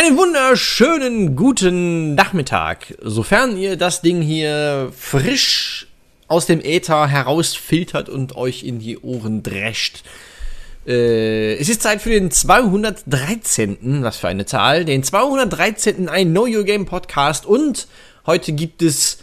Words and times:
Einen 0.00 0.16
wunderschönen 0.16 1.34
guten 1.34 2.14
Nachmittag, 2.14 2.94
sofern 3.02 3.56
ihr 3.56 3.76
das 3.76 4.00
Ding 4.00 4.22
hier 4.22 4.92
frisch 4.96 5.88
aus 6.28 6.46
dem 6.46 6.60
Äther 6.60 7.08
herausfiltert 7.08 8.08
und 8.08 8.36
euch 8.36 8.62
in 8.62 8.78
die 8.78 8.98
Ohren 8.98 9.42
drescht. 9.42 10.04
Äh, 10.86 11.54
es 11.54 11.68
ist 11.68 11.82
Zeit 11.82 12.00
für 12.00 12.10
den 12.10 12.30
213. 12.30 14.04
Was 14.04 14.18
für 14.18 14.28
eine 14.28 14.46
Zahl? 14.46 14.84
Den 14.84 15.02
213. 15.02 16.08
ein 16.08 16.30
Know 16.30 16.46
Your 16.46 16.62
Game 16.62 16.86
Podcast 16.86 17.44
und 17.44 17.88
heute 18.24 18.52
gibt 18.52 18.82
es 18.82 19.18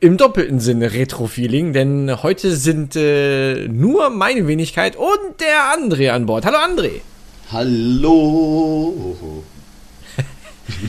im 0.00 0.16
doppelten 0.16 0.60
Sinne 0.60 0.94
Retro-Feeling, 0.94 1.74
denn 1.74 2.22
heute 2.22 2.56
sind 2.56 2.96
äh, 2.96 3.68
nur 3.68 4.08
meine 4.08 4.46
Wenigkeit 4.46 4.96
und 4.96 5.38
der 5.38 5.76
André 5.76 6.12
an 6.12 6.24
Bord. 6.24 6.46
Hallo 6.46 6.56
André! 6.56 7.02
Hallo. 7.52 9.42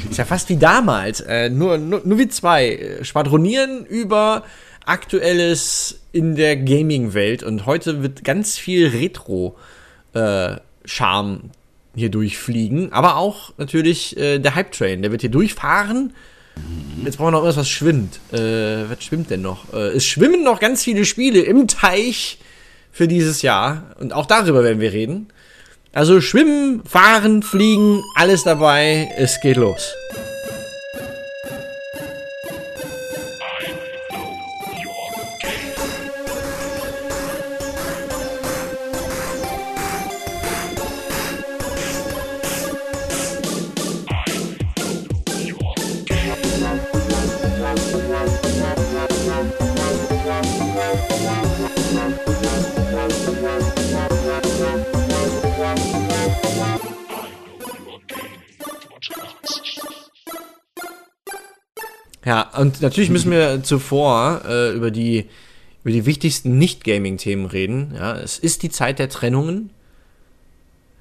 ist 0.10 0.18
ja 0.20 0.26
fast 0.26 0.50
wie 0.50 0.58
damals. 0.58 1.22
Äh, 1.22 1.50
nur, 1.50 1.80
nur, 1.80 2.02
nur 2.04 2.20
wie 2.20 2.28
zwei. 2.28 2.76
Äh, 2.76 3.04
schwadronieren 3.04 3.84
über 3.88 4.44
Aktuelles 4.86 6.02
in 6.12 6.36
der 6.36 6.58
Gaming-Welt. 6.58 7.42
Und 7.42 7.66
heute 7.66 8.04
wird 8.04 8.24
ganz 8.24 8.60
viel 8.60 8.90
Retro-Charme 8.90 11.36
äh, 11.36 11.40
hier 11.96 12.10
durchfliegen. 12.10 12.94
Aber 12.94 13.16
auch 13.16 13.54
natürlich 13.58 14.16
äh, 14.18 14.38
der 14.38 14.54
Hype-Train. 14.54 15.02
Der 15.02 15.12
wird 15.12 15.22
hier 15.22 15.32
durchfahren. 15.32 16.14
Jetzt 17.04 17.18
brauchen 17.18 17.28
wir 17.28 17.32
noch 17.32 17.40
irgendwas, 17.40 17.58
was 17.58 17.70
schwimmt. 17.70 18.20
Äh, 18.32 18.88
was 18.88 19.04
schwimmt 19.04 19.32
denn 19.32 19.42
noch? 19.42 19.74
Äh, 19.74 19.96
es 19.96 20.06
schwimmen 20.06 20.44
noch 20.44 20.60
ganz 20.60 20.84
viele 20.84 21.06
Spiele 21.06 21.42
im 21.42 21.68
Teich 21.68 22.38
für 22.92 23.08
dieses 23.08 23.42
Jahr. 23.42 23.96
Und 24.00 24.14
auch 24.14 24.28
darüber 24.28 24.64
werden 24.64 24.80
wir 24.80 24.94
reden. 24.94 25.32
Also 25.94 26.22
schwimmen, 26.22 26.84
fahren, 26.86 27.44
fliegen, 27.44 28.02
alles 28.16 28.44
dabei. 28.44 29.10
Es 29.18 29.42
geht 29.42 29.58
los. 29.58 29.94
Ja, 62.32 62.50
und 62.58 62.82
natürlich 62.82 63.10
müssen 63.10 63.30
wir 63.30 63.62
zuvor 63.62 64.44
äh, 64.48 64.72
über 64.72 64.90
die 64.90 65.26
über 65.84 65.92
die 65.92 66.06
wichtigsten 66.06 66.58
Nicht-Gaming-Themen 66.58 67.46
reden. 67.46 67.94
Ja, 67.94 68.16
es 68.16 68.40
ist 68.40 68.64
die 68.64 68.70
Zeit 68.70 69.00
der 69.00 69.10
Trennungen. 69.10 69.70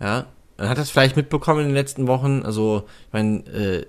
Ja, 0.00 0.26
man 0.58 0.68
hat 0.68 0.78
das 0.78 0.90
vielleicht 0.90 1.14
mitbekommen 1.14 1.60
in 1.60 1.66
den 1.66 1.74
letzten 1.74 2.08
Wochen. 2.08 2.42
Also, 2.44 2.82
ich 3.06 3.12
meine, 3.12 3.38
äh, 3.46 3.86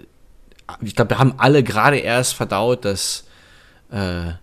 ich 0.82 0.96
glaube, 0.96 1.10
wir 1.10 1.18
haben 1.18 1.34
alle 1.38 1.64
gerade 1.64 1.98
erst 1.98 2.36
verdaut, 2.36 2.86
dass 2.86 3.24
äh, 3.90 4.34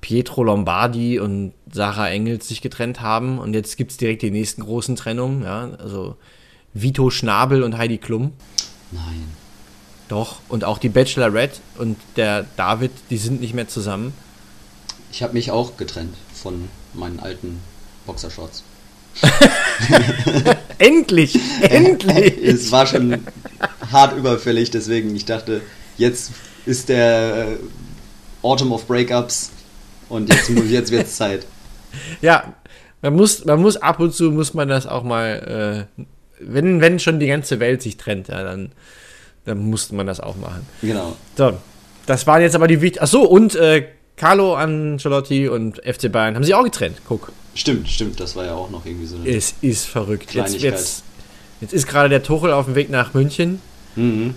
Pietro 0.00 0.42
Lombardi 0.42 1.20
und 1.20 1.52
Sarah 1.70 2.08
Engels 2.08 2.48
sich 2.48 2.60
getrennt 2.60 3.02
haben. 3.02 3.38
Und 3.38 3.54
jetzt 3.54 3.76
gibt 3.76 3.92
es 3.92 3.98
direkt 3.98 4.22
die 4.22 4.32
nächsten 4.32 4.64
großen 4.64 4.96
Trennungen. 4.96 5.44
Ja, 5.44 5.70
also 5.78 6.16
Vito 6.74 7.08
Schnabel 7.10 7.62
und 7.62 7.78
Heidi 7.78 7.98
Klum. 7.98 8.32
Nein. 8.90 9.41
Doch, 10.12 10.40
und 10.50 10.62
auch 10.62 10.76
die 10.76 10.90
Bachelorette 10.90 11.60
und 11.78 11.96
der 12.16 12.44
David, 12.58 12.90
die 13.08 13.16
sind 13.16 13.40
nicht 13.40 13.54
mehr 13.54 13.66
zusammen. 13.66 14.12
Ich 15.10 15.22
habe 15.22 15.32
mich 15.32 15.50
auch 15.50 15.78
getrennt 15.78 16.14
von 16.34 16.68
meinen 16.92 17.18
alten 17.18 17.62
Boxershorts. 18.04 18.62
endlich, 20.78 21.38
endlich. 21.62 22.36
es 22.44 22.70
war 22.70 22.86
schon 22.86 23.26
hart 23.90 24.14
überfällig, 24.14 24.70
deswegen 24.70 25.16
ich 25.16 25.24
dachte, 25.24 25.62
jetzt 25.96 26.32
ist 26.66 26.90
der 26.90 27.48
äh, 27.48 27.56
Autumn 28.42 28.72
of 28.72 28.86
Breakups 28.86 29.50
und 30.10 30.28
jetzt, 30.28 30.50
jetzt 30.50 30.90
wird 30.90 31.06
es 31.06 31.16
Zeit. 31.16 31.46
Ja, 32.20 32.52
man 33.00 33.14
muss, 33.14 33.46
man 33.46 33.62
muss 33.62 33.78
ab 33.78 33.98
und 33.98 34.12
zu 34.12 34.30
muss 34.30 34.52
man 34.52 34.68
das 34.68 34.86
auch 34.86 35.04
mal, 35.04 35.88
äh, 35.96 36.04
wenn, 36.38 36.82
wenn 36.82 36.98
schon 36.98 37.18
die 37.18 37.28
ganze 37.28 37.60
Welt 37.60 37.80
sich 37.80 37.96
trennt, 37.96 38.28
ja, 38.28 38.42
dann 38.42 38.72
dann 39.44 39.58
musste 39.58 39.94
man 39.94 40.06
das 40.06 40.20
auch 40.20 40.36
machen. 40.36 40.66
Genau. 40.80 41.16
So, 41.36 41.54
das 42.06 42.26
waren 42.26 42.42
jetzt 42.42 42.54
aber 42.54 42.68
die 42.68 42.80
wichtigsten. 42.80 43.04
Achso, 43.04 43.22
und 43.22 43.54
äh, 43.54 43.86
Carlo 44.16 44.54
Ancelotti 44.54 45.48
und 45.48 45.78
FC 45.78 46.10
Bayern 46.10 46.34
haben 46.34 46.44
sich 46.44 46.54
auch 46.54 46.64
getrennt. 46.64 46.98
Guck. 47.06 47.32
Stimmt, 47.54 47.88
stimmt. 47.88 48.20
Das 48.20 48.36
war 48.36 48.44
ja 48.44 48.54
auch 48.54 48.70
noch 48.70 48.86
irgendwie 48.86 49.06
so 49.06 49.16
eine. 49.16 49.28
Es 49.28 49.54
ist 49.60 49.86
verrückt. 49.86 50.34
Jetzt, 50.34 50.60
jetzt, 50.60 51.02
jetzt 51.60 51.72
ist 51.72 51.86
gerade 51.86 52.08
der 52.08 52.22
Tuchel 52.22 52.52
auf 52.52 52.66
dem 52.66 52.74
Weg 52.74 52.90
nach 52.90 53.14
München. 53.14 53.60
Mhm. 53.96 54.34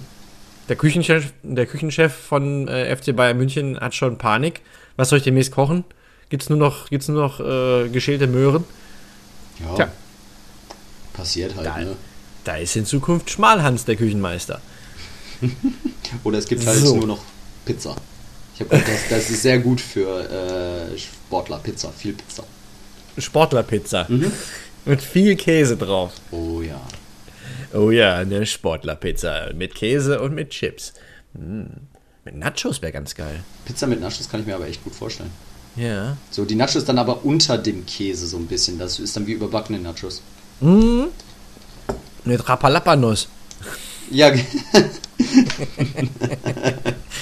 Der 0.68 0.76
Küchenchef, 0.76 1.32
der 1.44 1.66
Küchenchef 1.68 2.14
von 2.14 2.68
äh, 2.68 2.96
FC 2.96 3.16
Bayern 3.16 3.38
München 3.38 3.80
hat 3.80 3.94
schon 3.94 4.18
Panik. 4.18 4.62
Was 4.96 5.10
soll 5.10 5.20
ich 5.20 5.24
demnächst 5.24 5.52
kochen? 5.52 5.84
Gibt's 6.30 6.50
nur 6.50 6.58
noch, 6.58 6.90
gibt's 6.90 7.08
nur 7.08 7.22
noch 7.22 7.40
äh, 7.40 7.90
geschälte 7.90 8.28
Möhren? 8.28 8.64
Ja. 9.60 9.76
Tja. 9.76 9.92
Passiert 11.14 11.56
halt, 11.56 11.68
da, 11.68 11.78
ne? 11.78 11.96
Da 12.44 12.58
ist 12.58 12.76
in 12.76 12.86
Zukunft 12.86 13.30
Schmalhans 13.30 13.86
der 13.86 13.96
Küchenmeister. 13.96 14.62
Oder 16.24 16.38
es 16.38 16.48
gibt 16.48 16.66
halt 16.66 16.80
so. 16.80 16.96
nur 16.96 17.08
noch 17.08 17.24
Pizza. 17.66 17.96
Ich 18.54 18.62
habe 18.62 18.70
gehört, 18.70 18.88
das, 18.88 19.10
das, 19.10 19.30
ist 19.30 19.42
sehr 19.42 19.60
gut 19.60 19.82
für 19.82 20.22
äh, 20.94 20.98
Sportler. 20.98 21.60
Pizza, 21.60 21.92
viel 21.92 22.14
Pizza. 22.14 22.44
Sportlerpizza. 23.18 24.06
Mhm. 24.08 24.32
Mit 24.86 25.02
viel 25.02 25.36
Käse 25.36 25.78
drauf. 25.78 26.14
Oh 26.32 26.62
ja. 26.62 26.82
Oh 27.74 27.92
ja, 27.92 28.16
eine 28.18 28.46
Sportlerpizza. 28.46 29.52
Mit 29.56 29.76
Käse 29.76 30.22
und 30.22 30.34
mit 30.34 30.52
Chips. 30.52 30.94
Mm. 31.34 31.64
Mit 32.24 32.38
Nachos 32.38 32.82
wäre 32.82 32.92
ganz 32.92 33.14
geil. 33.14 33.44
Pizza 33.66 33.88
mit 33.88 34.02
Nachos 34.02 34.30
kann 34.30 34.42
ich 34.42 34.48
mir 34.48 34.56
aber 34.56 34.68
echt 34.68 34.84
gut 34.84 34.96
vorstellen. 34.96 35.32
Ja. 35.76 36.18
So, 36.32 36.46
die 36.46 36.56
Nachos 36.56 36.86
dann 36.86 36.98
aber 36.98 37.26
unter 37.26 37.58
dem 37.58 37.86
Käse 37.86 38.28
so 38.28 38.38
ein 38.38 38.48
bisschen. 38.48 38.80
Das 38.80 39.00
ist 39.00 39.16
dann 39.16 39.28
wie 39.28 39.34
überbackene 39.34 39.80
Nachos. 39.80 40.22
Mhm. 40.62 41.08
Mit 42.24 42.48
Rapalapanuss. 42.48 43.28
Ja, 44.12 44.32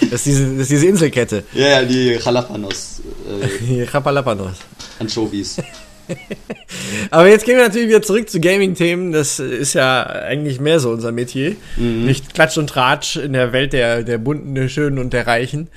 das, 0.10 0.12
ist 0.12 0.26
diese, 0.26 0.52
das 0.52 0.62
ist 0.62 0.72
diese 0.72 0.86
Inselkette. 0.88 1.44
Ja, 1.54 1.68
ja, 1.68 1.84
die 1.84 2.20
Jalapanos. 2.24 3.02
Äh, 3.28 3.48
die 3.66 3.78
Jalapanos. 3.78 4.58
Anchovies. 5.00 5.58
Aber 7.12 7.28
jetzt 7.28 7.46
gehen 7.46 7.58
wir 7.58 7.64
natürlich 7.64 7.88
wieder 7.88 8.02
zurück 8.02 8.30
zu 8.30 8.40
Gaming-Themen. 8.40 9.12
Das 9.12 9.40
ist 9.40 9.74
ja 9.74 10.04
eigentlich 10.04 10.60
mehr 10.60 10.80
so 10.80 10.90
unser 10.90 11.12
Metier. 11.12 11.56
Mhm. 11.78 12.06
Nicht 12.06 12.34
Klatsch 12.34 12.58
und 12.58 12.68
Tratsch 12.68 13.16
in 13.16 13.34
der 13.34 13.54
Welt 13.54 13.74
der, 13.74 14.04
der 14.04 14.18
Bunten, 14.18 14.56
der 14.56 14.70
Schönen 14.70 15.00
und 15.00 15.14
der 15.14 15.28
Reichen. 15.28 15.70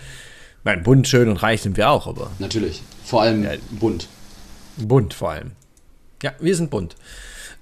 Nein, 0.65 0.83
bunt, 0.83 1.06
schön 1.06 1.28
und 1.28 1.37
reich 1.37 1.62
sind 1.62 1.77
wir 1.77 1.91
auch, 1.91 2.09
aber. 2.09 2.33
Natürlich. 2.41 2.83
Vor 3.05 3.23
allem 3.23 3.44
ja, 3.44 3.53
bunt. 3.71 4.09
Bunt 4.77 5.15
vor 5.15 5.31
allem. 5.31 5.53
Ja, 6.25 6.33
wir 6.41 6.56
sind 6.56 6.71
bunt. 6.71 6.97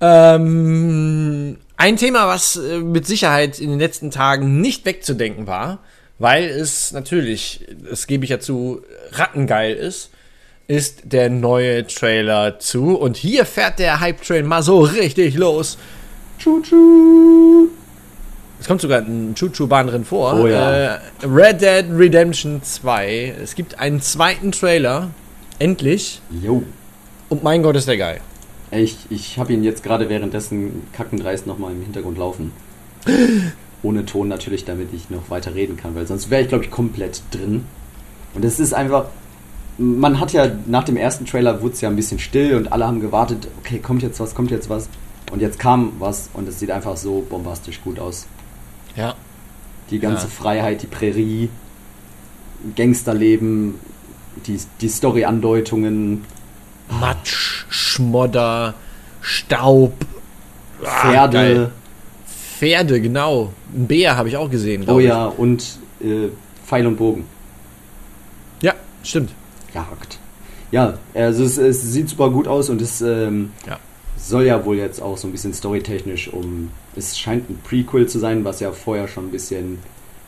Ähm, 0.01 1.59
ein 1.77 1.97
Thema, 1.97 2.29
was 2.29 2.57
äh, 2.57 2.79
mit 2.79 3.07
Sicherheit 3.07 3.59
in 3.59 3.71
den 3.71 3.79
letzten 3.79 4.11
Tagen 4.11 4.61
nicht 4.61 4.85
wegzudenken 4.85 5.47
war, 5.47 5.81
weil 6.19 6.45
es 6.45 6.93
natürlich, 6.93 7.67
das 7.91 8.07
gebe 8.07 8.25
ich 8.25 8.31
ja 8.31 8.39
zu, 8.41 8.83
rattengeil 9.13 9.75
ist, 9.75 10.11
ist 10.67 11.03
der 11.05 11.29
neue 11.29 11.87
Trailer 11.87 12.59
zu. 12.59 12.97
Und 12.97 13.17
hier 13.17 13.45
fährt 13.45 13.79
der 13.79 14.01
Hype-Train 14.01 14.47
mal 14.47 14.63
so 14.63 14.81
richtig 14.81 15.35
los. 15.35 15.77
Choo-choo. 16.39 17.69
Es 18.61 18.67
kommt 18.67 18.81
sogar 18.81 19.01
ein 19.01 19.35
Choo-Choo-Bahn 19.35 19.89
drin 19.89 20.05
vor. 20.05 20.41
Oh 20.41 20.47
ja. 20.47 20.95
Äh, 20.95 20.99
Red 21.23 21.61
Dead 21.61 21.85
Redemption 21.91 22.63
2. 22.63 23.35
Es 23.43 23.55
gibt 23.55 23.79
einen 23.79 24.01
zweiten 24.01 24.53
Trailer. 24.53 25.11
Endlich. 25.59 26.23
Jo. 26.43 26.63
Und 27.29 27.43
mein 27.43 27.63
Gott, 27.63 27.77
ist 27.77 27.89
der 27.89 27.99
geil. 27.99 28.21
Ich, 28.71 28.97
ich 29.11 29.39
habe 29.39 29.53
ihn 29.53 29.63
jetzt 29.63 29.83
gerade 29.83 30.09
währenddessen 30.09 30.83
kackendreist 30.93 31.47
nochmal 31.47 31.73
im 31.73 31.83
Hintergrund 31.83 32.19
laufen. 32.19 32.53
Ohne 33.83 34.07
Ton 34.07 34.29
natürlich, 34.29 34.65
damit 34.65 34.93
ich 34.95 35.11
noch 35.11 35.31
weiter 35.31 35.55
reden 35.55 35.77
kann, 35.77 35.95
weil 35.95 36.07
sonst 36.07 36.31
wäre 36.31 36.43
ich, 36.43 36.49
glaube 36.49 36.65
ich, 36.65 36.71
komplett 36.71 37.23
drin. 37.31 37.65
Und 38.35 38.45
es 38.45 38.61
ist 38.61 38.75
einfach. 38.75 39.07
Man 39.77 40.21
hat 40.21 40.33
ja 40.33 40.53
nach 40.67 40.85
dem 40.85 40.97
ersten 40.97 41.27
Trailer 41.27 41.61
wurde 41.61 41.75
es 41.75 41.81
ja 41.81 41.89
ein 41.89 41.97
bisschen 41.97 42.21
still 42.21 42.55
und 42.55 42.73
alle 42.73 42.87
haben 42.87 43.01
gewartet, 43.01 43.49
okay, 43.59 43.81
kommt 43.81 44.05
jetzt 44.05 44.21
was, 44.21 44.35
kommt 44.35 44.53
jetzt 44.53 44.71
was. 44.71 44.89
Und 45.33 45.41
jetzt 45.41 45.59
kam 45.59 45.95
was 45.99 46.31
und 46.33 46.49
es 46.49 46.61
sieht 46.61 46.71
einfach 46.71 46.97
so 46.97 47.27
bombastisch 47.29 47.83
gut 47.83 47.99
aus. 47.99 48.27
Ja. 48.95 49.17
Die 49.91 49.99
ganze 49.99 50.27
ja. 50.27 50.31
Freiheit, 50.31 50.83
die 50.83 50.87
Prärie, 50.87 51.49
Gangsterleben, 52.77 53.75
die, 54.47 54.59
die 54.81 54.89
Story-Andeutungen, 54.89 56.25
Matsch, 56.89 57.65
Schmodder, 57.69 58.75
Staub, 59.21 59.93
Pferde. 60.83 61.71
Pferde, 62.27 63.01
genau. 63.01 63.53
Ein 63.75 63.87
Bär 63.87 64.17
habe 64.17 64.29
ich 64.29 64.37
auch 64.37 64.51
gesehen. 64.51 64.83
Oh 64.83 64.87
glaub 64.87 65.01
ich. 65.01 65.07
ja, 65.07 65.27
und 65.27 65.79
äh, 66.01 66.29
Pfeil 66.67 66.87
und 66.87 66.97
Bogen. 66.97 67.25
Ja, 68.63 68.75
stimmt. 69.03 69.31
Jagd. 69.75 70.19
Ja, 70.71 70.95
also 71.15 71.45
es, 71.45 71.57
es 71.59 71.83
sieht 71.83 72.09
super 72.09 72.31
gut 72.31 72.49
aus 72.49 72.69
und 72.71 72.81
es 72.81 73.01
ähm, 73.01 73.53
Ja. 73.67 73.79
soll 74.17 74.45
ja 74.45 74.65
wohl 74.65 74.77
jetzt 74.77 75.01
auch 75.01 75.17
so 75.17 75.29
ein 75.29 75.33
bisschen 75.33 75.53
storytechnisch 75.55 76.33
um. 76.33 76.71
Es 76.97 77.19
scheint 77.19 77.49
ein 77.51 77.61
Prequel 77.65 78.07
zu 78.09 78.19
sein, 78.19 78.45
was 78.45 78.61
ja 78.61 78.73
vorher 78.73 79.09
schon 79.09 79.27
ein 79.27 79.31
bisschen 79.31 79.79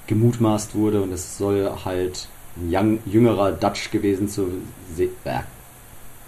gemutmaßt 0.07 0.75
wurde 0.75 1.03
und 1.03 1.13
es 1.13 1.37
soll 1.39 1.71
halt 1.85 2.29
ein 2.57 2.73
young, 2.73 2.99
jüngerer 3.07 3.53
Dutch 3.53 3.91
gewesen 3.91 4.29
zu 4.29 4.49
äh, 4.99 5.09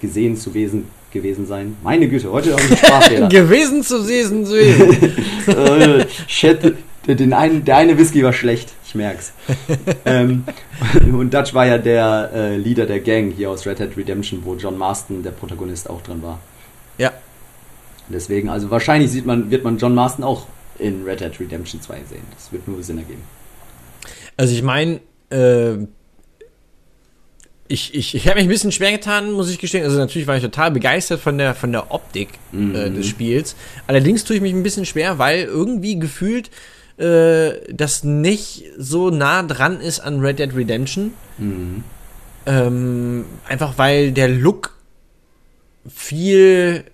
gesehen 0.01 0.37
zu 0.37 0.55
wesen 0.55 0.87
gewesen 1.11 1.47
sein. 1.47 1.77
Meine 1.83 2.09
Güte, 2.09 2.31
heute 2.31 2.55
auch 2.55 2.61
ein 2.61 2.77
Sprachfehler. 2.77 3.29
Gewesen 3.29 3.83
zu 3.83 4.03
sehen, 4.03 4.45
zu 4.45 4.53
sehen. 4.53 5.17
äh, 5.47 6.07
shit, 6.27 6.75
den 7.07 7.33
einen, 7.33 7.65
der 7.65 7.77
eine 7.77 7.97
Whisky 7.97 8.23
war 8.23 8.33
schlecht, 8.33 8.73
ich 8.85 8.95
merk's. 8.95 9.33
ähm, 10.05 10.45
und 11.13 11.33
Dutch 11.33 11.55
war 11.55 11.67
ja 11.67 11.79
der 11.79 12.31
äh, 12.35 12.57
Leader 12.57 12.87
der 12.87 13.01
Gang 13.01 13.33
hier 13.33 13.51
aus 13.51 13.67
Red 13.67 13.81
Hat 13.81 13.97
Redemption, 13.97 14.43
wo 14.45 14.55
John 14.55 14.77
Marston, 14.77 15.23
der 15.23 15.31
Protagonist, 15.31 15.89
auch 15.89 16.03
drin 16.03 16.23
war. 16.23 16.41
ja. 16.99 17.13
Deswegen, 18.11 18.49
also 18.49 18.71
wahrscheinlich 18.71 19.11
sieht 19.11 19.27
man, 19.27 19.51
wird 19.51 19.65
man 19.65 19.77
John 19.77 19.95
Marston 19.95 20.25
auch 20.25 20.47
in 20.79 21.05
Red 21.05 21.21
Hat 21.21 21.39
Redemption 21.41 21.83
2 21.83 21.95
sehen. 22.09 22.23
Das 22.35 22.51
wird 22.53 22.67
nur 22.67 22.83
Sinn 22.83 22.97
ergeben. 22.97 23.21
Also 24.39 24.55
ich 24.55 24.63
meine, 24.63 25.01
äh, 25.29 25.77
ich, 27.69 27.95
ich, 27.95 28.15
ich 28.15 28.27
habe 28.27 28.37
mich 28.37 28.47
ein 28.47 28.49
bisschen 28.51 28.73
schwer 28.73 28.93
getan, 28.93 29.31
muss 29.33 29.51
ich 29.51 29.59
gestehen. 29.59 29.85
Also 29.85 29.99
natürlich 29.99 30.27
war 30.27 30.37
ich 30.37 30.43
total 30.43 30.71
begeistert 30.71 31.21
von 31.21 31.37
der, 31.39 31.55
von 31.55 31.71
der 31.73 31.91
Optik 31.93 32.29
äh, 32.53 32.57
Mhm. 32.57 32.95
des 32.97 33.07
Spiels. 33.07 33.57
Allerdings 33.87 34.25
tue 34.25 34.37
ich 34.37 34.43
mich 34.43 34.53
ein 34.55 34.63
bisschen 34.63 34.87
schwer, 34.87 35.19
weil 35.19 35.45
irgendwie 35.45 35.99
gefühlt 35.99 36.51
äh, 36.97 37.53
das 37.73 38.05
nicht 38.05 38.65
so 38.79 39.11
nah 39.11 39.43
dran 39.43 39.81
ist 39.81 40.01
an 40.01 40.21
Red 40.21 40.39
Dead 40.39 40.55
Redemption. 40.57 41.13
Mhm. 41.37 41.85
Ähm, 42.47 43.25
einfach 43.47 43.75
weil 43.77 44.13
der 44.13 44.29
Look 44.29 44.75
viel 45.89 46.85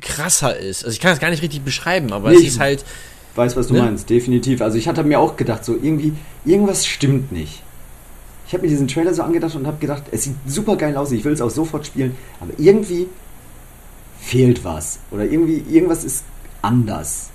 krasser 0.00 0.56
ist. 0.56 0.84
Also 0.84 0.92
ich 0.94 1.00
kann 1.00 1.10
das 1.12 1.20
gar 1.20 1.30
nicht 1.30 1.42
richtig 1.42 1.62
beschreiben, 1.62 2.12
aber 2.12 2.30
Nee, 2.30 2.36
es 2.38 2.42
ist 2.44 2.58
halt. 2.60 2.84
Weiß, 3.36 3.56
was 3.56 3.66
du 3.68 3.74
Ne? 3.74 3.80
meinst, 3.82 4.10
definitiv. 4.10 4.60
Also 4.60 4.78
ich 4.78 4.86
hatte 4.86 5.02
mir 5.02 5.18
auch 5.18 5.36
gedacht, 5.36 5.64
so 5.64 5.74
irgendwie, 5.74 6.12
irgendwas 6.44 6.86
stimmt 6.86 7.32
nicht. 7.32 7.62
Ich 8.46 8.52
habe 8.52 8.62
mir 8.62 8.68
diesen 8.68 8.88
Trailer 8.88 9.14
so 9.14 9.22
angedacht 9.22 9.54
und 9.54 9.66
habe 9.66 9.78
gedacht, 9.78 10.04
es 10.10 10.24
sieht 10.24 10.36
super 10.46 10.76
geil 10.76 10.96
aus, 10.96 11.12
ich 11.12 11.24
will 11.24 11.32
es 11.32 11.40
auch 11.40 11.50
sofort 11.50 11.86
spielen, 11.86 12.16
aber 12.40 12.52
irgendwie 12.58 13.06
fehlt 14.20 14.64
was. 14.64 14.98
Oder 15.10 15.24
irgendwie, 15.24 15.64
irgendwas 15.70 16.04
ist 16.04 16.24
anders. 16.62 17.30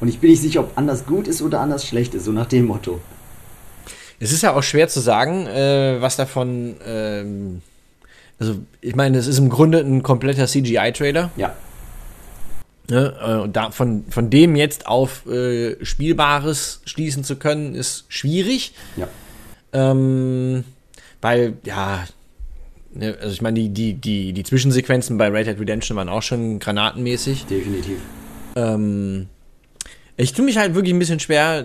Und 0.00 0.08
ich 0.08 0.18
bin 0.18 0.30
nicht 0.30 0.42
sicher, 0.42 0.60
ob 0.60 0.72
anders 0.76 1.06
gut 1.06 1.28
ist 1.28 1.42
oder 1.42 1.60
anders 1.60 1.86
schlecht 1.86 2.14
ist, 2.14 2.24
so 2.24 2.32
nach 2.32 2.46
dem 2.46 2.66
Motto. 2.66 3.00
Es 4.18 4.32
ist 4.32 4.42
ja 4.42 4.54
auch 4.54 4.62
schwer 4.62 4.88
zu 4.88 5.00
sagen, 5.00 5.46
äh, 5.46 6.00
was 6.00 6.16
davon. 6.16 6.76
Ähm, 6.84 7.62
also, 8.38 8.56
ich 8.80 8.96
meine, 8.96 9.18
es 9.18 9.26
ist 9.26 9.38
im 9.38 9.48
Grunde 9.48 9.78
ein 9.78 10.02
kompletter 10.02 10.46
CGI-Trailer. 10.46 11.30
Ja, 11.36 11.54
Ne? 12.92 13.14
Äh, 13.20 13.42
und 13.42 13.56
da, 13.56 13.70
von, 13.70 14.04
von 14.10 14.28
dem 14.28 14.56
jetzt 14.56 14.86
auf 14.86 15.26
äh, 15.26 15.82
Spielbares 15.84 16.80
schließen 16.84 17.24
zu 17.24 17.36
können, 17.36 17.74
ist 17.74 18.04
schwierig. 18.08 18.74
ja. 18.96 19.08
Ähm, 19.72 20.64
weil, 21.20 21.54
ja. 21.64 22.04
Ne, 22.94 23.16
also, 23.20 23.32
ich 23.32 23.40
meine, 23.40 23.58
die, 23.58 23.70
die, 23.70 23.94
die, 23.94 24.32
die 24.32 24.42
Zwischensequenzen 24.44 25.16
bei 25.16 25.28
Red 25.28 25.46
Dead 25.46 25.58
Redemption 25.58 25.96
waren 25.96 26.08
auch 26.08 26.22
schon 26.22 26.58
granatenmäßig. 26.58 27.46
Definitiv. 27.46 27.98
Ähm, 28.54 29.28
ich 30.16 30.34
tue 30.34 30.44
mich 30.44 30.58
halt 30.58 30.74
wirklich 30.74 30.92
ein 30.92 30.98
bisschen 30.98 31.20
schwer, 31.20 31.64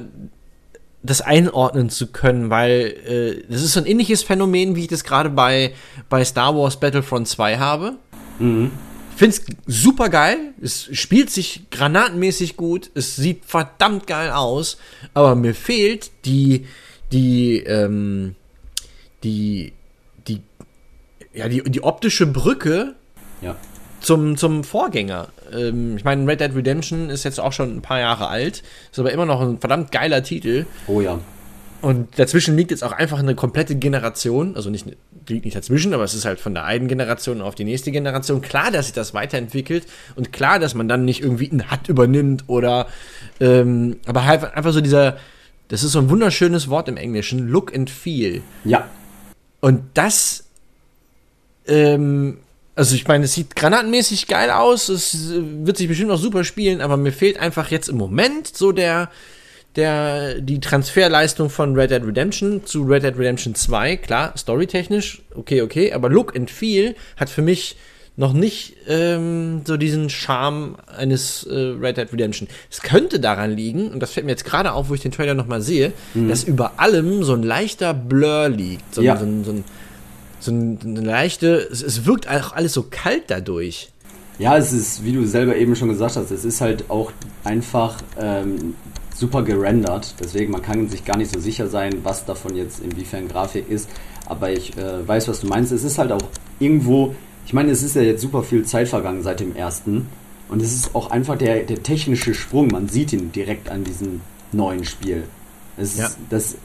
das 1.04 1.21
einordnen 1.21 1.89
zu 1.89 2.07
können, 2.07 2.50
weil 2.50 2.95
äh, 3.06 3.51
das 3.51 3.63
ist 3.63 3.74
so 3.74 3.80
ein 3.80 3.86
ähnliches 3.86 4.24
Phänomen, 4.24 4.75
wie 4.75 4.81
ich 4.81 4.88
das 4.88 5.03
gerade 5.03 5.30
bei, 5.30 5.74
bei 6.10 6.24
Star 6.24 6.56
Wars 6.56 6.80
Battlefront 6.80 7.27
2 7.27 7.57
habe. 7.57 7.94
Mhm. 8.39 8.71
Ich 9.12 9.19
finde 9.19 9.36
es 9.36 9.45
super 9.65 10.10
geil, 10.10 10.38
es 10.62 10.89
spielt 10.92 11.31
sich 11.31 11.71
granatenmäßig 11.71 12.56
gut, 12.56 12.92
es 12.94 13.15
sieht 13.15 13.45
verdammt 13.45 14.06
geil 14.06 14.30
aus, 14.30 14.77
aber 15.15 15.33
mir 15.33 15.56
fehlt 15.56 16.12
die, 16.25 16.68
die, 17.12 17.57
ähm, 17.59 18.36
die, 19.24 19.74
die, 20.27 20.42
ja, 21.33 21.48
die, 21.48 21.63
die 21.63 21.83
optische 21.83 22.25
Brücke 22.27 22.95
Ja. 23.42 23.56
zum, 24.01 24.38
zum 24.38 24.63
Vorgänger. 24.63 25.30
Ähm, 25.54 25.98
ich 25.98 26.04
meine, 26.04 26.27
Red 26.27 26.42
Dead 26.42 26.56
Redemption 26.56 27.09
ist 27.09 27.24
jetzt 27.24 27.39
auch 27.39 27.54
schon 27.54 27.77
ein 27.77 27.81
paar 27.81 28.00
Jahre 28.00 28.27
alt, 28.27 28.63
ist 28.92 29.00
aber 29.00 29.12
immer 29.12 29.25
noch 29.25 29.42
ein 29.42 29.59
verdammt 29.59 29.92
geiler 29.92 30.24
Titel. 30.24 30.65
Oh 30.88 31.01
ja. 31.01 31.19
Und 31.81 32.18
dazwischen 32.18 32.57
liegt 32.57 32.71
jetzt 32.71 32.83
auch 32.83 32.92
einfach 32.92 33.19
eine 33.19 33.36
komplette 33.36 33.75
Generation, 33.75 34.56
also 34.56 34.71
nicht 34.71 34.88
liegt 35.30 35.45
nicht 35.45 35.56
dazwischen, 35.57 35.94
aber 35.94 36.06
es 36.06 36.13
ist 36.15 36.25
halt 36.25 36.39
von 36.39 36.53
der 36.53 36.63
einen 36.63 36.88
Generation 36.88 37.42
auf 37.42 37.53
die 37.53 37.65
nächste 37.65 37.92
Generation. 37.92 38.42
Klar, 38.42 38.71
dass 38.71 38.86
sich 38.88 38.94
das 38.94 39.13
weiterentwickelt 39.13 39.86
und 40.15 40.31
klar, 40.33 40.57
dass 40.57 40.74
man 40.74 40.88
dann 40.88 41.06
nicht 41.06 41.21
irgendwie 41.21 41.50
ein 41.51 41.69
Hut 41.69 41.88
übernimmt 41.89 42.45
oder 42.48 42.88
ähm, 43.39 43.98
aber 44.07 44.25
halt 44.25 44.44
einfach 44.56 44.71
so 44.71 44.81
dieser, 44.81 45.18
das 45.68 45.84
ist 45.84 45.92
so 45.92 46.00
ein 46.00 46.10
wunderschönes 46.10 46.69
Wort 46.69 46.88
im 46.88 46.98
Englischen, 46.98 47.48
Look 47.48 47.75
and 47.75 47.90
Feel. 47.90 48.42
Ja. 48.64 48.90
Und 49.60 49.81
das, 49.94 50.46
ähm, 51.68 52.38
also 52.75 52.96
ich 52.96 53.08
meine, 53.08 53.25
es 53.25 53.34
sieht 53.34 53.56
granatenmäßig 53.56 54.28
geil 54.28 54.52
aus, 54.52 54.90
es 54.90 55.31
wird 55.31 55.78
sich 55.78 55.88
bestimmt 55.88 56.12
auch 56.12 56.19
super 56.19 56.44
spielen, 56.44 56.80
aber 56.81 56.96
mir 56.96 57.12
fehlt 57.12 57.40
einfach 57.40 57.69
jetzt 57.72 57.90
im 57.90 57.98
Moment 57.98 58.56
so 58.56 58.72
der, 58.72 59.10
der, 59.75 60.42
die 60.42 60.60
Transferleistung 60.60 61.50
von 61.50 61.75
Red 61.75 61.92
Dead 61.92 62.04
Redemption 62.04 62.66
zu 62.66 62.84
Red 62.84 63.04
Dead 63.04 63.18
Redemption 63.18 63.56
2. 63.56 63.98
Klar, 63.98 64.34
storytechnisch, 64.38 65.22
okay, 65.36 65.62
okay, 65.62 65.92
aber 65.92 66.10
Look 66.10 66.36
and 66.36 66.50
Feel 66.50 66.96
hat 67.18 67.30
für 67.30 67.42
mich 67.42 67.75
noch 68.19 68.34
nicht 68.34 68.75
ähm, 68.88 69.62
so 69.66 69.78
diesen 69.78 70.10
Charme 70.10 70.75
eines 70.88 71.44
äh, 71.44 71.54
Red 71.56 71.98
Dead 71.98 72.12
Redemption. 72.12 72.48
Es 72.72 72.81
könnte 72.81 73.19
daran 73.19 73.52
liegen, 73.52 73.90
und 73.92 74.00
das 74.02 74.12
fällt 74.12 74.25
mir 74.25 74.31
jetzt 74.31 74.44
gerade 74.44 74.74
auf, 74.74 74.90
wo 74.90 74.96
ich 74.96 75.02
den 75.02 75.12
Trailer 75.12 75.36
nochmal 75.36 75.62
sehe, 75.62 75.94
dass 76.16 76.44
über 76.44 76.74
allem 76.80 77.24
so 77.24 77.34
ein 77.34 77.44
leichter 77.44 77.94
Blur 77.94 78.50
liegt. 78.50 78.96
So, 78.96 79.02
ein- 79.02 79.06
Ja. 79.06 79.18
so, 79.18 79.25
ein, 79.25 79.44
so, 79.44 79.52
ein, 79.52 79.64
so 80.40 80.52
ein, 80.52 80.80
eine 80.84 81.02
leichte, 81.02 81.68
es, 81.72 81.84
es 81.84 82.06
wirkt 82.06 82.28
auch 82.28 82.54
alles 82.54 82.74
so 82.74 82.88
kalt 82.90 83.25
dadurch. 83.28 83.90
Ja, 84.40 84.58
es 84.58 84.74
ist, 84.74 85.04
wie 85.04 85.12
du 85.13 85.25
selber 85.25 85.56
eben 85.56 85.75
schon 85.75 85.90
gesagt 85.90 86.16
hast, 86.16 86.31
es 86.31 86.44
ist 86.46 86.60
halt 86.62 86.90
auch 86.90 87.12
einfach 87.44 87.98
ähm, 88.20 88.74
super 89.16 89.44
gerendert. 89.44 90.13
Deswegen, 90.20 90.52
man 90.52 90.62
kann 90.63 90.90
sich 90.90 91.06
gar 91.06 91.18
nicht 91.18 91.31
so 91.34 91.40
sicher 91.40 91.68
sein, 91.68 92.00
was 92.03 92.25
davon 92.25 92.56
jetzt 92.56 92.80
inwiefern 92.84 93.27
Grafik 93.27 93.70
ist. 93.70 93.89
Aber 94.27 94.51
ich 94.51 94.75
äh, 94.77 95.08
weiß, 95.08 95.27
was 95.27 95.39
du 95.41 95.48
meinst. 95.48 95.72
Es 95.72 95.84
ist 95.84 95.98
halt 95.98 96.12
auch 96.12 96.22
irgendwo, 96.60 97.15
ich 97.48 97.54
meine, 97.54 97.72
es 97.72 97.82
ist 97.82 97.96
ja 97.96 98.01
jetzt 98.01 98.22
super 98.22 98.44
viel 98.44 98.66
Zeit 98.66 98.89
vergangen 98.89 99.24
seit 99.24 99.39
dem 99.39 99.56
ersten. 99.56 100.08
Und 100.50 100.62
es 100.62 100.74
ist 100.74 100.94
auch 100.96 101.12
einfach 101.12 101.38
der, 101.38 101.63
der 101.63 101.82
technische 101.82 102.34
Sprung. 102.34 102.68
Man 102.68 102.89
sieht 102.89 103.13
ihn 103.13 103.32
direkt 103.32 103.70
an 103.70 103.84
diesem 103.86 104.20
neuen 104.51 104.84
Spiel. 104.84 105.24
Es 105.77 105.98
Ja. 105.98 106.08
ist, 106.08 106.18
das, 106.30 106.56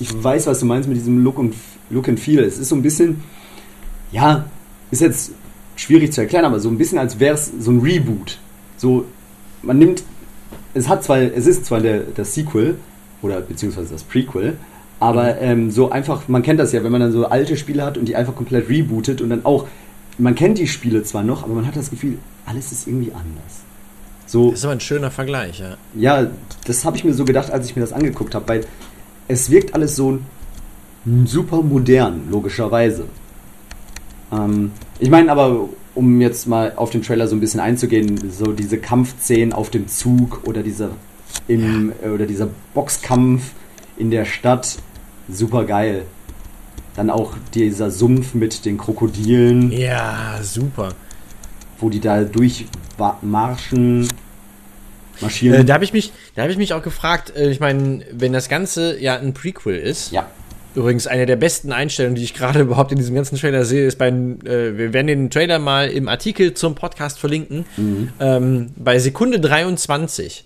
ich 0.00 0.12
weiß, 0.22 0.48
was 0.48 0.60
du 0.60 0.66
meinst 0.66 0.88
mit 0.88 0.98
diesem 0.98 1.22
Look, 1.22 1.38
und, 1.38 1.54
Look 1.90 2.08
and 2.08 2.18
Feel. 2.18 2.40
Es 2.40 2.58
ist 2.58 2.68
so 2.70 2.74
ein 2.74 2.82
bisschen, 2.82 3.22
ja, 4.10 4.46
ist 4.90 5.00
jetzt 5.00 5.30
schwierig 5.76 6.12
zu 6.12 6.22
erklären, 6.22 6.44
aber 6.44 6.58
so 6.58 6.68
ein 6.70 6.78
bisschen 6.78 6.98
als 6.98 7.20
wäre 7.20 7.34
es 7.34 7.52
so 7.60 7.70
ein 7.70 7.80
Reboot. 7.80 8.38
So, 8.76 9.04
man 9.62 9.78
nimmt, 9.78 10.02
es 10.74 10.88
hat 10.88 11.04
zwar, 11.04 11.18
es 11.18 11.46
ist 11.46 11.66
zwar 11.66 11.80
der, 11.80 12.00
der 12.00 12.24
Sequel 12.24 12.76
oder 13.22 13.40
beziehungsweise 13.40 13.92
das 13.92 14.02
Prequel, 14.02 14.56
aber 14.98 15.40
ähm, 15.40 15.70
so 15.70 15.90
einfach, 15.90 16.28
man 16.28 16.42
kennt 16.42 16.58
das 16.60 16.72
ja, 16.72 16.82
wenn 16.82 16.92
man 16.92 17.00
dann 17.00 17.12
so 17.12 17.26
alte 17.26 17.56
Spiele 17.56 17.84
hat 17.84 17.98
und 17.98 18.06
die 18.06 18.16
einfach 18.16 18.34
komplett 18.34 18.68
rebootet 18.68 19.20
und 19.20 19.30
dann 19.30 19.44
auch, 19.44 19.66
man 20.18 20.34
kennt 20.34 20.58
die 20.58 20.66
Spiele 20.66 21.02
zwar 21.02 21.22
noch, 21.22 21.42
aber 21.44 21.54
man 21.54 21.66
hat 21.66 21.76
das 21.76 21.90
Gefühl, 21.90 22.18
alles 22.46 22.72
ist 22.72 22.86
irgendwie 22.86 23.12
anders. 23.12 23.62
So, 24.26 24.50
Das 24.50 24.60
ist 24.60 24.64
aber 24.64 24.72
ein 24.72 24.80
schöner 24.80 25.10
Vergleich, 25.10 25.60
ja. 25.60 25.76
ja, 25.94 26.30
das 26.64 26.84
habe 26.84 26.96
ich 26.96 27.04
mir 27.04 27.14
so 27.14 27.24
gedacht, 27.24 27.50
als 27.50 27.66
ich 27.66 27.76
mir 27.76 27.82
das 27.82 27.92
angeguckt 27.92 28.34
habe, 28.34 28.48
weil 28.48 28.66
es 29.28 29.50
wirkt 29.50 29.74
alles 29.74 29.94
so 29.94 30.18
super 31.24 31.62
modern, 31.62 32.28
logischerweise. 32.30 33.04
Ähm, 34.32 34.72
ich 34.98 35.10
meine 35.10 35.30
aber, 35.30 35.68
um 35.94 36.20
jetzt 36.20 36.46
mal 36.46 36.72
auf 36.76 36.90
den 36.90 37.02
Trailer 37.02 37.28
so 37.28 37.36
ein 37.36 37.40
bisschen 37.40 37.60
einzugehen, 37.60 38.30
so 38.30 38.52
diese 38.52 38.78
Kampfszenen 38.78 39.52
auf 39.52 39.70
dem 39.70 39.86
Zug 39.86 40.42
oder 40.44 40.62
dieser 40.62 40.90
im 41.48 41.92
äh, 42.02 42.08
oder 42.08 42.26
dieser 42.26 42.48
Boxkampf 42.74 43.52
in 43.96 44.10
der 44.10 44.24
Stadt, 44.24 44.76
super 45.28 45.64
geil. 45.64 46.02
Dann 46.96 47.10
auch 47.10 47.34
dieser 47.54 47.90
Sumpf 47.90 48.34
mit 48.34 48.64
den 48.64 48.78
Krokodilen, 48.78 49.70
Ja, 49.70 50.38
super. 50.42 50.90
wo 51.78 51.90
die 51.90 52.00
da 52.00 52.24
durchmarschen, 52.24 54.08
marschieren. 55.20 55.60
Äh, 55.60 55.64
da 55.64 55.74
habe 55.74 55.84
ich 55.84 55.92
mich, 55.92 56.12
da 56.34 56.42
habe 56.42 56.52
ich 56.52 56.58
mich 56.58 56.72
auch 56.72 56.82
gefragt, 56.82 57.34
äh, 57.36 57.50
ich 57.50 57.60
meine, 57.60 58.04
wenn 58.12 58.32
das 58.32 58.48
Ganze 58.48 58.98
ja 59.00 59.16
ein 59.18 59.34
Prequel 59.34 59.76
ist, 59.76 60.10
ja, 60.12 60.26
übrigens 60.74 61.06
eine 61.06 61.26
der 61.26 61.36
besten 61.36 61.72
Einstellungen, 61.72 62.16
die 62.16 62.22
ich 62.24 62.34
gerade 62.34 62.60
überhaupt 62.62 62.92
in 62.92 62.98
diesem 62.98 63.14
ganzen 63.14 63.36
Trailer 63.38 63.64
sehe, 63.64 63.86
ist 63.86 63.98
bei, 63.98 64.08
äh, 64.08 64.76
wir 64.78 64.92
werden 64.92 65.06
den 65.06 65.30
Trailer 65.30 65.58
mal 65.58 65.88
im 65.88 66.08
Artikel 66.08 66.54
zum 66.54 66.74
Podcast 66.74 67.18
verlinken, 67.18 67.64
ähm, 68.20 68.70
bei 68.76 68.98
Sekunde 68.98 69.40
23. 69.40 70.44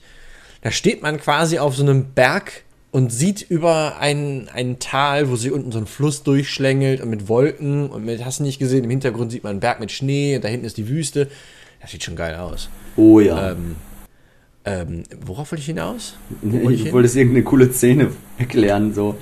da 0.62 0.70
steht 0.70 1.02
man 1.02 1.18
quasi 1.20 1.58
auf 1.58 1.76
so 1.76 1.82
einem 1.82 2.06
Berg 2.06 2.62
und 2.92 3.12
sieht 3.12 3.42
über 3.42 3.98
ein, 3.98 4.48
ein 4.52 4.78
Tal, 4.78 5.30
wo 5.30 5.36
sich 5.36 5.52
unten 5.52 5.70
so 5.72 5.78
ein 5.78 5.86
Fluss 5.86 6.22
durchschlängelt 6.22 7.00
und 7.00 7.10
mit 7.10 7.28
Wolken 7.28 7.88
und 7.88 8.04
mit, 8.04 8.24
hast 8.24 8.40
du 8.40 8.44
nicht 8.44 8.58
gesehen, 8.58 8.84
im 8.84 8.90
Hintergrund 8.90 9.30
sieht 9.30 9.44
man 9.44 9.50
einen 9.50 9.60
Berg 9.60 9.80
mit 9.80 9.92
Schnee 9.92 10.36
und 10.36 10.44
da 10.44 10.48
hinten 10.48 10.66
ist 10.66 10.76
die 10.76 10.88
Wüste. 10.88 11.28
Das 11.80 11.90
sieht 11.92 12.02
schon 12.02 12.16
geil 12.16 12.34
aus. 12.34 12.68
Oh 12.96 13.20
ja. 13.20 13.52
Ähm, 13.52 13.76
ähm, 14.64 15.04
worauf 15.24 15.52
wollte 15.52 15.60
ich 15.60 15.66
hinaus? 15.66 16.16
Nee, 16.42 16.64
wollte 16.64 16.74
ich 16.74 16.86
ich 16.86 16.92
wollte 16.92 17.18
irgendeine 17.18 17.44
coole 17.44 17.72
Szene 17.72 18.10
erklären, 18.38 18.92
so 18.92 19.16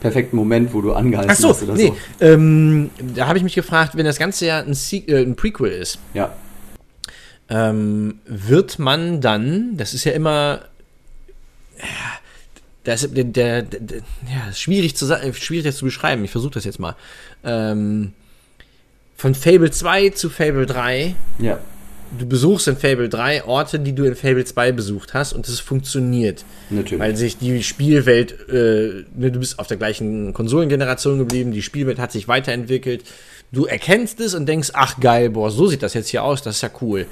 perfekten 0.00 0.36
Moment, 0.36 0.72
wo 0.72 0.80
du 0.80 0.92
angehalten 0.92 1.32
Ach 1.32 1.36
so, 1.36 1.48
hast 1.48 1.62
oder 1.64 1.74
nee, 1.74 1.92
so. 2.20 2.24
ähm, 2.24 2.90
da 3.16 3.26
habe 3.26 3.38
ich 3.38 3.44
mich 3.44 3.56
gefragt, 3.56 3.96
wenn 3.96 4.04
das 4.04 4.18
Ganze 4.18 4.46
ja 4.46 4.60
ein, 4.60 4.74
Se 4.74 4.98
äh, 4.98 5.22
ein 5.22 5.34
Prequel 5.34 5.72
ist, 5.72 5.98
Ja, 6.14 6.32
ähm, 7.48 8.20
wird 8.26 8.78
man 8.78 9.20
dann, 9.20 9.76
das 9.76 9.94
ist 9.94 10.04
ja 10.04 10.12
immer, 10.12 10.60
ja, 11.78 11.84
das 12.88 13.02
ist 13.02 13.16
der, 13.16 13.24
der, 13.24 13.62
der, 13.62 13.98
ja, 13.98 14.52
schwierig 14.54 14.96
zu 14.96 15.06
schwierig 15.34 15.64
das 15.64 15.76
zu 15.76 15.84
beschreiben. 15.84 16.24
Ich 16.24 16.30
versuche 16.30 16.54
das 16.54 16.64
jetzt 16.64 16.78
mal. 16.78 16.96
Ähm, 17.44 18.12
von 19.14 19.34
Fable 19.34 19.70
2 19.70 20.10
zu 20.10 20.30
Fable 20.30 20.64
3, 20.64 21.14
ja, 21.38 21.58
du 22.18 22.26
besuchst 22.26 22.66
in 22.66 22.76
Fable 22.76 23.10
3 23.10 23.44
Orte, 23.44 23.78
die 23.78 23.92
du 23.92 24.04
in 24.04 24.14
Fable 24.14 24.44
2 24.44 24.72
besucht 24.72 25.12
hast 25.12 25.34
und 25.34 25.46
es 25.48 25.60
funktioniert. 25.60 26.46
natürlich. 26.70 27.00
Weil 27.00 27.16
sich 27.16 27.36
die 27.36 27.62
Spielwelt, 27.62 28.48
äh, 28.48 29.04
ne, 29.14 29.32
du 29.32 29.40
bist 29.40 29.58
auf 29.58 29.66
der 29.66 29.76
gleichen 29.76 30.32
Konsolengeneration 30.32 31.18
geblieben, 31.18 31.52
die 31.52 31.62
Spielwelt 31.62 31.98
hat 31.98 32.10
sich 32.10 32.26
weiterentwickelt. 32.26 33.04
Du 33.52 33.66
erkennst 33.66 34.20
es 34.20 34.34
und 34.34 34.46
denkst, 34.46 34.70
ach 34.72 34.98
geil, 34.98 35.28
boah, 35.30 35.50
so 35.50 35.66
sieht 35.66 35.82
das 35.82 35.92
jetzt 35.92 36.08
hier 36.08 36.22
aus, 36.22 36.42
das 36.42 36.56
ist 36.56 36.62
ja 36.62 36.70
cool. 36.80 37.06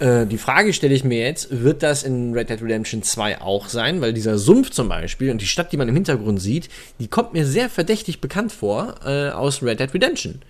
Äh, 0.00 0.26
die 0.26 0.38
Frage 0.38 0.72
stelle 0.72 0.94
ich 0.94 1.04
mir 1.04 1.20
jetzt, 1.20 1.62
wird 1.62 1.82
das 1.82 2.02
in 2.02 2.32
Red 2.34 2.50
Dead 2.50 2.62
Redemption 2.62 3.02
2 3.02 3.40
auch 3.40 3.68
sein? 3.68 4.00
Weil 4.00 4.12
dieser 4.12 4.38
Sumpf 4.38 4.70
zum 4.70 4.88
Beispiel 4.88 5.30
und 5.30 5.40
die 5.40 5.46
Stadt, 5.46 5.72
die 5.72 5.76
man 5.76 5.88
im 5.88 5.94
Hintergrund 5.94 6.40
sieht, 6.40 6.68
die 6.98 7.08
kommt 7.08 7.32
mir 7.32 7.46
sehr 7.46 7.68
verdächtig 7.68 8.20
bekannt 8.20 8.52
vor 8.52 8.94
äh, 9.04 9.28
aus 9.30 9.62
Red 9.62 9.80
Dead 9.80 9.92
Redemption. 9.92 10.40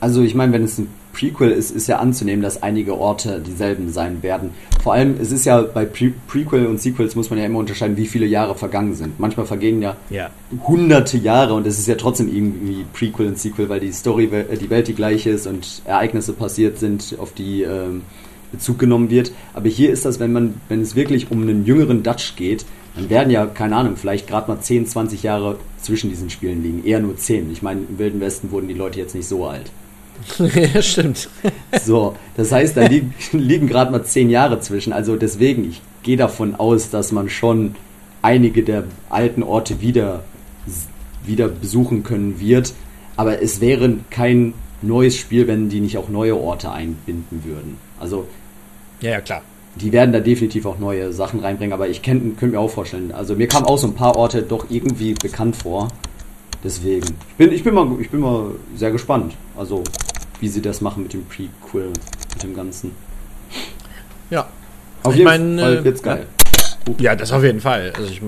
Also 0.00 0.22
ich 0.22 0.34
meine, 0.34 0.52
wenn 0.52 0.64
es 0.64 0.76
ein 0.78 0.88
Prequel 1.14 1.50
ist, 1.50 1.70
ist 1.70 1.86
ja 1.86 1.98
anzunehmen, 1.98 2.42
dass 2.42 2.62
einige 2.62 2.98
Orte 2.98 3.40
dieselben 3.40 3.90
sein 3.90 4.22
werden. 4.22 4.50
Vor 4.82 4.92
allem, 4.92 5.16
es 5.18 5.32
ist 5.32 5.46
ja 5.46 5.62
bei 5.62 5.86
Pre 5.86 6.12
Prequel 6.28 6.66
und 6.66 6.78
Sequels 6.80 7.14
muss 7.14 7.30
man 7.30 7.38
ja 7.38 7.46
immer 7.46 7.60
unterscheiden, 7.60 7.96
wie 7.96 8.06
viele 8.06 8.26
Jahre 8.26 8.54
vergangen 8.54 8.94
sind. 8.94 9.18
Manchmal 9.18 9.46
vergehen 9.46 9.80
ja 9.80 9.96
Ja. 10.10 10.30
hunderte 10.66 11.16
Jahre 11.16 11.54
und 11.54 11.66
es 11.66 11.78
ist 11.78 11.86
ja 11.88 11.94
trotzdem 11.94 12.28
irgendwie 12.28 12.84
Prequel 12.92 13.28
und 13.28 13.38
Sequel, 13.38 13.68
weil 13.70 13.80
die 13.80 13.92
Story, 13.92 14.24
äh, 14.26 14.56
die 14.58 14.68
Welt 14.68 14.88
die 14.88 14.94
gleiche 14.94 15.30
ist 15.30 15.46
und 15.46 15.82
Ereignisse 15.86 16.32
passiert 16.34 16.78
sind, 16.78 17.14
auf 17.18 17.32
die 17.32 17.62
ähm, 17.62 18.02
Bezug 18.54 18.78
genommen 18.78 19.10
wird. 19.10 19.32
Aber 19.52 19.68
hier 19.68 19.90
ist 19.90 20.04
das, 20.04 20.20
wenn 20.20 20.32
man, 20.32 20.54
wenn 20.68 20.80
es 20.80 20.96
wirklich 20.96 21.30
um 21.30 21.42
einen 21.42 21.64
jüngeren 21.64 22.02
Dutch 22.02 22.36
geht, 22.36 22.64
dann 22.96 23.10
werden 23.10 23.30
ja, 23.30 23.46
keine 23.46 23.76
Ahnung, 23.76 23.96
vielleicht 23.96 24.28
gerade 24.28 24.50
mal 24.50 24.60
10, 24.60 24.86
20 24.86 25.22
Jahre 25.22 25.58
zwischen 25.80 26.10
diesen 26.10 26.30
Spielen 26.30 26.62
liegen. 26.62 26.84
Eher 26.84 27.00
nur 27.00 27.16
10. 27.16 27.50
Ich 27.50 27.62
meine, 27.62 27.80
im 27.88 27.98
Wilden 27.98 28.20
Westen 28.20 28.50
wurden 28.50 28.68
die 28.68 28.74
Leute 28.74 28.98
jetzt 29.00 29.14
nicht 29.14 29.26
so 29.26 29.46
alt. 29.46 29.70
ja, 30.38 30.82
stimmt. 30.82 31.28
So, 31.84 32.14
das 32.36 32.52
heißt, 32.52 32.76
da 32.76 32.86
liegen, 32.86 33.14
liegen 33.32 33.66
gerade 33.66 33.90
mal 33.90 34.04
10 34.04 34.30
Jahre 34.30 34.60
zwischen. 34.60 34.92
Also 34.92 35.16
deswegen, 35.16 35.68
ich 35.68 35.82
gehe 36.02 36.16
davon 36.16 36.54
aus, 36.54 36.90
dass 36.90 37.10
man 37.10 37.28
schon 37.28 37.74
einige 38.22 38.62
der 38.62 38.84
alten 39.10 39.42
Orte 39.42 39.80
wieder, 39.80 40.22
wieder 41.24 41.48
besuchen 41.48 42.04
können 42.04 42.38
wird. 42.38 42.72
Aber 43.16 43.42
es 43.42 43.60
wäre 43.60 43.96
kein 44.10 44.54
neues 44.82 45.16
Spiel, 45.16 45.46
wenn 45.46 45.68
die 45.68 45.80
nicht 45.80 45.98
auch 45.98 46.08
neue 46.08 46.36
Orte 46.36 46.70
einbinden 46.70 47.42
würden. 47.44 47.76
Also 47.98 48.26
Ja, 49.00 49.10
ja, 49.10 49.20
klar. 49.20 49.42
die 49.76 49.92
werden 49.92 50.12
da 50.12 50.20
definitiv 50.20 50.66
auch 50.66 50.78
neue 50.78 51.12
Sachen 51.12 51.40
reinbringen, 51.40 51.72
aber 51.72 51.88
ich 51.88 52.02
könnte 52.02 52.46
mir 52.46 52.60
auch 52.60 52.70
vorstellen, 52.70 53.12
also 53.12 53.34
mir 53.34 53.48
kamen 53.48 53.66
auch 53.66 53.78
so 53.78 53.86
ein 53.86 53.94
paar 53.94 54.16
Orte 54.16 54.42
doch 54.42 54.66
irgendwie 54.70 55.14
bekannt 55.14 55.56
vor. 55.56 55.88
Deswegen. 56.62 57.06
Ich 57.30 57.34
bin, 57.36 57.52
ich 57.52 57.62
bin, 57.62 57.74
mal, 57.74 57.86
ich 58.00 58.08
bin 58.10 58.20
mal 58.20 58.52
sehr 58.74 58.90
gespannt. 58.90 59.34
Also, 59.56 59.84
wie 60.40 60.48
sie 60.48 60.62
das 60.62 60.80
machen 60.80 61.02
mit 61.02 61.12
dem 61.12 61.24
Prequel, 61.26 61.88
mit 62.32 62.42
dem 62.42 62.54
Ganzen. 62.56 62.92
Ja. 64.30 64.48
Auf 65.02 65.12
Ich 65.12 65.18
jeden 65.18 65.28
mein, 65.28 65.58
Fall 65.58 65.76
äh, 65.78 65.84
wird's 65.84 66.02
geil. 66.02 66.26
Ja, 66.98 67.14
das 67.14 67.32
auf 67.32 67.42
jeden 67.42 67.60
Fall. 67.60 67.92
Also 67.94 68.10
ich 68.10 68.22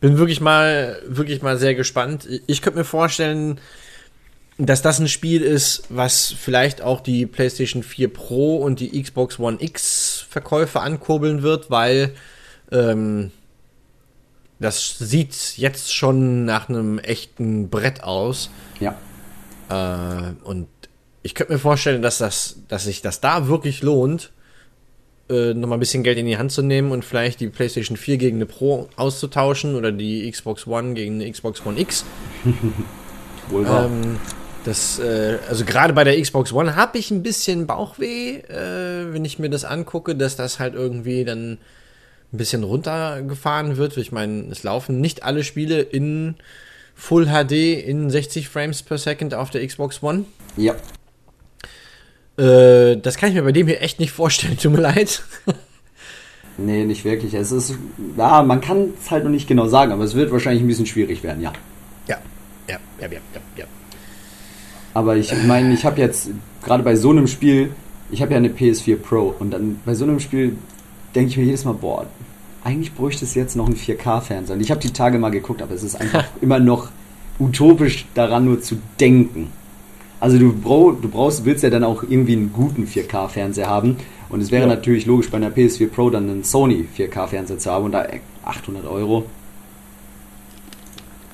bin 0.00 0.18
wirklich 0.18 0.40
mal, 0.42 1.00
wirklich 1.06 1.40
mal 1.42 1.56
sehr 1.56 1.74
gespannt. 1.74 2.28
Ich 2.46 2.60
könnte 2.60 2.78
mir 2.78 2.84
vorstellen, 2.84 3.58
dass 4.66 4.82
das 4.82 4.98
ein 4.98 5.08
Spiel 5.08 5.42
ist, 5.42 5.84
was 5.88 6.32
vielleicht 6.32 6.82
auch 6.82 7.00
die 7.00 7.26
PlayStation 7.26 7.82
4 7.82 8.12
Pro 8.12 8.56
und 8.56 8.80
die 8.80 9.02
Xbox 9.02 9.38
One 9.38 9.58
X 9.60 10.26
Verkäufe 10.28 10.80
ankurbeln 10.80 11.42
wird, 11.42 11.70
weil 11.70 12.14
ähm, 12.70 13.30
das 14.58 14.98
sieht 14.98 15.56
jetzt 15.56 15.94
schon 15.94 16.44
nach 16.44 16.68
einem 16.68 16.98
echten 16.98 17.68
Brett 17.68 18.04
aus. 18.04 18.50
Ja. 18.80 18.96
Äh, 19.68 20.32
und 20.44 20.68
ich 21.22 21.34
könnte 21.34 21.52
mir 21.52 21.58
vorstellen, 21.58 22.02
dass, 22.02 22.18
das, 22.18 22.60
dass 22.68 22.84
sich 22.84 23.02
das 23.02 23.20
da 23.20 23.48
wirklich 23.48 23.82
lohnt, 23.82 24.32
äh, 25.28 25.54
nochmal 25.54 25.78
ein 25.78 25.80
bisschen 25.80 26.02
Geld 26.02 26.18
in 26.18 26.26
die 26.26 26.36
Hand 26.36 26.52
zu 26.52 26.62
nehmen 26.62 26.90
und 26.92 27.04
vielleicht 27.04 27.40
die 27.40 27.48
PlayStation 27.48 27.96
4 27.96 28.18
gegen 28.18 28.36
eine 28.36 28.46
Pro 28.46 28.88
auszutauschen 28.96 29.76
oder 29.76 29.92
die 29.92 30.30
Xbox 30.30 30.66
One 30.66 30.94
gegen 30.94 31.20
eine 31.20 31.30
Xbox 31.30 31.64
One 31.64 31.80
X. 31.80 32.04
Wohl 33.48 33.66
wahr. 33.66 33.86
Ähm, 33.86 34.18
das, 34.64 34.98
äh, 34.98 35.38
also 35.48 35.64
gerade 35.64 35.92
bei 35.92 36.04
der 36.04 36.20
Xbox 36.20 36.52
One 36.52 36.76
habe 36.76 36.98
ich 36.98 37.10
ein 37.10 37.22
bisschen 37.22 37.66
Bauchweh, 37.66 38.36
äh, 38.36 39.12
wenn 39.12 39.24
ich 39.24 39.38
mir 39.38 39.50
das 39.50 39.64
angucke, 39.64 40.14
dass 40.14 40.36
das 40.36 40.58
halt 40.58 40.74
irgendwie 40.74 41.24
dann 41.24 41.58
ein 42.32 42.38
bisschen 42.38 42.64
runtergefahren 42.64 43.76
wird. 43.76 43.96
Ich 43.96 44.12
meine, 44.12 44.46
es 44.50 44.62
laufen 44.62 45.00
nicht 45.00 45.22
alle 45.22 45.44
Spiele 45.44 45.80
in 45.80 46.36
Full 46.94 47.26
HD 47.26 47.52
in 47.52 48.10
60 48.10 48.48
Frames 48.48 48.82
per 48.82 48.98
Second 48.98 49.34
auf 49.34 49.50
der 49.50 49.66
Xbox 49.66 50.02
One. 50.02 50.24
ja. 50.56 50.74
Äh, 52.38 52.96
das 52.96 53.18
kann 53.18 53.28
ich 53.28 53.34
mir 53.34 53.42
bei 53.42 53.52
dem 53.52 53.66
hier 53.66 53.82
echt 53.82 54.00
nicht 54.00 54.10
vorstellen, 54.10 54.56
tut 54.62 54.72
mir 54.72 54.80
leid. 54.80 55.22
Nee, 56.56 56.84
nicht 56.84 57.04
wirklich. 57.04 57.34
Es 57.34 57.52
ist, 57.52 57.74
ja, 58.16 58.42
man 58.42 58.60
kann 58.62 58.94
es 58.98 59.10
halt 59.10 59.24
noch 59.24 59.30
nicht 59.30 59.46
genau 59.46 59.68
sagen, 59.68 59.92
aber 59.92 60.04
es 60.04 60.14
wird 60.14 60.32
wahrscheinlich 60.32 60.62
ein 60.62 60.66
bisschen 60.66 60.86
schwierig 60.86 61.22
werden, 61.22 61.42
ja. 61.42 61.52
Ja, 62.08 62.18
ja, 62.68 62.78
ja, 63.00 63.06
ja, 63.06 63.18
ja. 63.34 63.40
ja. 63.56 63.64
Aber 64.94 65.16
ich 65.16 65.32
meine, 65.46 65.72
ich 65.72 65.84
habe 65.84 66.00
jetzt 66.00 66.30
gerade 66.62 66.82
bei 66.82 66.96
so 66.96 67.10
einem 67.10 67.26
Spiel, 67.26 67.70
ich 68.10 68.20
habe 68.22 68.32
ja 68.32 68.38
eine 68.38 68.48
PS4 68.48 68.96
Pro 68.96 69.34
und 69.38 69.50
dann 69.52 69.80
bei 69.84 69.94
so 69.94 70.04
einem 70.04 70.20
Spiel 70.20 70.56
denke 71.14 71.30
ich 71.30 71.36
mir 71.36 71.44
jedes 71.44 71.64
Mal, 71.64 71.74
boah, 71.74 72.06
eigentlich 72.64 72.92
bräuchte 72.94 73.24
es 73.24 73.34
jetzt 73.34 73.56
noch 73.56 73.66
einen 73.66 73.76
4K-Fernseher. 73.76 74.54
Und 74.56 74.60
ich 74.60 74.70
habe 74.70 74.80
die 74.80 74.92
Tage 74.92 75.18
mal 75.18 75.30
geguckt, 75.30 75.62
aber 75.62 75.74
es 75.74 75.82
ist 75.82 76.00
einfach 76.00 76.24
immer 76.40 76.58
noch 76.58 76.88
utopisch 77.38 78.06
daran 78.14 78.44
nur 78.44 78.60
zu 78.60 78.76
denken. 79.00 79.48
Also 80.20 80.38
du, 80.38 80.52
brau, 80.52 80.92
du 80.92 81.08
brauchst, 81.08 81.44
willst 81.44 81.64
ja 81.64 81.70
dann 81.70 81.82
auch 81.82 82.04
irgendwie 82.04 82.34
einen 82.34 82.52
guten 82.52 82.84
4K-Fernseher 82.86 83.68
haben. 83.68 83.96
Und 84.28 84.40
es 84.40 84.50
wäre 84.52 84.62
Ja. 84.62 84.68
natürlich 84.68 85.04
logisch 85.06 85.30
bei 85.30 85.38
einer 85.38 85.50
PS4 85.50 85.88
Pro 85.88 86.10
dann 86.10 86.30
einen 86.30 86.44
Sony 86.44 86.86
4K-Fernseher 86.96 87.58
zu 87.58 87.70
haben 87.72 87.86
und 87.86 87.92
da 87.92 88.06
800 88.44 88.86
Euro. 88.86 89.24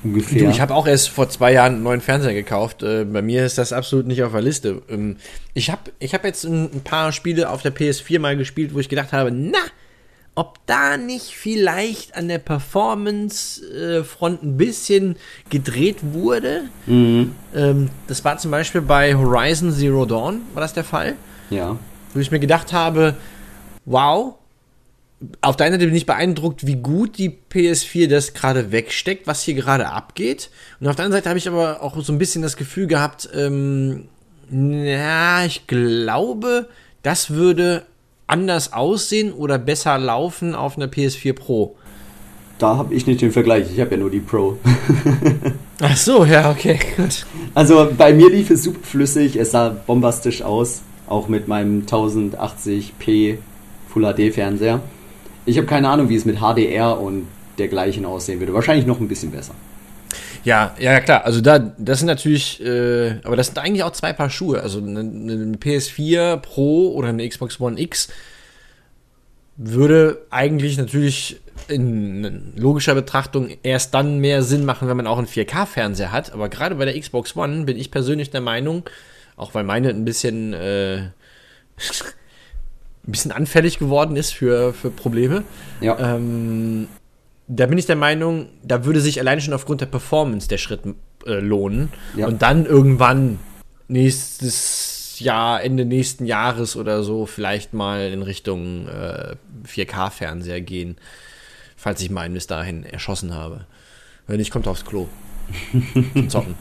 Ungefähr. 0.04 0.44
Du, 0.44 0.50
ich 0.50 0.60
habe 0.60 0.74
auch 0.74 0.86
erst 0.86 1.08
vor 1.08 1.28
zwei 1.28 1.52
Jahren 1.52 1.74
einen 1.74 1.82
neuen 1.82 2.00
Fernseher 2.00 2.34
gekauft. 2.34 2.82
Äh, 2.82 3.04
bei 3.04 3.22
mir 3.22 3.44
ist 3.44 3.58
das 3.58 3.72
absolut 3.72 4.06
nicht 4.06 4.22
auf 4.22 4.32
der 4.32 4.42
Liste. 4.42 4.82
Ähm, 4.88 5.16
ich 5.54 5.70
habe 5.70 5.90
ich 5.98 6.14
hab 6.14 6.24
jetzt 6.24 6.44
ein, 6.44 6.70
ein 6.72 6.82
paar 6.82 7.12
Spiele 7.12 7.50
auf 7.50 7.62
der 7.62 7.74
PS4 7.74 8.20
mal 8.20 8.36
gespielt, 8.36 8.74
wo 8.74 8.78
ich 8.78 8.88
gedacht 8.88 9.12
habe, 9.12 9.32
na, 9.32 9.58
ob 10.38 10.64
da 10.66 10.96
nicht 10.96 11.34
vielleicht 11.34 12.16
an 12.16 12.28
der 12.28 12.38
Performance-Front 12.38 14.44
ein 14.44 14.56
bisschen 14.56 15.16
gedreht 15.50 15.96
wurde. 16.02 16.62
mhm. 16.86 17.34
Ähm, 17.54 17.90
das 18.06 18.24
war 18.24 18.38
zum 18.38 18.52
Beispiel 18.52 18.82
bei 18.82 19.16
Horizon 19.16 19.72
Zero 19.72 20.06
Dawn, 20.06 20.42
war 20.54 20.60
das 20.60 20.74
der 20.74 20.84
Fall? 20.84 21.16
Ja. 21.50 21.76
wo 22.14 22.20
ich 22.20 22.30
mir 22.30 22.38
gedacht 22.38 22.72
habe, 22.72 23.16
wow, 23.84 24.36
auf 25.40 25.56
der 25.56 25.66
einen 25.66 25.74
Seite 25.74 25.86
bin 25.86 25.96
ich 25.96 26.06
beeindruckt, 26.06 26.66
wie 26.66 26.76
gut 26.76 27.18
die 27.18 27.36
PS4 27.52 28.08
das 28.08 28.34
gerade 28.34 28.70
wegsteckt, 28.70 29.26
was 29.26 29.42
hier 29.42 29.54
gerade 29.54 29.88
abgeht. 29.88 30.50
Und 30.80 30.86
auf 30.86 30.96
der 30.96 31.04
anderen 31.04 31.20
Seite 31.20 31.28
habe 31.28 31.38
ich 31.38 31.48
aber 31.48 31.82
auch 31.82 32.00
so 32.00 32.12
ein 32.12 32.18
bisschen 32.18 32.42
das 32.42 32.56
Gefühl 32.56 32.86
gehabt, 32.86 33.28
ähm, 33.34 34.04
na, 34.50 35.44
ich 35.44 35.66
glaube, 35.66 36.68
das 37.02 37.30
würde 37.30 37.84
anders 38.26 38.72
aussehen 38.72 39.32
oder 39.32 39.58
besser 39.58 39.98
laufen 39.98 40.54
auf 40.54 40.76
einer 40.76 40.86
PS4 40.86 41.32
Pro. 41.34 41.76
Da 42.58 42.76
habe 42.76 42.94
ich 42.94 43.06
nicht 43.06 43.20
den 43.20 43.32
Vergleich, 43.32 43.66
ich 43.72 43.80
habe 43.80 43.92
ja 43.92 43.96
nur 43.98 44.10
die 44.10 44.20
Pro. 44.20 44.58
Ach 45.80 45.96
so, 45.96 46.24
ja, 46.24 46.50
okay, 46.50 46.78
gut. 46.96 47.24
Also 47.54 47.88
bei 47.96 48.12
mir 48.12 48.30
lief 48.30 48.50
es 48.50 48.64
super 48.64 48.80
flüssig, 48.82 49.36
es 49.36 49.52
sah 49.52 49.68
bombastisch 49.68 50.42
aus, 50.42 50.82
auch 51.06 51.28
mit 51.28 51.46
meinem 51.48 51.86
1080p 51.86 53.38
Full 53.88 54.02
HD 54.02 54.34
Fernseher. 54.34 54.80
Ich 55.48 55.56
habe 55.56 55.66
keine 55.66 55.88
Ahnung, 55.88 56.08
wie 56.10 56.16
es 56.16 56.26
mit 56.26 56.40
HDR 56.40 57.00
und 57.00 57.26
dergleichen 57.58 58.04
aussehen 58.04 58.38
würde. 58.38 58.52
Wahrscheinlich 58.52 58.86
noch 58.86 59.00
ein 59.00 59.08
bisschen 59.08 59.30
besser. 59.30 59.54
Ja, 60.44 60.74
ja, 60.78 61.00
klar. 61.00 61.24
Also 61.24 61.40
da, 61.40 61.58
das 61.58 61.98
sind 61.98 62.06
natürlich, 62.06 62.62
äh, 62.62 63.20
aber 63.24 63.34
das 63.34 63.48
sind 63.48 63.58
eigentlich 63.58 63.82
auch 63.82 63.92
zwei 63.92 64.12
Paar 64.12 64.30
Schuhe. 64.30 64.62
Also 64.62 64.78
eine, 64.78 65.00
eine 65.00 65.56
PS4 65.56 66.36
Pro 66.36 66.92
oder 66.92 67.08
eine 67.08 67.26
Xbox 67.26 67.58
One 67.60 67.80
X 67.80 68.08
würde 69.56 70.26
eigentlich 70.30 70.76
natürlich 70.76 71.40
in 71.66 72.52
logischer 72.56 72.94
Betrachtung 72.94 73.48
erst 73.62 73.92
dann 73.94 74.18
mehr 74.18 74.42
Sinn 74.42 74.64
machen, 74.64 74.86
wenn 74.86 74.96
man 74.96 75.06
auch 75.06 75.18
einen 75.18 75.26
4K-Fernseher 75.26 76.12
hat. 76.12 76.32
Aber 76.32 76.48
gerade 76.48 76.74
bei 76.74 76.84
der 76.84 76.98
Xbox 76.98 77.36
One 77.36 77.64
bin 77.64 77.76
ich 77.76 77.90
persönlich 77.90 78.30
der 78.30 78.42
Meinung, 78.42 78.84
auch 79.36 79.54
weil 79.54 79.64
meine 79.64 79.88
ein 79.88 80.04
bisschen, 80.04 80.52
äh, 80.52 81.08
ein 83.08 83.12
bisschen 83.12 83.32
anfällig 83.32 83.78
geworden 83.78 84.16
ist 84.16 84.32
für, 84.32 84.74
für 84.74 84.90
Probleme. 84.90 85.42
Ja. 85.80 85.98
Ähm, 85.98 86.88
da 87.46 87.64
bin 87.64 87.78
ich 87.78 87.86
der 87.86 87.96
Meinung, 87.96 88.50
da 88.62 88.84
würde 88.84 89.00
sich 89.00 89.18
allein 89.18 89.40
schon 89.40 89.54
aufgrund 89.54 89.80
der 89.80 89.86
Performance 89.86 90.46
der 90.46 90.58
Schritt 90.58 90.82
äh, 91.26 91.40
lohnen. 91.40 91.88
Ja. 92.14 92.26
Und 92.26 92.42
dann 92.42 92.66
irgendwann 92.66 93.38
nächstes 93.88 95.18
Jahr, 95.20 95.62
Ende 95.64 95.86
nächsten 95.86 96.26
Jahres 96.26 96.76
oder 96.76 97.02
so, 97.02 97.24
vielleicht 97.24 97.72
mal 97.72 98.12
in 98.12 98.22
Richtung 98.22 98.86
äh, 98.88 99.36
4K-Fernseher 99.66 100.60
gehen, 100.60 100.96
falls 101.76 102.02
ich 102.02 102.10
meinen 102.10 102.34
bis 102.34 102.46
dahin 102.46 102.84
erschossen 102.84 103.34
habe. 103.34 103.64
Wenn 104.26 104.36
nicht, 104.36 104.50
kommt 104.50 104.68
aufs 104.68 104.84
Klo. 104.84 105.08
Zum 105.72 106.28
Zocken. 106.28 106.54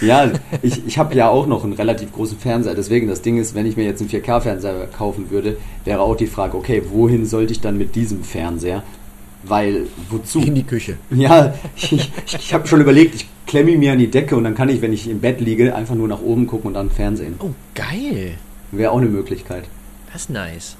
Ja, 0.00 0.30
ich, 0.62 0.86
ich 0.86 0.98
habe 0.98 1.14
ja 1.14 1.28
auch 1.28 1.46
noch 1.46 1.64
einen 1.64 1.72
relativ 1.72 2.12
großen 2.12 2.38
Fernseher. 2.38 2.74
Deswegen, 2.74 3.08
das 3.08 3.22
Ding 3.22 3.38
ist, 3.38 3.54
wenn 3.54 3.66
ich 3.66 3.76
mir 3.76 3.84
jetzt 3.84 4.00
einen 4.00 4.10
4K-Fernseher 4.10 4.86
kaufen 4.86 5.30
würde, 5.30 5.56
wäre 5.84 6.00
auch 6.00 6.16
die 6.16 6.26
Frage, 6.26 6.56
okay, 6.56 6.82
wohin 6.90 7.26
sollte 7.26 7.52
ich 7.52 7.60
dann 7.60 7.78
mit 7.78 7.94
diesem 7.94 8.22
Fernseher? 8.24 8.82
Weil, 9.42 9.86
wozu? 10.10 10.40
In 10.40 10.54
die 10.54 10.64
Küche. 10.64 10.96
Ja, 11.10 11.54
ich, 11.76 11.92
ich, 11.92 12.10
ich 12.26 12.54
habe 12.54 12.66
schon 12.66 12.80
überlegt, 12.80 13.14
ich 13.14 13.28
klemme 13.46 13.70
ihn 13.70 13.78
mir 13.78 13.92
an 13.92 13.98
die 13.98 14.10
Decke 14.10 14.36
und 14.36 14.44
dann 14.44 14.54
kann 14.54 14.68
ich, 14.68 14.82
wenn 14.82 14.92
ich 14.92 15.08
im 15.08 15.20
Bett 15.20 15.40
liege, 15.40 15.74
einfach 15.74 15.94
nur 15.94 16.08
nach 16.08 16.20
oben 16.20 16.46
gucken 16.46 16.68
und 16.68 16.74
dann 16.74 16.90
Fernsehen. 16.90 17.34
Oh, 17.38 17.50
geil. 17.74 18.34
Wäre 18.72 18.90
auch 18.90 18.98
eine 18.98 19.06
Möglichkeit. 19.06 19.64
Das 20.12 20.22
ist 20.22 20.30
nice. 20.30 20.76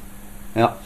Ja, 0.55 0.77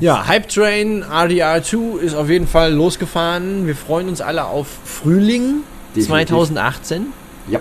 Ja, 0.00 0.26
Hype 0.26 0.48
Train 0.48 1.04
RDR2 1.04 1.98
ist 1.98 2.14
auf 2.14 2.30
jeden 2.30 2.46
Fall 2.46 2.72
losgefahren. 2.72 3.66
Wir 3.66 3.76
freuen 3.76 4.08
uns 4.08 4.22
alle 4.22 4.46
auf 4.46 4.66
Frühling 4.84 5.62
Definitiv. 5.94 6.06
2018. 6.06 7.06
ja. 7.48 7.60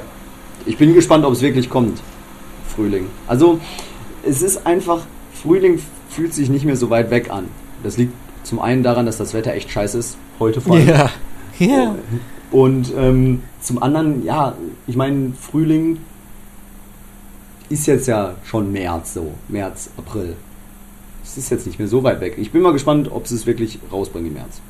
Ich 0.65 0.77
bin 0.77 0.93
gespannt, 0.93 1.25
ob 1.25 1.34
es 1.34 1.41
wirklich 1.41 1.69
kommt. 1.69 2.00
Frühling. 2.67 3.08
Also, 3.27 3.60
es 4.24 4.41
ist 4.41 4.65
einfach, 4.67 5.01
Frühling 5.34 5.81
fühlt 6.10 6.34
sich 6.34 6.50
nicht 6.50 6.65
mehr 6.65 6.75
so 6.75 6.89
weit 6.89 7.12
weg 7.12 7.31
an. 7.31 7.46
Das 7.81 7.98
liegt 7.98 8.13
zum 8.43 8.60
einen 8.60 8.84
daran, 8.84 9.05
dass 9.05 9.17
das 9.17 9.34
Wetter 9.34 9.53
echt 9.53 9.72
scheiße 9.72 9.98
ist. 9.98 10.17
Heute 10.38 10.62
vor 10.62 10.75
allem. 10.75 10.88
Ja. 10.88 11.10
Ja. 11.60 11.96
Und 12.51 12.93
ähm, 12.96 13.43
zum 13.62 13.81
anderen, 13.81 14.24
ja, 14.24 14.53
ich 14.88 14.96
meine, 14.96 15.34
Frühling 15.39 16.00
ist 17.69 17.86
jetzt 17.88 18.08
ja 18.08 18.36
schon 18.46 18.72
März 18.72 19.15
so. 19.15 19.34
März, 19.48 19.89
April. 19.98 20.36
Es 21.29 21.38
ist 21.38 21.51
jetzt 21.51 21.67
nicht 21.67 21.77
mehr 21.77 21.88
so 21.88 22.03
weit 22.03 22.21
weg. 22.21 22.36
Ich 22.38 22.51
bin 22.51 22.63
mal 22.63 22.74
gespannt, 22.74 23.12
ob 23.12 23.27
sie 23.27 23.36
es 23.36 23.45
wirklich 23.45 23.77
rausbringen 23.91 24.29
im 24.29 24.33
März. 24.33 24.62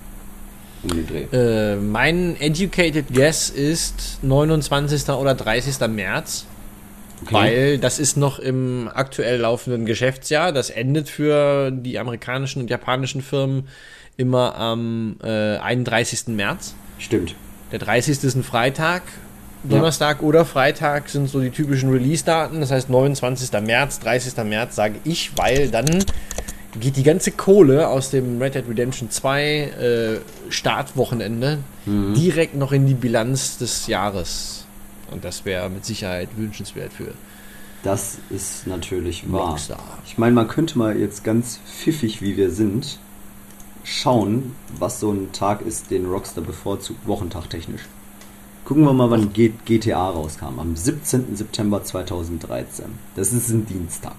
Um 0.83 0.89
den 0.89 1.07
Dreh. 1.07 1.23
Äh, 1.31 1.77
mein 1.77 2.35
educated 2.39 3.13
guess 3.13 3.49
ist 3.49 4.19
29. 4.23 5.09
oder 5.09 5.35
30. 5.35 5.87
März. 5.87 6.45
Weil 7.31 7.77
das 7.77 7.99
ist 7.99 8.17
noch 8.17 8.39
im 8.39 8.89
aktuell 8.93 9.39
laufenden 9.39 9.85
Geschäftsjahr. 9.85 10.51
Das 10.51 10.69
endet 10.69 11.09
für 11.09 11.71
die 11.71 11.97
amerikanischen 11.97 12.61
und 12.61 12.69
japanischen 12.69 13.21
Firmen 13.21 13.67
immer 14.17 14.55
am 14.55 15.15
äh, 15.23 15.57
31. 15.57 16.27
März. 16.27 16.75
Stimmt. 16.97 17.35
Der 17.71 17.79
30. 17.79 18.23
ist 18.23 18.35
ein 18.35 18.43
Freitag. 18.43 19.03
Donnerstag 19.63 20.21
oder 20.23 20.45
Freitag 20.45 21.09
sind 21.09 21.29
so 21.29 21.41
die 21.41 21.49
typischen 21.49 21.89
Release-Daten. 21.89 22.61
Das 22.61 22.71
heißt 22.71 22.89
29. 22.89 23.51
März, 23.61 23.99
30. 23.99 24.43
März 24.45 24.75
sage 24.75 24.95
ich, 25.03 25.37
weil 25.37 25.69
dann 25.69 26.03
geht 26.79 26.95
die 26.95 27.03
ganze 27.03 27.31
Kohle 27.31 27.87
aus 27.87 28.11
dem 28.11 28.41
Red 28.41 28.55
Dead 28.55 28.67
Redemption 28.69 29.09
2 29.09 29.43
äh, 29.43 30.19
Startwochenende 30.49 31.59
direkt 31.85 32.55
noch 32.55 32.71
in 32.71 32.85
die 32.85 32.93
Bilanz 32.93 33.57
des 33.57 33.87
Jahres. 33.87 34.65
Und 35.11 35.25
das 35.25 35.43
wäre 35.43 35.69
mit 35.69 35.85
Sicherheit 35.85 36.29
wünschenswert 36.37 36.93
für 36.93 37.13
Das 37.83 38.19
ist 38.29 38.67
natürlich 38.67 39.31
wahr. 39.31 39.49
Rockstar. 39.49 39.79
Ich 40.05 40.19
meine, 40.19 40.33
man 40.33 40.47
könnte 40.47 40.77
mal 40.77 40.95
jetzt 40.95 41.23
ganz 41.23 41.59
pfiffig, 41.65 42.21
wie 42.21 42.37
wir 42.37 42.51
sind, 42.51 42.99
schauen, 43.83 44.55
was 44.77 44.99
so 44.99 45.11
ein 45.11 45.31
Tag 45.31 45.61
ist, 45.61 45.89
den 45.89 46.05
Rockstar 46.05 46.43
bevorzugt, 46.43 47.07
Wochentag 47.07 47.49
technisch. 47.49 47.81
Gucken 48.69 48.83
wir 48.83 48.93
mal, 48.93 49.09
wann 49.09 49.33
GTA 49.33 50.09
rauskam. 50.09 50.59
Am 50.59 50.75
17. 50.75 51.35
September 51.35 51.83
2013. 51.83 52.85
Das 53.15 53.33
ist 53.33 53.49
ein 53.49 53.65
Dienstag. 53.65 54.13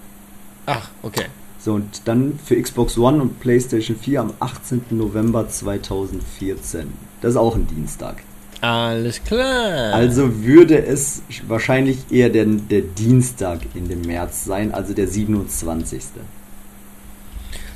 Ach, 0.67 0.89
okay. 1.05 1.27
So, 1.61 1.75
und 1.75 2.03
dann 2.07 2.37
für 2.45 2.61
Xbox 2.61 2.99
One 2.99 3.23
und 3.23 3.39
PlayStation 3.39 3.97
4 3.97 4.21
am 4.23 4.33
18. 4.41 4.87
November 4.91 5.49
2014. 5.49 6.93
Das 7.21 7.31
ist 7.31 7.37
auch 7.37 7.55
ein 7.55 7.69
Dienstag. 7.69 8.25
Alles 8.61 9.23
klar. 9.23 9.95
Also 9.95 10.43
würde 10.43 10.85
es 10.85 11.23
wahrscheinlich 11.47 12.11
eher 12.11 12.31
der, 12.31 12.47
der 12.47 12.81
Dienstag 12.81 13.61
in 13.77 13.87
dem 13.87 14.01
März 14.01 14.47
sein, 14.47 14.75
also 14.75 14.95
der 14.95 15.07
27. 15.07 16.03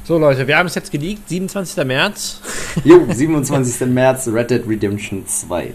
So 0.03 0.19
Leute, 0.19 0.49
wir 0.49 0.59
haben 0.59 0.67
es 0.67 0.75
jetzt 0.75 0.91
geleakt. 0.91 1.29
27. 1.29 1.85
März. 1.85 2.41
Jo, 2.83 3.07
27. 3.09 3.87
März, 3.87 4.27
Red 4.27 4.51
Dead 4.51 4.69
Redemption 4.69 5.25
2. 5.25 5.73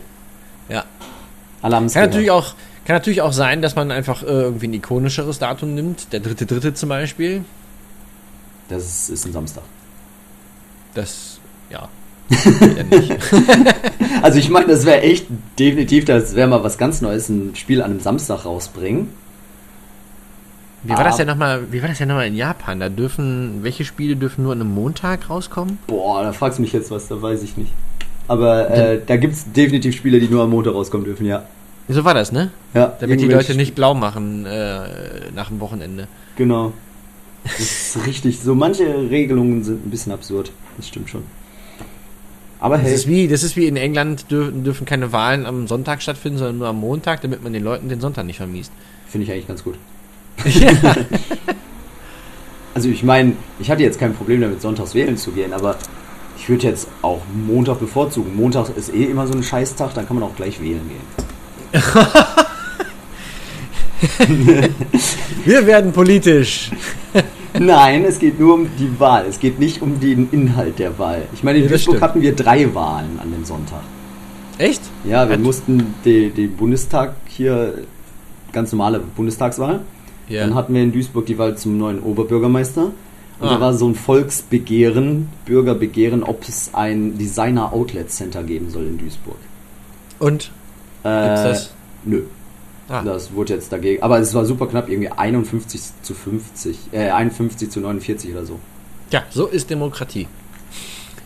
Ja. 0.69 0.85
Es 1.61 1.93
Kann 1.93 2.03
natürlich, 2.05 2.31
auch, 2.31 2.53
kann 2.85 2.95
natürlich 2.95 3.21
auch 3.21 3.33
sein, 3.33 3.61
dass 3.61 3.75
man 3.75 3.91
einfach 3.91 4.23
äh, 4.23 4.27
irgendwie 4.27 4.67
ein 4.67 4.73
ikonischeres 4.73 5.39
Datum 5.39 5.73
nimmt. 5.75 6.13
Der 6.13 6.21
dritte, 6.21 6.45
dritte 6.45 6.73
zum 6.73 6.89
Beispiel. 6.89 7.43
Das 8.69 8.85
ist, 8.85 9.09
ist 9.09 9.25
ein 9.25 9.33
Samstag. 9.33 9.63
Das, 10.93 11.39
ja. 11.69 11.89
ja. 12.29 13.15
Also 14.21 14.37
ich 14.37 14.49
meine, 14.49 14.67
das 14.67 14.85
wäre 14.85 15.01
echt 15.01 15.27
definitiv, 15.57 16.03
das 16.05 16.35
wäre 16.35 16.47
mal 16.47 16.63
was 16.63 16.77
ganz 16.77 16.99
Neues, 17.01 17.29
ein 17.29 17.55
Spiel 17.55 17.81
an 17.81 17.91
einem 17.91 17.99
Samstag 18.01 18.43
rausbringen. 18.45 19.07
Wie 20.83 20.89
war 20.91 21.03
das 21.03 21.15
Ah. 21.15 21.17
denn 21.19 21.27
nochmal, 21.27 21.71
wie 21.71 21.81
war 21.81 21.87
das 21.89 21.97
denn 21.97 22.07
nochmal 22.09 22.27
in 22.27 22.35
Japan? 22.35 22.79
Da 22.79 22.89
dürfen, 22.89 23.63
welche 23.63 23.85
Spiele 23.85 24.15
dürfen 24.15 24.43
nur 24.43 24.53
an 24.53 24.61
einem 24.61 24.73
Montag 24.73 25.29
rauskommen? 25.29 25.77
Boah, 25.87 26.23
da 26.23 26.31
fragst 26.33 26.57
du 26.57 26.61
mich 26.61 26.73
jetzt 26.73 26.91
was, 26.91 27.07
da 27.07 27.21
weiß 27.21 27.43
ich 27.43 27.57
nicht. 27.57 27.71
Aber 28.29 28.69
äh, 28.69 29.01
da 29.03 29.17
gibt 29.17 29.33
es 29.33 29.51
definitiv 29.51 29.95
Spiele, 29.95 30.19
die 30.19 30.27
nur 30.27 30.43
am 30.43 30.51
Montag 30.51 30.75
rauskommen 30.75 31.03
dürfen, 31.03 31.25
ja. 31.25 31.45
So 31.87 32.05
war 32.05 32.13
das, 32.13 32.31
ne? 32.31 32.51
ja 32.75 32.95
Damit 32.99 33.19
die 33.19 33.27
Leute 33.27 33.55
nicht 33.55 33.73
blau 33.73 33.95
machen 33.95 34.45
äh, 34.45 35.31
nach 35.33 35.47
dem 35.49 35.59
Wochenende. 35.59 36.07
Genau. 36.35 36.71
Das 37.43 37.59
ist 37.59 37.97
richtig. 38.05 38.39
So 38.39 38.53
manche 38.53 38.85
Regelungen 39.09 39.63
sind 39.63 39.83
ein 39.83 39.89
bisschen 39.89 40.11
absurd. 40.11 40.51
Das 40.77 40.87
stimmt 40.87 41.09
schon. 41.09 41.23
Aber 42.59 42.77
Das 42.77 42.85
hey, 42.85 42.93
ist 42.93 43.07
wie, 43.07 43.27
das 43.27 43.41
ist 43.41 43.55
wie 43.55 43.65
in 43.65 43.77
England 43.77 44.29
dürfen, 44.29 44.63
dürfen 44.63 44.85
keine 44.85 45.11
Wahlen 45.11 45.47
am 45.47 45.67
Sonntag 45.67 46.03
stattfinden, 46.03 46.37
sondern 46.37 46.59
nur 46.59 46.67
am 46.67 46.79
Montag, 46.79 47.21
damit 47.21 47.41
man 47.41 47.51
den 47.51 47.63
Leuten 47.63 47.89
den 47.89 47.99
Sonntag 47.99 48.25
nicht 48.25 48.37
vermiest. 48.37 48.71
finde 49.07 49.25
ich 49.25 49.31
eigentlich 49.31 49.47
ganz 49.47 49.63
gut. 49.63 49.75
ja. 50.45 50.95
Also 52.75 52.89
ich 52.89 53.01
meine, 53.01 53.33
ich 53.59 53.71
hatte 53.71 53.81
jetzt 53.81 53.99
kein 53.99 54.13
Problem 54.13 54.41
damit, 54.41 54.61
sonntags 54.61 54.93
wählen 54.93 55.17
zu 55.17 55.31
gehen, 55.31 55.53
aber 55.53 55.77
ich 56.39 56.49
würde 56.49 56.67
jetzt 56.67 56.87
auch 57.01 57.21
Montag 57.47 57.79
bevorzugen. 57.79 58.35
Montag 58.35 58.69
ist 58.77 58.93
eh 58.93 59.05
immer 59.05 59.27
so 59.27 59.33
ein 59.33 59.43
Scheißtag, 59.43 59.93
dann 59.93 60.07
kann 60.07 60.19
man 60.19 60.29
auch 60.29 60.35
gleich 60.35 60.61
wählen 60.61 60.81
gehen. 60.87 61.81
Wir 65.45 65.65
werden 65.67 65.91
politisch. 65.91 66.71
Nein, 67.59 68.05
es 68.05 68.19
geht 68.19 68.39
nur 68.39 68.53
um 68.53 68.67
die 68.77 68.99
Wahl. 68.99 69.25
Es 69.27 69.39
geht 69.39 69.59
nicht 69.59 69.81
um 69.81 69.99
den 69.99 70.29
Inhalt 70.31 70.79
der 70.79 70.97
Wahl. 70.99 71.23
Ich 71.33 71.43
meine, 71.43 71.57
in 71.59 71.65
Ja, 71.65 71.71
Duisburg 71.71 72.01
hatten 72.01 72.21
wir 72.21 72.35
drei 72.35 72.73
Wahlen 72.73 73.19
an 73.21 73.31
dem 73.31 73.43
Sonntag. 73.43 73.81
Echt? 74.57 74.81
Ja, 75.03 75.27
wir 75.27 75.35
Hat- 75.35 75.41
mussten 75.43 75.95
die, 76.05 76.29
die 76.29 76.47
Bundestag 76.47 77.15
hier, 77.27 77.73
ganz 78.51 78.71
normale 78.71 78.99
Bundestagswahl. 78.99 79.81
Ja. 80.27 80.41
Dann 80.45 80.53
hatten 80.55 80.73
wir 80.75 80.83
in 80.83 80.91
Duisburg 80.91 81.25
die 81.25 81.37
Wahl 81.37 81.57
zum 81.57 81.77
neuen 81.77 81.99
Oberbürgermeister. 82.01 82.91
Und 83.39 83.47
Ah. 83.47 83.53
da 83.55 83.61
war 83.61 83.73
so 83.73 83.87
ein 83.87 83.95
Volksbegehren, 83.95 85.29
Bürgerbegehren, 85.45 86.23
ob 86.23 86.47
es 86.47 86.71
ein 86.73 87.17
Designer 87.17 87.71
Outlet 87.73 88.11
Center 88.11 88.43
geben 88.43 88.69
soll 88.69 88.85
in 88.87 88.97
Duisburg. 88.97 89.37
Und? 90.19 90.51
Äh, 91.03 91.25
Gibt's 91.27 91.43
das? 91.43 91.73
Nö. 92.03 92.23
Ah. 92.89 93.01
Das 93.03 93.33
wurde 93.33 93.53
jetzt 93.53 93.71
dagegen. 93.71 94.01
Aber 94.03 94.19
es 94.19 94.33
war 94.33 94.45
super 94.45 94.67
knapp, 94.67 94.89
irgendwie 94.89 95.09
51 95.09 95.81
zu 96.01 96.13
50. 96.13 96.77
Äh, 96.91 97.11
51 97.11 97.69
zu 97.69 97.79
49 97.79 98.31
oder 98.31 98.45
so. 98.45 98.59
Ja, 99.11 99.23
so 99.29 99.45
ist 99.47 99.69
Demokratie. 99.69 100.27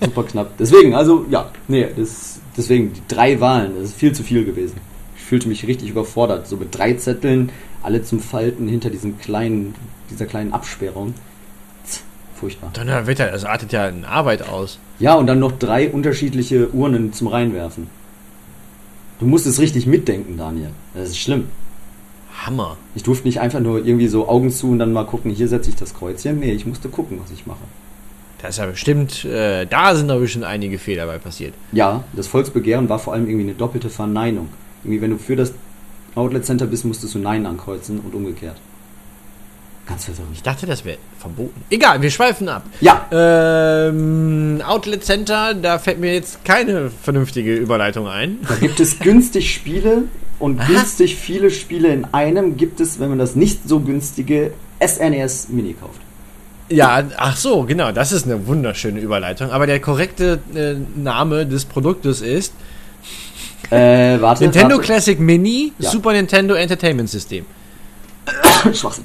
Super 0.02 0.24
knapp. 0.24 0.58
Deswegen, 0.58 0.94
also 0.96 1.26
ja, 1.30 1.50
nee, 1.68 1.88
das, 1.96 2.40
deswegen 2.58 2.92
die 2.94 3.02
drei 3.08 3.40
Wahlen, 3.40 3.72
das 3.76 3.90
ist 3.90 3.96
viel 3.96 4.12
zu 4.14 4.24
viel 4.24 4.44
gewesen. 4.46 4.76
Ich 5.16 5.24
fühlte 5.24 5.48
mich 5.48 5.66
richtig 5.66 5.90
überfordert. 5.90 6.48
So 6.48 6.58
mit 6.58 6.76
drei 6.78 6.94
Zetteln, 6.94 7.50
alle 7.82 8.04
zum 8.04 8.20
Falten 8.20 8.68
hinter 8.68 8.90
diesem 8.90 9.18
kleinen, 9.18 9.74
dieser 10.12 10.26
kleinen 10.26 10.52
Absperrung. 10.54 11.14
Furchtbar. 12.44 12.72
Donnerwetter, 12.74 13.32
das 13.32 13.46
artet 13.46 13.72
ja 13.72 13.88
in 13.88 14.04
Arbeit 14.04 14.50
aus. 14.50 14.78
Ja, 15.00 15.16
und 15.16 15.28
dann 15.28 15.40
noch 15.40 15.54
drei 15.54 15.90
unterschiedliche 15.90 16.70
Urnen 16.72 17.14
zum 17.14 17.28
Reinwerfen. 17.28 17.88
Du 19.22 19.26
musst 19.26 19.46
es 19.46 19.62
richtig 19.62 19.88
mitdenken, 19.88 20.36
Daniel. 20.36 20.72
Das 20.94 21.08
ist 21.08 21.20
schlimm. 21.20 21.48
Hammer. 22.46 22.76
Ich 22.96 23.04
durfte 23.04 23.26
nicht 23.26 23.40
einfach 23.40 23.62
nur 23.62 23.86
irgendwie 23.86 24.10
so 24.10 24.28
Augen 24.28 24.52
zu 24.52 24.72
und 24.72 24.80
dann 24.80 24.92
mal 24.92 25.06
gucken, 25.06 25.32
hier 25.32 25.48
setze 25.48 25.70
ich 25.70 25.78
das 25.78 25.94
Kreuzchen. 25.94 26.42
Nee, 26.42 26.52
ich 26.52 26.66
musste 26.66 26.90
gucken, 26.90 27.18
was 27.24 27.32
ich 27.32 27.46
mache. 27.46 27.64
Da 28.42 28.50
ist 28.50 28.58
ja 28.58 28.66
bestimmt, 28.66 29.24
äh, 29.24 29.66
da 29.66 29.96
sind 29.96 30.12
aber 30.12 30.28
schon 30.28 30.44
einige 30.44 30.80
Fehler 30.80 31.06
bei 31.06 31.20
passiert. 31.20 31.54
Ja, 31.72 32.04
das 32.12 32.28
Volksbegehren 32.28 32.90
war 32.90 33.00
vor 33.00 33.14
allem 33.14 33.26
irgendwie 33.26 33.46
eine 33.46 33.54
doppelte 33.54 33.90
Verneinung. 33.90 34.50
Irgendwie, 34.84 35.00
wenn 35.00 35.12
du 35.12 35.18
für 35.18 35.38
das 35.38 35.54
Outlet 36.16 36.46
Center 36.46 36.66
bist, 36.66 36.84
musstest 36.84 37.16
du 37.16 37.20
Nein 37.20 37.46
ankreuzen 37.46 38.02
und 38.02 38.14
umgekehrt. 38.14 38.58
Ganz 39.86 40.06
verwirrend. 40.06 40.32
Ich 40.34 40.42
dachte, 40.44 40.66
das 40.66 40.86
wäre 40.86 40.98
verboten. 41.20 41.62
Egal, 41.70 42.02
wir 42.02 42.10
schweifen 42.10 42.48
ab. 42.48 42.64
Ja, 42.80 43.06
Ähm, 43.12 44.62
Outlet 44.66 45.04
Center, 45.04 45.54
da 45.54 45.78
fällt 45.78 46.00
mir 46.00 46.14
jetzt 46.14 46.46
keine 46.46 46.90
vernünftige 46.90 47.54
Überleitung 47.56 48.08
ein. 48.08 48.38
da 48.48 48.56
gibt 48.56 48.80
es 48.80 49.00
günstig 49.00 49.54
Spiele 49.54 50.04
und 50.40 50.60
Aha. 50.62 50.68
günstig 50.68 51.16
viele 51.18 51.50
Spiele 51.52 51.90
in 51.90 52.06
einem 52.14 52.56
gibt 52.56 52.80
es, 52.80 53.00
wenn 53.00 53.10
man 53.10 53.20
das 53.20 53.36
nicht 53.36 53.68
so 53.68 53.82
günstige 53.82 54.54
SNES 54.86 55.50
Mini 55.50 55.74
kauft. 55.74 56.00
Ja, 56.70 57.04
ach 57.18 57.36
so, 57.36 57.64
genau, 57.64 57.92
das 57.92 58.14
ist 58.14 58.26
eine 58.26 58.48
wunderschöne 58.48 59.00
Überleitung. 59.02 59.52
Aber 59.52 59.68
der 59.68 59.80
korrekte 59.82 60.40
äh, 60.56 60.76
Name 60.98 61.46
des 61.46 61.66
Produktes 61.66 62.22
ist 62.22 62.54
Äh, 63.70 64.20
warte. 64.22 64.44
Nintendo 64.44 64.76
warte. 64.76 64.86
Classic 64.86 65.20
Mini 65.20 65.74
Ja. 65.78 65.90
Super 65.90 66.14
Nintendo 66.14 66.54
Entertainment 66.56 67.10
System. 67.10 67.46
Schwachsinn. 68.74 69.04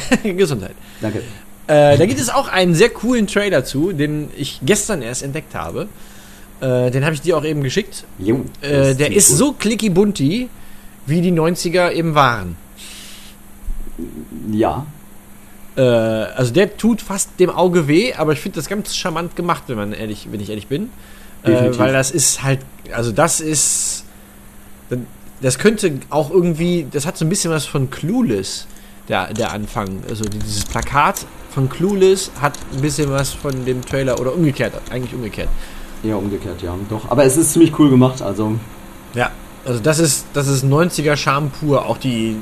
Gesundheit. 0.22 0.74
Danke. 1.00 1.18
Äh, 1.66 1.96
da 1.96 2.06
gibt 2.06 2.20
es 2.20 2.28
auch 2.28 2.48
einen 2.48 2.74
sehr 2.74 2.90
coolen 2.90 3.26
Trailer 3.26 3.64
zu, 3.64 3.92
den 3.92 4.28
ich 4.36 4.60
gestern 4.64 5.00
erst 5.02 5.22
entdeckt 5.22 5.54
habe. 5.54 5.88
Äh, 6.60 6.90
den 6.90 7.04
habe 7.04 7.14
ich 7.14 7.20
dir 7.20 7.36
auch 7.36 7.44
eben 7.44 7.62
geschickt. 7.62 8.04
Jo, 8.18 8.44
Äh, 8.60 8.94
der 8.94 9.12
ist 9.12 9.30
cool. 9.32 9.36
so 9.36 9.52
clicky 9.52 9.90
bunti, 9.90 10.48
wie 11.06 11.20
die 11.20 11.32
90er 11.32 11.92
eben 11.92 12.14
waren. 12.14 12.56
Ja, 14.50 14.86
Äh, 15.74 15.80
also 15.80 16.52
der 16.52 16.76
tut 16.76 17.00
fast 17.00 17.30
dem 17.40 17.48
Auge 17.48 17.88
weh, 17.88 18.12
aber 18.12 18.32
ich 18.34 18.40
finde 18.40 18.56
das 18.56 18.68
ganz 18.68 18.94
charmant 18.94 19.36
gemacht, 19.36 19.62
wenn 19.68 19.76
man 19.76 19.92
ehrlich, 19.94 20.28
wenn 20.30 20.38
ich 20.40 20.50
ehrlich 20.50 20.66
bin. 20.66 20.90
Äh, 21.44 21.78
weil 21.78 21.92
das 21.94 22.10
ist 22.10 22.42
halt, 22.42 22.60
also 22.92 23.10
das 23.10 23.40
ist, 23.40 24.04
das 25.40 25.58
könnte 25.58 25.94
auch 26.10 26.30
irgendwie, 26.30 26.86
das 26.90 27.06
hat 27.06 27.16
so 27.16 27.24
ein 27.24 27.30
bisschen 27.30 27.50
was 27.50 27.64
von 27.64 27.90
Clueless, 27.90 28.66
der, 29.08 29.32
der 29.34 29.52
Anfang. 29.52 30.00
Also 30.08 30.24
dieses 30.24 30.64
Plakat 30.64 31.26
von 31.50 31.68
Clueless 31.68 32.30
hat 32.40 32.54
ein 32.74 32.80
bisschen 32.80 33.10
was 33.10 33.30
von 33.30 33.64
dem 33.64 33.84
Trailer 33.84 34.18
oder 34.20 34.34
umgekehrt, 34.34 34.72
eigentlich 34.90 35.14
umgekehrt. 35.14 35.48
eher 36.02 36.16
umgekehrt, 36.18 36.62
ja. 36.62 36.74
Doch, 36.88 37.10
aber 37.10 37.24
es 37.24 37.36
ist 37.36 37.52
ziemlich 37.52 37.78
cool 37.78 37.90
gemacht, 37.90 38.22
also 38.22 38.54
Ja, 39.14 39.30
also 39.64 39.80
das 39.80 39.98
ist, 39.98 40.26
das 40.32 40.48
ist 40.48 40.64
90er 40.64 41.16
Charme 41.16 41.50
pur, 41.50 41.84
auch 41.86 41.98
die 41.98 42.36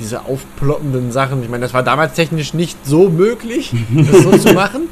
diese 0.00 0.24
aufploppenden 0.24 1.12
Sachen. 1.12 1.42
Ich 1.42 1.48
meine, 1.48 1.62
das 1.62 1.74
war 1.74 1.82
damals 1.82 2.14
technisch 2.14 2.54
nicht 2.54 2.76
so 2.84 3.08
möglich, 3.08 3.72
das 3.94 4.22
so 4.22 4.36
zu 4.38 4.52
machen. 4.54 4.88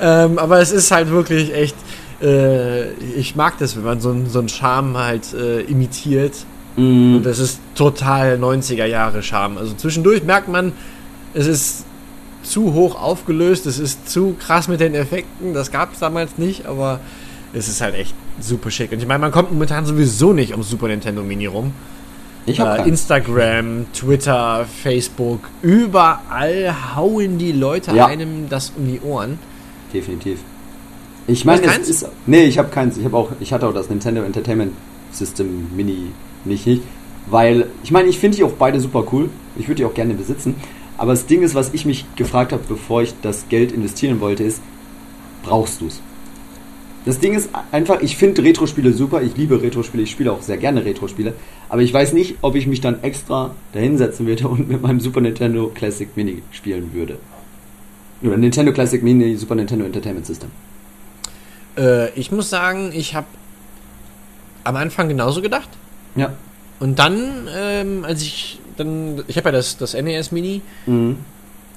Ähm, 0.00 0.38
aber 0.38 0.60
es 0.60 0.70
ist 0.70 0.90
halt 0.90 1.10
wirklich 1.10 1.52
echt. 1.54 1.74
Äh, 2.20 2.92
ich 3.16 3.34
mag 3.34 3.58
das, 3.58 3.74
wenn 3.76 3.82
man 3.84 4.00
so, 4.00 4.10
einen- 4.10 4.28
so 4.28 4.38
einen 4.38 4.48
Charme 4.48 4.96
halt 4.98 5.32
äh, 5.34 5.62
imitiert. 5.62 6.34
Mh, 6.76 7.16
Und 7.16 7.22
das 7.24 7.38
ist 7.38 7.60
total 7.74 8.36
90er 8.38 8.86
Jahre 8.86 9.22
Charme. 9.22 9.58
Also 9.58 9.74
zwischendurch 9.74 10.22
merkt 10.24 10.48
man, 10.48 10.72
es 11.34 11.46
ist 11.46 11.84
zu 12.42 12.74
hoch 12.74 13.00
aufgelöst, 13.00 13.66
es 13.66 13.78
ist 13.78 14.08
zu 14.10 14.34
krass 14.38 14.68
mit 14.68 14.80
den 14.80 14.94
Effekten. 14.94 15.54
Das 15.54 15.70
gab 15.70 15.92
es 15.92 16.00
damals 16.00 16.38
nicht, 16.38 16.66
aber 16.66 17.00
es 17.52 17.68
ist 17.68 17.80
halt 17.80 17.94
echt 17.94 18.14
super 18.40 18.70
schick. 18.70 18.90
Und 18.92 18.98
ich 18.98 19.06
meine, 19.06 19.20
man 19.20 19.30
kommt 19.32 19.52
momentan 19.52 19.86
sowieso 19.86 20.32
nicht 20.32 20.52
um 20.54 20.62
Super 20.62 20.88
Nintendo 20.88 21.22
Mini 21.22 21.46
rum. 21.46 21.72
ich 22.46 22.58
habe 22.58 22.82
Äh. 22.82 22.88
Instagram, 22.88 23.86
Twitter, 23.92 24.66
Facebook, 24.82 25.40
überall 25.62 26.74
hauen 26.96 27.38
die 27.38 27.52
Leute 27.52 27.94
Ja. 27.94 28.06
einem 28.06 28.48
das 28.48 28.72
um 28.76 28.86
die 28.86 29.00
Ohren. 29.00 29.38
Definitiv. 29.94 30.40
Ich 31.28 31.44
meine, 31.44 31.62
es 31.62 31.66
keins? 31.72 31.88
ist. 31.88 32.08
Nee, 32.26 32.44
ich 32.44 32.58
habe 32.58 32.68
keins. 32.70 32.96
Ich 32.96 33.04
habe 33.04 33.16
auch, 33.16 33.30
ich 33.38 33.52
hatte 33.52 33.68
auch 33.68 33.74
das 33.74 33.88
Nintendo 33.88 34.22
Entertainment 34.22 34.72
System 35.12 35.68
Mini 35.76 36.06
nicht, 36.44 36.66
nicht 36.66 36.82
weil 37.26 37.66
ich 37.82 37.90
meine, 37.90 38.08
ich 38.08 38.18
finde 38.18 38.36
die 38.36 38.44
auch 38.44 38.52
beide 38.52 38.80
super 38.80 39.04
cool. 39.12 39.30
Ich 39.56 39.68
würde 39.68 39.76
die 39.76 39.84
auch 39.84 39.94
gerne 39.94 40.14
besitzen. 40.14 40.54
Aber 40.98 41.12
das 41.12 41.26
Ding 41.26 41.42
ist, 41.42 41.54
was 41.54 41.72
ich 41.72 41.84
mich 41.84 42.04
gefragt 42.16 42.52
habe, 42.52 42.62
bevor 42.68 43.02
ich 43.02 43.14
das 43.22 43.48
Geld 43.48 43.72
investieren 43.72 44.20
wollte, 44.20 44.44
ist, 44.44 44.62
brauchst 45.42 45.80
du 45.80 45.86
es? 45.86 46.00
Das 47.04 47.18
Ding 47.18 47.34
ist 47.34 47.50
einfach, 47.72 48.00
ich 48.00 48.16
finde 48.16 48.44
Retro-Spiele 48.44 48.92
super, 48.92 49.22
ich 49.22 49.36
liebe 49.36 49.60
Retro-Spiele, 49.60 50.04
ich 50.04 50.12
spiele 50.12 50.30
auch 50.30 50.40
sehr 50.40 50.56
gerne 50.56 50.84
Retro-Spiele, 50.84 51.34
aber 51.68 51.82
ich 51.82 51.92
weiß 51.92 52.12
nicht, 52.12 52.36
ob 52.42 52.54
ich 52.54 52.68
mich 52.68 52.80
dann 52.80 53.02
extra 53.02 53.56
dahinsetzen 53.72 54.26
würde 54.26 54.46
und 54.48 54.68
mit 54.68 54.82
meinem 54.82 55.00
Super 55.00 55.20
Nintendo 55.20 55.72
Classic 55.74 56.08
Mini 56.14 56.42
spielen 56.52 56.92
würde. 56.92 57.18
Oder 58.22 58.36
Nintendo 58.36 58.72
Classic 58.72 59.02
Mini 59.02 59.34
Super 59.36 59.56
Nintendo 59.56 59.84
Entertainment 59.84 60.26
System. 60.26 60.50
Äh, 61.76 62.10
ich 62.10 62.30
muss 62.30 62.50
sagen, 62.50 62.92
ich 62.94 63.16
habe 63.16 63.26
am 64.62 64.76
Anfang 64.76 65.08
genauso 65.08 65.42
gedacht. 65.42 65.68
Ja. 66.16 66.32
Und 66.80 66.98
dann, 66.98 67.48
ähm, 67.56 68.04
als 68.04 68.22
ich 68.22 68.58
dann, 68.76 69.22
ich 69.28 69.36
habe 69.36 69.48
ja 69.48 69.52
das, 69.52 69.76
das 69.76 69.94
NES 69.94 70.32
Mini, 70.32 70.62
Mhm. 70.86 71.16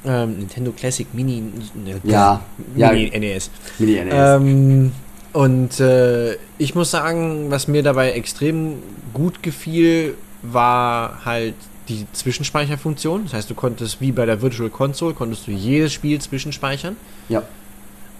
ähm, 0.05 0.37
Nintendo 0.39 0.71
Classic 0.71 1.07
Mini, 1.13 1.41
ne, 1.75 1.99
Ja, 2.03 2.41
ja, 2.75 2.91
Mini 2.91 3.11
NES. 3.19 3.49
Mini 3.79 3.93
NES. 4.03 4.13
Ähm, 4.13 4.91
und 5.33 5.79
äh, 5.79 6.35
ich 6.57 6.75
muss 6.75 6.91
sagen, 6.91 7.51
was 7.51 7.67
mir 7.67 7.83
dabei 7.83 8.11
extrem 8.13 8.75
gut 9.13 9.43
gefiel, 9.43 10.15
war 10.41 11.25
halt 11.25 11.55
die 11.89 12.05
Zwischenspeicherfunktion. 12.13 13.23
Das 13.25 13.33
heißt, 13.33 13.49
du 13.49 13.53
konntest 13.55 13.99
wie 14.01 14.11
bei 14.11 14.25
der 14.25 14.41
Virtual 14.41 14.69
Console, 14.69 15.13
konntest 15.13 15.45
du 15.47 15.51
jedes 15.51 15.93
Spiel 15.93 16.19
zwischenspeichern. 16.19 16.95
ja, 17.29 17.43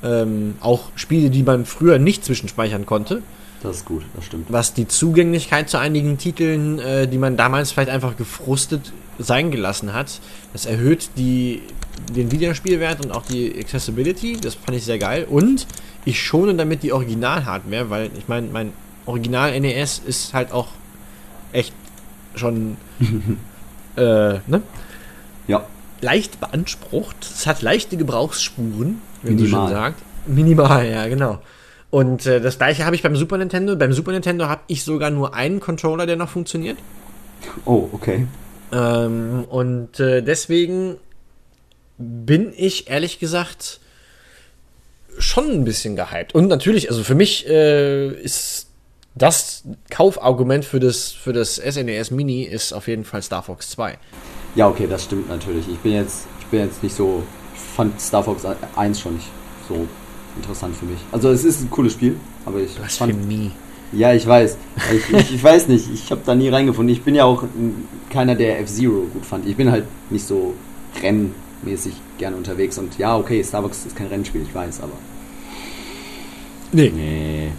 Ähm, 0.03 0.55
auch 0.59 0.89
Spiele, 0.95 1.29
die 1.29 1.41
man 1.43 1.65
früher 1.65 1.97
nicht 1.97 2.23
zwischenspeichern 2.25 2.85
konnte. 2.85 3.21
Das 3.65 3.77
ist 3.77 3.85
gut, 3.85 4.03
das 4.15 4.25
stimmt. 4.25 4.51
was 4.51 4.73
die 4.73 4.87
Zugänglichkeit 4.87 5.69
zu 5.69 5.77
einigen 5.77 6.17
Titeln, 6.17 6.79
äh, 6.79 7.07
die 7.07 7.17
man 7.17 7.37
damals 7.37 7.71
vielleicht 7.71 7.89
einfach 7.89 8.17
gefrustet 8.17 8.93
sein 9.17 9.51
gelassen 9.51 9.93
hat, 9.93 10.19
das 10.53 10.65
erhöht 10.65 11.09
die, 11.17 11.61
den 12.13 12.31
Wiederspielwert 12.31 13.05
und 13.05 13.11
auch 13.11 13.23
die 13.23 13.57
Accessibility. 13.57 14.37
Das 14.39 14.55
fand 14.55 14.77
ich 14.77 14.83
sehr 14.83 14.99
geil. 14.99 15.25
Und 15.29 15.67
ich 16.03 16.21
schone 16.21 16.53
damit 16.55 16.83
die 16.83 16.91
Original-Hardware, 16.91 17.89
weil 17.89 18.11
ich 18.17 18.27
meine, 18.27 18.47
mein 18.47 18.73
Original-NES 19.05 20.01
ist 20.05 20.33
halt 20.33 20.51
auch 20.51 20.67
echt 21.51 21.73
schon 22.35 22.77
äh, 23.97 24.39
ne? 24.47 24.61
Ja, 25.47 25.65
leicht 26.01 26.39
beansprucht. 26.39 27.15
Es 27.21 27.47
hat 27.47 27.61
leichte 27.61 27.97
Gebrauchsspuren, 27.97 29.01
wie 29.23 29.31
Minimal. 29.31 29.67
schön 29.67 29.75
sagt. 29.75 30.01
Minimal, 30.27 30.89
ja, 30.89 31.07
genau. 31.07 31.39
Und 31.89 32.25
äh, 32.25 32.41
das 32.41 32.57
gleiche 32.57 32.85
habe 32.85 32.95
ich 32.95 33.03
beim 33.03 33.15
Super 33.15 33.37
Nintendo. 33.37 33.75
Beim 33.75 33.93
Super 33.93 34.11
Nintendo 34.11 34.47
habe 34.47 34.61
ich 34.67 34.83
sogar 34.83 35.09
nur 35.09 35.33
einen 35.33 35.59
Controller, 35.59 36.05
der 36.05 36.15
noch 36.15 36.29
funktioniert. 36.29 36.77
oh, 37.65 37.89
okay. 37.91 38.27
Ähm, 38.71 39.45
und 39.49 39.99
äh, 39.99 40.21
deswegen 40.21 40.97
bin 41.97 42.51
ich 42.55 42.89
ehrlich 42.89 43.19
gesagt 43.19 43.79
schon 45.17 45.49
ein 45.49 45.63
bisschen 45.63 45.95
gehypt. 45.95 46.35
Und 46.35 46.47
natürlich, 46.47 46.89
also 46.89 47.03
für 47.03 47.15
mich 47.15 47.47
äh, 47.47 48.09
ist 48.09 48.67
das 49.15 49.63
Kaufargument 49.89 50.65
für 50.65 50.79
das, 50.79 51.11
für 51.11 51.31
das 51.31 51.55
SNES 51.55 52.11
Mini 52.11 52.43
ist 52.43 52.73
auf 52.73 52.87
jeden 52.87 53.05
Fall 53.05 53.21
Star 53.21 53.43
Fox 53.43 53.69
2. 53.69 53.97
Ja, 54.55 54.67
okay, 54.67 54.87
das 54.87 55.05
stimmt 55.05 55.29
natürlich. 55.29 55.67
Ich 55.69 55.79
bin 55.79 55.93
jetzt, 55.93 56.25
ich 56.41 56.45
bin 56.47 56.59
jetzt 56.59 56.83
nicht 56.83 56.95
so, 56.95 57.23
ich 57.53 57.61
fand 57.61 57.99
Star 57.99 58.23
Fox 58.23 58.43
1 58.75 58.99
schon 58.99 59.15
nicht 59.15 59.27
so 59.69 59.87
interessant 60.37 60.75
für 60.75 60.85
mich. 60.85 60.99
Also 61.11 61.29
es 61.29 61.43
ist 61.43 61.61
ein 61.61 61.69
cooles 61.69 61.93
Spiel, 61.93 62.15
aber 62.45 62.59
ich 62.59 62.71
für 62.71 62.83
fand, 62.89 63.15
ja, 63.93 64.13
ich 64.13 64.25
weiß, 64.27 64.57
ich, 64.93 65.13
ich, 65.15 65.35
ich 65.35 65.43
weiß 65.43 65.67
nicht, 65.67 65.89
ich 65.93 66.11
habe 66.11 66.21
da 66.25 66.35
nie 66.35 66.49
reingefunden. 66.49 66.93
Ich 66.93 67.01
bin 67.03 67.15
ja 67.15 67.23
auch 67.25 67.43
keiner, 68.09 68.35
der 68.35 68.59
F-Zero 68.61 69.05
gut 69.13 69.25
fand. 69.25 69.47
Ich 69.47 69.55
bin 69.55 69.71
halt 69.71 69.85
nicht 70.09 70.25
so 70.25 70.53
rennmäßig 71.01 71.93
gerne 72.17 72.35
unterwegs 72.35 72.77
und 72.77 72.97
ja, 72.97 73.15
okay, 73.17 73.41
Star 73.43 73.61
Fox 73.61 73.85
ist 73.85 73.95
kein 73.95 74.07
Rennspiel, 74.07 74.41
ich 74.41 74.53
weiß, 74.53 74.81
aber 74.81 74.93
Nee. 76.71 76.91
nee. 76.93 77.51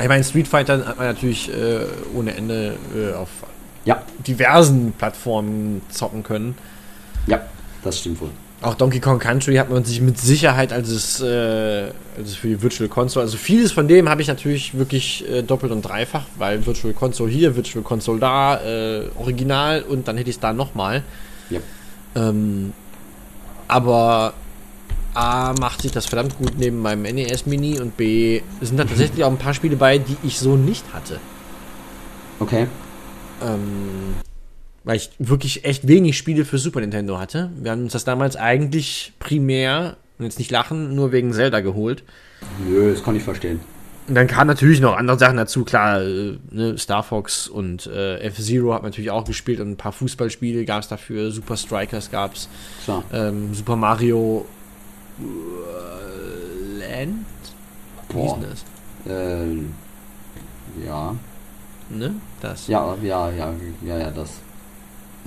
Ich 0.00 0.08
meine, 0.08 0.24
Street 0.24 0.46
Fighter 0.46 0.84
hat 0.86 0.98
man 0.98 1.06
natürlich 1.06 1.48
äh, 1.50 1.86
ohne 2.14 2.34
Ende 2.34 2.76
äh, 2.94 3.14
auf 3.14 3.28
Ja, 3.86 4.02
diversen 4.26 4.92
Plattformen 4.92 5.80
zocken 5.88 6.22
können. 6.22 6.54
ja, 7.26 7.40
das 7.82 7.98
stimmt 8.00 8.20
wohl. 8.20 8.30
Auch 8.66 8.74
Donkey 8.74 8.98
Kong 8.98 9.20
Country 9.20 9.54
hat 9.54 9.70
man 9.70 9.84
sich 9.84 10.00
mit 10.00 10.18
Sicherheit, 10.18 10.72
als 10.72 10.88
es, 10.88 11.20
äh, 11.20 11.92
als 12.18 12.30
es 12.30 12.34
für 12.34 12.48
die 12.48 12.60
Virtual 12.60 12.88
Console, 12.88 13.22
also 13.22 13.36
vieles 13.36 13.70
von 13.70 13.86
dem 13.86 14.08
habe 14.08 14.22
ich 14.22 14.26
natürlich 14.26 14.76
wirklich 14.76 15.24
äh, 15.30 15.42
doppelt 15.42 15.70
und 15.70 15.82
dreifach, 15.82 16.24
weil 16.36 16.66
Virtual 16.66 16.92
Console 16.92 17.30
hier, 17.30 17.54
Virtual 17.54 17.84
Console 17.84 18.18
da, 18.18 18.60
äh, 18.64 19.02
Original 19.20 19.82
und 19.82 20.08
dann 20.08 20.16
hätte 20.16 20.30
ich 20.30 20.36
es 20.36 20.40
da 20.40 20.52
nochmal. 20.52 21.04
Ja. 21.48 21.60
Ähm, 22.16 22.72
aber 23.68 24.34
A 25.14 25.54
macht 25.60 25.82
sich 25.82 25.92
das 25.92 26.06
verdammt 26.06 26.36
gut 26.36 26.58
neben 26.58 26.82
meinem 26.82 27.02
NES 27.02 27.46
Mini 27.46 27.78
und 27.78 27.96
B 27.96 28.40
sind 28.60 28.78
da 28.78 28.84
tatsächlich 28.84 29.22
auch 29.22 29.30
ein 29.30 29.38
paar 29.38 29.54
Spiele 29.54 29.76
bei, 29.76 29.98
die 29.98 30.16
ich 30.24 30.40
so 30.40 30.56
nicht 30.56 30.92
hatte. 30.92 31.20
Okay. 32.40 32.66
Ähm, 33.44 34.16
weil 34.86 34.96
ich 34.96 35.10
wirklich 35.18 35.64
echt 35.64 35.88
wenig 35.88 36.16
Spiele 36.16 36.44
für 36.44 36.58
Super 36.58 36.80
Nintendo 36.80 37.18
hatte. 37.18 37.50
Wir 37.60 37.72
haben 37.72 37.82
uns 37.82 37.92
das 37.92 38.04
damals 38.04 38.36
eigentlich 38.36 39.12
primär 39.18 39.96
und 40.16 40.24
jetzt 40.24 40.38
nicht 40.38 40.52
lachen, 40.52 40.94
nur 40.94 41.10
wegen 41.10 41.32
Zelda 41.32 41.58
geholt. 41.60 42.04
Nö, 42.64 42.92
das 42.92 43.02
kann 43.02 43.16
ich 43.16 43.24
verstehen. 43.24 43.60
Und 44.06 44.14
dann 44.14 44.28
kamen 44.28 44.46
natürlich 44.46 44.80
noch 44.80 44.96
andere 44.96 45.18
Sachen 45.18 45.38
dazu, 45.38 45.64
klar, 45.64 46.02
äh, 46.02 46.38
ne, 46.52 46.78
Star 46.78 47.02
Fox 47.02 47.48
und 47.48 47.86
äh, 47.88 48.20
F-Zero 48.20 48.72
hat 48.72 48.82
man 48.82 48.92
natürlich 48.92 49.10
auch 49.10 49.24
gespielt 49.24 49.58
und 49.58 49.72
ein 49.72 49.76
paar 49.76 49.90
Fußballspiele 49.90 50.64
gab 50.64 50.82
es 50.82 50.88
dafür, 50.88 51.32
Super 51.32 51.56
Strikers 51.56 52.12
gab 52.12 52.34
es, 52.34 52.48
ähm, 53.12 53.52
Super 53.54 53.74
Mario 53.74 54.46
äh, 55.18 56.78
Land? 56.78 57.26
Wie 58.10 58.22
hieß 58.22 58.34
das? 58.40 58.64
Ähm, 59.08 59.74
ja. 60.86 61.16
Ne? 61.90 62.14
Das. 62.40 62.68
Ja, 62.68 62.96
ja, 63.02 63.32
ja, 63.32 63.52
ja, 63.84 63.98
ja, 63.98 64.10
das. 64.12 64.45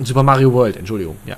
Super 0.04 0.22
Mario 0.22 0.52
World, 0.52 0.76
Entschuldigung, 0.76 1.16
ja. 1.26 1.36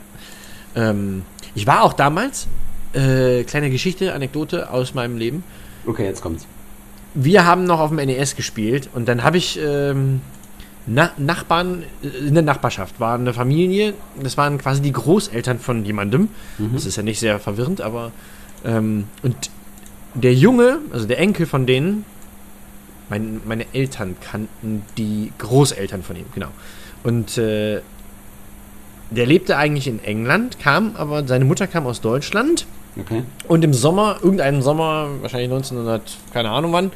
Ähm, 0.75 1.23
ich 1.55 1.67
war 1.67 1.83
auch 1.83 1.93
damals, 1.93 2.49
äh, 2.95 3.45
kleine 3.45 3.71
Geschichte, 3.71 4.15
Anekdote 4.15 4.71
aus 4.71 4.95
meinem 4.95 5.17
Leben. 5.17 5.45
Okay, 5.87 6.05
jetzt 6.05 6.23
kommt's. 6.23 6.47
Wir 7.15 7.45
haben 7.45 7.65
noch 7.65 7.81
auf 7.81 7.91
dem 7.91 7.97
NES 7.99 8.37
gespielt 8.37 8.89
und 8.95 9.07
dann 9.07 9.23
habe 9.23 9.37
ich 9.37 9.59
ähm, 9.63 10.23
Na 10.87 11.11
Nachbarn 11.17 11.85
äh, 12.03 12.27
in 12.27 12.35
der 12.35 12.43
Nachbarschaft 12.43 13.01
war 13.01 13.15
eine 13.15 13.35
Familie, 13.35 13.95
das 14.21 14.37
waren 14.37 14.59
quasi 14.59 14.81
die 14.81 14.93
Großeltern 14.93 15.59
von 15.59 15.85
jemandem. 15.85 16.29
Das 16.73 16.87
ist 16.87 16.97
ja 16.97 17.03
nicht 17.03 17.21
sehr 17.21 17.39
verwirrend, 17.39 17.81
aber 17.81 18.13
ähm, 18.65 19.05
und 19.23 19.51
der 20.15 20.35
Junge, 20.35 20.79
also 20.93 21.07
der 21.07 21.19
Enkel 21.19 21.47
von 21.47 21.67
denen, 21.67 22.05
mein, 23.09 23.41
meine 23.45 23.67
Eltern 23.75 24.17
kannten 24.21 24.83
die 24.97 25.33
Großeltern 25.39 26.03
von 26.03 26.17
ihm, 26.17 26.27
genau. 26.35 26.49
Und 27.03 27.37
äh, 27.39 27.81
der 29.15 29.27
lebte 29.27 29.57
eigentlich 29.57 29.87
in 29.87 30.03
England, 30.05 30.59
kam, 30.59 30.97
aber 30.97 31.27
seine 31.27 31.45
Mutter 31.45 31.67
kam 31.67 31.87
aus 31.87 32.01
Deutschland 32.01 32.67
Okay. 33.01 33.23
und 33.49 33.65
im 33.65 33.73
Sommer, 33.73 34.17
irgendeinen 34.23 34.61
Sommer, 34.63 35.09
wahrscheinlich 35.23 35.51
1900, 35.51 36.03
keine 36.33 36.51
Ahnung 36.51 36.73
wann, 36.73 36.91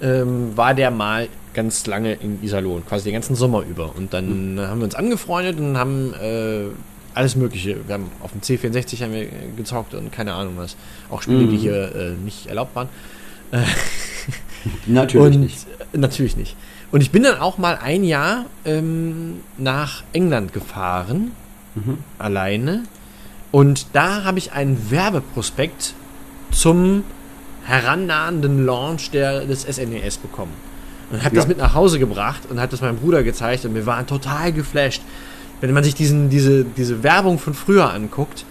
ähm, 0.00 0.56
war 0.56 0.72
der 0.74 0.90
mal 0.90 1.28
ganz 1.54 1.86
lange 1.86 2.14
in 2.14 2.42
Iserlohn, 2.42 2.84
quasi 2.86 3.04
den 3.04 3.14
ganzen 3.14 3.34
Sommer 3.34 3.62
über. 3.68 3.94
Und 3.96 4.12
dann 4.14 4.58
haben 4.60 4.80
wir 4.80 4.84
uns 4.84 4.94
angefreundet 4.94 5.58
und 5.58 5.76
haben 5.78 6.12
äh, 6.14 6.64
alles 7.14 7.34
Mögliche. 7.36 7.76
Wir 7.86 7.94
haben 7.94 8.10
auf 8.22 8.32
dem 8.32 8.40
C64 8.42 9.02
haben 9.02 9.12
wir 9.14 9.26
gezockt 9.56 9.94
und 9.94 10.12
keine 10.12 10.34
Ahnung 10.34 10.54
was. 10.56 10.76
Auch 11.10 11.22
Spiele, 11.22 11.44
Mhm. 11.44 11.50
die 11.50 11.56
hier 11.56 11.94
äh, 11.94 12.10
nicht 12.24 12.46
erlaubt 12.46 12.74
waren. 12.76 12.88
Natürlich 14.86 15.34
und 15.36 15.40
nicht. 15.42 15.66
natürlich 15.92 16.36
nicht. 16.36 16.56
Und 16.92 17.00
ich 17.00 17.10
bin 17.10 17.22
dann 17.22 17.38
auch 17.38 17.58
mal 17.58 17.78
ein 17.82 18.04
Jahr 18.04 18.46
ähm, 18.64 19.40
nach 19.58 20.02
England 20.12 20.52
gefahren, 20.52 21.32
Mhm. 21.76 21.98
alleine. 22.18 22.82
Und 23.52 23.86
da 23.92 24.24
habe 24.24 24.38
ich 24.38 24.52
einen 24.52 24.90
Werbeprospekt 24.90 25.94
zum 26.50 27.04
herannahenden 27.64 28.64
Launch 28.66 29.10
der, 29.10 29.44
des 29.46 29.62
SNES 29.62 30.18
bekommen. 30.18 30.52
Und 31.10 31.22
habe 31.24 31.34
das 31.36 31.44
Ja. 31.44 31.48
mit 31.48 31.58
nach 31.58 31.74
Hause 31.74 31.98
gebracht 31.98 32.42
und 32.50 32.60
hat 32.60 32.72
das 32.72 32.80
meinem 32.80 32.96
Bruder 32.98 33.22
gezeigt 33.22 33.64
und 33.64 33.74
wir 33.74 33.86
waren 33.86 34.06
total 34.06 34.52
geflasht. 34.52 35.02
Wenn 35.60 35.72
man 35.72 35.84
sich 35.84 35.94
diesen, 35.94 36.28
diese, 36.30 36.64
diese 36.64 37.02
Werbung 37.02 37.38
von 37.38 37.54
früher 37.54 37.92
anguckt, 37.92 38.44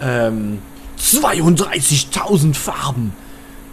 ähm, 0.00 0.58
32.000 0.98 2.54
Farben. 2.54 3.12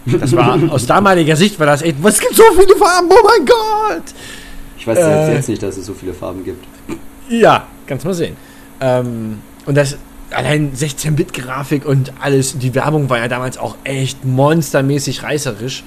Das 0.05 0.35
war 0.35 0.57
aus 0.71 0.85
damaliger 0.85 1.35
Sicht 1.35 1.59
war 1.59 1.67
das 1.67 1.81
echt, 1.81 2.01
was 2.01 2.19
gibt 2.19 2.35
so 2.35 2.43
viele 2.57 2.75
Farben? 2.75 3.07
Oh 3.09 3.27
mein 3.27 3.45
Gott! 3.45 4.03
Ich 4.77 4.87
weiß 4.87 4.97
äh, 4.97 5.33
jetzt 5.35 5.49
nicht, 5.49 5.61
dass 5.61 5.77
es 5.77 5.85
so 5.85 5.93
viele 5.93 6.13
Farben 6.13 6.43
gibt. 6.43 6.65
Ja, 7.29 7.67
kannst 7.85 8.05
mal 8.05 8.13
sehen. 8.13 8.35
Ähm, 8.81 9.41
und 9.65 9.75
das 9.75 9.97
allein 10.31 10.73
16-Bit-Grafik 10.73 11.85
und 11.85 12.13
alles, 12.21 12.57
die 12.57 12.75
Werbung 12.75 13.09
war 13.09 13.17
ja 13.17 13.27
damals 13.27 13.57
auch 13.57 13.75
echt 13.83 14.25
monstermäßig 14.25 15.23
reißerisch. 15.23 15.83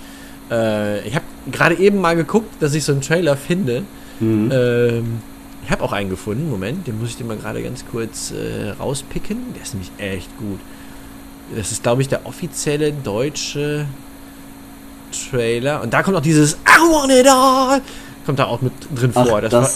Äh, 0.50 1.06
ich 1.06 1.14
habe 1.14 1.24
gerade 1.50 1.76
eben 1.76 2.00
mal 2.00 2.16
geguckt, 2.16 2.60
dass 2.60 2.74
ich 2.74 2.84
so 2.84 2.92
einen 2.92 3.00
Trailer 3.00 3.36
finde. 3.36 3.82
Mhm. 4.20 4.50
Ähm, 4.52 5.18
ich 5.64 5.70
habe 5.70 5.82
auch 5.84 5.92
einen 5.92 6.10
gefunden. 6.10 6.50
Moment, 6.50 6.86
den 6.86 6.98
muss 6.98 7.10
ich 7.10 7.16
dir 7.16 7.24
mal 7.24 7.36
gerade 7.36 7.62
ganz 7.62 7.84
kurz 7.90 8.32
äh, 8.32 8.70
rauspicken. 8.70 9.38
Der 9.54 9.62
ist 9.62 9.74
nämlich 9.74 9.92
echt 9.98 10.36
gut. 10.38 10.58
Das 11.56 11.70
ist, 11.70 11.82
glaube 11.82 12.02
ich, 12.02 12.08
der 12.08 12.26
offizielle 12.26 12.92
deutsche 12.92 13.86
Trailer. 15.30 15.82
Und 15.82 15.92
da 15.92 16.02
kommt 16.02 16.16
auch 16.16 16.22
dieses 16.22 16.54
I 16.54 16.80
want 16.90 17.12
it 17.12 17.28
all. 17.28 17.80
Kommt 18.24 18.38
da 18.38 18.46
auch 18.46 18.60
mit 18.60 18.72
drin 18.94 19.12
Ach, 19.14 19.26
vor. 19.26 19.40
das, 19.40 19.52
war, 19.52 19.70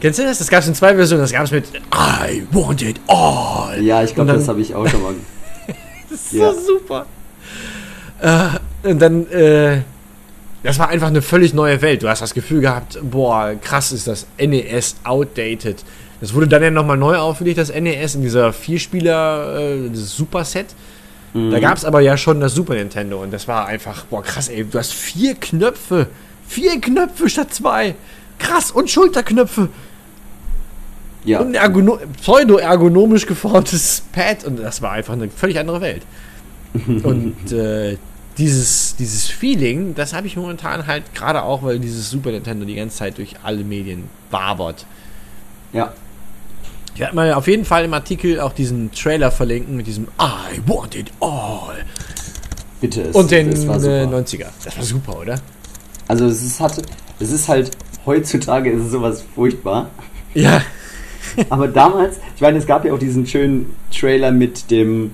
Kennst 0.00 0.18
du 0.18 0.22
das? 0.24 0.38
Das 0.38 0.48
gab 0.48 0.60
es 0.60 0.68
in 0.68 0.74
zwei 0.74 0.94
Versionen. 0.94 1.22
Das 1.22 1.32
gab 1.32 1.44
es 1.44 1.50
mit 1.50 1.66
I 1.94 2.42
want 2.52 2.82
it 2.82 3.00
all. 3.08 3.80
ja, 3.82 4.02
ich 4.02 4.14
glaube, 4.14 4.32
das 4.32 4.46
habe 4.48 4.60
ich 4.60 4.74
auch 4.74 4.86
schon 4.88 5.02
mal. 5.02 5.14
Das 6.10 6.20
ist 6.26 6.32
Ja. 6.32 6.52
so 6.52 6.60
super. 6.78 7.06
Äh, 8.20 8.88
und 8.88 9.00
dann, 9.02 9.26
äh, 9.30 9.80
das 10.62 10.78
war 10.78 10.88
einfach 10.88 11.08
eine 11.08 11.22
völlig 11.22 11.54
neue 11.54 11.82
Welt. 11.82 12.02
Du 12.02 12.08
hast 12.08 12.22
das 12.22 12.34
Gefühl 12.34 12.60
gehabt, 12.60 12.98
boah, 13.02 13.54
krass 13.60 13.90
ist 13.92 14.06
das 14.06 14.26
NES 14.38 14.96
outdated. 15.04 15.84
Das 16.20 16.32
wurde 16.32 16.46
dann 16.46 16.62
ja 16.62 16.70
nochmal 16.70 16.96
neu 16.96 17.16
aufgelegt, 17.16 17.58
das 17.58 17.68
NES, 17.74 18.14
in 18.14 18.22
dieser 18.22 18.52
Vierspieler, 18.52 19.58
äh, 19.58 19.90
Superset. 19.94 20.66
Mhm. 21.34 21.50
Da 21.50 21.58
gab 21.58 21.76
es 21.76 21.84
aber 21.84 22.00
ja 22.00 22.16
schon 22.16 22.40
das 22.40 22.54
Super 22.54 22.74
Nintendo 22.74 23.20
und 23.22 23.32
das 23.32 23.48
war 23.48 23.66
einfach, 23.66 24.04
boah, 24.04 24.22
krass, 24.22 24.48
ey, 24.48 24.64
du 24.64 24.78
hast 24.78 24.94
vier 24.94 25.34
Knöpfe. 25.34 26.06
Vier 26.46 26.80
Knöpfe 26.80 27.28
statt 27.28 27.52
zwei. 27.52 27.94
Krass, 28.44 28.70
und 28.70 28.90
Schulterknöpfe. 28.90 29.68
Ja, 31.24 31.40
Und 31.40 31.48
ein 31.48 31.54
ergono 31.54 31.98
pseudo-ergonomisch 32.20 33.26
geformtes 33.26 34.02
Pad 34.12 34.44
und 34.44 34.60
das 34.60 34.82
war 34.82 34.92
einfach 34.92 35.14
eine 35.14 35.30
völlig 35.30 35.58
andere 35.58 35.80
Welt. 35.80 36.02
und 36.86 37.52
äh, 37.52 37.96
dieses, 38.36 38.96
dieses 38.96 39.26
Feeling, 39.28 39.94
das 39.94 40.12
habe 40.12 40.26
ich 40.26 40.36
momentan 40.36 40.86
halt 40.86 41.14
gerade 41.14 41.42
auch, 41.42 41.62
weil 41.62 41.78
dieses 41.78 42.10
Super 42.10 42.30
Nintendo 42.32 42.66
die 42.66 42.74
ganze 42.74 42.96
Zeit 42.96 43.16
durch 43.18 43.36
alle 43.42 43.64
Medien 43.64 44.04
wabert. 44.30 44.86
ja. 45.72 45.92
Ich 46.94 47.00
werde 47.00 47.16
mal 47.16 47.34
auf 47.34 47.48
jeden 47.48 47.64
Fall 47.64 47.84
im 47.84 47.92
Artikel 47.92 48.38
auch 48.38 48.52
diesen 48.52 48.92
Trailer 48.92 49.32
verlinken 49.32 49.76
mit 49.76 49.88
diesem 49.88 50.04
I 50.20 50.60
want 50.64 50.94
it 50.94 51.10
all. 51.18 51.84
Bitte. 52.80 53.02
Es, 53.02 53.16
Und 53.16 53.32
den 53.32 53.48
es 53.48 53.66
war 53.66 53.82
äh, 53.82 54.04
super. 54.04 54.16
90er. 54.18 54.46
Das 54.64 54.76
war 54.76 54.84
super, 54.84 55.18
oder? 55.18 55.40
Also 56.06 56.26
es 56.26 56.40
ist, 56.44 56.60
hat, 56.60 56.80
es 57.18 57.32
ist 57.32 57.48
halt, 57.48 57.72
heutzutage 58.06 58.70
ist 58.70 58.84
es 58.84 58.90
sowas 58.90 59.24
furchtbar. 59.34 59.90
Ja. 60.34 60.62
Aber 61.50 61.68
damals, 61.68 62.18
ich 62.34 62.40
meine, 62.40 62.58
es 62.58 62.66
gab 62.66 62.84
ja 62.84 62.92
auch 62.92 62.98
diesen 62.98 63.26
schönen 63.26 63.74
Trailer 63.92 64.30
mit 64.30 64.70
dem, 64.70 65.12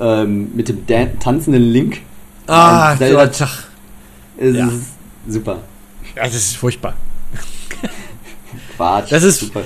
ähm, 0.00 0.50
mit 0.54 0.68
dem 0.68 0.86
Dan 0.86 1.18
tanzenden 1.20 1.62
Link. 1.62 1.98
Ah, 2.46 2.96
Zelda- 2.96 3.26
Gott. 3.26 3.48
Es 4.38 4.56
Ja. 4.56 4.66
ist 4.68 4.82
super. 5.28 5.58
Ja, 6.16 6.24
das 6.24 6.34
ist 6.34 6.56
furchtbar. 6.56 6.94
Quatsch. 8.76 9.12
Das 9.12 9.22
ist- 9.22 9.40
super. 9.40 9.62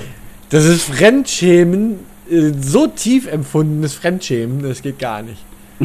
Das 0.49 0.65
ist 0.65 0.83
Fremdschämen, 0.83 1.99
äh, 2.29 2.51
so 2.61 2.85
tief 2.87 3.25
empfundenes 3.27 3.93
Fremdschämen, 3.95 4.61
das 4.61 4.81
geht 4.81 4.99
gar 4.99 5.21
nicht. 5.23 5.43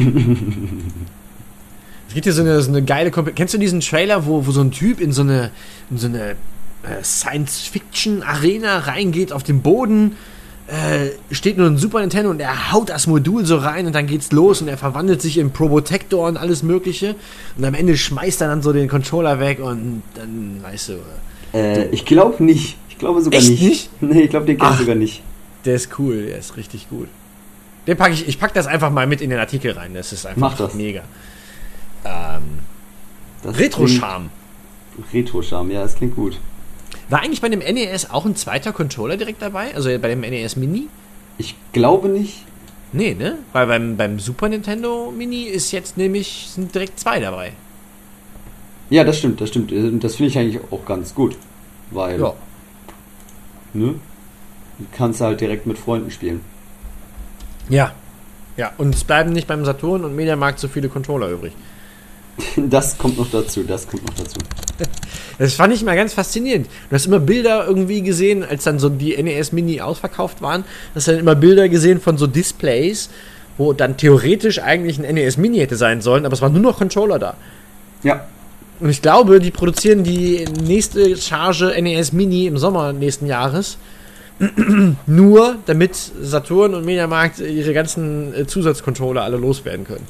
es 2.07 2.13
gibt 2.13 2.25
hier 2.25 2.33
so 2.33 2.41
eine, 2.41 2.61
so 2.61 2.69
eine 2.69 2.83
geile 2.83 3.11
Komp 3.11 3.35
Kennst 3.35 3.53
du 3.53 3.57
diesen 3.57 3.79
Trailer, 3.79 4.25
wo, 4.25 4.45
wo 4.45 4.51
so 4.51 4.61
ein 4.61 4.71
Typ 4.71 5.01
in 5.01 5.11
so 5.11 5.21
eine, 5.23 5.51
in 5.89 5.97
so 5.97 6.07
eine 6.07 6.35
Science-Fiction-Arena 7.03 8.79
reingeht 8.79 9.31
auf 9.33 9.43
dem 9.43 9.61
Boden? 9.61 10.15
Äh, 10.67 11.09
steht 11.33 11.57
nur 11.57 11.67
ein 11.67 11.77
Super 11.77 11.99
Nintendo 11.99 12.29
und 12.29 12.39
er 12.39 12.71
haut 12.71 12.89
das 12.89 13.05
Modul 13.07 13.45
so 13.45 13.57
rein 13.57 13.87
und 13.87 13.93
dann 13.93 14.07
geht's 14.07 14.31
los 14.31 14.61
und 14.61 14.67
er 14.69 14.77
verwandelt 14.77 15.21
sich 15.21 15.37
in 15.37 15.51
Probotector 15.51 16.27
und 16.27 16.37
alles 16.37 16.63
Mögliche. 16.63 17.15
Und 17.57 17.65
am 17.65 17.73
Ende 17.73 17.97
schmeißt 17.97 18.39
er 18.41 18.47
dann 18.47 18.61
so 18.61 18.71
den 18.71 18.87
Controller 18.87 19.39
weg 19.39 19.59
und 19.59 20.01
dann, 20.15 20.59
weißt 20.63 20.89
du, 20.89 20.93
Äh, 21.53 21.87
ich 21.89 22.05
glaube 22.05 22.41
nicht. 22.43 22.77
Ich 22.89 22.97
glaube 22.97 23.21
sogar 23.21 23.39
Echt 23.39 23.49
nicht. 23.49 23.61
nicht? 23.63 23.89
Nee, 24.01 24.21
ich 24.21 24.29
glaube, 24.29 24.45
den 24.45 24.57
kenn 24.57 24.67
ich 24.67 24.73
Ach. 24.75 24.79
sogar 24.79 24.95
nicht. 24.95 25.21
Der 25.65 25.75
ist 25.75 25.89
cool, 25.99 26.27
der 26.27 26.37
ist 26.37 26.55
richtig 26.55 26.87
gut. 26.89 27.07
Den 27.87 27.97
pack 27.97 28.13
ich, 28.13 28.27
ich 28.27 28.39
pack 28.39 28.53
das 28.53 28.67
einfach 28.67 28.91
mal 28.91 29.07
mit 29.07 29.19
in 29.21 29.29
den 29.29 29.39
Artikel 29.39 29.71
rein. 29.73 29.93
Das 29.93 30.13
ist 30.13 30.25
einfach 30.25 30.55
das. 30.55 30.73
mega. 30.75 31.01
Ähm, 32.05 32.59
Retro-Charme. 33.43 34.29
Retro-Charme, 35.13 35.71
ja, 35.71 35.81
das 35.81 35.95
klingt 35.95 36.15
gut. 36.15 36.39
War 37.11 37.21
eigentlich 37.21 37.41
bei 37.41 37.49
dem 37.49 37.59
NES 37.59 38.09
auch 38.09 38.25
ein 38.25 38.35
zweiter 38.35 38.71
Controller 38.71 39.17
direkt 39.17 39.41
dabei? 39.41 39.75
Also 39.75 39.89
bei 39.99 40.07
dem 40.07 40.21
NES 40.21 40.55
Mini? 40.55 40.87
Ich 41.37 41.55
glaube 41.73 42.07
nicht. 42.09 42.45
Nee, 42.93 43.13
ne? 43.13 43.37
Weil 43.53 43.67
beim, 43.67 43.97
beim 43.97 44.19
Super 44.19 44.47
Nintendo 44.49 45.11
Mini 45.15 45.43
ist 45.43 45.71
jetzt 45.71 45.97
nämlich 45.97 46.47
sind 46.49 46.73
direkt 46.73 46.99
zwei 46.99 47.19
dabei. 47.19 47.51
Ja, 48.89 49.03
das 49.03 49.17
stimmt, 49.17 49.39
das 49.41 49.49
stimmt. 49.49 49.71
Äh, 49.71 49.91
Das 49.99 50.15
finde 50.15 50.29
ich 50.29 50.37
eigentlich 50.37 50.61
auch 50.71 50.85
ganz 50.85 51.13
gut. 51.13 51.37
Weil, 51.91 52.19
Ja. 52.19 52.33
ne? 53.73 53.95
Du 54.79 54.85
kannst 54.93 55.21
halt 55.21 55.39
direkt 55.41 55.67
mit 55.67 55.77
Freunden 55.77 56.11
spielen. 56.11 56.41
Ja. 57.69 57.93
Ja, 58.57 58.71
und 58.77 58.95
es 58.95 59.03
bleiben 59.03 59.31
nicht 59.31 59.47
beim 59.47 59.63
Saturn 59.65 60.03
und 60.03 60.15
Mediamarkt 60.15 60.59
so 60.59 60.67
viele 60.67 60.89
Controller 60.89 61.29
übrig. 61.29 61.53
Das 62.69 62.97
kommt 62.97 63.17
noch 63.17 63.29
dazu, 63.29 63.63
das 63.63 63.87
kommt 63.87 64.05
noch 64.05 64.13
dazu. 64.15 64.37
Das 65.37 65.53
fand 65.53 65.73
ich 65.73 65.81
immer 65.81 65.95
ganz 65.95 66.13
faszinierend. 66.13 66.67
Du 66.89 66.95
hast 66.95 67.05
immer 67.05 67.19
Bilder 67.19 67.65
irgendwie 67.67 68.01
gesehen, 68.01 68.43
als 68.43 68.63
dann 68.63 68.79
so 68.79 68.89
die 68.89 69.21
NES 69.21 69.51
Mini 69.51 69.81
ausverkauft 69.81 70.41
waren, 70.41 70.63
hast 70.93 71.07
dann 71.07 71.19
immer 71.19 71.35
Bilder 71.35 71.69
gesehen 71.69 71.99
von 71.99 72.17
so 72.17 72.27
Displays, 72.27 73.09
wo 73.57 73.73
dann 73.73 73.97
theoretisch 73.97 74.59
eigentlich 74.59 74.99
ein 74.99 75.15
NES 75.15 75.37
Mini 75.37 75.57
hätte 75.57 75.75
sein 75.75 76.01
sollen, 76.01 76.25
aber 76.25 76.33
es 76.33 76.41
waren 76.41 76.53
nur 76.53 76.61
noch 76.61 76.77
Controller 76.77 77.19
da. 77.19 77.35
Ja. 78.03 78.27
Und 78.79 78.89
ich 78.89 79.01
glaube, 79.01 79.39
die 79.39 79.51
produzieren 79.51 80.03
die 80.03 80.45
nächste 80.63 81.15
Charge 81.15 81.73
NES 81.81 82.13
Mini 82.13 82.47
im 82.47 82.57
Sommer 82.57 82.93
nächsten 82.93 83.27
Jahres. 83.27 83.77
nur 85.05 85.57
damit 85.67 85.95
Saturn 85.95 86.73
und 86.73 86.85
Mediamarkt 86.85 87.39
ihre 87.39 87.73
ganzen 87.73 88.33
äh, 88.33 88.47
Zusatzcontroller 88.47 89.21
alle 89.21 89.37
loswerden 89.37 89.85
können. 89.85 90.07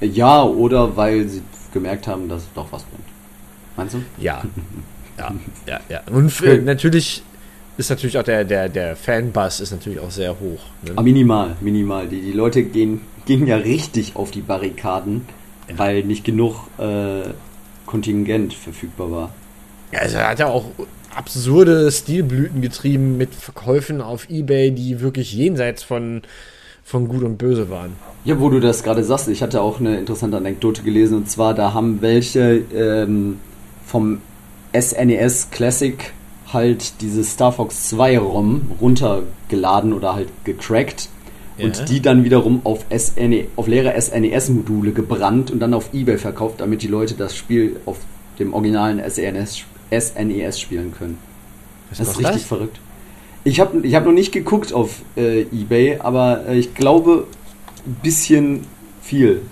Ja, 0.00 0.42
oder 0.42 0.96
weil 0.96 1.28
sie 1.28 1.42
gemerkt 1.72 2.06
haben, 2.06 2.28
dass 2.28 2.42
es 2.42 2.48
doch 2.54 2.70
was 2.70 2.82
bringt. 2.84 3.04
Meinst 3.76 3.94
du? 3.94 4.02
Ja. 4.18 4.42
Ja, 5.18 5.34
ja, 5.66 5.80
ja. 5.88 6.00
Und 6.12 6.30
für, 6.30 6.58
natürlich 6.58 7.24
ist 7.76 7.90
natürlich 7.90 8.16
auch 8.18 8.22
der, 8.22 8.44
der, 8.44 8.68
der 8.68 8.94
Fanbass 8.94 9.58
ist 9.58 9.72
natürlich 9.72 9.98
auch 9.98 10.12
sehr 10.12 10.30
hoch. 10.38 10.60
Ne? 10.82 10.92
Aber 10.92 11.02
minimal, 11.02 11.56
minimal. 11.60 12.06
Die, 12.06 12.20
die 12.20 12.30
Leute 12.30 12.62
gehen, 12.62 13.00
gehen 13.26 13.44
ja 13.48 13.56
richtig 13.56 14.14
auf 14.14 14.30
die 14.30 14.42
Barrikaden, 14.42 15.26
Ja. 15.68 15.76
weil 15.76 16.04
nicht 16.04 16.22
genug 16.22 16.68
äh, 16.78 17.30
Kontingent 17.84 18.54
verfügbar 18.54 19.10
war. 19.10 19.30
Ja, 19.90 19.98
also 20.02 20.18
er 20.18 20.28
hat 20.28 20.38
ja 20.38 20.46
auch 20.46 20.66
absurde 21.16 21.90
Stilblüten 21.90 22.60
getrieben 22.62 23.16
mit 23.16 23.34
Verkäufen 23.34 24.00
auf 24.00 24.30
Ebay, 24.30 24.70
die 24.70 25.00
wirklich 25.00 25.32
jenseits 25.32 25.82
von, 25.82 26.22
von 26.88 27.06
Gut 27.06 27.22
und 27.22 27.36
Böse 27.36 27.68
waren. 27.68 27.92
Ja, 28.24 28.40
wo 28.40 28.48
du 28.48 28.60
das 28.60 28.82
gerade 28.82 29.04
sagst, 29.04 29.28
ich 29.28 29.42
hatte 29.42 29.60
auch 29.60 29.78
eine 29.78 29.98
interessante 29.98 30.38
Anekdote 30.38 30.82
gelesen 30.82 31.18
und 31.18 31.30
zwar, 31.30 31.52
da 31.52 31.74
haben 31.74 32.00
welche 32.00 32.62
ähm, 32.74 33.38
vom 33.84 34.22
SNES 34.74 35.50
Classic 35.50 36.12
halt 36.50 37.02
dieses 37.02 37.32
Star 37.34 37.52
Fox 37.52 37.90
2 37.90 38.18
ROM 38.18 38.62
runtergeladen 38.80 39.92
oder 39.92 40.14
halt 40.14 40.28
gecrackt 40.44 41.10
Ja. 41.58 41.66
und 41.66 41.90
die 41.90 42.00
dann 42.00 42.24
wiederum 42.24 42.62
auf, 42.64 42.86
SNE, 42.96 43.48
auf 43.56 43.66
leere 43.66 44.00
SNES-Module 44.00 44.92
gebrannt 44.92 45.50
und 45.50 45.60
dann 45.60 45.74
auf 45.74 45.92
Ebay 45.92 46.16
verkauft, 46.16 46.60
damit 46.62 46.80
die 46.80 46.88
Leute 46.88 47.14
das 47.14 47.36
Spiel 47.36 47.80
auf 47.84 47.98
dem 48.38 48.54
originalen 48.54 48.98
E 48.98 49.10
SNES, 49.10 49.64
SNES 49.92 50.58
spielen 50.58 50.94
können. 50.96 51.18
Was 51.90 51.98
Das 51.98 52.08
ist 52.08 52.18
richtig 52.18 52.46
verrückt. 52.46 52.80
Ich 53.44 53.60
habe 53.60 53.86
ich 53.86 53.94
hab 53.94 54.04
noch 54.04 54.12
nicht 54.12 54.32
geguckt 54.32 54.72
auf 54.72 55.00
äh, 55.16 55.42
Ebay, 55.42 55.98
aber 56.00 56.46
äh, 56.48 56.58
ich 56.58 56.74
glaube, 56.74 57.26
ein 57.86 57.96
bisschen 58.02 58.64
viel. 59.02 59.42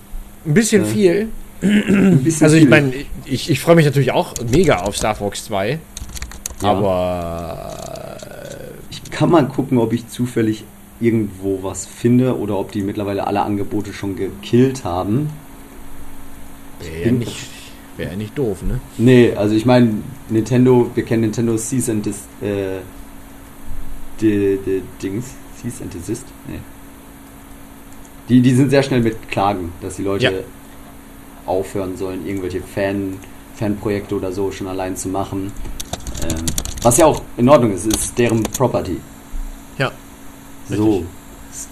Ein 0.44 0.54
bisschen 0.54 0.82
Ja. 0.84 0.88
viel. 0.90 1.28
Ein 1.62 2.22
bisschen 2.22 2.44
Also 2.44 2.56
ich 2.56 2.68
meine, 2.68 2.92
ich, 3.24 3.48
ich 3.50 3.60
freue 3.60 3.76
mich 3.76 3.86
natürlich 3.86 4.12
auch 4.12 4.34
mega 4.52 4.80
auf 4.80 4.96
Star 4.96 5.14
Fox 5.14 5.44
2. 5.46 5.78
Ja. 6.62 6.70
Aber 6.70 8.16
Ich 8.90 9.02
kann 9.10 9.30
mal 9.30 9.46
gucken, 9.48 9.78
ob 9.78 9.92
ich 9.94 10.06
zufällig 10.08 10.64
irgendwo 11.00 11.60
was 11.62 11.86
finde 11.86 12.38
oder 12.38 12.58
ob 12.58 12.72
die 12.72 12.82
mittlerweile 12.82 13.26
alle 13.26 13.42
Angebote 13.42 13.92
schon 13.92 14.16
gekillt 14.16 14.84
haben. 14.84 15.30
wäre 16.80 17.06
ja 17.06 17.12
nicht, 17.12 17.36
wär 17.96 18.10
ja 18.10 18.16
nicht 18.16 18.36
doof, 18.36 18.62
ne? 18.62 18.80
Nee, 18.98 19.32
also 19.34 19.54
ich 19.54 19.64
meine, 19.66 19.90
Nintendo, 20.28 20.90
wir 20.94 21.04
kennen 21.04 21.22
Nintendo 21.22 21.56
Cease 21.56 21.92
and 21.92 22.04
Des, 22.06 22.16
äh, 22.42 22.80
die, 24.20 24.58
die 24.64 24.82
Dings, 25.02 25.34
Cease 25.60 25.82
and 25.82 25.92
Desist? 25.94 26.26
Nee. 26.48 26.60
Die, 28.28 28.40
die 28.40 28.54
sind 28.54 28.70
sehr 28.70 28.82
schnell 28.82 29.00
mit 29.02 29.28
Klagen, 29.30 29.72
dass 29.80 29.96
die 29.96 30.02
Leute 30.02 30.24
Ja. 30.24 30.32
aufhören 31.46 31.96
sollen, 31.96 32.26
irgendwelche 32.26 32.60
Fan, 32.60 33.18
Fanprojekte 33.54 34.16
oder 34.16 34.32
so 34.32 34.50
schon 34.50 34.66
allein 34.66 34.96
zu 34.96 35.08
machen. 35.08 35.52
Ähm, 36.22 36.44
was 36.82 36.96
ja 36.98 37.06
auch 37.06 37.22
in 37.36 37.48
Ordnung 37.48 37.72
ist, 37.72 37.86
ist 37.86 38.18
deren 38.18 38.42
Property. 38.42 38.98
Ja. 39.78 39.92
So, 40.68 40.74
Richtig. 40.90 41.06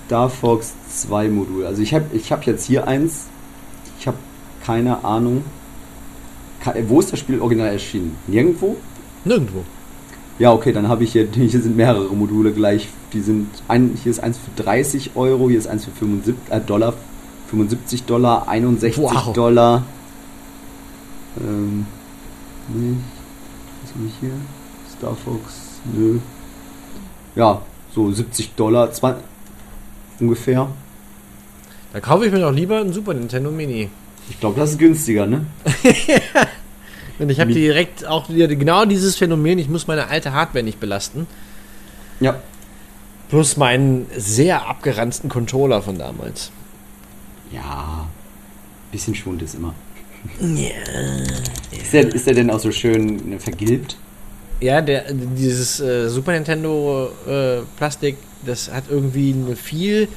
Star 0.07 0.31
Fox 0.31 0.73
2 0.89 1.29
Modul. 1.29 1.67
Also 1.67 1.83
ich 1.83 1.93
habe 1.93 2.05
ich 2.15 2.31
hab 2.33 2.47
jetzt 2.47 2.65
hier 2.67 2.87
eins. 2.87 3.27
Ich 3.99 4.07
habe 4.07 4.17
keine 4.65 5.05
Ahnung. 5.05 5.45
Wo 6.89 7.01
ist 7.01 7.13
das 7.13 7.19
Spiel 7.21 7.41
original 7.41 7.69
erschienen? 7.73 8.17
Nirgendwo? 8.27 8.77
Nirgendwo. 9.25 9.65
Ja, 10.39 10.53
okay, 10.53 10.73
dann 10.73 10.89
habe 10.89 11.05
ich 11.05 11.13
hier, 11.13 11.29
hier 11.35 11.49
sind 11.49 11.77
mehrere 11.77 12.15
Module 12.15 12.53
gleich. 12.53 12.89
Die 13.13 13.21
sind, 13.21 13.49
ein, 13.69 13.97
hier 14.03 14.11
ist 14.11 14.21
eins 14.21 14.39
für 14.39 14.63
30 14.63 15.13
Euro, 15.15 15.49
hier 15.49 15.59
ist 15.59 15.67
eins 15.69 15.85
für 15.85 15.93
75 15.93 16.53
äh, 16.53 16.61
Dollar, 16.61 16.95
75 17.49 18.05
Dollar, 18.05 18.49
61 18.49 19.03
Wow. 19.03 19.33
Dollar. 19.33 19.83
Ähm, 21.41 21.87
nee, 22.69 22.97
was 23.83 23.95
habe 23.95 24.05
ich 24.07 24.13
hier? 24.21 24.33
Star 24.97 25.15
Fox, 25.17 25.81
nö. 25.93 26.19
Ja, 27.37 27.61
so 27.95 28.11
70 28.11 28.55
Dollar, 28.55 28.93
20, 28.93 29.23
ungefähr. 30.21 30.69
Da 31.93 32.01
kaufe 32.01 32.27
ich 32.27 32.33
mir 32.33 32.41
doch 32.41 32.53
lieber 32.53 32.81
ein 32.81 32.93
Super 32.93 33.15
Nintendo 33.15 33.51
Mini. 33.51 33.89
Ich 34.29 34.41
glaube, 34.41 34.59
das 34.59 34.71
ist 34.73 34.79
günstiger, 34.79 35.27
ne? 35.27 35.47
Und 37.19 37.31
ich 37.31 37.41
habe 37.41 37.53
direkt 37.53 38.07
auch 38.07 38.29
wieder 38.29 38.49
genau 38.49 38.85
dieses 38.85 39.17
Phänomen, 39.17 39.59
ich 39.59 39.69
muss 39.69 39.87
meine 39.87 40.09
alte 40.09 40.33
Hardware 40.33 40.65
nicht 40.65 40.81
belasten. 40.81 41.27
Ja. 42.21 42.41
Plus 43.29 43.57
meinen 43.57 44.07
sehr 44.17 44.67
abgeranzten 44.67 45.29
Controller 45.29 45.83
von 45.83 45.99
damals. 45.99 46.51
Ja, 47.53 48.07
bisschen 48.91 49.15
Schwund 49.15 49.43
ist 49.43 49.55
immer. 49.55 49.75
Ist, 50.41 51.93
der, 51.93 52.15
ist 52.15 52.27
der 52.27 52.35
denn 52.35 52.51
auch 52.51 52.59
so 52.59 52.73
schön 52.73 53.33
äh, 53.33 53.39
vergilbt? 53.39 53.97
Ja, 54.61 54.81
der, 54.81 55.13
dieses 55.13 55.81
äh, 55.81 56.09
Super 56.09 56.33
Nintendo 56.33 57.11
äh, 57.27 57.59
Plastik, 57.77 58.17
das 58.47 58.71
hat 58.73 58.85
irgendwie 58.89 59.33
eine 59.35 59.57
viel 59.57 60.09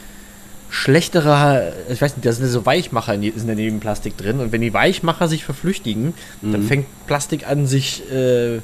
schlechtere, 0.70 1.74
ich 1.90 2.02
weiß 2.02 2.16
nicht, 2.18 2.26
da 2.26 2.32
sind 2.32 2.48
so 2.48 2.66
Weichmacher 2.66 3.14
in, 3.14 3.22
die- 3.22 3.34
sind 3.36 3.50
in 3.50 3.58
dem 3.58 3.80
Plastik 3.80 4.18
drin 4.18 4.40
und 4.40 4.52
wenn 4.52 4.62
die 4.62 4.74
Weichmacher 4.74 5.28
sich 5.28 5.44
verflüchtigen, 5.44 6.14
dann 6.42 6.64
Mhm. 6.64 6.68
fängt 6.68 7.08
Plastik 7.08 7.48
an 7.48 7.68
sich 7.68 8.04
äh, 8.12 8.60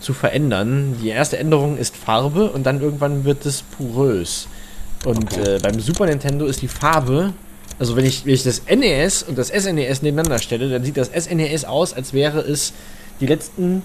zu 0.00 0.12
verändern. 0.14 0.96
Die 1.02 1.08
erste 1.08 1.38
Änderung 1.38 1.76
ist 1.78 1.96
Farbe 1.96 2.50
und 2.50 2.64
dann 2.64 2.80
irgendwann 2.80 3.24
wird 3.24 3.44
es 3.46 3.62
porös. 3.62 4.46
Und 5.04 5.32
Okay. 5.32 5.56
äh, 5.56 5.58
beim 5.60 5.80
Super 5.80 6.06
Nintendo 6.06 6.46
ist 6.46 6.62
die 6.62 6.68
Farbe, 6.68 7.32
also 7.78 7.96
wenn 7.96 8.04
ich, 8.04 8.24
wenn 8.26 8.34
ich 8.34 8.42
das 8.42 8.62
NES 8.66 9.22
und 9.22 9.38
das 9.38 9.48
SNES 9.48 10.02
nebeneinander 10.02 10.38
stelle, 10.38 10.68
dann 10.68 10.84
sieht 10.84 10.96
das 10.96 11.08
SNES 11.14 11.64
aus, 11.64 11.92
als 11.94 12.12
wäre 12.12 12.40
es 12.40 12.72
die 13.20 13.26
letzten 13.26 13.82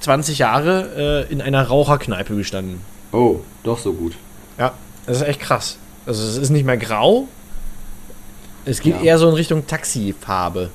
20 0.00 0.38
Jahre 0.38 1.26
äh, 1.28 1.32
in 1.32 1.40
einer 1.40 1.62
Raucherkneipe 1.62 2.34
gestanden. 2.34 2.80
Oh, 3.12 3.36
doch 3.64 3.78
so 3.78 3.92
gut. 3.92 4.14
Ja, 4.58 4.72
das 5.06 5.18
ist 5.18 5.22
echt 5.28 5.40
krass. 5.40 5.76
Also 6.06 6.22
es 6.26 6.36
ist 6.36 6.50
nicht 6.50 6.64
mehr 6.66 6.76
grau. 6.76 7.28
Es 8.64 8.80
geht 8.80 8.96
Ja. 8.96 9.02
eher 9.02 9.18
so 9.18 9.28
in 9.28 9.34
Richtung 9.34 9.66
Taxifarbe. 9.66 10.70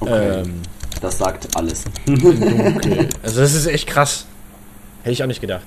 Okay, 0.00 0.40
Ähm, 0.42 0.62
das 1.00 1.18
sagt 1.18 1.48
alles. 1.56 1.84
Also 3.22 3.40
das 3.40 3.54
ist 3.54 3.66
echt 3.66 3.86
krass. 3.86 4.26
Hätte 5.02 5.12
ich 5.12 5.22
auch 5.22 5.26
nicht 5.26 5.40
gedacht. 5.40 5.62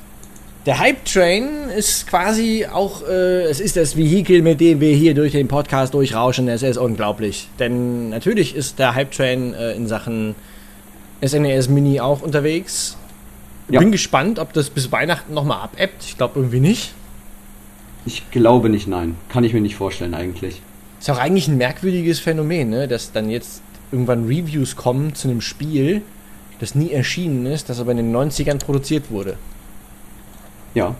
Der 0.65 0.79
Hype 0.79 1.03
Train 1.05 1.69
ist 1.75 2.07
quasi 2.07 2.65
auch, 2.71 3.01
äh, 3.07 3.43
es 3.43 3.59
ist 3.59 3.75
das 3.75 3.97
Vehikel, 3.97 4.41
mit 4.41 4.61
dem 4.61 4.79
wir 4.79 4.95
hier 4.95 5.13
durch 5.13 5.33
den 5.33 5.47
Podcast 5.49 5.93
durchrauschen. 5.93 6.47
Es 6.47 6.63
ist 6.63 6.77
unglaublich. 6.77 7.49
Denn 7.59 8.09
natürlich 8.09 8.55
ist 8.55 8.79
der 8.79 8.95
Hype 8.95 9.11
Train 9.11 9.53
äh, 9.53 9.73
in 9.73 9.87
Sachen 9.87 10.35
SNES 11.25 11.67
Mini 11.67 11.99
auch 11.99 12.21
unterwegs. 12.21 12.97
Ja. 13.69 13.79
Bin 13.79 13.91
gespannt, 13.91 14.39
ob 14.39 14.53
das 14.53 14.69
bis 14.69 14.91
Weihnachten 14.91 15.33
nochmal 15.33 15.61
abebbt. 15.61 16.03
Ich 16.05 16.17
glaube 16.17 16.39
irgendwie 16.39 16.59
nicht. 16.61 16.93
Ich 18.05 18.29
glaube 18.31 18.69
nicht, 18.69 18.87
nein. 18.87 19.15
Kann 19.29 19.43
ich 19.43 19.53
mir 19.53 19.61
nicht 19.61 19.75
vorstellen 19.75 20.13
eigentlich. 20.13 20.61
Ist 20.99 21.09
auch 21.09 21.17
eigentlich 21.17 21.47
ein 21.47 21.57
merkwürdiges 21.57 22.19
Phänomen, 22.19 22.69
ne? 22.69 22.87
dass 22.87 23.11
dann 23.11 23.29
jetzt 23.29 23.61
irgendwann 23.91 24.25
Reviews 24.25 24.75
kommen 24.75 25.15
zu 25.15 25.27
einem 25.27 25.41
Spiel, 25.41 26.01
das 26.59 26.75
nie 26.75 26.91
erschienen 26.91 27.45
ist, 27.45 27.69
das 27.69 27.79
aber 27.79 27.91
in 27.91 27.97
den 27.97 28.15
90ern 28.15 28.57
produziert 28.57 29.11
wurde. 29.11 29.37
Ja. 30.73 30.95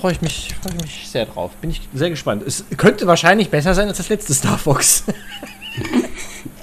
Freue 0.00 0.12
ich, 0.12 0.20
mich, 0.20 0.54
freu 0.60 0.70
ich 0.76 0.82
mich 0.82 1.08
sehr 1.08 1.26
drauf. 1.26 1.52
Bin 1.60 1.70
ich 1.70 1.80
sehr 1.94 2.10
gespannt. 2.10 2.42
Es 2.46 2.64
könnte 2.76 3.06
wahrscheinlich 3.06 3.50
besser 3.50 3.74
sein 3.74 3.88
als 3.88 3.98
das 3.98 4.08
letzte 4.08 4.34
Star 4.34 4.58
Fox. 4.58 5.04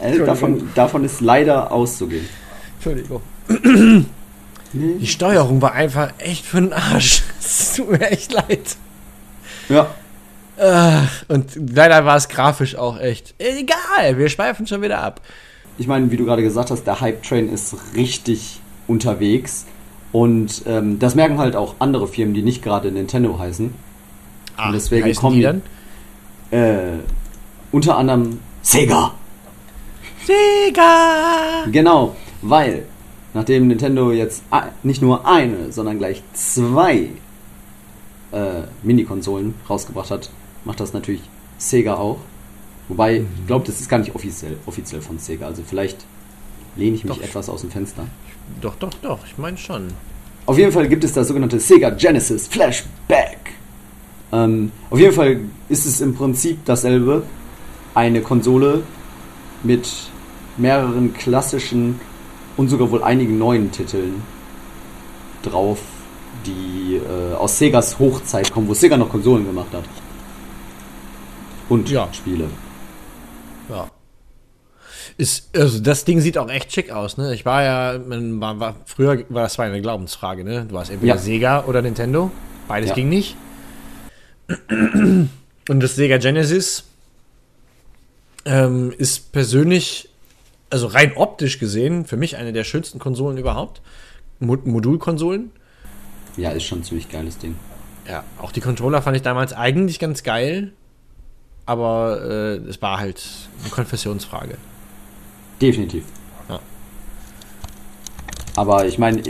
Äh, 0.02 0.18
davon, 0.20 0.70
davon 0.76 1.04
ist 1.04 1.20
leider 1.20 1.74
auszugehen. 1.74 2.26
Entschuldigung. 2.76 3.22
Die 4.72 5.08
Steuerung 5.08 5.62
war 5.62 5.74
einfach 5.74 6.14
echt 6.20 6.46
für 6.46 6.62
den 6.62 6.72
Arsch. 6.72 7.24
Es 7.40 7.74
tut 7.76 7.92
mir 7.92 8.10
echt 8.10 8.32
leid. 8.32 8.78
Ja. 9.70 9.96
Ach, 10.62 11.24
und 11.30 11.56
leider 11.74 12.04
war 12.04 12.18
es 12.18 12.28
grafisch 12.28 12.76
auch 12.76 13.00
echt. 13.00 13.34
Egal, 13.38 14.18
wir 14.18 14.28
schweifen 14.30 14.68
schon 14.68 14.82
wieder 14.82 15.02
ab. 15.02 15.22
Ich 15.78 15.88
meine, 15.88 16.12
wie 16.12 16.18
du 16.18 16.26
gerade 16.26 16.44
gesagt 16.44 16.72
hast, 16.72 16.84
der 16.84 17.00
Hype-Train 17.00 17.52
ist 17.52 17.76
richtig 17.96 18.60
unterwegs. 18.88 19.66
Und 20.12 20.64
ähm, 20.66 21.00
das 21.00 21.16
merken 21.16 21.38
halt 21.38 21.56
auch 21.56 21.76
andere 21.80 22.08
Firmen, 22.08 22.34
die 22.34 22.42
nicht 22.42 22.62
gerade 22.62 22.92
Nintendo 22.92 23.40
heißen. 23.40 23.74
Ah, 24.58 24.72
deswegen 24.72 25.06
wie 25.06 25.10
heißen 25.12 25.22
kommen 25.22 25.36
die 25.38 25.44
dann? 25.44 25.62
Äh, 26.52 27.00
unter 27.72 27.98
anderem 27.98 28.40
Sega. 28.62 29.14
Sega! 30.26 31.66
Genau, 31.72 32.16
weil 32.42 32.86
nachdem 33.34 33.68
Nintendo 33.68 34.12
jetzt 34.12 34.44
nicht 34.84 35.02
nur 35.02 35.28
eine, 35.28 35.72
sondern 35.72 35.98
gleich 36.00 36.24
zwei 36.34 37.10
äh, 38.32 38.64
Mini-Konsolen 38.84 39.56
rausgebracht 39.70 40.12
hat, 40.12 40.30
macht 40.66 40.80
das 40.80 40.94
natürlich 40.94 41.22
Sega 41.58 41.96
auch. 41.96 42.20
Wobei, 42.88 43.20
mhm. 43.20 43.28
ich 43.40 43.48
glaube, 43.48 43.66
das 43.66 43.80
ist 43.80 43.90
gar 43.90 44.00
nicht 44.00 44.16
offiziell, 44.16 44.58
offiziell 44.66 45.02
von 45.02 45.20
Sega. 45.20 45.46
Also 45.46 45.64
vielleicht 45.66 46.06
lehne 46.76 46.96
ich 46.96 47.04
mich 47.04 47.18
doch. 47.18 47.24
etwas 47.24 47.50
aus 47.50 47.62
dem 47.62 47.72
Fenster. 47.72 48.06
Doch, 48.62 48.76
doch, 48.76 48.94
doch, 49.02 49.20
ich 49.26 49.38
meine 49.38 49.58
schon. 49.58 49.88
Auf 50.46 50.58
jeden 50.58 50.72
Fall 50.72 50.88
gibt 50.88 51.04
es 51.04 51.14
das 51.14 51.28
sogenannte 51.28 51.60
Sega 51.60 51.92
Genesis 51.92 52.48
Flashback. 52.48 53.38
Ähm, 54.32 54.72
auf 54.90 55.00
jeden 55.00 55.14
Fall 55.14 55.42
ist 55.70 55.86
es 55.86 56.02
im 56.02 56.16
Prinzip 56.16 56.66
dasselbe. 56.66 57.24
Eine 57.94 58.22
Konsole 58.22 58.84
mit 59.64 59.90
mehreren 60.58 61.14
klassischen 61.14 62.00
und 62.58 62.70
sogar 62.70 62.92
wohl 62.92 63.04
einigen 63.04 63.38
neuen 63.38 63.72
Titeln 63.72 64.22
drauf, 65.44 65.80
die 66.46 66.96
äh, 66.98 67.36
aus 67.36 67.58
Segas 67.58 68.00
Hochzeit 68.00 68.52
kommen, 68.52 68.68
wo 68.68 68.74
Sega 68.74 68.98
noch 68.98 69.10
Konsolen 69.10 69.46
gemacht 69.46 69.74
hat. 69.74 69.84
Und 71.70 71.90
ja. 71.90 72.10
Spiele. 72.12 72.46
Ja. 73.70 73.90
Ist, 75.18 75.56
also 75.56 75.80
das 75.80 76.06
Ding 76.06 76.22
sieht 76.22 76.38
auch 76.38 76.50
echt 76.50 76.72
schick 76.72 76.92
aus, 76.92 77.18
ne? 77.18 77.34
Ich 77.34 77.46
war 77.46 77.64
ja, 77.64 78.00
man 78.00 78.40
war, 78.40 78.60
war 78.60 78.76
früher 78.86 79.24
war 79.30 79.44
das 79.44 79.58
war 79.58 79.66
eine 79.66 79.82
Glaubensfrage, 79.82 80.44
ne? 80.44 80.66
Du 80.68 80.76
warst 80.76 80.92
entweder 80.92 81.16
ja. 81.16 81.20
Sega 81.20 81.66
oder 81.66 81.82
Nintendo. 81.82 82.32
Beides 82.68 82.90
ja. 82.90 82.96
ging 82.96 83.10
nicht. 83.10 83.36
Und 84.68 85.30
das 85.82 85.96
Sega 85.96 86.18
Genesis 86.18 86.86
ähm, 88.46 88.94
ist 88.98 89.32
persönlich, 89.32 90.10
also 90.70 90.88
rein 90.88 91.14
optisch 91.16 91.60
gesehen, 91.60 92.06
für 92.06 92.18
mich 92.18 92.38
eine 92.38 92.54
der 92.54 92.64
schönsten 92.64 92.98
Konsolen 92.98 93.38
überhaupt. 93.38 93.82
Mo 94.40 94.58
Modulkonsolen. 94.64 95.52
Ja, 96.40 96.52
ist 96.52 96.64
schon 96.64 96.80
ein 96.80 96.84
ziemlich 96.84 97.10
geiles 97.10 97.38
Ding. 97.38 97.56
Ja, 98.08 98.24
auch 98.42 98.52
die 98.52 98.62
Controller 98.62 99.02
fand 99.02 99.18
ich 99.18 99.24
damals 99.24 99.54
eigentlich 99.54 100.00
ganz 100.00 100.24
geil, 100.24 100.72
aber 101.66 102.22
äh, 102.24 102.56
es 102.70 102.82
war 102.82 103.00
halt 103.00 103.24
eine 103.62 103.70
Konfessionsfrage. 103.70 104.58
Definitiv. 105.62 106.06
Ja. 106.48 106.60
Aber 108.56 108.86
ich 108.86 108.98
meine, 108.98 109.22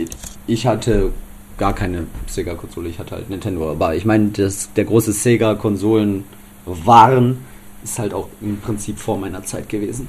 ich 0.46 0.66
hatte 0.66 1.12
gar 1.58 1.74
keine 1.74 2.06
Sega-Konsole, 2.26 2.88
ich 2.88 2.98
hatte 2.98 3.16
halt 3.16 3.28
Nintendo. 3.28 3.70
Aber 3.70 3.94
ich 3.94 4.04
meine, 4.04 4.30
der 4.30 4.84
große 4.84 5.12
Sega-Konsolen 5.12 6.24
waren 6.64 7.44
ist 7.82 7.98
halt 7.98 8.14
auch 8.14 8.28
im 8.40 8.58
Prinzip 8.58 8.98
vor 8.98 9.18
meiner 9.18 9.42
Zeit 9.44 9.68
gewesen. 9.68 10.08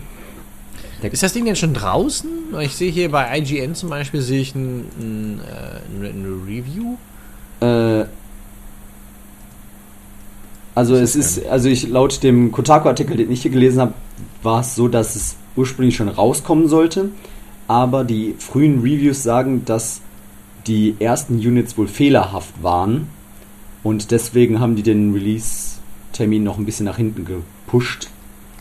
Der 1.01 1.11
ist 1.11 1.23
das 1.23 1.33
Ding 1.33 1.45
denn 1.45 1.55
schon 1.55 1.73
draußen? 1.73 2.29
Ich 2.61 2.75
sehe 2.75 2.91
hier 2.91 3.09
bei 3.09 3.37
IGN 3.37 3.73
zum 3.75 3.89
Beispiel 3.89 4.21
sehe 4.21 4.41
ich 4.41 4.53
ein, 4.53 4.85
ein, 4.99 5.41
ein 6.03 6.43
Review. 6.47 6.97
Äh, 7.59 8.05
also 10.75 10.95
es 10.95 11.15
ist, 11.15 11.45
also 11.47 11.69
ich 11.69 11.87
laut 11.89 12.23
dem 12.23 12.51
Kotaku-Artikel, 12.51 13.17
den 13.17 13.31
ich 13.31 13.41
hier 13.41 13.51
gelesen 13.51 13.81
habe, 13.81 13.93
war 14.43 14.61
es 14.61 14.75
so, 14.75 14.87
dass 14.87 15.15
es 15.15 15.35
ursprünglich 15.55 15.95
schon 15.95 16.07
rauskommen 16.07 16.67
sollte, 16.67 17.09
aber 17.67 18.03
die 18.03 18.35
frühen 18.37 18.81
Reviews 18.81 19.23
sagen, 19.23 19.63
dass 19.65 20.01
die 20.67 20.95
ersten 20.99 21.35
Units 21.35 21.77
wohl 21.77 21.87
fehlerhaft 21.87 22.63
waren 22.63 23.07
und 23.83 24.11
deswegen 24.11 24.59
haben 24.59 24.75
die 24.75 24.83
den 24.83 25.13
Release-Termin 25.13 26.43
noch 26.43 26.57
ein 26.57 26.65
bisschen 26.65 26.85
nach 26.85 26.97
hinten 26.97 27.25
gepusht. 27.25 28.09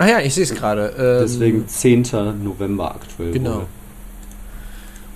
Ah 0.01 0.09
ja, 0.09 0.21
ich 0.21 0.33
sehe 0.33 0.45
es 0.45 0.55
gerade. 0.55 0.95
Ähm, 0.99 1.19
deswegen 1.21 1.69
10. 1.69 2.43
November 2.43 2.95
aktuell. 2.95 3.33
Genau. 3.33 3.57
Wohl. 3.57 3.67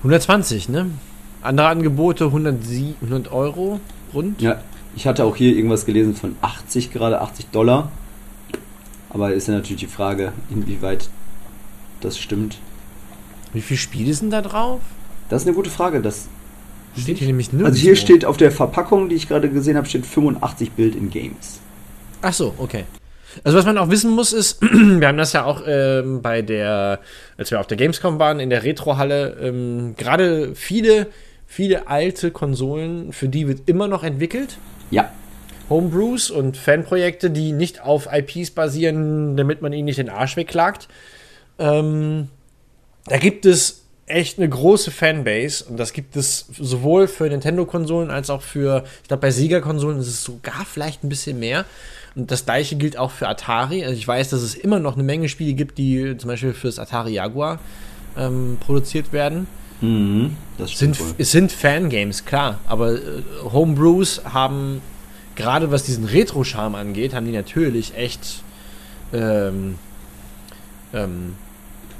120, 0.01 0.69
ne? 0.69 0.91
Andere 1.41 1.69
Angebote 1.69 2.27
100, 2.27 3.33
Euro 3.33 3.81
rund. 4.13 4.43
Ja, 4.43 4.61
ich 4.95 5.07
hatte 5.07 5.25
auch 5.25 5.37
hier 5.37 5.57
irgendwas 5.57 5.87
gelesen 5.87 6.15
von 6.15 6.37
80 6.43 6.93
gerade, 6.93 7.23
80 7.23 7.47
Dollar. 7.47 7.91
Aber 9.09 9.33
ist 9.33 9.49
ja 9.49 9.55
natürlich 9.55 9.81
die 9.81 9.87
Frage, 9.87 10.35
inwieweit 10.51 11.09
das 12.03 12.19
stimmt. 12.19 12.59
Wie 13.55 13.63
viele 13.63 13.79
Spiele 13.79 14.13
sind 14.13 14.31
da 14.31 14.43
drauf? 14.43 14.83
Das 15.31 15.43
ist 15.43 15.49
eine 15.49 15.57
gute 15.57 15.71
Frage. 15.71 16.03
Das 16.03 16.29
steht 16.95 17.17
hier 17.17 17.27
nämlich 17.27 17.55
nirgendwo. 17.55 17.71
Also 17.71 17.81
hier 17.81 17.97
steht 17.97 18.27
auf 18.27 18.37
der 18.37 18.51
Verpackung, 18.51 19.09
die 19.09 19.15
ich 19.15 19.29
gerade 19.29 19.49
gesehen 19.49 19.79
habe, 19.79 19.87
steht 19.87 20.05
85 20.05 20.73
Bild 20.73 20.95
in 20.95 21.09
Games. 21.09 21.61
Ach 22.21 22.35
so, 22.35 22.53
okay. 22.59 22.85
Also 23.43 23.59
was 23.59 23.65
man 23.65 23.79
auch 23.79 23.91
wissen 23.91 24.11
muss 24.13 24.33
ist, 24.33 24.61
wir 24.63 25.09
haben 25.09 25.19
das 25.19 25.33
ja 25.33 25.45
auch 25.45 25.63
ähm, 25.67 26.23
bei 26.23 26.43
der, 26.43 27.01
als 27.37 27.51
wir 27.51 27.61
auf 27.61 27.67
der 27.67 27.77
Gamescom 27.77 28.19
waren, 28.19 28.41
in 28.41 28.51
der 28.51 28.63
Retrohalle, 28.63 29.37
ähm, 29.41 29.95
gerade 29.97 30.55
viele, 30.55 31.09
viele 31.47 31.89
alte 31.89 32.31
Konsolen, 32.31 33.13
für 33.13 33.29
die 33.29 33.49
wird 33.49 33.63
immer 33.67 33.89
noch 33.89 34.05
entwickelt. 34.05 34.59
Ja. 34.91 35.11
Homebrews 35.71 36.31
und 36.31 36.57
Fanprojekte, 36.57 37.31
die 37.31 37.53
nicht 37.53 37.83
auf 37.83 38.09
IPs 38.13 38.51
basieren, 38.51 39.37
damit 39.37 39.63
man 39.63 39.73
ihnen 39.73 39.87
nicht 39.87 39.99
den 39.99 40.11
Arsch 40.11 40.37
wegklagt. 40.37 40.89
Ähm, 41.59 42.29
da 43.07 43.19
gibt 43.19 43.47
es 43.47 43.85
echt 44.07 44.39
eine 44.39 44.49
große 44.49 44.91
Fanbase 44.91 45.65
und 45.65 45.79
das 45.79 45.93
gibt 45.93 46.17
es 46.17 46.47
sowohl 46.59 47.09
für 47.09 47.25
Nintendo-Konsolen 47.25 48.11
als 48.11 48.29
auch 48.29 48.43
für, 48.43 48.85
ich 49.03 49.09
glaube, 49.09 49.23
bei 49.23 49.31
Sega-Konsolen 49.31 49.99
ist 49.99 50.09
es 50.09 50.23
sogar 50.23 50.67
vielleicht 50.67 51.05
ein 51.05 51.09
bisschen 51.09 51.39
mehr. 51.39 51.65
Und 52.17 52.31
das 52.31 52.45
gleiche 52.45 52.77
gilt 52.77 52.97
auch 52.97 53.11
für 53.11 53.29
Atari. 53.29 53.85
Also 53.85 53.97
ich 53.97 54.07
weiß, 54.07 54.31
dass 54.31 54.43
es 54.43 54.55
immer 54.55 54.79
noch 54.79 54.95
eine 54.95 55.03
Menge 55.03 55.29
Spiele 55.29 55.55
gibt, 55.55 55.79
die 55.79 56.17
zum 56.17 56.29
Beispiel 56.29 56.53
fürs 56.53 56.79
Atari 56.79 57.13
Jaguar 57.13 57.59
ähm, 58.17 58.57
produziert 58.61 59.13
werden. 59.13 59.47
Mhm, 59.81 60.37
das 60.57 60.79
sind, 60.79 60.97
es 61.19 61.33
sind 61.33 61.51
Fangames, 61.51 62.25
klar, 62.25 62.61
aber 62.67 62.95
äh, 62.95 63.01
Homebrews 63.43 64.23
haben, 64.25 64.81
gerade 65.35 65.73
was 65.73 65.83
diesen 65.83 66.05
Retro-Charme 66.05 66.77
angeht, 66.77 67.13
haben 67.13 67.27
die 67.27 67.33
natürlich 67.33 67.97
echt 67.97 68.45
ähm, 69.13 69.77
ähm, 70.93 71.35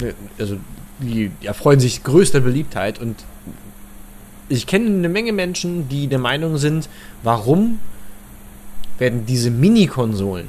ne, 0.01 0.15
also 0.39 0.57
die 1.01 1.31
erfreuen 1.43 1.81
sich 1.81 2.05
größter 2.05 2.41
Beliebtheit 2.41 3.01
und 3.01 3.17
ich 4.49 4.67
kenne 4.67 4.87
eine 4.87 5.09
Menge 5.09 5.33
Menschen, 5.33 5.89
die 5.89 6.07
der 6.07 6.19
Meinung 6.19 6.59
sind, 6.59 6.89
warum 7.23 7.81
werden 8.99 9.27
diese 9.27 9.51
Mini-Konsolen 9.51 10.49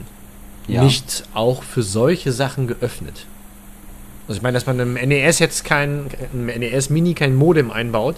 ja. 0.67 0.83
nicht 0.83 1.23
auch 1.33 1.63
für 1.63 1.83
solche 1.83 2.31
Sachen 2.31 2.67
geöffnet? 2.67 3.25
Also 4.27 4.37
ich 4.37 4.41
meine, 4.41 4.55
dass 4.55 4.65
man 4.65 4.79
im 4.79 4.93
NES 4.93 5.39
jetzt 5.39 5.65
kein, 5.65 6.07
im 6.33 6.47
NES 6.47 6.89
Mini 6.89 7.13
kein 7.13 7.35
Modem 7.35 7.69
einbaut 7.69 8.15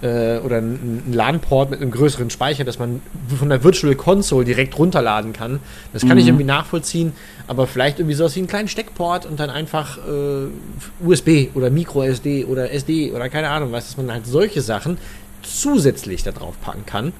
äh, 0.00 0.38
oder 0.38 0.58
ein 0.58 1.12
LAN-Port 1.12 1.70
mit 1.70 1.80
einem 1.80 1.90
größeren 1.90 2.30
Speicher, 2.30 2.62
dass 2.62 2.78
man 2.78 3.02
von 3.36 3.48
der 3.48 3.64
Virtual 3.64 3.96
Console 3.96 4.44
direkt 4.44 4.78
runterladen 4.78 5.32
kann. 5.32 5.58
Das 5.92 6.02
kann 6.02 6.12
mhm. 6.12 6.18
ich 6.18 6.26
irgendwie 6.28 6.44
nachvollziehen, 6.44 7.14
aber 7.48 7.66
vielleicht 7.66 7.98
irgendwie 7.98 8.14
sowas 8.14 8.36
wie 8.36 8.40
einen 8.40 8.48
kleinen 8.48 8.68
Steckport 8.68 9.26
und 9.26 9.40
dann 9.40 9.50
einfach 9.50 9.98
äh, 9.98 11.04
USB 11.04 11.48
oder 11.54 11.70
Micro 11.70 12.04
SD 12.04 12.44
oder 12.44 12.70
SD 12.72 13.10
oder 13.10 13.28
keine 13.28 13.50
Ahnung 13.50 13.72
was, 13.72 13.86
dass 13.88 13.96
man 13.96 14.12
halt 14.12 14.26
solche 14.26 14.62
Sachen 14.62 14.98
zusätzlich 15.42 16.22
da 16.22 16.30
drauf 16.30 16.54
packen 16.60 16.86
kann. 16.86 17.12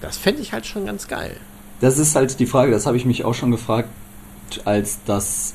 Das 0.00 0.18
fände 0.18 0.42
ich 0.42 0.52
halt 0.52 0.66
schon 0.66 0.86
ganz 0.86 1.06
geil. 1.06 1.36
Das 1.80 1.98
ist 1.98 2.14
halt 2.14 2.38
die 2.40 2.46
Frage, 2.46 2.72
das 2.72 2.86
habe 2.86 2.96
ich 2.96 3.04
mich 3.04 3.24
auch 3.24 3.34
schon 3.34 3.50
gefragt, 3.50 3.88
als 4.64 4.98
das 5.04 5.54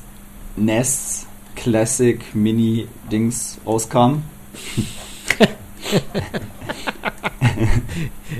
NES 0.56 1.26
Classic 1.56 2.20
Mini 2.34 2.86
Dings 3.10 3.58
rauskam. 3.66 4.22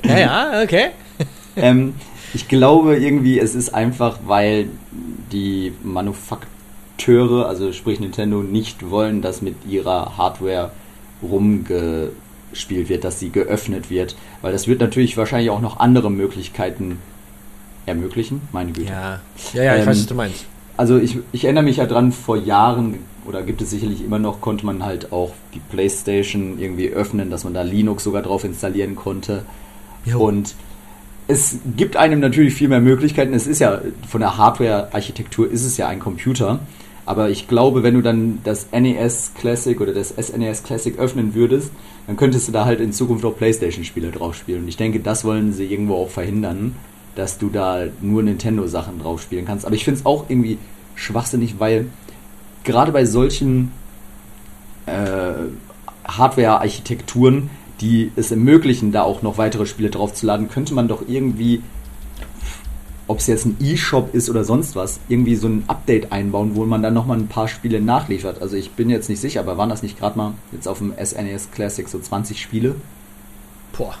ja, 0.03 0.17
ja, 0.17 0.61
okay. 0.63 0.89
ähm, 1.55 1.95
ich 2.33 2.47
glaube 2.47 2.97
irgendwie, 2.97 3.39
es 3.39 3.55
ist 3.55 3.73
einfach, 3.73 4.19
weil 4.25 4.69
die 5.31 5.73
Manufakteure, 5.83 7.47
also 7.47 7.73
sprich 7.73 7.99
Nintendo, 7.99 8.41
nicht 8.41 8.89
wollen, 8.89 9.21
dass 9.21 9.41
mit 9.41 9.55
ihrer 9.67 10.17
Hardware 10.17 10.71
rumgespielt 11.21 12.89
wird, 12.89 13.03
dass 13.03 13.19
sie 13.19 13.29
geöffnet 13.29 13.89
wird. 13.89 14.15
Weil 14.41 14.51
das 14.51 14.67
wird 14.67 14.79
natürlich 14.79 15.17
wahrscheinlich 15.17 15.49
auch 15.49 15.61
noch 15.61 15.79
andere 15.79 16.09
Möglichkeiten 16.09 16.99
ermöglichen. 17.91 18.41
Meine 18.51 18.71
Güte. 18.71 18.91
Ja, 18.91 19.19
ja, 19.53 19.63
ja 19.63 19.75
ich 19.75 19.81
ähm, 19.81 19.87
weiß, 19.87 19.99
was 19.99 20.05
du 20.07 20.15
meinst. 20.15 20.45
Also 20.77 20.97
ich, 20.97 21.19
ich 21.31 21.43
erinnere 21.43 21.63
mich 21.63 21.77
ja 21.77 21.85
dran, 21.85 22.11
vor 22.11 22.37
Jahren 22.37 22.99
oder 23.25 23.43
gibt 23.43 23.61
es 23.61 23.69
sicherlich 23.69 24.03
immer 24.03 24.19
noch, 24.19 24.41
konnte 24.41 24.65
man 24.65 24.83
halt 24.83 25.11
auch 25.11 25.31
die 25.53 25.59
Playstation 25.59 26.59
irgendwie 26.59 26.89
öffnen, 26.89 27.29
dass 27.29 27.43
man 27.43 27.53
da 27.53 27.61
Linux 27.61 28.03
sogar 28.03 28.21
drauf 28.23 28.43
installieren 28.43 28.95
konnte. 28.95 29.45
Jo. 30.05 30.19
Und 30.27 30.55
es 31.27 31.59
gibt 31.77 31.97
einem 31.97 32.19
natürlich 32.19 32.53
viel 32.53 32.67
mehr 32.67 32.81
Möglichkeiten. 32.81 33.33
Es 33.33 33.47
ist 33.47 33.59
ja 33.59 33.81
von 34.07 34.21
der 34.21 34.37
Hardware-Architektur 34.37 35.49
ist 35.49 35.65
es 35.65 35.77
ja 35.77 35.87
ein 35.87 35.99
Computer. 35.99 36.59
Aber 37.05 37.29
ich 37.29 37.47
glaube, 37.47 37.83
wenn 37.83 37.95
du 37.95 38.01
dann 38.01 38.39
das 38.43 38.67
NES 38.71 39.33
Classic 39.35 39.79
oder 39.81 39.93
das 39.93 40.09
SNES 40.09 40.63
Classic 40.63 40.97
öffnen 40.97 41.33
würdest, 41.33 41.71
dann 42.07 42.15
könntest 42.15 42.47
du 42.47 42.51
da 42.51 42.65
halt 42.65 42.79
in 42.79 42.93
Zukunft 42.93 43.25
auch 43.25 43.35
Playstation-Spiele 43.35 44.11
drauf 44.11 44.35
spielen. 44.35 44.63
Und 44.63 44.67
ich 44.67 44.77
denke, 44.77 44.99
das 44.99 45.25
wollen 45.25 45.51
sie 45.53 45.65
irgendwo 45.65 45.95
auch 45.95 46.09
verhindern, 46.09 46.75
dass 47.15 47.37
du 47.37 47.49
da 47.49 47.85
nur 48.01 48.23
Nintendo-Sachen 48.23 48.99
drauf 48.99 49.21
spielen 49.21 49.45
kannst. 49.45 49.65
Aber 49.65 49.75
ich 49.75 49.83
finde 49.83 49.99
es 49.99 50.05
auch 50.05 50.29
irgendwie 50.29 50.57
schwachsinnig, 50.95 51.59
weil 51.59 51.87
gerade 52.63 52.91
bei 52.91 53.05
solchen 53.05 53.71
äh, 54.85 55.33
Hardware-Architekturen, 56.05 57.49
die 57.81 58.11
es 58.15 58.31
ermöglichen, 58.31 58.91
da 58.91 59.03
auch 59.03 59.21
noch 59.21 59.37
weitere 59.37 59.65
Spiele 59.65 59.89
draufzuladen, 59.89 60.49
könnte 60.49 60.73
man 60.73 60.87
doch 60.87 61.03
irgendwie 61.07 61.61
ob 63.11 63.19
es 63.19 63.27
jetzt 63.27 63.45
ein 63.45 63.57
E-Shop 63.59 64.15
ist 64.15 64.29
oder 64.29 64.45
sonst 64.45 64.77
was, 64.77 65.01
irgendwie 65.09 65.35
so 65.35 65.47
ein 65.47 65.65
Update 65.67 66.13
einbauen, 66.13 66.55
wo 66.55 66.65
man 66.65 66.81
dann 66.81 66.93
nochmal 66.93 67.17
ein 67.17 67.27
paar 67.27 67.49
Spiele 67.49 67.81
nachliefert. 67.81 68.41
Also 68.41 68.55
ich 68.55 68.71
bin 68.71 68.89
jetzt 68.89 69.09
nicht 69.09 69.19
sicher, 69.19 69.41
aber 69.41 69.57
waren 69.57 69.69
das 69.69 69.83
nicht 69.83 69.99
gerade 69.99 70.17
mal 70.17 70.33
jetzt 70.53 70.65
auf 70.65 70.77
dem 70.77 70.93
SNES 70.93 71.45
e 71.45 71.53
Classic 71.53 71.89
so 71.89 71.99
20 71.99 72.41
Spiele? 72.41 72.75
Boah. 73.77 73.95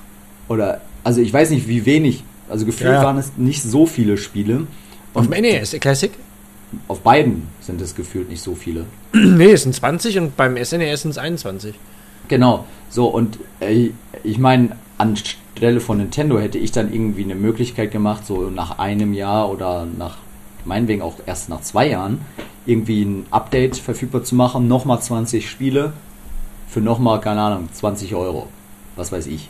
Oder, 0.47 0.79
also 1.03 1.19
ich 1.19 1.33
weiß 1.33 1.49
nicht, 1.49 1.67
wie 1.67 1.85
wenig. 1.85 2.23
Also 2.51 2.65
gefühlt 2.65 2.91
ja, 2.91 3.03
waren 3.03 3.17
es 3.17 3.31
nicht 3.37 3.63
so 3.63 3.85
viele 3.85 4.17
Spiele. 4.17 4.67
Auf 5.13 5.27
dem 5.27 5.41
NES 5.41 5.71
Classic? 5.79 6.11
Auf 6.87 6.99
beiden 7.01 7.47
sind 7.61 7.81
es 7.81 7.95
gefühlt 7.95 8.29
nicht 8.29 8.41
so 8.41 8.55
viele. 8.55 8.85
nee, 9.13 9.51
es 9.51 9.63
sind 9.63 9.73
20 9.73 10.19
und 10.19 10.37
beim 10.37 10.61
SNES 10.61 11.01
sind 11.01 11.11
es 11.11 11.17
21. 11.17 11.75
Genau, 12.27 12.65
so 12.89 13.07
und 13.07 13.39
äh, 13.59 13.89
ich 14.23 14.37
meine, 14.37 14.77
anstelle 14.97 15.79
von 15.79 15.97
Nintendo 15.97 16.39
hätte 16.39 16.57
ich 16.57 16.71
dann 16.71 16.93
irgendwie 16.93 17.23
eine 17.23 17.35
Möglichkeit 17.35 17.91
gemacht, 17.91 18.25
so 18.25 18.49
nach 18.49 18.79
einem 18.79 19.13
Jahr 19.13 19.49
oder 19.49 19.85
nach 19.85 20.17
meinetwegen 20.65 21.01
auch 21.01 21.15
erst 21.25 21.49
nach 21.49 21.61
zwei 21.61 21.87
Jahren, 21.87 22.21
irgendwie 22.65 23.03
ein 23.03 23.25
Update 23.31 23.77
verfügbar 23.77 24.23
zu 24.23 24.35
machen, 24.35 24.67
nochmal 24.67 25.01
20 25.01 25.49
Spiele 25.49 25.93
für 26.67 26.81
nochmal, 26.81 27.19
keine 27.19 27.41
Ahnung, 27.41 27.69
20 27.71 28.13
Euro. 28.15 28.47
Was 28.95 29.11
weiß 29.11 29.27
ich. 29.27 29.49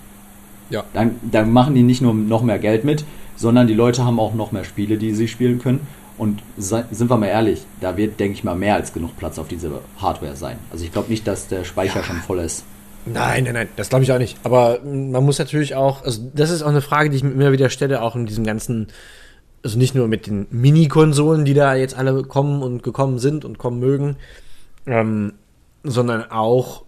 Ja. 0.72 0.84
Dann, 0.93 1.15
dann 1.22 1.51
machen 1.51 1.76
die 1.76 1.84
nicht 1.84 2.01
nur 2.01 2.13
noch 2.13 2.41
mehr 2.41 2.59
Geld 2.59 2.84
mit, 2.84 3.05
sondern 3.36 3.67
die 3.67 3.74
Leute 3.74 4.05
haben 4.05 4.19
auch 4.19 4.34
noch 4.34 4.51
mehr 4.51 4.63
Spiele, 4.63 4.97
die 4.97 5.13
sie 5.13 5.28
spielen 5.28 5.59
können. 5.59 5.86
Und 6.17 6.43
sind 6.57 7.09
wir 7.09 7.17
mal 7.17 7.28
ehrlich, 7.28 7.65
da 7.80 7.97
wird, 7.97 8.19
denke 8.19 8.34
ich 8.34 8.43
mal, 8.43 8.55
mehr 8.55 8.76
als 8.76 8.93
genug 8.93 9.17
Platz 9.17 9.39
auf 9.39 9.47
diese 9.47 9.72
Hardware 9.97 10.36
sein. 10.36 10.57
Also 10.72 10.84
ich 10.86 10.91
glaube 10.91 11.09
nicht, 11.09 11.26
dass 11.28 11.47
der 11.47 11.63
Speicher 11.63 12.01
ja. 12.01 12.03
schon 12.03 12.17
voll 12.17 12.39
ist. 12.39 12.63
Nein, 13.05 13.45
nein, 13.45 13.53
nein, 13.53 13.69
das 13.76 13.89
glaube 13.89 14.03
ich 14.03 14.11
auch 14.11 14.19
nicht. 14.19 14.38
Aber 14.43 14.80
man 14.84 15.24
muss 15.24 15.39
natürlich 15.39 15.74
auch, 15.74 16.03
also 16.03 16.22
das 16.36 16.51
ist 16.51 16.61
auch 16.61 16.69
eine 16.69 16.82
Frage, 16.82 17.09
die 17.09 17.17
ich 17.17 17.24
mir 17.24 17.32
immer 17.32 17.51
wieder 17.51 17.69
stelle, 17.69 18.03
auch 18.03 18.15
in 18.15 18.28
diesem 18.28 18.45
ganzen, 18.45 18.88
also 19.63 19.78
nicht 19.78 19.95
nur 19.95 20.07
mit 20.07 20.28
den 20.28 20.45
Mini-Konsolen, 20.51 21.45
die 21.45 21.55
da 21.55 21.74
jetzt 21.74 21.97
alle 21.97 22.22
kommen 22.24 22.61
und 22.61 22.84
gekommen 22.84 23.17
sind 23.17 23.43
und 23.43 23.57
kommen 23.57 23.80
mögen, 23.80 24.17
ähm, 24.86 25.34
sondern 25.84 26.30
auch 26.30 26.84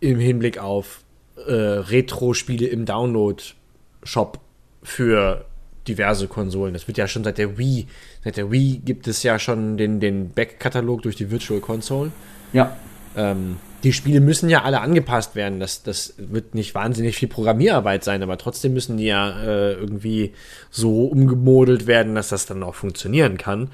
im 0.00 0.20
Hinblick 0.20 0.58
auf 0.58 1.00
äh, 1.46 1.52
Retro-Spiele 1.52 2.66
im 2.66 2.84
Download-Shop 2.84 4.40
für 4.82 5.44
diverse 5.86 6.28
Konsolen. 6.28 6.74
Das 6.74 6.86
wird 6.86 6.98
ja 6.98 7.08
schon 7.08 7.24
seit 7.24 7.38
der 7.38 7.58
Wii, 7.58 7.86
seit 8.22 8.36
der 8.36 8.50
Wii 8.50 8.82
gibt 8.84 9.08
es 9.08 9.22
ja 9.22 9.38
schon 9.38 9.76
den, 9.76 10.00
den 10.00 10.30
Back-Katalog 10.30 11.02
durch 11.02 11.16
die 11.16 11.30
Virtual 11.30 11.60
Console. 11.60 12.12
Ja. 12.52 12.76
Ähm, 13.16 13.56
die 13.84 13.92
Spiele 13.92 14.20
müssen 14.20 14.48
ja 14.48 14.62
alle 14.62 14.80
angepasst 14.80 15.34
werden. 15.34 15.60
Das, 15.60 15.82
das 15.82 16.14
wird 16.18 16.54
nicht 16.54 16.74
wahnsinnig 16.74 17.16
viel 17.16 17.28
Programmierarbeit 17.28 18.04
sein, 18.04 18.22
aber 18.22 18.36
trotzdem 18.36 18.74
müssen 18.74 18.96
die 18.96 19.06
ja 19.06 19.40
äh, 19.40 19.72
irgendwie 19.74 20.32
so 20.70 21.06
umgemodelt 21.06 21.86
werden, 21.86 22.14
dass 22.14 22.28
das 22.28 22.46
dann 22.46 22.62
auch 22.62 22.74
funktionieren 22.74 23.38
kann. 23.38 23.70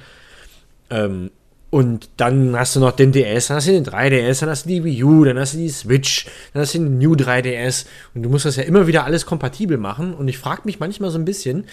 Ähm, 0.91 1.31
und 1.75 2.09
dann 2.19 2.57
hast 2.57 2.77
du 2.77 2.81
noch 2.81 2.93
den 2.93 3.11
DS, 3.11 3.49
dann 3.49 3.57
hast 3.57 3.67
du 3.67 3.73
den 3.73 3.85
3DS, 3.85 4.39
dann 4.39 4.49
hast 4.49 4.65
du 4.65 4.69
die 4.69 4.85
Wii 4.85 5.03
U, 5.03 5.25
dann 5.25 5.37
hast 5.41 5.55
du 5.55 5.59
die 5.59 5.69
Switch, 5.69 6.27
dann 6.53 6.63
hast 6.63 6.73
du 6.75 6.79
den 6.79 6.99
New 6.99 7.15
3DS. 7.15 7.87
Und 8.15 8.23
du 8.23 8.29
musst 8.29 8.45
das 8.45 8.55
ja 8.55 8.63
immer 8.63 8.87
wieder 8.87 9.03
alles 9.05 9.27
kompatibel 9.27 9.77
machen. 9.77 10.15
Und 10.15 10.29
ich 10.29 10.39
frage 10.39 10.63
mich 10.67 10.79
manchmal 10.79 11.11
so 11.11 11.19
ein 11.19 11.25
bisschen, 11.25 11.65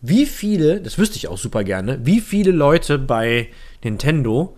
wie 0.00 0.24
viele, 0.24 0.80
das 0.80 0.98
wüsste 0.98 1.16
ich 1.16 1.26
auch 1.26 1.36
super 1.36 1.64
gerne, 1.64 1.98
wie 2.04 2.20
viele 2.20 2.52
Leute 2.52 2.96
bei 2.96 3.48
Nintendo 3.82 4.56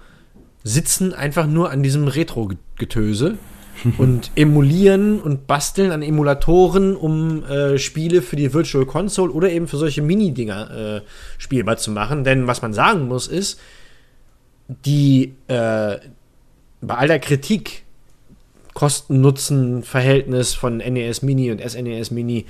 sitzen 0.63 1.15
einfach 1.15 1.47
nur 1.47 1.71
an 1.71 1.83
diesem 1.83 2.07
Retro-Getöse 2.07 3.39
und 3.97 4.31
emulieren 4.35 5.21
und 5.21 5.47
basteln 5.47 5.91
an 5.91 6.03
Emulatoren, 6.03 6.97
um 6.97 7.45
äh, 7.45 7.79
Spiele 7.79 8.21
für 8.21 8.37
die 8.37 8.53
Virtual 8.53 8.85
Console 8.85 9.33
oder 9.33 9.51
eben 9.51 9.69
für 9.69 9.79
solche 9.79 10.03
Mini-Dinger 10.03 10.99
äh, 10.99 11.01
spielbar 11.39 11.79
zu 11.79 11.93
machen. 11.93 12.25
Denn 12.25 12.47
was 12.47 12.61
man 12.61 12.75
sagen 12.75 13.09
muss 13.09 13.27
ist, 13.27 13.59
die 14.85 15.35
äh, 15.49 15.99
bei 16.81 16.95
all 16.95 17.09
der 17.09 17.19
Kritik 17.19 17.85
Kosten-Nutzen-Verhältnis 18.75 20.55
von 20.55 20.79
NES 20.79 21.23
Mini 21.23 21.51
und 21.51 21.61
SNES 21.61 22.11
Mini, 22.13 22.47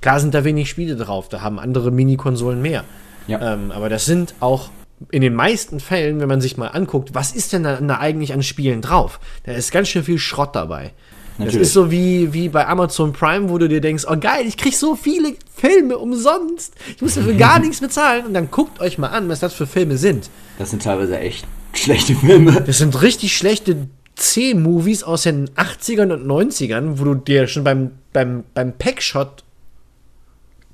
klar 0.00 0.20
sind 0.20 0.34
da 0.34 0.44
wenig 0.44 0.68
Spiele 0.68 0.94
drauf, 0.96 1.28
da 1.28 1.40
haben 1.40 1.58
andere 1.58 1.90
Mini-Konsolen 1.90 2.60
mehr. 2.60 2.84
Ja. 3.26 3.54
Ähm, 3.54 3.70
aber 3.72 3.88
das 3.88 4.04
sind 4.04 4.34
auch 4.40 4.68
in 5.10 5.22
den 5.22 5.34
meisten 5.34 5.80
Fällen, 5.80 6.20
wenn 6.20 6.28
man 6.28 6.40
sich 6.40 6.56
mal 6.56 6.68
anguckt, 6.68 7.14
was 7.14 7.32
ist 7.32 7.52
denn 7.52 7.64
da, 7.64 7.80
da 7.80 7.98
eigentlich 7.98 8.32
an 8.32 8.42
Spielen 8.42 8.82
drauf? 8.82 9.18
Da 9.44 9.52
ist 9.52 9.72
ganz 9.72 9.88
schön 9.88 10.04
viel 10.04 10.18
Schrott 10.18 10.54
dabei. 10.54 10.92
Natürlich. 11.38 11.58
Das 11.58 11.68
ist 11.68 11.74
so 11.74 11.90
wie, 11.90 12.32
wie 12.32 12.48
bei 12.48 12.66
Amazon 12.66 13.12
Prime, 13.12 13.48
wo 13.48 13.58
du 13.58 13.68
dir 13.68 13.80
denkst, 13.80 14.04
oh 14.08 14.16
geil, 14.16 14.46
ich 14.46 14.56
krieg 14.56 14.74
so 14.74 14.94
viele 14.94 15.34
Filme 15.54 15.98
umsonst. 15.98 16.74
Ich 16.94 17.02
muss 17.02 17.14
dafür 17.14 17.34
gar 17.34 17.58
nichts 17.60 17.80
bezahlen. 17.80 18.26
Und 18.26 18.34
dann 18.34 18.50
guckt 18.50 18.80
euch 18.80 18.98
mal 18.98 19.08
an, 19.08 19.28
was 19.28 19.40
das 19.40 19.52
für 19.52 19.66
Filme 19.66 19.96
sind. 19.96 20.30
Das 20.58 20.70
sind 20.70 20.82
teilweise 20.82 21.18
echt 21.18 21.44
schlechte 21.72 22.14
Filme. 22.14 22.62
Das 22.64 22.78
sind 22.78 23.02
richtig 23.02 23.36
schlechte 23.36 23.88
C-Movies 24.14 25.02
aus 25.02 25.22
den 25.22 25.50
80ern 25.50 26.12
und 26.12 26.26
90ern, 26.26 26.98
wo 26.98 27.04
du 27.04 27.14
dir 27.16 27.48
schon 27.48 27.64
beim, 27.64 27.92
beim, 28.12 28.44
beim 28.54 28.72
Packshot 28.72 29.42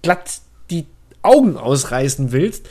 glatt 0.03 0.41
die 0.71 0.85
Augen 1.23 1.57
ausreißen 1.57 2.33
willst. 2.33 2.69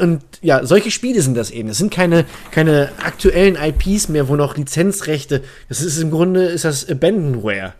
Und 0.00 0.22
ja, 0.42 0.64
solche 0.66 0.90
Spiele 0.90 1.22
sind 1.22 1.36
das 1.36 1.50
eben. 1.50 1.70
Es 1.70 1.78
sind 1.78 1.90
keine, 1.90 2.24
keine 2.50 2.90
aktuellen 3.02 3.56
IPs 3.56 4.08
mehr, 4.08 4.28
wo 4.28 4.36
noch 4.36 4.56
Lizenzrechte. 4.56 5.42
Das 5.68 5.80
ist 5.80 5.98
im 5.98 6.10
Grunde 6.10 6.44
ist 6.44 6.64
das 6.64 6.88
Abandonware. 6.88 7.72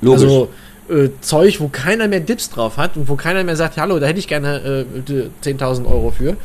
Logisch. 0.00 0.22
Also 0.22 0.48
äh, 0.88 1.10
Zeug, 1.20 1.60
wo 1.60 1.68
keiner 1.68 2.08
mehr 2.08 2.20
Dips 2.20 2.50
drauf 2.50 2.76
hat 2.76 2.96
und 2.96 3.08
wo 3.08 3.16
keiner 3.16 3.42
mehr 3.44 3.56
sagt, 3.56 3.76
hallo, 3.76 3.98
da 3.98 4.06
hätte 4.06 4.20
ich 4.20 4.28
gerne 4.28 4.86
äh, 4.86 5.28
10.000 5.44 5.86
Euro 5.86 6.10
für. 6.10 6.36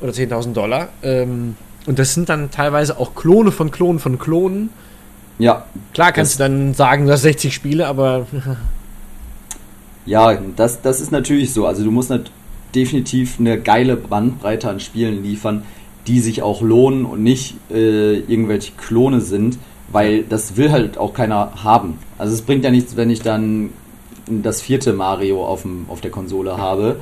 Oder 0.00 0.12
10.000 0.12 0.52
Dollar. 0.52 0.88
Ähm, 1.02 1.56
und 1.86 1.98
das 1.98 2.14
sind 2.14 2.28
dann 2.28 2.50
teilweise 2.50 2.98
auch 2.98 3.14
Klone 3.14 3.52
von 3.52 3.70
Klonen 3.70 4.00
von 4.00 4.18
Klonen. 4.18 4.70
Ja. 5.38 5.66
Klar 5.94 6.12
kannst 6.12 6.34
du 6.34 6.42
dann 6.42 6.74
sagen, 6.74 7.06
du 7.06 7.12
hast 7.12 7.22
60 7.22 7.54
Spiele, 7.54 7.86
aber. 7.86 8.26
ja, 10.04 10.36
das, 10.56 10.82
das 10.82 11.00
ist 11.00 11.12
natürlich 11.12 11.52
so. 11.52 11.66
Also 11.66 11.84
du 11.84 11.90
musst 11.90 12.10
natürlich 12.10 12.37
definitiv 12.74 13.38
eine 13.38 13.60
geile 13.60 13.96
Bandbreite 13.96 14.68
an 14.68 14.80
Spielen 14.80 15.22
liefern, 15.22 15.62
die 16.06 16.20
sich 16.20 16.42
auch 16.42 16.62
lohnen 16.62 17.04
und 17.04 17.22
nicht 17.22 17.54
äh, 17.70 18.18
irgendwelche 18.18 18.72
Klone 18.72 19.20
sind, 19.20 19.58
weil 19.90 20.22
das 20.22 20.56
will 20.56 20.70
halt 20.70 20.98
auch 20.98 21.14
keiner 21.14 21.52
haben. 21.62 21.98
Also 22.18 22.34
es 22.34 22.42
bringt 22.42 22.64
ja 22.64 22.70
nichts, 22.70 22.96
wenn 22.96 23.10
ich 23.10 23.22
dann 23.22 23.70
das 24.26 24.60
vierte 24.60 24.92
Mario 24.92 25.44
auf, 25.46 25.62
dem, 25.62 25.86
auf 25.88 26.00
der 26.00 26.10
Konsole 26.10 26.56
habe 26.56 26.96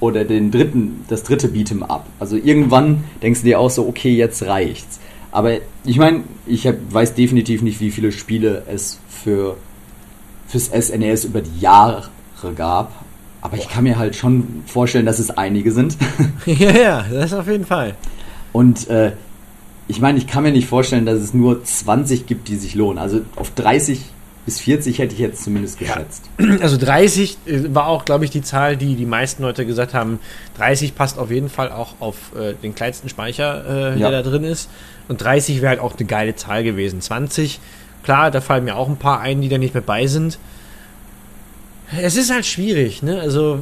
oder 0.00 0.24
den 0.24 0.50
dritten, 0.50 1.04
das 1.08 1.22
dritte 1.22 1.48
Beat'em 1.48 1.82
Up. 1.82 2.06
Also 2.18 2.36
irgendwann 2.36 3.04
denkst 3.22 3.40
du 3.40 3.46
dir 3.46 3.60
auch 3.60 3.70
so, 3.70 3.86
okay, 3.86 4.14
jetzt 4.14 4.42
reicht's. 4.42 5.00
Aber 5.32 5.58
ich 5.84 5.98
meine, 5.98 6.24
ich 6.46 6.66
hab, 6.66 6.76
weiß 6.90 7.14
definitiv 7.14 7.62
nicht, 7.62 7.80
wie 7.80 7.90
viele 7.90 8.12
Spiele 8.12 8.64
es 8.66 8.98
für 9.08 9.56
fürs 10.50 10.66
SNES 10.66 11.24
e 11.24 11.28
über 11.28 11.42
die 11.42 11.60
Jahre 11.60 12.10
gab. 12.56 12.92
Aber 13.42 13.56
ich 13.56 13.68
kann 13.68 13.84
mir 13.84 13.98
halt 13.98 14.16
schon 14.16 14.62
vorstellen, 14.66 15.06
dass 15.06 15.18
es 15.18 15.30
einige 15.30 15.72
sind. 15.72 15.96
ja, 16.46 16.70
ja, 16.70 17.04
das 17.10 17.32
auf 17.32 17.46
jeden 17.46 17.64
Fall. 17.64 17.94
Und 18.52 18.88
äh, 18.88 19.12
ich 19.88 20.00
meine, 20.00 20.18
ich 20.18 20.26
kann 20.26 20.42
mir 20.42 20.52
nicht 20.52 20.68
vorstellen, 20.68 21.06
dass 21.06 21.18
es 21.18 21.34
nur 21.34 21.64
20 21.64 22.26
gibt, 22.26 22.48
die 22.48 22.56
sich 22.56 22.74
lohnen. 22.74 22.98
Also 22.98 23.22
auf 23.36 23.50
30 23.50 24.02
bis 24.46 24.60
40 24.60 24.98
hätte 24.98 25.14
ich 25.14 25.20
jetzt 25.20 25.44
zumindest 25.44 25.78
geschätzt. 25.78 26.24
Ja. 26.38 26.46
Also 26.60 26.76
30 26.76 27.38
äh, 27.46 27.74
war 27.74 27.86
auch, 27.86 28.04
glaube 28.04 28.24
ich, 28.24 28.30
die 28.30 28.42
Zahl, 28.42 28.76
die 28.76 28.94
die 28.94 29.06
meisten 29.06 29.42
Leute 29.42 29.66
gesagt 29.66 29.94
haben. 29.94 30.18
30 30.58 30.94
passt 30.94 31.18
auf 31.18 31.30
jeden 31.30 31.48
Fall 31.48 31.72
auch 31.72 31.94
auf 32.00 32.16
äh, 32.36 32.54
den 32.54 32.74
kleinsten 32.74 33.08
Speicher, 33.08 33.94
äh, 33.94 33.98
ja. 33.98 34.10
der 34.10 34.22
da 34.22 34.30
drin 34.30 34.44
ist. 34.44 34.68
Und 35.08 35.22
30 35.22 35.60
wäre 35.60 35.70
halt 35.70 35.80
auch 35.80 35.96
eine 35.96 36.06
geile 36.06 36.34
Zahl 36.36 36.64
gewesen. 36.64 37.00
20, 37.00 37.60
klar, 38.02 38.30
da 38.30 38.40
fallen 38.40 38.64
mir 38.64 38.76
auch 38.76 38.88
ein 38.88 38.96
paar 38.96 39.20
ein, 39.20 39.40
die 39.40 39.48
da 39.48 39.58
nicht 39.58 39.74
mehr 39.74 39.82
bei 39.82 40.06
sind. 40.06 40.38
Es 41.96 42.16
ist 42.16 42.32
halt 42.32 42.46
schwierig, 42.46 43.02
ne? 43.02 43.20
Also 43.20 43.60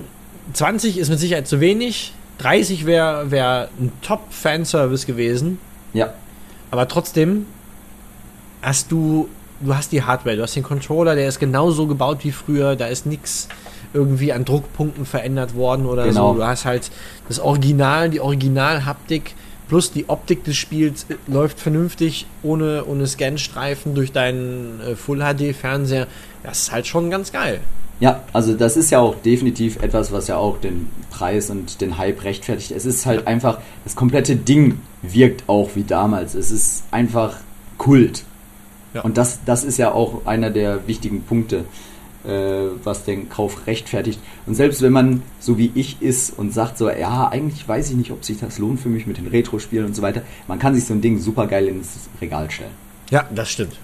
20 0.52 0.98
ist 0.98 1.08
mit 1.08 1.18
Sicherheit 1.18 1.46
zu 1.46 1.60
wenig. 1.60 2.12
30 2.38 2.86
wäre 2.86 3.30
wär 3.30 3.68
ein 3.80 3.92
Top-Fanservice 4.02 5.06
gewesen. 5.06 5.58
Ja. 5.92 6.12
Aber 6.70 6.86
trotzdem 6.88 7.46
hast 8.62 8.92
du, 8.92 9.28
du 9.60 9.74
hast 9.74 9.92
die 9.92 10.02
Hardware, 10.02 10.36
du 10.36 10.42
hast 10.42 10.54
den 10.54 10.62
Controller, 10.62 11.14
der 11.14 11.28
ist 11.28 11.40
genauso 11.40 11.86
gebaut 11.86 12.18
wie 12.22 12.32
früher, 12.32 12.76
da 12.76 12.86
ist 12.86 13.06
nichts 13.06 13.48
irgendwie 13.94 14.32
an 14.32 14.44
Druckpunkten 14.44 15.06
verändert 15.06 15.54
worden 15.54 15.86
oder 15.86 16.04
genau. 16.04 16.32
so. 16.32 16.38
Du 16.40 16.46
hast 16.46 16.64
halt 16.64 16.90
das 17.28 17.40
Original, 17.40 18.10
die 18.10 18.20
Original-Haptik 18.20 19.34
plus 19.68 19.92
die 19.92 20.08
Optik 20.08 20.44
des 20.44 20.56
Spiels 20.56 21.06
äh, 21.08 21.14
läuft 21.26 21.60
vernünftig 21.60 22.26
ohne, 22.42 22.84
ohne 22.86 23.06
Scanstreifen 23.06 23.94
durch 23.94 24.12
deinen 24.12 24.80
äh, 24.80 24.96
Full-HD-Fernseher. 24.96 26.06
Das 26.42 26.60
ist 26.60 26.72
halt 26.72 26.86
schon 26.86 27.10
ganz 27.10 27.32
geil. 27.32 27.60
Ja, 28.00 28.22
also 28.32 28.54
das 28.54 28.76
ist 28.76 28.90
ja 28.90 29.00
auch 29.00 29.16
definitiv 29.16 29.82
etwas, 29.82 30.12
was 30.12 30.28
ja 30.28 30.36
auch 30.36 30.58
den 30.58 30.88
Preis 31.10 31.50
und 31.50 31.80
den 31.80 31.98
Hype 31.98 32.22
rechtfertigt. 32.24 32.70
Es 32.70 32.86
ist 32.86 33.06
halt 33.06 33.26
einfach, 33.26 33.58
das 33.84 33.96
komplette 33.96 34.36
Ding 34.36 34.80
wirkt 35.02 35.48
auch 35.48 35.70
wie 35.74 35.82
damals. 35.82 36.34
Es 36.34 36.50
ist 36.50 36.84
einfach 36.92 37.38
Kult. 37.76 38.24
Ja. 38.94 39.02
Und 39.02 39.18
das, 39.18 39.40
das 39.44 39.64
ist 39.64 39.78
ja 39.78 39.92
auch 39.92 40.26
einer 40.26 40.50
der 40.50 40.86
wichtigen 40.86 41.22
Punkte. 41.22 41.64
äh, 42.24 42.70
was 42.84 43.04
den 43.04 43.28
Kauf 43.28 43.66
rechtfertigt. 43.66 44.18
Und 44.46 44.54
selbst 44.54 44.82
wenn 44.82 44.92
man 44.92 45.22
so 45.38 45.56
wie 45.56 45.70
ich 45.74 46.02
ist 46.02 46.36
und 46.36 46.52
sagt 46.52 46.76
so, 46.76 46.90
ja, 46.90 47.28
eigentlich 47.28 47.66
weiß 47.66 47.90
ich 47.90 47.96
nicht, 47.96 48.10
ob 48.10 48.24
sich 48.24 48.38
das 48.38 48.58
lohnt 48.58 48.80
für 48.80 48.88
mich 48.88 49.06
mit 49.06 49.18
den 49.18 49.28
Retro-Spielen 49.28 49.86
und 49.86 49.96
so 49.96 50.02
weiter, 50.02 50.22
man 50.46 50.58
kann 50.58 50.74
sich 50.74 50.84
so 50.84 50.94
ein 50.94 51.00
Ding 51.00 51.18
super 51.20 51.46
geil 51.46 51.68
ins 51.68 52.08
Regal 52.20 52.50
stellen. 52.50 52.72
Ja, 53.10 53.26
das 53.34 53.50
stimmt. 53.50 53.76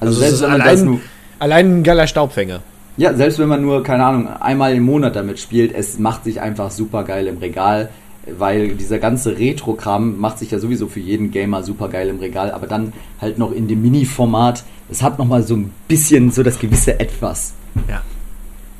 Also, 0.00 0.20
Also, 0.20 0.20
selbst 0.20 0.34
es 0.34 0.40
ist 0.40 0.42
wenn 0.42 0.50
man 0.50 0.58
das 0.60 0.68
allein, 0.68 0.84
nur, 0.84 1.00
allein 1.38 1.78
ein 1.78 1.82
geiler 1.82 2.06
Staubfänger. 2.06 2.62
Ja, 2.96 3.14
selbst 3.14 3.38
wenn 3.38 3.48
man 3.48 3.62
nur, 3.62 3.82
keine 3.82 4.04
Ahnung, 4.04 4.28
einmal 4.28 4.74
im 4.74 4.84
Monat 4.84 5.16
damit 5.16 5.38
spielt, 5.38 5.74
es 5.74 5.98
macht 5.98 6.24
sich 6.24 6.40
einfach 6.40 6.70
super 6.70 7.04
geil 7.04 7.26
im 7.26 7.38
Regal, 7.38 7.88
weil 8.26 8.74
dieser 8.76 8.98
ganze 8.98 9.38
Retro-Kram 9.38 10.18
macht 10.18 10.38
sich 10.38 10.50
ja 10.50 10.58
sowieso 10.58 10.86
für 10.86 11.00
jeden 11.00 11.30
Gamer 11.30 11.62
super 11.62 11.88
geil 11.88 12.08
im 12.08 12.18
Regal, 12.18 12.52
aber 12.52 12.66
dann 12.66 12.92
halt 13.20 13.38
noch 13.38 13.52
in 13.52 13.66
dem 13.66 13.82
Mini-Format, 13.82 14.64
es 14.90 15.02
hat 15.02 15.18
nochmal 15.18 15.42
so 15.42 15.56
ein 15.56 15.72
bisschen 15.88 16.30
so 16.30 16.42
das 16.42 16.58
gewisse 16.58 17.00
Etwas. 17.00 17.54
Ja. 17.88 18.02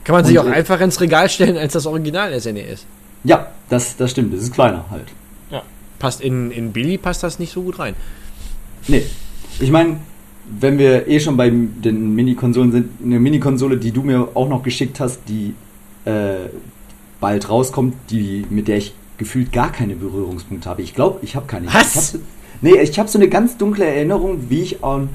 Kann 0.05 0.15
man 0.15 0.25
sich 0.25 0.39
Und, 0.39 0.47
auch 0.47 0.51
äh, 0.51 0.57
einfacher 0.57 0.85
ins 0.85 1.01
Regal 1.01 1.29
stellen 1.29 1.57
als 1.57 1.73
das 1.73 1.87
Original 1.87 2.39
SNES. 2.39 2.87
Ja, 3.25 3.49
das, 3.69 3.97
das 3.97 4.11
stimmt, 4.11 4.35
es 4.35 4.43
ist 4.43 4.53
kleiner 4.53 4.85
halt. 4.91 5.07
Ja. 5.51 5.63
Passt 5.99 6.21
in, 6.21 6.51
in 6.51 6.73
Billy 6.73 6.99
passt 6.99 7.23
das 7.23 7.39
nicht 7.39 7.53
so 7.53 7.63
gut 7.63 7.79
rein. 7.79 7.95
Nee, 8.89 9.07
ich 9.61 9.71
meine, 9.71 9.99
wenn 10.45 10.79
wir 10.79 11.09
eh 11.09 11.21
schon 11.21 11.37
bei 11.37 11.51
den 11.51 12.15
Mini-Konsolen 12.15 12.73
sind, 12.73 12.89
eine 13.05 13.21
Mini-Konsole, 13.21 13.79
die 13.79 13.93
du 13.93 14.03
mir 14.03 14.29
auch 14.35 14.49
noch 14.49 14.63
geschickt 14.63 15.01
hast, 15.01 15.21
die 15.29 15.55
äh, 16.05 16.49
bald 17.21 17.49
rauskommt, 17.49 17.95
die 18.11 18.45
mit 18.51 18.69
der 18.69 18.79
ich 18.79 18.95
gefühlt 19.19 19.53
gar 19.53 19.71
keine 19.71 19.95
Berührungspunkte 19.95 20.69
habe. 20.69 20.83
Ich 20.83 20.95
glaube, 20.95 21.21
ich 21.23 21.37
habe 21.37 21.47
keine. 21.47 21.69
Was? 21.69 21.91
Ich 21.91 21.97
hab 21.97 22.03
so, 22.03 22.19
nee, 22.61 22.81
ich 22.81 22.99
habe 22.99 23.09
so 23.09 23.19
eine 23.19 23.29
ganz 23.29 23.57
dunkle 23.57 23.85
Erinnerung, 23.85 24.51
wie 24.51 24.63
ich 24.63 24.85
an 24.85 25.11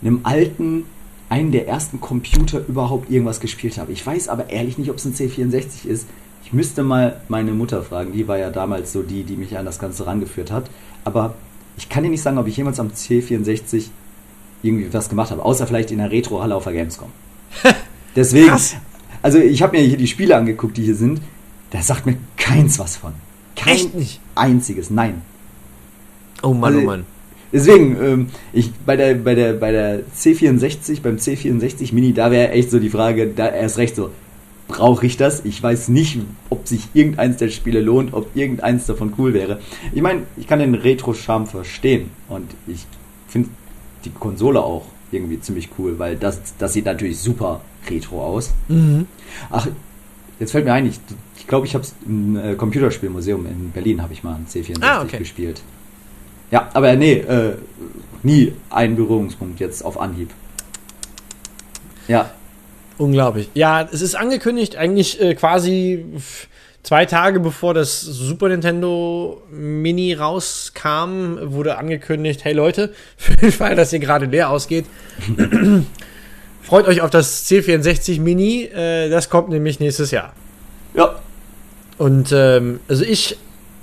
einem 0.00 0.20
alten, 0.22 0.84
einen 1.28 1.50
der 1.50 1.66
ersten 1.66 2.00
Computer 2.00 2.62
überhaupt 2.66 3.10
irgendwas 3.10 3.40
gespielt 3.40 3.78
habe. 3.78 3.92
Ich 3.92 4.06
weiß 4.06 4.28
aber 4.28 4.50
ehrlich 4.50 4.78
nicht, 4.78 4.90
ob 4.90 4.96
es 4.96 5.04
ein 5.04 5.14
C64 5.14 5.86
ist. 5.86 6.06
Ich 6.44 6.52
müsste 6.52 6.82
mal 6.82 7.20
meine 7.28 7.52
Mutter 7.52 7.82
fragen. 7.82 8.12
Die 8.12 8.28
war 8.28 8.38
ja 8.38 8.50
damals 8.50 8.92
so 8.92 9.02
die, 9.02 9.24
die 9.24 9.36
mich 9.36 9.58
an 9.58 9.66
das 9.66 9.78
Ganze 9.78 10.06
rangeführt 10.06 10.50
hat. 10.50 10.70
Aber 11.04 11.34
ich 11.76 11.88
kann 11.88 12.04
dir 12.04 12.10
nicht 12.10 12.22
sagen, 12.22 12.38
ob 12.38 12.46
ich 12.46 12.56
jemals 12.56 12.80
am 12.80 12.88
C64 12.88 13.88
irgendwie 14.62 14.92
was 14.92 15.08
gemacht 15.08 15.30
habe, 15.30 15.44
außer 15.44 15.66
vielleicht 15.66 15.90
in 15.90 15.98
der 15.98 16.10
Retro-Halle 16.10 16.54
auf 16.54 16.64
der 16.64 16.72
Gamescom. 16.72 17.08
Deswegen, 18.16 18.48
Krass. 18.48 18.76
also 19.22 19.38
ich 19.38 19.62
habe 19.62 19.76
mir 19.78 19.84
hier 19.84 19.96
die 19.96 20.06
Spiele 20.06 20.36
angeguckt, 20.36 20.76
die 20.76 20.82
hier 20.84 20.94
sind. 20.96 21.20
Da 21.70 21.82
sagt 21.82 22.06
mir 22.06 22.16
keins 22.36 22.78
was 22.78 22.96
von. 22.96 23.12
Kein 23.54 23.74
Echt 23.74 23.94
nicht? 23.94 24.20
einziges, 24.34 24.90
nein. 24.90 25.22
Oh 26.42 26.52
Mann, 26.54 26.74
Also- 26.74 26.78
oh 26.84 26.86
Mann. 26.86 27.06
Deswegen, 27.50 27.96
ähm, 28.04 28.26
ich 28.52 28.72
bei 28.84 28.94
der 28.94 29.14
bei 29.14 29.34
der 29.34 29.54
bei 29.54 29.72
der 29.72 30.00
C64, 30.14 31.00
beim 31.00 31.16
C64 31.16 31.94
Mini, 31.94 32.12
da 32.12 32.30
wäre 32.30 32.50
echt 32.52 32.70
so 32.70 32.78
die 32.78 32.90
Frage, 32.90 33.26
da 33.28 33.48
erst 33.48 33.78
recht 33.78 33.96
so, 33.96 34.10
brauche 34.66 35.06
ich 35.06 35.16
das? 35.16 35.46
Ich 35.46 35.62
weiß 35.62 35.88
nicht, 35.88 36.18
ob 36.50 36.68
sich 36.68 36.88
irgendeins 36.92 37.38
der 37.38 37.48
Spiele 37.48 37.80
lohnt, 37.80 38.12
ob 38.12 38.36
irgendeins 38.36 38.84
davon 38.84 39.14
cool 39.16 39.32
wäre. 39.32 39.60
Ich 39.94 40.02
meine, 40.02 40.24
ich 40.36 40.46
kann 40.46 40.58
den 40.58 40.74
Retro-Charme 40.74 41.46
verstehen 41.46 42.10
und 42.28 42.50
ich 42.66 42.86
finde 43.28 43.48
die 44.04 44.10
Konsole 44.10 44.60
auch 44.60 44.84
irgendwie 45.10 45.40
ziemlich 45.40 45.70
cool, 45.78 45.98
weil 45.98 46.16
das, 46.16 46.40
das 46.58 46.72
sieht 46.72 46.84
natürlich 46.84 47.18
super 47.18 47.60
retro 47.88 48.22
aus. 48.24 48.50
Mhm. 48.68 49.06
Ach, 49.50 49.66
jetzt 50.38 50.52
fällt 50.52 50.64
mir 50.66 50.72
ein, 50.72 50.86
ich 50.86 51.00
glaube, 51.06 51.20
ich, 51.38 51.46
glaub, 51.46 51.64
ich 51.64 51.74
habe 51.74 51.84
es 51.84 51.94
im 52.06 52.36
äh, 52.36 52.54
Computerspielmuseum 52.54 53.46
in 53.46 53.70
Berlin 53.70 54.02
habe 54.02 54.12
ich 54.12 54.22
mal 54.22 54.34
ein 54.34 54.46
C64 54.46 54.82
Ah, 54.82 55.02
okay. 55.02 55.18
gespielt. 55.18 55.62
Ja, 56.50 56.68
aber 56.74 56.94
nee, 56.96 57.14
äh, 57.14 57.54
nie 58.22 58.52
ein 58.70 58.96
Berührungspunkt 58.96 59.60
jetzt 59.60 59.84
auf 59.84 60.00
Anhieb. 60.00 60.30
Ja, 62.06 62.30
Unglaublich. 62.98 63.48
Ja, 63.54 63.88
es 63.92 64.02
ist 64.02 64.16
angekündigt, 64.16 64.74
eigentlich 64.76 65.20
äh, 65.20 65.36
quasi 65.36 66.04
zwei 66.88 67.04
Tage 67.04 67.38
bevor 67.38 67.74
das 67.74 68.00
Super 68.00 68.48
Nintendo 68.48 69.42
Mini 69.50 70.14
rauskam, 70.14 71.36
wurde 71.42 71.76
angekündigt, 71.76 72.44
hey 72.44 72.54
Leute, 72.54 72.94
für 73.18 73.36
den 73.36 73.52
Fall, 73.52 73.76
dass 73.76 73.92
ihr 73.92 73.98
gerade 73.98 74.24
leer 74.24 74.48
ausgeht, 74.48 74.86
freut 76.62 76.88
euch 76.88 77.02
auf 77.02 77.10
das 77.10 77.46
C64 77.46 78.22
Mini, 78.22 78.62
äh, 78.62 79.10
das 79.10 79.28
kommt 79.28 79.50
nämlich 79.50 79.80
nächstes 79.80 80.12
Jahr. 80.12 80.32
ja, 80.94 81.16
Und 81.98 82.32
ähm, 82.32 82.80
also 82.88 83.04
ich 83.04 83.36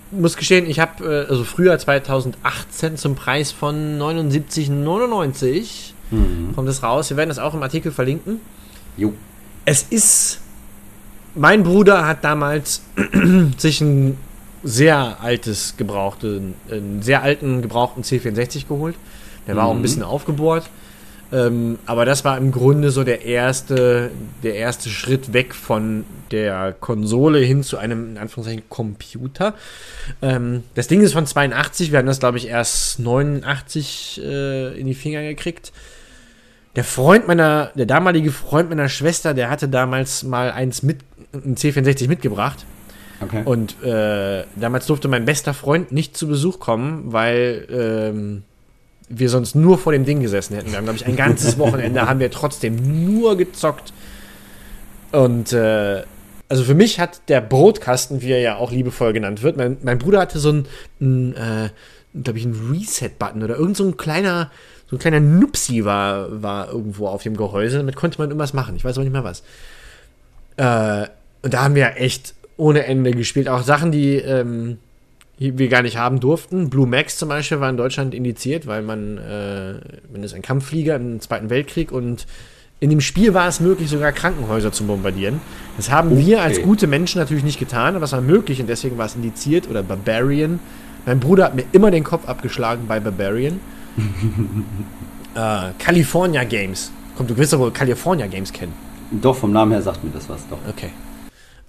muss 0.09 0.35
gestehen, 0.35 0.67
ich 0.67 0.79
habe 0.79 1.25
äh, 1.27 1.29
also 1.29 1.43
früher 1.43 1.77
2018 1.77 2.97
zum 2.97 3.13
Preis 3.13 3.51
von 3.51 3.99
79,99 3.99 5.91
mhm. 6.09 6.55
kommt 6.55 6.69
es 6.69 6.81
raus. 6.81 7.11
Wir 7.11 7.17
werden 7.17 7.29
das 7.29 7.37
auch 7.37 7.53
im 7.53 7.61
Artikel 7.61 7.91
verlinken. 7.91 8.41
jo, 8.97 9.13
Es 9.65 9.83
ist. 9.83 10.41
Mein 11.35 11.63
Bruder 11.63 12.07
hat 12.07 12.23
damals 12.23 12.81
sich 13.57 13.81
ein 13.81 14.17
sehr 14.63 15.17
altes 15.21 15.75
gebrauchten, 15.77 16.55
einen 16.71 17.01
sehr 17.01 17.21
alten 17.21 17.61
gebrauchten 17.61 18.03
C64 18.03 18.67
geholt. 18.67 18.95
Der 19.47 19.55
war 19.55 19.65
auch 19.65 19.71
ein 19.71 19.77
Mhm. 19.77 19.81
bisschen 19.83 20.03
aufgebohrt. 20.03 20.69
Ähm, 21.33 21.79
aber 21.87 22.05
das 22.05 22.23
war 22.23 22.37
im 22.37 22.51
Grunde 22.51 22.91
so 22.91 23.03
der 23.03 23.25
erste, 23.25 24.11
der 24.43 24.55
erste 24.55 24.89
Schritt 24.89 25.33
weg 25.33 25.53
von 25.55 26.05
der 26.31 26.73
Konsole 26.79 27.39
hin 27.39 27.63
zu 27.63 27.77
einem, 27.77 28.11
in 28.11 28.17
Anführungszeichen, 28.17 28.63
Computer. 28.69 29.55
Ähm, 30.21 30.63
das 30.75 30.87
Ding 30.87 31.01
ist 31.01 31.13
von 31.13 31.25
82, 31.25 31.91
wir 31.91 31.97
haben 31.99 32.05
das, 32.05 32.19
glaube 32.19 32.37
ich, 32.37 32.47
erst 32.47 32.99
89 32.99 34.21
äh, 34.23 34.79
in 34.79 34.85
die 34.85 34.93
Finger 34.93 35.23
gekriegt. 35.23 35.73
Der 36.75 36.83
Freund 36.83 37.27
meiner, 37.27 37.71
der 37.75 37.85
damalige 37.87 38.31
Freund 38.31 38.69
meiner 38.69 38.89
Schwester, 38.89 39.33
der 39.33 39.49
hatte 39.49 39.67
damals 39.67 40.23
mal 40.23 40.51
eins 40.51 40.83
mit, 40.83 40.99
ein 41.43 41.55
C64 41.55 42.07
mitgebracht. 42.07 42.65
okay. 43.21 43.41
Und 43.45 43.81
äh, 43.83 44.45
damals 44.55 44.85
durfte 44.87 45.07
mein 45.07 45.25
bester 45.25 45.53
Freund 45.53 45.91
nicht 45.91 46.17
zu 46.17 46.27
Besuch 46.27 46.59
kommen, 46.59 47.13
weil 47.13 47.67
ähm, 47.69 48.43
wir 49.09 49.29
sonst 49.29 49.55
nur 49.55 49.77
vor 49.77 49.91
dem 49.91 50.05
Ding 50.05 50.19
gesessen 50.21 50.55
hätten. 50.55 50.71
Wir 50.71 50.77
haben, 50.77 50.85
glaube 50.85 50.97
ich, 50.97 51.05
ein 51.05 51.15
ganzes 51.15 51.57
Wochenende 51.59 52.07
haben 52.07 52.19
wir 52.19 52.31
trotzdem 52.31 53.05
nur 53.05 53.37
gezockt. 53.37 53.93
Und 55.11 55.53
äh, 55.53 56.03
also 56.49 56.63
für 56.63 56.73
mich 56.75 56.99
hat 56.99 57.21
der 57.27 57.41
Brotkasten, 57.41 58.21
wie 58.21 58.31
er 58.31 58.39
ja 58.39 58.55
auch 58.57 58.71
liebevoll 58.71 59.13
genannt 59.13 59.41
wird, 59.43 59.57
mein, 59.57 59.77
mein 59.83 59.97
Bruder 59.97 60.19
hatte 60.19 60.39
so 60.39 60.51
ein, 60.51 60.67
ein 61.01 61.35
äh, 61.35 61.69
glaube 62.21 62.39
ich, 62.39 62.45
ein 62.45 62.71
Reset-Button 62.71 63.43
oder 63.43 63.55
irgend 63.57 63.77
so 63.77 63.85
ein 63.85 63.97
kleiner, 63.97 64.51
so 64.89 64.95
ein 64.95 64.99
kleiner 64.99 65.19
Nupsi 65.19 65.85
war, 65.85 66.41
war 66.41 66.69
irgendwo 66.69 67.07
auf 67.07 67.23
dem 67.23 67.35
Gehäuse. 67.35 67.77
Damit 67.77 67.95
konnte 67.95 68.19
man 68.19 68.29
irgendwas 68.29 68.53
machen. 68.53 68.75
Ich 68.75 68.85
weiß 68.85 68.97
aber 68.97 69.03
nicht 69.03 69.13
mehr 69.13 69.23
was. 69.23 69.43
Äh, 70.57 71.09
und 71.45 71.53
da 71.53 71.63
haben 71.63 71.75
wir 71.75 71.97
echt 71.97 72.33
ohne 72.57 72.87
Ende 72.87 73.11
gespielt. 73.11 73.47
Auch 73.49 73.61
Sachen, 73.61 73.91
die 73.91 74.15
ähm, 74.15 74.79
wir 75.37 75.67
gar 75.67 75.83
nicht 75.83 75.95
haben 75.95 76.19
durften. 76.19 76.71
Blue 76.71 76.87
Max 76.87 77.17
zum 77.19 77.29
Beispiel 77.29 77.59
war 77.59 77.69
in 77.69 77.77
Deutschland 77.77 78.15
indiziert, 78.15 78.65
weil 78.65 78.81
man, 78.81 79.19
äh, 79.19 79.73
man 80.11 80.23
ist 80.23 80.33
ein 80.33 80.41
Kampfflieger 80.41 80.95
im 80.95 81.21
Zweiten 81.21 81.51
Weltkrieg 81.51 81.91
und 81.91 82.25
in 82.79 82.89
dem 82.89 82.99
Spiel 82.99 83.35
war 83.35 83.47
es 83.47 83.59
möglich, 83.59 83.91
sogar 83.91 84.11
Krankenhäuser 84.11 84.71
zu 84.71 84.85
bombardieren. 84.85 85.39
Das 85.77 85.91
haben 85.91 86.17
wir 86.17 86.41
als 86.41 86.57
Okay. 86.57 86.65
gute 86.65 86.87
Menschen 86.87 87.19
natürlich 87.19 87.43
nicht 87.43 87.59
getan, 87.59 87.95
aber 87.95 88.05
es 88.05 88.11
war 88.11 88.21
möglich 88.21 88.59
und 88.59 88.67
deswegen 88.67 88.97
war 88.97 89.05
es 89.05 89.13
indiziert 89.15 89.69
oder 89.69 89.83
Barbarian. 89.83 90.59
Mein 91.05 91.19
Bruder 91.19 91.45
hat 91.45 91.55
mir 91.55 91.65
immer 91.73 91.91
den 91.91 92.03
Kopf 92.03 92.27
abgeschlagen 92.27 92.85
bei 92.87 92.99
Barbarian. 92.99 93.59
äh, 95.35 95.73
California 95.77 96.43
Games. 96.43 96.91
Komm, 97.15 97.27
du 97.27 97.37
wirst 97.37 97.53
doch 97.53 97.59
wohl 97.59 97.69
California 97.69 98.25
Games 98.25 98.51
kennen. 98.51 98.73
Doch, 99.11 99.35
vom 99.35 99.51
Namen 99.51 99.73
her 99.73 99.83
sagt 99.83 100.03
mir 100.03 100.09
das 100.09 100.27
was, 100.27 100.41
doch. 100.49 100.57
Okay. 100.67 100.89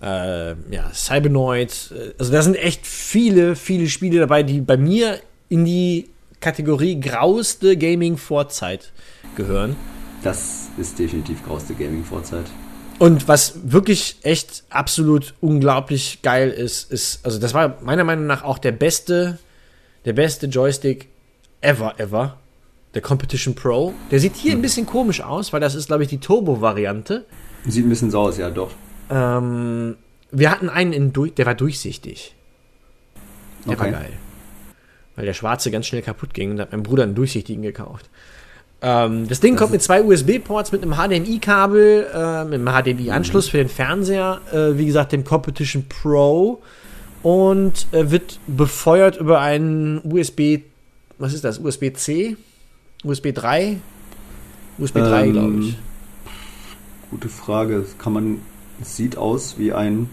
Äh, 0.02 0.50
ja, 0.70 0.90
Cybernoid. 0.92 1.90
äh, 1.92 2.12
Also 2.18 2.32
da 2.32 2.42
sind 2.42 2.56
echt 2.56 2.86
viele, 2.86 3.56
viele 3.56 3.88
Spiele 3.88 4.20
dabei, 4.20 4.42
die 4.42 4.60
bei 4.60 4.76
mir 4.76 5.20
in 5.48 5.64
die 5.64 6.08
Kategorie 6.40 7.00
grauste 7.00 7.76
Gaming-Vorzeit 7.76 8.92
gehören. 9.36 9.76
Das 10.22 10.68
ist 10.78 10.98
definitiv 10.98 11.44
grauste 11.44 11.74
Gaming-Vorzeit. 11.74 12.44
Und 12.98 13.28
was 13.28 13.54
wirklich 13.64 14.16
echt 14.22 14.64
absolut 14.70 15.34
unglaublich 15.40 16.20
geil 16.22 16.50
ist, 16.50 16.90
ist, 16.90 17.20
also 17.24 17.38
das 17.38 17.52
war 17.52 17.76
meiner 17.82 18.04
Meinung 18.04 18.26
nach 18.26 18.42
auch 18.42 18.58
der 18.58 18.72
beste, 18.72 19.38
der 20.04 20.14
beste 20.14 20.46
Joystick 20.46 21.08
ever, 21.60 21.98
ever. 21.98 22.38
Der 22.94 23.02
Competition 23.02 23.54
Pro. 23.54 23.92
Der 24.10 24.20
sieht 24.20 24.36
hier 24.36 24.52
ein 24.52 24.62
bisschen 24.62 24.86
komisch 24.86 25.20
aus, 25.20 25.52
weil 25.52 25.60
das 25.60 25.74
ist, 25.74 25.88
glaube 25.88 26.02
ich, 26.04 26.08
die 26.08 26.16
Turbo-Variante. 26.18 27.26
Sieht 27.66 27.84
ein 27.84 27.90
bisschen 27.90 28.10
so 28.10 28.20
aus, 28.20 28.38
ja, 28.38 28.48
doch. 28.48 28.70
Ähm, 29.10 29.96
wir 30.30 30.50
hatten 30.50 30.68
einen, 30.68 30.92
in 30.92 31.12
der 31.12 31.46
war 31.46 31.54
durchsichtig. 31.54 32.34
Der 33.64 33.72
Okay. 33.72 33.80
war 33.80 33.90
geil. 33.90 34.12
Weil 35.16 35.24
der 35.26 35.34
schwarze 35.34 35.70
ganz 35.70 35.86
schnell 35.86 36.02
kaputt 36.02 36.34
ging 36.34 36.50
und 36.50 36.56
da 36.58 36.62
hat 36.64 36.72
mein 36.72 36.82
Bruder 36.82 37.04
einen 37.04 37.14
durchsichtigen 37.14 37.62
gekauft. 37.62 38.08
Ähm, 38.82 39.26
das 39.28 39.40
Ding 39.40 39.54
Das 39.54 39.60
kommt 39.60 39.72
mit 39.72 39.82
zwei 39.82 40.02
USB-Ports, 40.02 40.72
mit 40.72 40.82
einem 40.82 40.92
HDMI-Kabel, 40.94 42.06
äh, 42.12 42.44
mit 42.44 42.54
einem 42.54 42.68
HDMI-Anschluss 42.68 43.48
für 43.48 43.56
den 43.58 43.68
Fernseher, 43.70 44.40
äh, 44.52 44.76
wie 44.76 44.84
gesagt, 44.84 45.12
dem 45.12 45.24
Competition 45.24 45.86
Pro 45.88 46.62
und 47.22 47.86
äh, 47.92 48.10
wird 48.10 48.38
befeuert 48.46 49.16
über 49.16 49.40
einen 49.40 50.00
USB, 50.04 50.60
was 51.18 51.32
ist 51.32 51.44
das, 51.44 51.58
USB-C? 51.58 52.36
USB 53.04 53.32
3? 53.32 53.78
USB 54.78 54.96
3, 54.98 55.24
Ähm, 55.26 55.32
glaube 55.32 55.58
ich. 55.60 55.76
gute 57.10 57.28
Frage. 57.30 57.80
Das 57.80 57.96
kann 57.96 58.12
man. 58.12 58.40
Es 58.80 58.96
sieht 58.96 59.16
aus 59.16 59.58
wie 59.58 59.72
ein. 59.72 60.10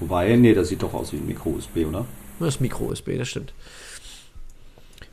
Wobei, 0.00 0.34
nee, 0.36 0.54
das 0.54 0.68
sieht 0.68 0.82
doch 0.82 0.94
aus 0.94 1.12
wie 1.12 1.16
ein 1.16 1.26
Micro-USB, 1.26 1.86
oder? 1.88 2.06
Das 2.38 2.54
ist 2.54 2.60
Micro-USB, 2.60 3.18
das 3.18 3.28
stimmt. 3.28 3.52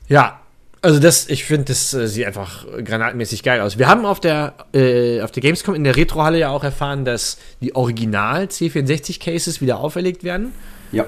Ja, 0.07 0.41
also 0.85 0.99
das, 0.99 1.27
ich 1.29 1.45
finde, 1.45 1.65
das 1.65 1.95
äh, 1.95 2.07
sieht 2.07 2.25
einfach 2.25 2.63
granatmäßig 2.83 3.41
geil 3.41 3.59
aus. 3.61 3.79
Wir 3.79 3.87
haben 3.87 4.05
auf 4.05 4.19
der, 4.19 4.53
äh, 4.71 5.21
auf 5.21 5.31
der 5.31 5.41
Gamescom 5.41 5.73
in 5.73 5.83
der 5.83 5.95
Retrohalle 5.95 6.37
ja 6.37 6.49
auch 6.49 6.63
erfahren, 6.63 7.05
dass 7.05 7.39
die 7.59 7.75
Original 7.75 8.43
C64 8.43 9.19
Cases 9.19 9.61
wieder 9.61 9.79
auferlegt 9.79 10.23
werden. 10.23 10.51
Ja. 10.91 11.07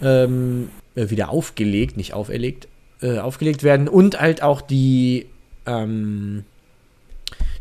Ähm, 0.00 0.70
äh, 0.94 1.10
wieder 1.10 1.28
aufgelegt, 1.28 1.98
nicht 1.98 2.14
auferlegt, 2.14 2.68
äh, 3.02 3.18
aufgelegt 3.18 3.62
werden 3.62 3.86
und 3.86 4.18
halt 4.18 4.42
auch 4.42 4.62
die, 4.62 5.26
ähm, 5.66 6.44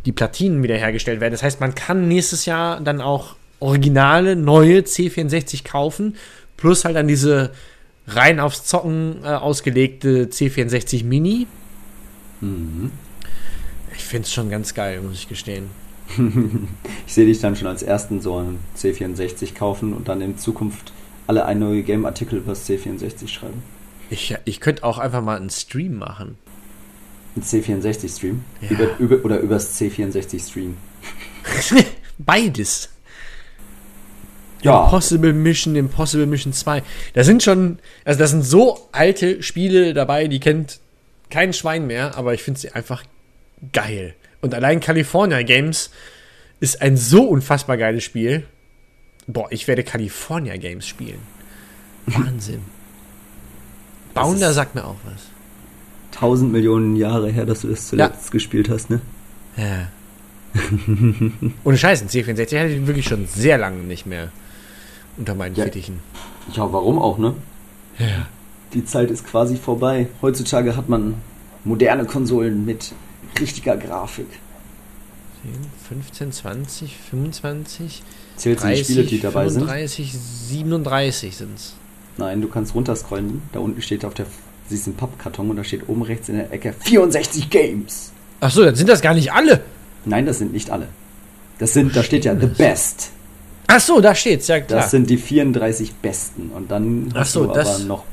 die 0.05 0.13
Platinen 0.13 0.63
wiederhergestellt 0.63 1.19
werden. 1.19 1.33
Das 1.33 1.43
heißt, 1.43 1.59
man 1.59 1.75
kann 1.75 2.07
nächstes 2.07 2.45
Jahr 2.45 2.79
dann 2.79 3.01
auch 3.01 3.35
originale, 3.59 4.35
neue 4.35 4.79
C64 4.79 5.63
kaufen, 5.63 6.15
plus 6.57 6.85
halt 6.85 6.95
dann 6.95 7.07
diese 7.07 7.51
rein 8.07 8.39
aufs 8.39 8.65
Zocken 8.65 9.23
äh, 9.23 9.27
ausgelegte 9.27 10.25
C64 10.25 11.03
Mini. 11.03 11.47
Mhm. 12.41 12.91
Ich 13.95 14.03
finde 14.03 14.25
es 14.25 14.33
schon 14.33 14.49
ganz 14.49 14.73
geil, 14.73 15.01
muss 15.01 15.15
ich 15.15 15.27
gestehen. 15.27 15.69
ich 17.07 17.13
sehe 17.13 17.25
dich 17.25 17.39
dann 17.39 17.55
schon 17.55 17.67
als 17.67 17.83
ersten 17.83 18.21
so 18.21 18.37
einen 18.37 18.59
C64 18.77 19.55
kaufen 19.55 19.93
und 19.93 20.07
dann 20.07 20.21
in 20.21 20.37
Zukunft 20.37 20.93
alle 21.25 21.45
ein 21.45 21.59
neue 21.59 21.83
Game-Artikel 21.83 22.37
über 22.37 22.51
das 22.51 22.67
C64 22.69 23.27
schreiben. 23.27 23.61
Ich, 24.09 24.33
ich 24.45 24.61
könnte 24.61 24.83
auch 24.83 24.99
einfach 24.99 25.21
mal 25.21 25.35
einen 25.35 25.49
Stream 25.49 25.97
machen. 25.97 26.37
Ein 27.35 27.43
C64-Stream? 27.43 28.43
Ja. 28.61 28.69
Über, 28.69 28.97
über, 28.99 29.25
oder 29.25 29.39
übers 29.39 29.79
C64-Stream? 29.79 30.77
Beides. 32.17 32.89
Ja. 34.67 34.83
Impossible 34.85 35.33
Mission, 35.33 35.75
Impossible 35.75 36.25
Mission 36.25 36.53
2. 36.53 36.83
Da 37.13 37.23
sind 37.23 37.41
schon, 37.41 37.79
also 38.05 38.19
da 38.19 38.27
sind 38.27 38.43
so 38.43 38.89
alte 38.91 39.41
Spiele 39.41 39.93
dabei, 39.93 40.27
die 40.27 40.39
kennt 40.39 40.79
kein 41.29 41.53
Schwein 41.53 41.87
mehr, 41.87 42.17
aber 42.17 42.33
ich 42.33 42.43
finde 42.43 42.59
sie 42.59 42.71
einfach 42.71 43.03
geil. 43.73 44.13
Und 44.41 44.53
allein 44.53 44.79
California 44.79 45.41
Games 45.41 45.89
ist 46.59 46.81
ein 46.81 46.97
so 46.97 47.23
unfassbar 47.23 47.77
geiles 47.77 48.03
Spiel. 48.03 48.45
Boah, 49.25 49.47
ich 49.51 49.67
werde 49.67 49.83
California 49.83 50.55
Games 50.57 50.87
spielen. 50.87 51.19
Wahnsinn. 52.05 52.61
Bounder 54.13 54.53
sagt 54.53 54.75
mir 54.75 54.85
auch 54.85 54.95
was. 55.05 55.23
Tausend 56.11 56.51
Millionen 56.51 56.95
Jahre 56.95 57.29
her, 57.29 57.45
dass 57.45 57.61
du 57.61 57.67
das 57.67 57.87
zuletzt 57.87 58.31
gespielt 58.31 58.69
hast, 58.69 58.89
ne? 58.89 59.01
Ja. 59.55 59.89
Ohne 61.63 61.77
Scheiß, 61.77 62.01
ein 62.01 62.07
C64 62.07 62.59
hatte 62.59 62.69
ich 62.69 62.87
wirklich 62.87 63.05
schon 63.05 63.27
sehr 63.27 63.57
lange 63.57 63.83
nicht 63.83 64.05
mehr 64.05 64.31
unter 65.17 65.35
meinen 65.35 65.55
Ja. 65.55 65.63
Fittichen. 65.65 65.99
Ja, 66.53 66.71
warum 66.71 66.99
auch, 66.99 67.17
ne? 67.17 67.33
Ja. 67.99 68.27
Die 68.73 68.85
Zeit 68.85 69.11
ist 69.11 69.25
quasi 69.25 69.55
vorbei. 69.57 70.07
Heutzutage 70.21 70.75
hat 70.75 70.89
man 70.89 71.15
moderne 71.63 72.05
Konsolen 72.05 72.65
mit 72.65 72.93
richtiger 73.39 73.77
Grafik. 73.77 74.27
15, 75.87 76.31
20, 76.31 76.95
25, 77.09 78.03
Zählst 78.35 78.63
du 78.63 78.67
die 78.67 78.73
30, 78.73 78.83
Spiele, 78.85 79.03
die 79.05 79.19
dabei 79.21 79.47
sind? 79.49 79.61
35, 79.63 80.13
37 80.13 81.37
sind's. 81.37 81.75
Nein, 82.17 82.41
du 82.41 82.47
kannst 82.49 82.75
runterscrollen. 82.75 83.41
Da 83.53 83.59
unten 83.59 83.81
steht 83.81 84.03
auf 84.03 84.13
der, 84.13 84.25
siehst 84.67 84.87
einen 84.87 84.97
Pappkarton 84.97 85.49
und 85.49 85.55
da 85.55 85.63
steht 85.63 85.87
oben 85.87 86.01
rechts 86.01 86.27
in 86.29 86.35
der 86.35 86.51
Ecke 86.51 86.73
64 86.77 87.49
Games. 87.49 88.11
Ach 88.41 88.51
so, 88.51 88.63
dann 88.65 88.75
sind 88.75 88.89
das 88.89 89.01
gar 89.01 89.13
nicht 89.13 89.31
alle. 89.31 89.61
Nein, 90.05 90.25
das 90.25 90.39
sind 90.39 90.51
nicht 90.53 90.69
alle. 90.69 90.87
Das 91.59 91.73
sind, 91.73 91.95
da 91.95 92.03
steht 92.03 92.25
ja 92.25 92.37
The 92.37 92.47
Best. 92.47 93.11
Ach 93.67 93.79
so, 93.81 93.99
da 94.01 94.15
steht's, 94.15 94.47
ja 94.47 94.59
klar. 94.61 94.79
Das 94.81 94.91
sind 94.91 95.09
die 95.09 95.17
34 95.17 95.95
Besten. 95.95 96.49
Und 96.55 96.71
dann 96.71 97.09
Ach 97.13 97.19
hast 97.19 97.33
so, 97.33 97.45
du 97.45 97.53
das- 97.53 97.75
aber 97.75 97.83
noch 97.85 98.03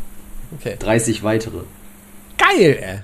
okay. 0.59 0.77
30 0.79 1.23
weitere. 1.23 1.59
Geil, 2.37 2.79
ey. 2.81 2.99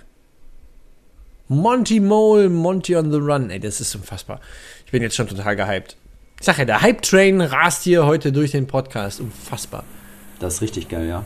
Monty 1.48 1.98
Mole, 2.00 2.48
Monty 2.48 2.96
on 2.96 3.10
the 3.10 3.18
Run, 3.18 3.50
ey, 3.50 3.58
das 3.58 3.80
ist 3.80 3.94
unfassbar. 3.96 4.40
Ich 4.86 4.92
bin 4.92 5.02
jetzt 5.02 5.16
schon 5.16 5.26
total 5.26 5.56
gehypt. 5.56 5.96
Ich 6.38 6.46
sag 6.46 6.58
ja, 6.58 6.64
der 6.64 6.80
Hype-Train 6.80 7.40
rast 7.40 7.82
hier 7.82 8.06
heute 8.06 8.32
durch 8.32 8.52
den 8.52 8.66
Podcast. 8.66 9.20
Unfassbar. 9.20 9.84
Das 10.38 10.54
ist 10.54 10.62
richtig 10.62 10.88
geil, 10.88 11.08
ja. 11.08 11.24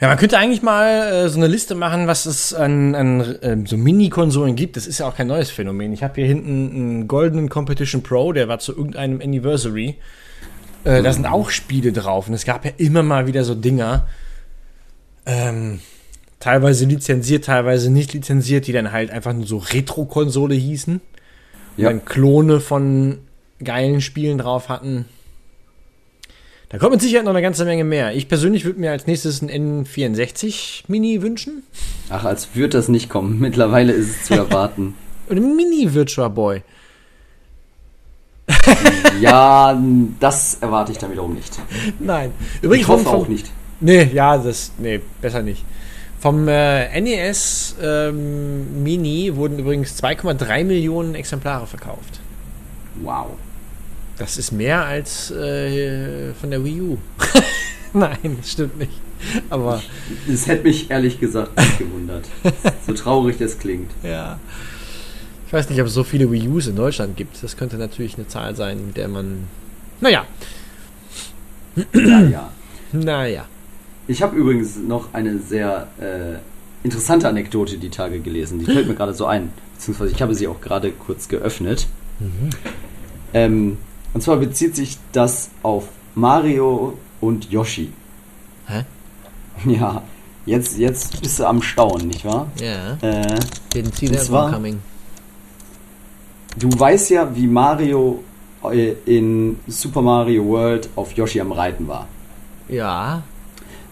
Ja, 0.00 0.08
man 0.08 0.18
könnte 0.18 0.36
eigentlich 0.38 0.60
mal 0.60 0.88
äh, 1.12 1.28
so 1.28 1.38
eine 1.38 1.46
Liste 1.46 1.74
machen, 1.76 2.08
was 2.08 2.26
es 2.26 2.52
an, 2.52 2.94
an 2.96 3.36
ähm, 3.42 3.66
so 3.66 3.76
Mini-Konsolen 3.76 4.56
gibt. 4.56 4.76
Das 4.76 4.86
ist 4.88 4.98
ja 4.98 5.06
auch 5.08 5.16
kein 5.16 5.28
neues 5.28 5.50
Phänomen. 5.50 5.92
Ich 5.92 6.02
habe 6.02 6.14
hier 6.16 6.26
hinten 6.26 6.70
einen 6.70 7.08
goldenen 7.08 7.48
Competition 7.48 8.02
Pro, 8.02 8.32
der 8.32 8.48
war 8.48 8.58
zu 8.58 8.72
irgendeinem 8.76 9.20
Anniversary. 9.20 9.96
Äh, 10.84 11.02
Da 11.02 11.12
sind 11.12 11.26
auch 11.26 11.50
Spiele 11.50 11.92
drauf 11.92 12.28
und 12.28 12.34
es 12.34 12.44
gab 12.44 12.64
ja 12.64 12.72
immer 12.76 13.02
mal 13.02 13.26
wieder 13.26 13.44
so 13.44 13.54
Dinger, 13.54 14.06
ähm, 15.26 15.80
teilweise 16.40 16.84
lizenziert, 16.84 17.46
teilweise 17.46 17.90
nicht 17.90 18.12
lizenziert, 18.12 18.66
die 18.66 18.72
dann 18.72 18.92
halt 18.92 19.10
einfach 19.10 19.32
nur 19.32 19.46
so 19.46 19.58
Retro-Konsole 19.58 20.54
hießen. 20.54 21.00
Ja. 21.76 21.88
dann 21.88 22.04
Klone 22.04 22.60
von 22.60 23.18
geilen 23.62 24.00
Spielen 24.00 24.38
drauf 24.38 24.68
hatten. 24.68 25.06
Da 26.68 26.78
kommt 26.78 26.92
mit 26.92 27.00
Sicherheit 27.02 27.24
noch 27.24 27.32
eine 27.32 27.42
ganze 27.42 27.64
Menge 27.64 27.84
mehr. 27.84 28.14
Ich 28.14 28.28
persönlich 28.28 28.64
würde 28.64 28.80
mir 28.80 28.90
als 28.90 29.06
nächstes 29.06 29.42
ein 29.42 29.84
N64 29.84 30.84
Mini 30.88 31.22
wünschen. 31.22 31.62
Ach, 32.10 32.24
als 32.24 32.54
würde 32.54 32.76
das 32.76 32.88
nicht 32.88 33.08
kommen. 33.08 33.38
Mittlerweile 33.40 33.92
ist 33.92 34.10
es 34.10 34.24
zu 34.24 34.34
erwarten. 34.34 34.94
Und 35.28 35.36
ein 35.38 35.56
Mini 35.56 35.94
Virtua 35.94 36.28
Boy. 36.28 36.62
Ja, 39.20 39.78
das 40.20 40.58
erwarte 40.60 40.92
ich 40.92 40.98
dann 40.98 41.10
wiederum 41.10 41.34
nicht. 41.34 41.58
Nein. 41.98 42.32
Übrigens 42.62 42.86
ich 42.86 42.88
hoffe 42.88 43.04
vom, 43.04 43.14
auch 43.14 43.28
nicht. 43.28 43.50
Nee, 43.80 44.10
ja, 44.12 44.38
das. 44.38 44.72
Nee, 44.78 45.00
besser 45.20 45.42
nicht. 45.42 45.64
Vom 46.20 46.48
äh, 46.48 47.00
NES 47.00 47.76
ähm, 47.82 48.82
Mini 48.82 49.34
wurden 49.36 49.58
übrigens 49.58 50.02
2,3 50.02 50.64
Millionen 50.64 51.14
Exemplare 51.14 51.66
verkauft. 51.66 52.20
Wow. 53.02 53.26
Das 54.16 54.38
ist 54.38 54.52
mehr 54.52 54.84
als 54.84 55.30
äh, 55.32 56.32
von 56.34 56.50
der 56.50 56.64
Wii 56.64 56.80
U. 56.80 56.98
Nein, 57.92 58.36
das 58.38 58.52
stimmt 58.52 58.78
nicht. 58.78 58.92
Aber 59.50 59.82
Das 60.26 60.46
hätte 60.46 60.64
mich 60.64 60.90
ehrlich 60.90 61.18
gesagt 61.20 61.58
nicht 61.58 61.78
gewundert. 61.78 62.24
So 62.86 62.92
traurig 62.92 63.38
das 63.38 63.58
klingt. 63.58 63.90
ja. 64.02 64.38
Ich 65.54 65.58
weiß 65.58 65.70
nicht, 65.70 65.80
ob 65.80 65.86
es 65.86 65.94
so 65.94 66.02
viele 66.02 66.32
Wii 66.32 66.48
Us 66.48 66.66
in 66.66 66.74
Deutschland 66.74 67.16
gibt. 67.16 67.40
Das 67.40 67.56
könnte 67.56 67.76
natürlich 67.76 68.16
eine 68.16 68.26
Zahl 68.26 68.56
sein, 68.56 68.86
mit 68.88 68.96
der 68.96 69.06
man. 69.06 69.44
Naja, 70.00 70.24
Ja, 71.94 72.20
ja. 72.22 72.50
naja. 72.92 73.44
Ich 74.08 74.20
habe 74.20 74.34
übrigens 74.36 74.76
noch 74.76 75.14
eine 75.14 75.38
sehr 75.38 75.86
äh, 76.00 76.38
interessante 76.84 77.28
Anekdote 77.28 77.78
die 77.78 77.88
Tage 77.88 78.18
gelesen. 78.18 78.58
Die 78.58 78.64
fällt 78.64 78.88
mir 78.88 78.94
gerade 78.96 79.14
so 79.14 79.26
ein. 79.26 79.50
Beziehungsweise 79.74 80.10
ich 80.10 80.20
habe 80.20 80.34
sie 80.34 80.48
auch 80.48 80.60
gerade 80.60 80.90
kurz 80.90 81.28
geöffnet. 81.28 81.86
Ähm, 83.32 83.78
und 84.12 84.22
zwar 84.24 84.38
bezieht 84.38 84.74
sich 84.74 84.98
das 85.12 85.50
auf 85.62 85.84
Mario 86.16 86.98
und 87.20 87.48
Yoshi. 87.52 87.92
Hä? 88.66 88.82
Ja, 89.70 90.02
jetzt, 90.46 90.78
jetzt 90.78 91.22
bist 91.22 91.38
du 91.38 91.46
am 91.46 91.62
Staunen, 91.62 92.08
nicht 92.08 92.24
wahr? 92.24 92.48
Ja. 92.60 92.98
Äh, 93.08 93.38
Didn't 93.72 93.94
see 93.96 94.08
that 94.08 94.24
zwar- 94.24 94.50
coming. 94.52 94.80
Du 96.56 96.68
weißt 96.78 97.10
ja, 97.10 97.34
wie 97.34 97.46
Mario 97.46 98.22
äh, 98.70 98.94
in 99.06 99.58
Super 99.66 100.02
Mario 100.02 100.44
World 100.46 100.88
auf 100.96 101.12
Yoshi 101.12 101.40
am 101.40 101.52
Reiten 101.52 101.86
war. 101.88 102.08
Ja. 102.68 103.22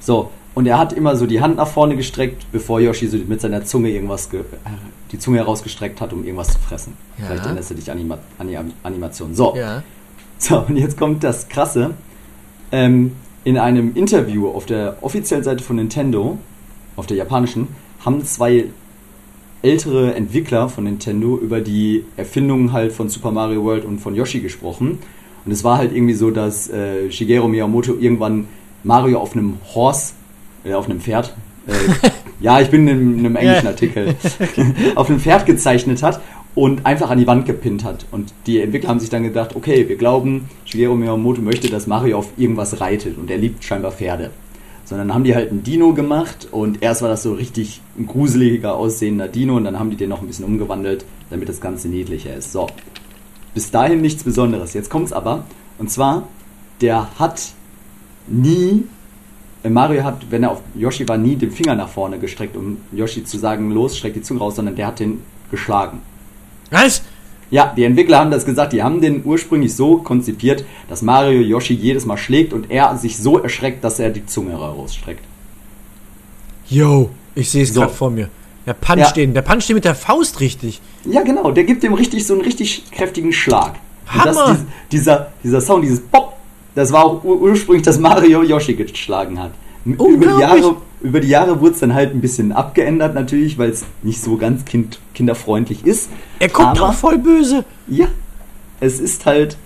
So, 0.01 0.31
und 0.55 0.67
er 0.67 0.79
hat 0.79 0.93
immer 0.93 1.17
so 1.17 1.27
die 1.27 1.41
Hand 1.41 1.57
nach 1.57 1.69
vorne 1.69 1.97
gestreckt, 1.97 2.47
bevor 2.53 2.81
Yoshi 2.81 3.07
so 3.09 3.17
mit 3.17 3.41
seiner 3.41 3.65
Zunge 3.65 3.91
irgendwas, 3.91 4.29
ge 4.31 4.45
die 5.11 5.19
Zunge 5.19 5.39
herausgestreckt 5.39 6.01
hat, 6.01 6.13
um 6.13 6.25
irgendwas 6.25 6.53
zu 6.53 6.59
fressen. 6.59 6.95
Ja. 7.19 7.27
Vielleicht 7.27 7.45
erinnerst 7.45 7.71
du 7.71 7.75
dich 7.75 7.91
an, 7.91 7.99
Anima 7.99 8.19
an 8.39 8.49
die 8.49 8.59
Animation. 8.83 9.35
So, 9.35 9.55
Ja. 9.57 9.83
so, 10.39 10.59
und 10.69 10.77
jetzt 10.77 10.99
kommt 10.99 11.23
das 11.23 11.49
Krasse. 11.49 11.93
Ähm, 12.71 13.13
in 13.45 13.59
einem 13.59 13.95
Interview 13.95 14.49
auf 14.49 14.67
der 14.67 14.97
offiziellen 15.03 15.45
Seite 15.45 15.63
von 15.63 15.77
Nintendo, 15.77 16.39
auf 16.97 17.07
der 17.07 17.17
japanischen, 17.17 17.69
haben 18.05 18.25
zwei 18.25 18.67
ältere 19.63 20.15
Entwickler 20.15 20.69
von 20.69 20.85
Nintendo 20.85 21.39
über 21.39 21.61
die 21.61 22.05
Erfindungen 22.17 22.73
halt 22.73 22.93
von 22.93 23.09
Super 23.09 23.31
Mario 23.31 23.65
World 23.65 23.85
und 23.85 24.01
von 24.01 24.15
Yoshi 24.15 24.41
gesprochen. 24.41 24.99
Und 25.45 25.53
es 25.53 25.65
war 25.65 25.79
halt 25.79 25.95
irgendwie 25.95 26.15
so, 26.15 26.31
dass 26.31 26.69
äh, 26.71 27.11
Shigeru 27.11 27.49
Miyamoto 27.49 27.95
irgendwann 27.99 28.47
Mario 28.85 29.19
auf 29.19 29.35
einem 29.35 29.59
Horse, 29.75 30.15
äh, 30.65 30.75
auf 30.75 30.89
einem 30.89 31.01
Pferd, 31.01 31.35
äh, 31.67 31.73
ja, 32.41 32.61
ich 32.61 32.71
bin 32.71 32.87
in 32.89 33.19
einem 33.21 33.37
englischen. 33.37 33.67
Artikel, 33.67 34.15
auf 34.95 35.09
einem 35.09 35.21
Pferd 35.21 35.47
gezeichnet 35.47 36.03
hat 36.03 36.21
und 36.55 36.85
einfach 36.85 37.11
an 37.11 37.19
die 37.19 37.27
Wand 37.27 37.47
gepinnt 37.47 37.85
hat. 37.85 38.07
Und 38.11 38.35
die 38.47 38.61
Entwickler 38.61 38.91
haben 38.91 39.01
sich 39.01 39.11
dann 39.11 39.23
gedacht, 39.23 39.57
okay, 39.57 39.89
wir 39.89 39.97
glauben, 39.97 40.49
Shigeru 40.65 40.95
Miyamoto 40.95 41.41
möchte, 41.41 41.69
dass 41.69 41.87
Mario 41.87 42.19
auf 42.19 42.29
irgendwas 42.37 42.81
reitet 42.81 43.17
und 43.19 43.31
er 43.31 43.39
liebt 43.39 43.65
scheinbar 43.65 43.93
Pferde. 43.93 44.31
Sondern 44.93 45.15
haben 45.15 45.25
die 45.25 45.35
halt 45.35 45.51
einen 45.51 45.63
Dino 45.63 45.95
gemacht 45.95 46.49
und 46.51 46.83
erst 46.83 47.01
war 47.01 47.09
das 47.09 47.23
so 47.23 47.33
richtig 47.33 47.81
ein 47.99 48.07
gruseliger 48.07 48.77
aussehender 48.77 49.27
Dino 49.27 49.57
und 49.57 49.65
dann 49.65 49.79
haben 49.79 49.89
die 49.89 49.97
den 49.97 50.11
noch 50.11 50.21
ein 50.21 50.27
bisschen 50.27 50.45
umgewandelt, 50.45 51.07
damit 51.31 51.49
das 51.49 51.63
Ganze 51.63 51.89
niedlicher 51.89 52.37
ist. 52.37 52.53
So. 52.53 52.67
bis 53.55 53.71
dahin 53.71 54.03
nichts 54.03 54.23
Besonderes. 54.23 54.75
Jetzt 54.75 54.91
kommt's 54.91 55.15
aber. 55.15 55.45
Und 55.79 55.91
zwar, 55.91 56.29
der 56.83 57.09
hat 57.19 57.53
nie. 58.27 58.85
äh, 59.63 59.71
Mario 59.71 60.05
hat, 60.05 60.31
wenn 60.31 60.43
er 60.43 60.51
auf 60.51 60.61
Yoshi 60.75 61.09
war, 61.09 61.17
nie 61.17 61.37
den 61.37 61.53
Finger 61.53 61.75
nach 61.75 61.89
vorne 61.89 62.19
gestreckt, 62.19 62.55
um 62.55 62.77
Yoshi 62.93 63.25
zu 63.25 63.39
sagen, 63.39 63.71
los, 63.71 63.97
streck 63.97 64.13
die 64.13 64.23
Zunge 64.23 64.41
raus, 64.41 64.57
sondern 64.57 64.77
der 64.77 64.89
hat 64.89 65.01
den 65.01 65.23
geschlagen. 65.51 66.03
Was? 66.71 67.03
Ja, 67.53 67.73
die 67.77 67.85
Entwickler 67.85 68.19
haben 68.19 68.31
das 68.33 68.45
gesagt, 68.47 68.73
die 68.73 68.83
haben 68.83 69.01
den 69.01 69.23
ursprünglich 69.25 69.77
so 69.77 69.99
konzipiert, 69.99 70.65
dass 70.89 71.03
Mario 71.03 71.41
Yoshi 71.43 71.75
jedes 71.75 72.07
Mal 72.07 72.17
schlägt 72.17 72.53
und 72.55 72.71
er 72.71 72.97
sich 72.97 73.19
so 73.19 73.39
erschreckt, 73.39 73.85
dass 73.85 74.01
er 74.01 74.11
die 74.11 74.25
Zunge 74.27 74.55
rausstreckt. 74.55 75.23
Yo, 76.69 77.11
ich 77.35 77.51
sehe 77.51 77.63
es 77.65 77.75
So. 77.75 77.81
gerade 77.81 77.93
vor 77.93 78.11
mir. 78.11 78.29
Der 78.67 78.75
puncht 78.75 78.99
Ja. 79.01 79.13
den, 79.13 79.35
der 79.35 79.43
puncht 79.43 79.69
den 79.69 79.75
mit 79.75 79.85
der 79.85 79.95
Faust 79.95 80.41
richtig. 80.41 80.81
Ja, 81.05 81.23
genau, 81.23 81.51
der 81.51 81.65
gibt 81.65 81.83
dem 81.83 81.95
richtig 81.95 82.27
so 82.27 82.33
einen 82.35 82.43
richtig 82.43 82.91
kräftigen 82.91 83.33
Schlag. 83.33 83.75
Das, 84.25 84.37
Hammer! 84.39 84.55
dies- 84.55 84.67
dieser, 85.01 85.33
dieser 85.45 85.61
Sound, 85.61 85.85
dieses 85.85 86.01
Pop, 86.01 86.35
das 86.75 86.91
war 86.93 87.05
auch 87.05 87.23
ur 87.25 87.41
ursprünglich, 87.41 87.83
dass 87.85 87.99
Mario 87.99 88.43
Yoshi 88.43 88.75
geschlagen 88.75 89.39
hat. 89.39 89.51
Über 89.85 90.07
die! 90.27 90.41
Jahre, 90.41 90.77
über 91.03 91.21
die 91.21 91.29
Jahre 91.29 91.61
wurde 91.61 91.75
es 91.75 91.81
dann 91.81 91.95
halt 91.95 92.15
ein 92.15 92.21
bisschen 92.21 92.53
abgeändert 92.53 93.15
natürlich, 93.15 93.59
weil 93.59 93.71
es 93.71 93.85
nicht 94.03 94.21
so 94.23 94.37
ganz 94.37 94.65
kind, 94.65 94.99
kinderfreundlich 95.15 95.85
ist. 95.85 96.11
Er 96.39 96.49
guckt 96.49 96.79
Aber- 96.79 96.89
auch 96.91 96.95
voll 96.95 97.19
böse. 97.19 97.65
Ja, 97.89 98.07
es 98.81 99.01
ist 99.01 99.27
halt. 99.27 99.57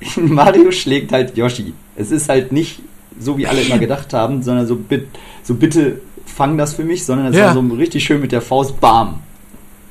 Mario 0.16 0.70
schlägt 0.70 1.12
halt 1.12 1.36
Yoshi. 1.36 1.72
Es 1.96 2.10
ist 2.10 2.28
halt 2.28 2.52
nicht 2.52 2.80
so, 3.18 3.38
wie 3.38 3.46
alle 3.46 3.62
immer 3.62 3.78
gedacht 3.86 4.12
haben, 4.12 4.42
sondern 4.42 4.66
so, 4.66 4.76
bit, 4.76 5.06
so 5.42 5.54
bitte 5.54 6.00
fang 6.26 6.58
das 6.58 6.74
für 6.74 6.84
mich, 6.84 7.04
sondern 7.04 7.28
es 7.28 7.36
Ja. 7.36 7.46
war 7.46 7.54
so 7.54 7.60
richtig 7.74 8.04
schön 8.04 8.20
mit 8.20 8.32
der 8.32 8.40
Faust, 8.42 8.78
bam. 8.80 9.20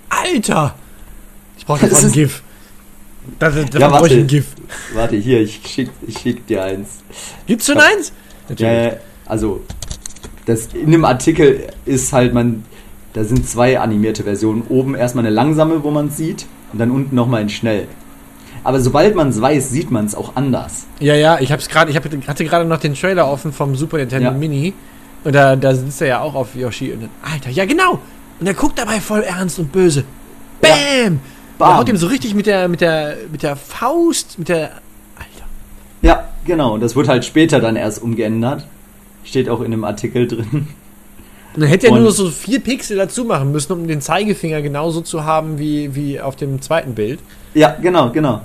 Alter! 0.09 0.75
Ich 1.57 1.65
brauche 1.65 1.79
davon 1.87 2.05
ein 2.05 2.11
GIF. 2.11 2.43
Das, 3.39 3.55
das 3.55 3.79
Ja, 3.79 3.87
brauche 3.87 4.07
ich 4.07 4.11
warte. 4.11 4.15
ein 4.17 4.27
GIF. 4.27 4.47
Warte, 4.93 5.15
hier, 5.15 5.39
ich 5.41 5.61
schick, 5.65 5.89
ich 6.05 6.17
schick 6.19 6.45
dir 6.45 6.63
eins. 6.63 7.01
Gibt's 7.47 7.65
schon 7.67 7.77
Ja. 7.77 7.83
eins? 7.83 8.11
Ja, 8.57 8.91
also, 9.25 9.61
das 10.45 10.67
in 10.73 10.91
dem 10.91 11.05
Artikel 11.05 11.67
ist 11.85 12.11
halt 12.13 12.33
man, 12.33 12.63
da 13.13 13.23
sind 13.23 13.47
zwei 13.47 13.79
animierte 13.79 14.23
Versionen. 14.23 14.63
Oben 14.69 14.95
erstmal 14.95 15.25
eine 15.25 15.33
langsame, 15.33 15.83
wo 15.83 15.91
man 15.91 16.07
es 16.07 16.17
sieht, 16.17 16.45
und 16.71 16.79
dann 16.79 16.91
unten 16.91 17.15
nochmal 17.15 17.41
in 17.41 17.49
schnell. 17.49 17.87
Aber 18.63 18.79
sobald 18.79 19.15
man 19.15 19.29
es 19.29 19.41
weiß, 19.41 19.69
sieht 19.69 19.91
man 19.91 20.05
es 20.05 20.15
auch 20.15 20.35
anders. 20.35 20.85
Ja, 20.99 21.15
ja, 21.15 21.39
ich 21.39 21.51
hab's 21.51 21.67
gerade, 21.67 21.91
ich 21.91 21.97
hab, 21.97 22.05
hatte 22.27 22.45
gerade 22.45 22.65
noch 22.65 22.79
den 22.79 22.93
Trailer 22.93 23.27
offen 23.29 23.51
vom 23.51 23.75
Super 23.75 23.97
Nintendo 23.97 24.29
Ja. 24.29 24.31
Mini. 24.31 24.73
Und 25.23 25.33
da, 25.33 25.55
da 25.55 25.73
sitzt 25.73 26.01
er 26.01 26.07
ja 26.07 26.19
auch 26.21 26.35
auf 26.35 26.55
Yoshi 26.55 26.91
und 26.91 27.03
dann, 27.03 27.09
Alter, 27.21 27.49
ja 27.49 27.65
genau! 27.65 27.99
Und 28.39 28.47
er 28.47 28.53
guckt 28.53 28.77
dabei 28.77 28.99
voll 28.99 29.21
ernst 29.21 29.59
und 29.59 29.71
böse. 29.71 30.03
Bam! 30.59 31.19
Bam. 31.57 31.69
Er 31.69 31.77
haut 31.77 31.89
ihm 31.89 31.97
so 31.97 32.07
richtig 32.07 32.35
mit 32.35 32.45
der, 32.45 32.67
mit 32.67 32.81
der, 32.81 33.17
mit 33.31 33.43
der 33.43 33.55
Faust, 33.55 34.39
mit 34.39 34.49
der. 34.49 34.71
Alter. 35.15 35.45
Ja, 36.01 36.25
genau. 36.45 36.73
Und 36.73 36.81
das 36.81 36.95
wird 36.95 37.07
halt 37.07 37.23
später 37.25 37.59
dann 37.59 37.75
erst 37.75 38.01
umgeändert. 38.01 38.65
Steht 39.23 39.49
auch 39.49 39.61
in 39.61 39.71
dem 39.71 39.83
Artikel 39.83 40.27
drin. 40.27 40.67
Dann 41.55 41.67
hätte 41.67 41.89
Und- 41.91 42.01
nur 42.01 42.11
so 42.11 42.29
vier 42.29 42.59
Pixel 42.59 42.97
dazu 42.97 43.25
machen 43.25 43.51
müssen, 43.51 43.71
um 43.73 43.87
den 43.87 44.01
Zeigefinger 44.01 44.61
genauso 44.61 45.01
zu 45.01 45.23
haben 45.23 45.59
wie, 45.59 45.93
wie 45.95 46.19
auf 46.19 46.35
dem 46.35 46.61
zweiten 46.61 46.95
Bild. 46.95 47.19
Ja, 47.53 47.75
genau, 47.81 48.09
genau. 48.11 48.41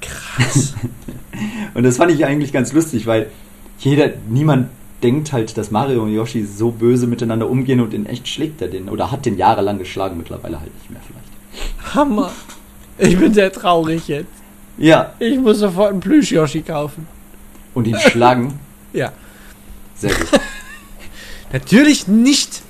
Krass. 0.00 0.74
Und 1.74 1.84
das 1.84 1.96
fand 1.96 2.12
ich 2.12 2.24
eigentlich 2.26 2.52
ganz 2.52 2.72
lustig, 2.72 3.06
weil 3.06 3.28
jeder, 3.78 4.10
niemand 4.28 4.68
denkt 5.02 5.32
halt, 5.32 5.56
dass 5.56 5.70
Mario 5.70 6.02
und 6.04 6.12
Yoshi 6.12 6.44
so 6.44 6.70
böse 6.70 7.06
miteinander 7.08 7.48
umgehen 7.50 7.80
und 7.80 7.92
in 7.92 8.06
echt 8.06 8.28
schlägt 8.28 8.62
er 8.62 8.68
den. 8.68 8.88
Oder 8.88 9.10
hat 9.10 9.26
den 9.26 9.36
jahrelang 9.36 9.78
geschlagen, 9.78 10.16
mittlerweile 10.16 10.60
halt 10.60 10.72
nicht 10.74 10.90
mehr 10.90 11.00
vielleicht. 11.04 11.94
Hammer. 11.94 12.30
Ich 12.98 13.18
bin 13.18 13.34
sehr 13.34 13.50
traurig 13.50 14.06
jetzt. 14.06 14.28
Ja, 14.78 15.12
Ich 15.18 15.38
muss 15.40 15.58
sofort 15.58 15.90
einen 15.90 16.00
Plüsch-Yoshi 16.00 16.62
kaufen. 16.62 17.08
und 17.74 17.86
ihn 17.88 17.98
schlagen. 17.98 18.58
Ja. 18.92 19.10
Sehr 20.02 20.14
gut. 20.14 20.28
Natürlich 21.52 22.08
nicht. 22.08 22.62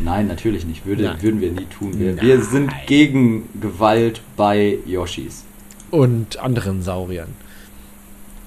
Nein, 0.00 0.28
natürlich 0.28 0.64
nicht. 0.64 0.86
Würde, 0.86 1.02
Nein. 1.02 1.20
würden 1.22 1.40
wir 1.40 1.50
nie 1.50 1.64
tun. 1.66 1.98
Wir, 1.98 2.20
wir 2.22 2.40
sind 2.42 2.72
gegen 2.86 3.48
Gewalt 3.60 4.20
bei 4.36 4.78
Yoshis. 4.86 5.42
Und 5.90 6.38
anderen 6.38 6.82
Sauriern. 6.82 7.34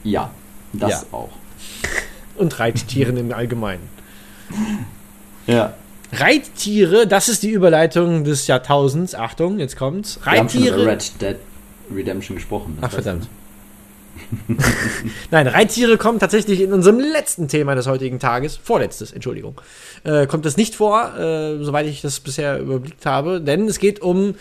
Ja, 0.05 0.31
das 0.71 1.01
Ja. 1.01 1.03
auch. 1.11 1.29
Und 2.37 2.57
Reittieren 2.59 3.17
im 3.17 3.33
Allgemeinen. 3.33 3.83
Ja. 5.45 5.73
Reittiere, 6.13 7.05
das 7.05 7.27
ist 7.29 7.43
die 7.43 7.51
Überleitung 7.51 8.23
des 8.23 8.47
Jahrtausends. 8.47 9.13
Achtung, 9.13 9.59
jetzt 9.59 9.75
kommt's. 9.75 10.19
Wir 10.23 10.39
haben 10.39 10.49
schon 10.49 10.61
über 10.65 10.85
Reittiere. 10.85 10.87
Red 10.87 11.21
Dead 11.21 11.35
Redemption 11.93 12.37
gesprochen. 12.37 12.77
Ach, 12.81 12.89
verdammt. 12.91 13.27
Nein, 15.31 15.47
Reittiere 15.47 15.97
kommen 15.97 16.19
tatsächlich 16.19 16.61
in 16.61 16.73
unserem 16.73 16.99
letzten 16.99 17.47
Thema 17.47 17.75
des 17.75 17.87
heutigen 17.87 18.19
Tages, 18.19 18.57
vorletztes, 18.57 19.11
Entschuldigung, 19.11 19.59
äh, 20.03 20.27
kommt 20.27 20.45
das 20.45 20.57
nicht 20.57 20.75
vor, 20.75 21.17
äh, 21.17 21.63
soweit 21.63 21.87
ich 21.87 22.01
das 22.01 22.19
bisher 22.19 22.59
überblickt 22.59 23.05
habe, 23.05 23.41
denn 23.41 23.67
es 23.67 23.79
geht 23.79 24.01
um 24.01 24.35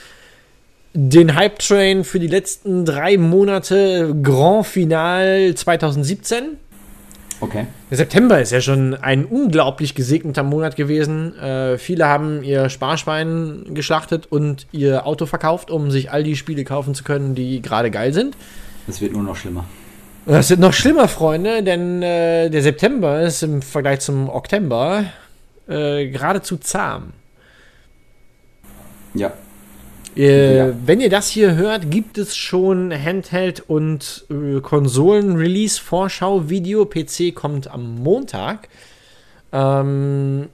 den 0.93 1.37
Hype 1.37 1.59
Train 1.61 2.05
für 2.05 2.19
die 2.19 2.27
letzten 2.27 2.85
drei 2.85 3.17
Monate 3.17 4.15
Grand 4.23 4.67
Final 4.67 5.55
2017. 5.55 6.57
Okay. 7.41 7.67
Der 7.91 7.97
September 7.97 8.41
ist 8.41 8.53
ja 8.53 8.61
schon 8.61 8.95
ein 8.95 9.25
unglaublich 9.25 9.95
gesegneter 9.95 10.43
Monat 10.43 10.77
gewesen. 10.77 11.37
Äh, 11.39 11.79
viele 11.79 12.07
haben 12.07 12.43
ihr 12.43 12.69
Sparschwein 12.69 13.65
geschlachtet 13.73 14.27
und 14.31 14.67
ihr 14.73 15.07
Auto 15.07 15.27
verkauft, 15.27 15.71
um 15.71 15.91
sich 15.91 16.11
all 16.11 16.23
die 16.23 16.37
Spiele 16.37 16.65
kaufen 16.65 16.95
zu 16.95 17.03
können, 17.03 17.35
die 17.35 17.63
gerade 17.63 17.91
geil 17.91 18.13
sind. 18.13 18.37
Es 18.89 19.01
wird 19.01 19.13
nur 19.13 19.23
noch 19.23 19.37
schlimmer. 19.37 19.65
Und 20.27 20.35
Das 20.35 20.51
wird 20.51 20.61
noch 20.61 20.75
schlimmer, 20.75 21.09
Freunde, 21.09 21.63
denn 21.63 22.03
äh, 22.03 22.51
der 22.51 22.61
September 22.63 23.23
ist 23.23 23.43
im 23.43 23.63
Vergleich 23.63 24.01
zum 24.01 24.29
Oktober 24.29 25.05
äh, 25.69 26.09
geradezu 26.09 26.59
zahm. 26.59 27.13
Ja. 29.15 29.33
Äh, 30.17 30.57
Ja. 30.57 30.73
Wenn 30.85 31.01
ihr 31.01 31.11
das 31.11 31.29
hier 31.29 31.55
hört, 31.57 31.91
gibt 31.91 32.19
es 32.19 32.37
schon 32.37 32.93
Handheld- 32.93 33.61
und 33.61 34.25
äh, 34.31 34.61
Konsolen-Release-Vorschau-Video. 34.61 36.85
PC 36.85 37.35
kommt 37.35 37.69
am 37.69 38.03
Montag. 38.03 38.69
Ähm, 39.53 40.49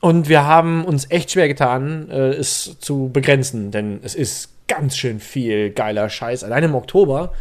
und 0.00 0.28
wir 0.28 0.44
haben 0.44 0.84
uns 0.84 1.10
echt 1.10 1.32
schwer 1.32 1.48
getan, 1.48 2.08
äh, 2.10 2.28
es 2.30 2.76
zu 2.78 3.10
begrenzen, 3.12 3.70
denn 3.72 3.98
es 4.02 4.14
ist 4.14 4.50
ganz 4.68 4.96
schön 4.96 5.18
viel 5.20 5.70
geiler 5.70 6.08
Scheiß. 6.08 6.44
Allein 6.44 6.64
im 6.64 6.74
Oktober. 6.74 7.32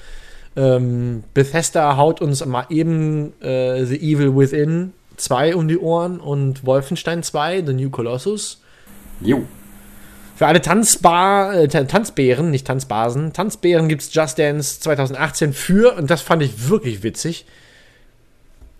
Ähm, 0.57 1.23
Bethesda 1.33 1.95
haut 1.97 2.19
uns 2.19 2.43
mal 2.45 2.65
eben 2.69 3.31
äh, 3.41 3.85
The 3.85 3.95
Evil 3.97 4.35
Within 4.35 4.91
2 5.17 5.55
um 5.55 5.67
die 5.67 5.77
Ohren 5.77 6.19
und 6.19 6.65
Wolfenstein 6.65 7.21
2, 7.23 7.63
The 7.65 7.73
New 7.73 7.89
Colossus. 7.91 8.59
Jo. 9.21 9.43
Für 10.35 10.47
alle 10.47 10.61
Tanzbar, 10.61 11.53
äh, 11.55 11.67
Tan- 11.67 11.87
Tanzbären, 11.87 12.51
nicht 12.51 12.65
Tanzbasen, 12.67 13.33
Tanzbären 13.33 13.87
gibt 13.87 14.01
es 14.01 14.13
Just 14.13 14.37
Dance 14.39 14.79
2018 14.81 15.53
für, 15.53 15.95
und 15.95 16.09
das 16.09 16.21
fand 16.21 16.41
ich 16.43 16.69
wirklich 16.69 17.01
witzig, 17.03 17.45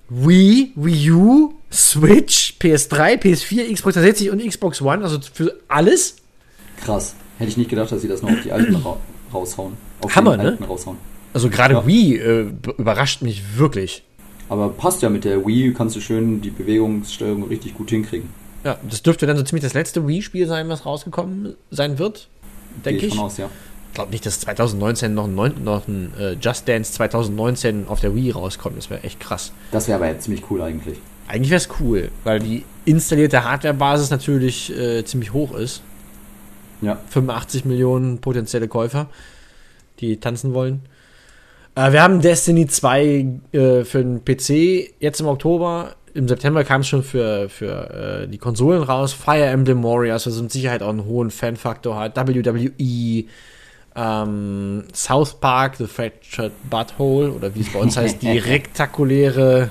Wii, 0.10 0.72
Wii 0.76 1.12
U, 1.12 1.54
Switch, 1.72 2.56
PS3, 2.62 3.20
PS4, 3.22 3.74
Xbox 3.74 3.96
360 3.96 4.32
und 4.32 4.48
Xbox 4.48 4.82
One, 4.82 5.04
also 5.04 5.20
für 5.34 5.56
alles. 5.68 6.16
Krass. 6.84 7.16
Hätte 7.38 7.50
ich 7.50 7.58
nicht 7.58 7.70
gedacht, 7.70 7.92
dass 7.92 8.02
sie 8.02 8.08
das 8.08 8.22
noch 8.22 8.30
auf 8.32 8.42
die 8.44 8.52
alten 8.52 8.76
ra 8.78 8.98
raushauen. 9.34 9.74
Auf 10.02 10.16
Hammer, 10.16 10.38
ne? 10.38 10.58
raushauen. 10.68 10.98
Also 11.38 11.50
gerade 11.52 11.76
Ja. 11.76 11.86
Wii 11.86 12.18
äh, 12.18 12.52
überrascht 12.80 13.22
mich 13.22 13.44
wirklich. 13.58 14.02
Aber 14.50 14.70
passt 14.70 15.04
ja 15.04 15.10
mit 15.10 15.24
der 15.24 15.46
Wii, 15.46 15.72
kannst 15.72 15.96
du 15.96 16.00
schön 16.02 16.42
die 16.42 16.50
Bewegungssteuerung 16.50 17.44
richtig 17.48 17.76
gut 17.76 17.92
hinkriegen. 17.92 18.30
Ja, 18.64 18.80
das 18.90 19.04
dürfte 19.04 19.28
dann 19.28 19.38
so 19.38 19.44
ziemlich 19.44 19.64
das 19.64 19.76
letzte 19.76 20.08
Wii-Spiel 20.08 20.48
sein, 20.48 20.68
was 20.68 20.84
rausgekommen 20.88 21.54
sein 21.70 22.00
wird, 22.00 22.28
denke 22.84 23.06
ich. 23.06 23.20
aus, 23.20 23.38
ja. 23.38 23.52
Ich 23.90 23.94
glaube 23.94 24.10
nicht, 24.12 24.26
dass 24.26 24.40
2019 24.40 25.14
noch 25.14 25.26
ein, 25.26 25.36
neun- 25.36 25.64
noch 25.64 25.88
ein 25.88 26.12
äh, 26.20 26.32
Just 26.42 26.68
Dance 26.68 26.92
2019 26.94 27.88
auf 27.88 28.00
der 28.00 28.16
Wii 28.16 28.32
rauskommt. 28.32 28.76
Das 28.80 28.90
wäre 28.90 29.04
echt 29.04 29.20
krass. 29.20 29.52
Das 29.72 29.88
wäre 29.88 30.04
aber 30.04 30.18
ziemlich 30.18 30.42
cool 30.50 30.64
eigentlich. 30.64 30.98
Eigentlich 31.28 31.52
wäre 31.52 31.62
es 31.62 31.70
cool, 31.80 32.10
weil 32.24 32.40
die 32.40 32.64
installierte 32.86 33.44
Hardwarebasis 33.44 34.10
natürlich 34.10 34.76
äh, 34.76 35.06
ziemlich 35.06 35.34
hoch 35.34 35.54
ist. 35.56 35.84
Ja. 36.82 36.98
85 37.10 37.66
Millionen 37.66 38.18
potenzielle 38.22 38.68
Käufer, 38.68 39.08
die 40.00 40.18
tanzen 40.18 40.56
wollen. 40.56 40.82
Äh, 41.78 41.94
wir 41.94 42.02
haben 42.02 42.22
Destiny 42.22 42.66
2 42.66 43.26
äh, 43.52 43.84
für 43.84 44.04
den 44.04 44.26
PC 44.26 44.96
jetzt 45.00 45.22
im 45.22 45.28
Oktober. 45.28 45.96
Im 46.16 46.28
September 46.28 46.64
kam 46.64 46.82
es 46.82 46.88
schon 46.88 47.04
für, 47.04 47.48
für 47.50 48.24
äh, 48.24 48.28
die 48.28 48.40
Konsolen 48.40 48.82
raus. 48.82 49.14
Fire 49.14 49.46
Emblem 49.46 49.84
Warriors, 49.84 50.26
was 50.26 50.42
mit 50.42 50.52
Sicherheit 50.52 50.82
auch 50.82 50.90
einen 50.90 51.06
hohen 51.06 51.30
Fanfaktor 51.30 51.96
hat. 51.96 52.18
WWE, 52.18 53.26
ähm, 53.96 54.84
South 54.92 55.36
Park, 55.36 55.76
The 55.76 55.86
Fractured 55.86 56.52
Butthole, 56.68 57.32
oder 57.32 57.54
wie 57.54 57.62
es 57.62 57.72
bei 57.72 57.80
uns 57.80 57.96
heißt, 57.98 58.24
die 58.24 58.40
rektakuläre. 58.40 59.70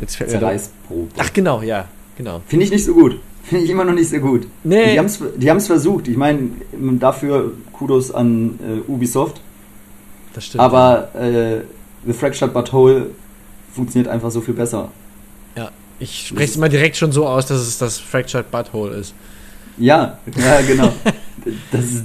Jetzt 0.00 0.16
fällt 0.16 0.30
Zerreißprobe. 0.30 1.10
Ach 1.18 1.32
genau, 1.32 1.62
ja, 1.62 1.88
genau. 2.16 2.42
Finde 2.46 2.66
ich 2.66 2.70
nicht 2.70 2.84
so 2.84 2.94
gut. 2.94 3.18
Finde 3.42 3.64
ich 3.64 3.70
immer 3.70 3.84
noch 3.84 3.94
nicht 3.94 4.08
so 4.08 4.18
gut. 4.18 4.46
Nee. 4.62 4.92
Die 4.92 4.98
haben 5.00 5.06
es 5.06 5.20
die 5.36 5.50
haben's 5.50 5.66
versucht. 5.66 6.06
Ich 6.06 6.16
meine, 6.16 6.50
dafür 7.00 7.54
Kudos 7.72 8.12
an 8.12 8.60
äh, 8.60 8.90
Ubisoft. 8.90 9.40
Das 10.34 10.46
stimmt. 10.46 10.60
Aber 10.62 11.14
äh, 11.14 11.62
The 12.06 12.12
Fractured 12.12 12.52
But 12.52 12.72
Whole 12.72 13.10
funktioniert 13.72 14.10
einfach 14.12 14.30
so 14.30 14.40
viel 14.40 14.54
besser. 14.54 14.90
ja, 15.56 15.70
ich 15.98 16.28
spreche 16.28 16.50
es 16.50 16.56
immer 16.56 16.68
direkt 16.68 16.96
schon 16.96 17.12
so 17.12 17.26
aus, 17.26 17.46
dass 17.46 17.60
es 17.60 17.78
das 17.78 17.98
Fractured 17.98 18.50
Butthole 18.50 18.94
ist. 18.96 19.14
Ja, 19.78 20.18
ja, 20.36 20.60
genau. 20.62 20.92
das 21.72 21.84
ist, 21.84 22.04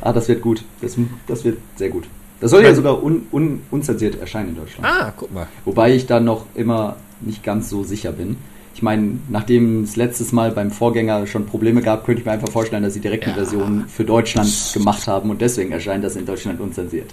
ah, 0.00 0.12
das 0.12 0.28
wird 0.28 0.42
gut. 0.42 0.64
Das, 0.80 0.96
das 1.26 1.44
wird 1.44 1.58
sehr 1.76 1.90
gut. 1.90 2.04
Das 2.40 2.50
soll 2.52 2.62
ja 2.62 2.74
sogar 2.74 3.02
un, 3.02 3.26
un, 3.32 3.60
unzensiert 3.70 4.18
erscheinen 4.20 4.50
in 4.50 4.56
Deutschland. 4.56 4.86
Ah, 4.86 5.12
guck 5.16 5.32
mal. 5.32 5.46
Wobei 5.66 5.94
ich 5.94 6.06
da 6.06 6.20
noch 6.20 6.46
immer 6.54 6.96
nicht 7.20 7.42
ganz 7.42 7.68
so 7.68 7.84
sicher 7.84 8.12
bin. 8.12 8.36
Ich 8.74 8.82
meine, 8.82 9.18
nachdem 9.28 9.82
es 9.84 9.96
letztes 9.96 10.32
Mal 10.32 10.50
beim 10.52 10.70
Vorgänger 10.70 11.26
schon 11.26 11.44
Probleme 11.44 11.82
gab, 11.82 12.06
könnte 12.06 12.20
ich 12.20 12.26
mir 12.26 12.32
einfach 12.32 12.50
vorstellen, 12.50 12.82
dass 12.82 12.94
sie 12.94 13.00
direkt 13.00 13.24
eine 13.24 13.32
Ja. 13.36 13.42
Version 13.42 13.84
für 13.88 14.04
Deutschland 14.04 14.50
gemacht 14.72 15.06
haben 15.06 15.28
und 15.28 15.42
deswegen 15.42 15.70
erscheint 15.72 16.02
das 16.02 16.16
in 16.16 16.24
Deutschland 16.24 16.60
unzensiert. 16.60 17.10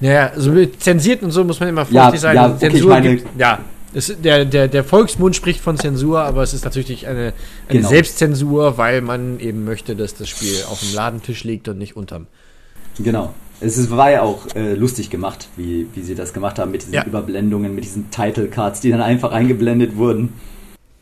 Naja, 0.00 0.32
so 0.36 0.50
mit 0.52 0.82
zensiert 0.82 1.22
und 1.22 1.30
so 1.30 1.44
muss 1.44 1.60
man 1.60 1.68
immer 1.68 1.86
Ja, 1.90 2.02
vorsichtig 2.04 2.20
sein. 2.20 2.36
ja, 2.36 2.46
okay, 2.46 2.66
ich 2.66 2.72
Zensur 2.72 2.90
meine- 2.90 3.16
gibt, 3.16 3.40
ja. 3.40 3.58
Es, 3.96 4.12
der, 4.20 4.44
der, 4.44 4.66
der 4.66 4.82
Volksmund 4.82 5.36
spricht 5.36 5.60
von 5.60 5.76
Zensur, 5.78 6.20
aber 6.22 6.42
es 6.42 6.52
ist 6.52 6.64
natürlich 6.64 7.06
eine, 7.06 7.32
eine 7.68 7.78
Genau. 7.78 7.88
Selbstzensur, 7.88 8.76
weil 8.76 9.00
man 9.02 9.38
eben 9.38 9.64
möchte, 9.64 9.94
dass 9.94 10.16
das 10.16 10.28
Spiel 10.28 10.56
auf 10.68 10.80
dem 10.80 10.94
Ladentisch 10.96 11.44
liegt 11.44 11.68
und 11.68 11.78
nicht 11.78 11.96
unterm. 11.96 12.26
Genau. 12.98 13.32
Es 13.60 13.78
ist, 13.78 13.90
war 13.92 14.10
ja 14.10 14.22
auch 14.22 14.46
äh, 14.56 14.74
lustig 14.74 15.10
gemacht, 15.10 15.46
wie, 15.56 15.86
wie 15.94 16.02
sie 16.02 16.16
das 16.16 16.32
gemacht 16.32 16.58
haben 16.58 16.72
mit 16.72 16.82
diesen 16.82 16.94
Ja. 16.94 17.04
Überblendungen, 17.04 17.72
mit 17.72 17.84
diesen 17.84 18.10
Title 18.10 18.48
Cards, 18.48 18.80
die 18.80 18.90
dann 18.90 19.00
einfach 19.00 19.30
eingeblendet 19.30 19.94
wurden. 19.96 20.32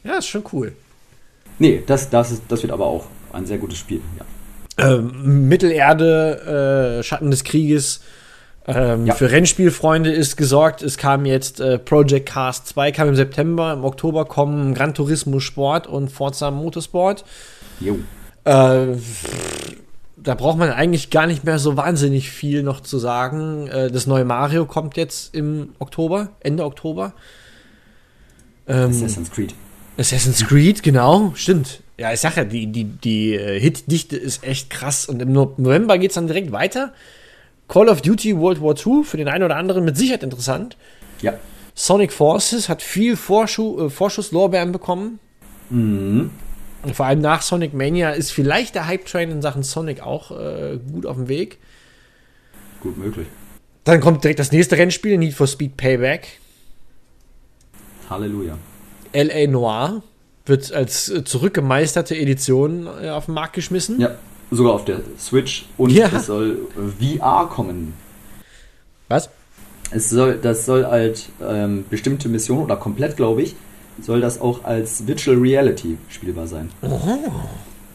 Ja, 0.04 0.18
ist 0.18 0.26
schon 0.26 0.44
cool. 0.52 0.72
Nee, 1.58 1.82
das, 1.86 2.10
das, 2.10 2.30
ist, 2.30 2.42
das 2.48 2.62
wird 2.62 2.72
aber 2.72 2.84
auch 2.86 3.06
ein 3.32 3.46
sehr 3.46 3.56
gutes 3.56 3.78
Spiel. 3.78 4.02
Ja. 4.78 4.96
Ähm, 4.96 5.48
Mittelerde, 5.48 6.98
äh, 6.98 7.02
Schatten 7.02 7.30
des 7.30 7.42
Krieges. 7.42 8.00
Ähm, 8.66 9.06
Ja. 9.06 9.14
Für 9.14 9.30
Rennspielfreunde 9.30 10.10
ist 10.12 10.36
gesorgt. 10.36 10.82
Es 10.82 10.96
kam 10.96 11.24
jetzt 11.26 11.60
äh, 11.60 11.78
Project 11.78 12.26
Cast 12.28 12.68
2, 12.68 12.92
kam 12.92 13.08
im 13.08 13.16
September. 13.16 13.72
Im 13.72 13.84
Oktober 13.84 14.24
kommen 14.24 14.74
Gran 14.74 14.94
Turismo 14.94 15.40
Sport 15.40 15.86
und 15.86 16.10
Forza 16.10 16.50
Motorsport. 16.50 17.24
Jo. 17.80 17.98
Äh, 18.44 18.96
da 20.16 20.34
braucht 20.36 20.58
man 20.58 20.70
eigentlich 20.70 21.10
gar 21.10 21.26
nicht 21.26 21.42
mehr 21.44 21.58
so 21.58 21.76
wahnsinnig 21.76 22.30
viel 22.30 22.62
noch 22.62 22.80
zu 22.80 22.98
sagen. 22.98 23.66
Äh, 23.66 23.90
das 23.90 24.06
neue 24.06 24.24
Mario 24.24 24.66
kommt 24.66 24.96
jetzt 24.96 25.34
im 25.34 25.70
Oktober, 25.80 26.28
Ende 26.40 26.64
Oktober. 26.64 27.14
Ähm, 28.68 28.90
Assassin's 28.90 29.30
Creed. 29.30 29.54
Assassin's 29.98 30.46
Creed, 30.46 30.82
genau, 30.82 31.32
stimmt. 31.34 31.80
Ja, 31.98 32.12
ich 32.12 32.20
sag 32.20 32.36
ja, 32.36 32.44
die, 32.44 32.66
die, 32.68 32.84
die 32.84 33.34
äh, 33.34 33.58
Hitdichte 33.60 34.16
ist 34.16 34.44
echt 34.44 34.70
krass. 34.70 35.06
Und 35.06 35.20
im 35.20 35.32
No- 35.32 35.52
November 35.56 35.98
geht 35.98 36.10
es 36.12 36.14
dann 36.14 36.26
direkt 36.28 36.52
weiter. 36.52 36.92
Call 37.72 37.88
of 37.88 38.02
Duty 38.02 38.36
World 38.36 38.60
War 38.60 38.76
II, 38.76 39.02
für 39.02 39.16
den 39.16 39.28
einen 39.28 39.44
oder 39.44 39.56
anderen 39.56 39.82
mit 39.86 39.96
Sicherheit 39.96 40.22
interessant. 40.22 40.76
Ja. 41.22 41.38
Sonic 41.74 42.12
Forces 42.12 42.68
hat 42.68 42.82
viel 42.82 43.16
Vorschu 43.16 43.86
äh, 43.86 43.88
Vorschusslorbeeren 43.88 44.72
bekommen. 44.72 45.20
Mhm. 45.70 46.28
Und 46.82 46.94
vor 46.94 47.06
allem 47.06 47.22
nach 47.22 47.40
Sonic 47.40 47.72
Mania 47.72 48.10
ist 48.10 48.30
vielleicht 48.30 48.74
der 48.74 48.88
Hype-Train 48.88 49.30
in 49.30 49.40
Sachen 49.40 49.62
Sonic 49.62 50.02
auch 50.02 50.32
äh, 50.32 50.80
gut 50.92 51.06
auf 51.06 51.16
dem 51.16 51.28
Weg. 51.28 51.56
Gut 52.82 52.98
möglich. 52.98 53.26
Dann 53.84 54.02
kommt 54.02 54.22
direkt 54.22 54.40
das 54.40 54.52
nächste 54.52 54.76
Rennspiel, 54.76 55.16
Need 55.16 55.32
for 55.32 55.46
Speed 55.46 55.78
Payback. 55.78 56.28
Halleluja. 58.10 58.58
L.A. 59.12 59.46
Noir 59.46 60.02
wird 60.44 60.70
als 60.74 61.08
äh, 61.08 61.24
zurückgemeisterte 61.24 62.16
Edition 62.16 62.86
äh, 63.02 63.08
auf 63.08 63.26
den 63.26 63.34
Markt 63.34 63.54
geschmissen. 63.54 63.98
Ja, 63.98 64.16
sogar 64.52 64.74
auf 64.74 64.84
der 64.84 65.00
Switch 65.18 65.66
und 65.78 65.90
Ja. 65.90 66.08
es 66.14 66.26
soll 66.26 66.58
VR 67.00 67.48
kommen. 67.48 67.94
Was? 69.08 69.30
Es 69.90 70.08
soll, 70.08 70.38
das 70.40 70.64
soll 70.64 70.86
halt 70.86 71.28
ähm, 71.42 71.84
bestimmte 71.90 72.28
Missionen 72.28 72.62
oder 72.62 72.76
komplett, 72.76 73.16
glaube 73.16 73.42
ich, 73.42 73.54
soll 74.00 74.20
das 74.20 74.40
auch 74.40 74.64
als 74.64 75.06
Virtual 75.06 75.36
Reality 75.36 75.98
spielbar 76.08 76.46
sein. 76.46 76.70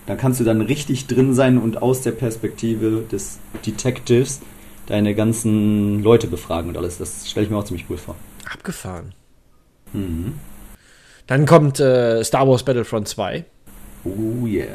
Da 0.05 0.16
kannst 0.16 0.39
du 0.39 0.43
dann 0.43 0.62
richtig 0.62 1.08
drin 1.08 1.34
sein 1.34 1.58
und 1.58 1.82
aus 1.82 2.01
der 2.01 2.12
Perspektive 2.12 3.03
des 3.12 3.39
Detectives 3.66 4.41
deine 4.86 5.16
ganzen 5.16 6.03
Leute 6.03 6.28
befragen 6.28 6.70
und 6.70 6.78
alles. 6.78 6.97
Das 6.97 7.30
stelle 7.30 7.45
ich 7.45 7.51
mir 7.51 7.58
auch 7.58 7.64
ziemlich 7.66 7.86
cool 7.89 7.97
vor. 7.97 8.16
Abgefahren. 8.51 9.14
Mhm. 9.93 10.36
Dann 11.26 11.45
kommt 11.45 11.80
äh, 11.80 12.24
Star 12.24 12.47
Wars 12.47 12.64
Battlefront 12.64 13.08
2. 13.08 13.43
Oh 14.05 14.45
yeah. 14.45 14.68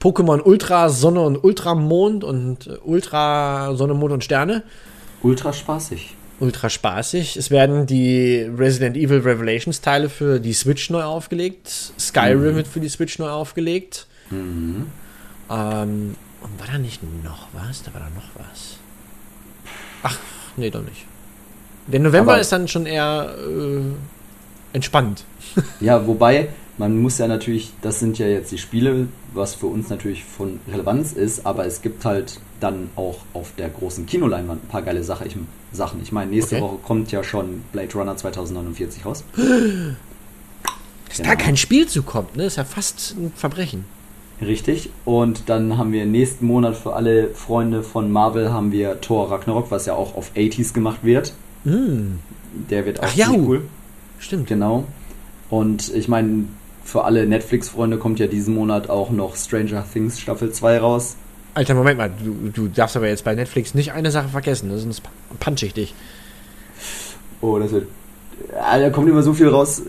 Pokémon 0.00 0.40
Ultra 0.42 0.88
Sonne 0.88 1.20
und 1.20 1.42
Ultramond 1.44 2.24
und 2.24 2.66
äh, 2.66 2.76
Ultra 2.84 3.74
Sonne, 3.74 3.94
Mond 3.94 4.12
und 4.12 4.24
Sterne. 4.24 4.62
Ultra 5.22 5.52
spaßig. 5.52 6.16
Ultra 6.40 6.70
spaßig. 6.70 7.36
Es 7.36 7.50
werden 7.50 7.86
die 7.86 8.38
Resident 8.56 8.96
Evil 8.96 9.18
Revelations 9.18 9.82
Teile 9.82 10.08
für 10.08 10.40
die 10.40 10.54
Switch 10.54 10.88
neu 10.88 11.02
aufgelegt. 11.02 11.92
Skyrim 11.98 12.56
wird 12.56 12.66
für 12.66 12.80
die 12.80 12.88
Switch 12.88 13.18
neu 13.18 13.28
aufgelegt. 13.28 14.06
Mhm. 14.30 14.86
Ähm, 15.50 16.16
und 16.40 16.58
war 16.60 16.66
da 16.72 16.78
nicht 16.78 17.02
noch 17.22 17.48
was? 17.52 17.82
Da 17.82 17.92
war 17.92 18.00
da 18.00 18.06
noch 18.14 18.30
was. 18.36 18.78
Ach, 20.02 20.16
nee, 20.56 20.70
doch 20.70 20.82
nicht. 20.82 21.04
Der 21.88 22.00
November 22.00 22.32
Aber- 22.32 22.40
ist 22.40 22.50
dann 22.52 22.68
schon 22.68 22.86
eher 22.86 23.34
äh, 23.38 23.82
entspannt. 24.72 25.24
Ja, 25.80 26.06
wobei, 26.06 26.48
man 26.80 26.96
muss 27.00 27.18
ja 27.18 27.28
natürlich, 27.28 27.72
das 27.82 28.00
sind 28.00 28.18
ja 28.18 28.26
jetzt 28.26 28.50
die 28.50 28.56
Spiele, 28.58 29.06
was 29.34 29.54
für 29.54 29.66
uns 29.66 29.90
natürlich 29.90 30.24
von 30.24 30.58
Relevanz 30.72 31.12
ist, 31.12 31.44
aber 31.44 31.66
es 31.66 31.82
gibt 31.82 32.06
halt 32.06 32.40
dann 32.58 32.88
auch 32.96 33.18
auf 33.34 33.52
der 33.58 33.68
großen 33.68 34.06
Kinoleinwand 34.06 34.64
ein 34.64 34.68
paar 34.68 34.80
geile 34.82 35.04
Sache, 35.04 35.26
ich, 35.26 35.36
Sachen. 35.72 36.00
Ich 36.02 36.10
meine, 36.10 36.30
nächste 36.30 36.56
Okay. 36.56 36.64
Woche 36.64 36.76
kommt 36.82 37.12
ja 37.12 37.22
schon 37.22 37.62
Blade 37.72 37.92
Runner 37.94 38.16
2049 38.16 39.04
raus. 39.04 39.24
Dass 41.08 41.16
Genau. 41.18 41.28
da 41.30 41.36
kein 41.36 41.56
Spiel 41.56 41.86
zukommt, 41.86 42.36
ne? 42.36 42.44
Ist 42.44 42.56
ja 42.56 42.64
fast 42.64 43.14
ein 43.18 43.32
Verbrechen. 43.34 43.84
Richtig. 44.40 44.88
Und 45.04 45.48
dann 45.50 45.76
haben 45.76 45.92
wir 45.92 46.06
nächsten 46.06 46.46
Monat 46.46 46.76
für 46.76 46.94
alle 46.94 47.28
Freunde 47.34 47.82
von 47.82 48.10
Marvel 48.10 48.52
haben 48.52 48.72
wir 48.72 49.00
Thor 49.02 49.30
Ragnarok, 49.30 49.70
was 49.70 49.84
ja 49.86 49.94
auch 49.94 50.14
auf 50.14 50.30
80s 50.34 50.72
gemacht 50.72 51.00
wird. 51.02 51.34
Hm, 51.64 52.20
Der 52.70 52.86
wird 52.86 53.00
auch 53.00 53.04
Ach 53.06 53.28
cool. 53.32 53.62
stimmt. 54.18 54.46
Genau. 54.46 54.84
Und 55.50 55.92
ich 55.94 56.08
meine, 56.08 56.44
für 56.90 57.04
alle 57.04 57.24
Netflix-Freunde 57.24 57.98
kommt 57.98 58.18
ja 58.18 58.26
diesen 58.26 58.54
Monat 58.54 58.90
auch 58.90 59.10
noch 59.10 59.36
Stranger 59.36 59.84
Things 59.90 60.18
Staffel 60.18 60.50
2 60.50 60.78
raus. 60.78 61.16
Alter, 61.54 61.74
Moment 61.74 61.98
mal, 61.98 62.10
du, 62.10 62.50
du 62.50 62.68
darfst 62.68 62.96
aber 62.96 63.08
jetzt 63.08 63.22
bei 63.24 63.34
Netflix 63.34 63.74
nicht 63.74 63.92
eine 63.92 64.10
Sache 64.10 64.28
vergessen, 64.28 64.68
ne? 64.68 64.78
sonst 64.78 65.02
punch 65.38 65.62
ich 65.62 65.72
dich. 65.72 65.94
Oh, 67.40 67.58
das 67.58 67.70
wird. 67.70 67.86
Ja, 68.52 68.78
da 68.78 68.90
kommt 68.90 69.08
immer 69.08 69.22
so 69.22 69.32
viel 69.32 69.48
raus. 69.48 69.82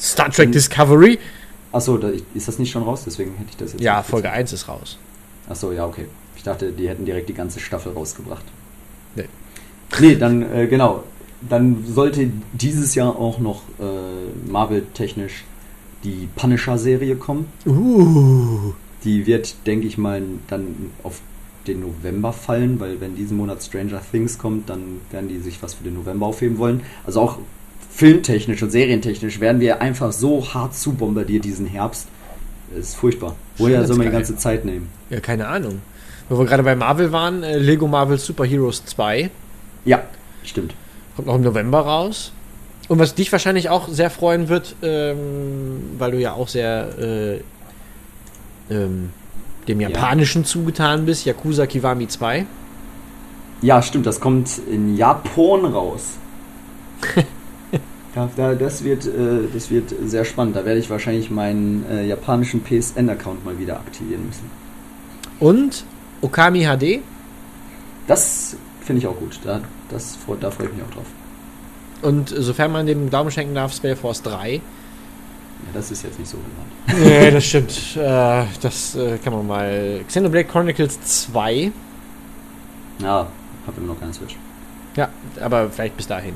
Star 0.00 0.30
Trek 0.30 0.50
Discovery? 0.50 1.18
Achso, 1.72 1.98
da, 1.98 2.10
ist 2.34 2.48
das 2.48 2.58
nicht 2.58 2.70
schon 2.70 2.84
raus? 2.84 3.02
Deswegen 3.04 3.34
hätte 3.34 3.50
ich 3.50 3.56
das 3.56 3.72
jetzt. 3.72 3.82
Ja, 3.82 4.02
Folge 4.02 4.28
gesagt. 4.28 4.38
1 4.38 4.52
ist 4.54 4.68
raus. 4.68 4.98
Achso, 5.48 5.72
ja, 5.72 5.86
okay. 5.86 6.06
Ich 6.36 6.42
dachte, 6.42 6.72
die 6.72 6.88
hätten 6.88 7.04
direkt 7.04 7.28
die 7.28 7.34
ganze 7.34 7.60
Staffel 7.60 7.92
rausgebracht. 7.92 8.44
Nee. 9.14 9.28
Nee, 10.00 10.16
dann, 10.16 10.42
äh, 10.54 10.66
genau. 10.68 11.04
Dann 11.42 11.84
sollte 11.86 12.30
dieses 12.52 12.94
Jahr 12.94 13.16
auch 13.16 13.38
noch 13.38 13.62
äh, 13.78 14.50
Marvel-technisch 14.50 15.44
die 16.04 16.28
Punisher-Serie 16.36 17.16
kommen. 17.16 17.46
Uh. 17.66 18.72
Die 19.04 19.26
wird, 19.26 19.54
denke 19.66 19.86
ich 19.86 19.98
mal, 19.98 20.22
dann 20.48 20.90
auf 21.02 21.20
den 21.66 21.80
November 21.80 22.32
fallen, 22.32 22.78
weil 22.80 23.00
wenn 23.00 23.16
diesen 23.16 23.36
Monat 23.36 23.62
Stranger 23.62 24.00
Things 24.10 24.38
kommt, 24.38 24.68
dann 24.68 25.00
werden 25.10 25.28
die 25.28 25.38
sich 25.38 25.62
was 25.62 25.74
für 25.74 25.84
den 25.84 25.94
November 25.94 26.26
aufheben 26.26 26.58
wollen. 26.58 26.82
Also 27.06 27.20
auch 27.20 27.38
filmtechnisch 27.90 28.62
und 28.62 28.70
serientechnisch 28.70 29.40
werden 29.40 29.60
wir 29.60 29.80
einfach 29.80 30.12
so 30.12 30.52
hart 30.52 30.74
zu 30.74 30.92
bombardiert 30.92 31.44
diesen 31.44 31.66
Herbst. 31.66 32.08
Das 32.74 32.88
ist 32.88 32.96
furchtbar. 32.96 33.36
Woher 33.56 33.86
soll 33.86 33.96
man 33.96 34.06
die 34.06 34.12
ganze 34.12 34.36
Zeit 34.36 34.64
nehmen? 34.64 34.88
Ja, 35.10 35.20
keine 35.20 35.46
Ahnung. 35.46 35.80
Wo 36.28 36.38
wir 36.38 36.46
gerade 36.46 36.62
bei 36.62 36.74
Marvel 36.74 37.12
waren, 37.12 37.42
äh, 37.42 37.58
Lego 37.58 37.86
Marvel 37.86 38.18
Super 38.18 38.44
Heroes 38.44 38.84
2 38.84 39.30
Ja, 39.84 40.02
stimmt. 40.42 40.74
kommt 41.14 41.28
noch 41.28 41.36
im 41.36 41.42
November 41.42 41.80
raus. 41.80 42.32
Und 42.88 42.98
was 42.98 43.14
dich 43.14 43.32
wahrscheinlich 43.32 43.70
auch 43.70 43.88
sehr 43.88 44.10
freuen 44.10 44.48
wird, 44.48 44.76
ähm, 44.82 45.82
weil 45.98 46.12
du 46.12 46.18
ja 46.20 46.34
auch 46.34 46.48
sehr 46.48 46.98
äh, 46.98 47.40
ähm, 48.70 49.10
dem 49.68 49.80
Ja. 49.80 49.88
Japanischen 49.88 50.44
zugetan 50.44 51.06
bist, 51.06 51.24
Yakuza 51.24 51.66
Kiwami 51.66 52.08
2. 52.08 52.46
Ja, 53.62 53.80
stimmt, 53.80 54.06
das 54.06 54.20
kommt 54.20 54.58
in 54.70 54.96
Japan 54.96 55.64
raus. 55.64 56.18
da, 58.14 58.28
da, 58.36 58.54
das, 58.54 58.84
wird, 58.84 59.06
äh, 59.06 59.48
das 59.52 59.70
wird 59.70 59.94
sehr 60.04 60.24
spannend. 60.26 60.56
Da 60.56 60.66
werde 60.66 60.80
ich 60.80 60.90
wahrscheinlich 60.90 61.30
meinen 61.30 61.86
äh, 61.90 62.06
japanischen 62.06 62.62
PSN-Account 62.62 63.44
mal 63.44 63.58
wieder 63.58 63.76
aktivieren 63.76 64.26
müssen. 64.26 64.50
Und 65.40 65.84
Okami 66.20 66.64
HD. 66.64 67.00
Das 68.06 68.56
finde 68.82 69.00
ich 69.00 69.06
auch 69.06 69.16
gut. 69.16 69.40
Da, 69.44 69.62
das, 69.88 70.18
da 70.40 70.50
freue 70.50 70.66
ich 70.66 70.74
mich 70.74 70.82
auch 70.82 70.94
drauf. 70.94 71.06
Und 72.04 72.28
sofern 72.28 72.70
man 72.72 72.86
dem 72.86 73.08
Glauben 73.10 73.30
schenken 73.30 73.54
darf, 73.54 73.74
Spellforce 73.74 74.22
3. 74.22 74.60
das 75.72 75.90
ist 75.90 76.02
jetzt 76.02 76.18
nicht 76.18 76.30
so 76.30 76.36
relevant. 76.86 77.04
Nee, 77.10 77.30
das 77.30 77.44
stimmt. 77.44 77.96
Äh, 77.96 78.44
das 78.60 78.94
äh, 78.94 79.18
kann 79.18 79.32
man 79.32 79.46
mal. 79.46 80.00
Xenoblade 80.06 80.44
Chronicles 80.44 81.00
2. 81.00 81.72
Ja, 83.00 83.26
hab 83.66 83.78
immer 83.78 83.88
noch 83.88 84.00
keine 84.00 84.12
Switch. 84.12 84.36
Ja, 84.96 85.08
aber 85.40 85.70
vielleicht 85.70 85.96
bis 85.96 86.06
dahin. 86.06 86.34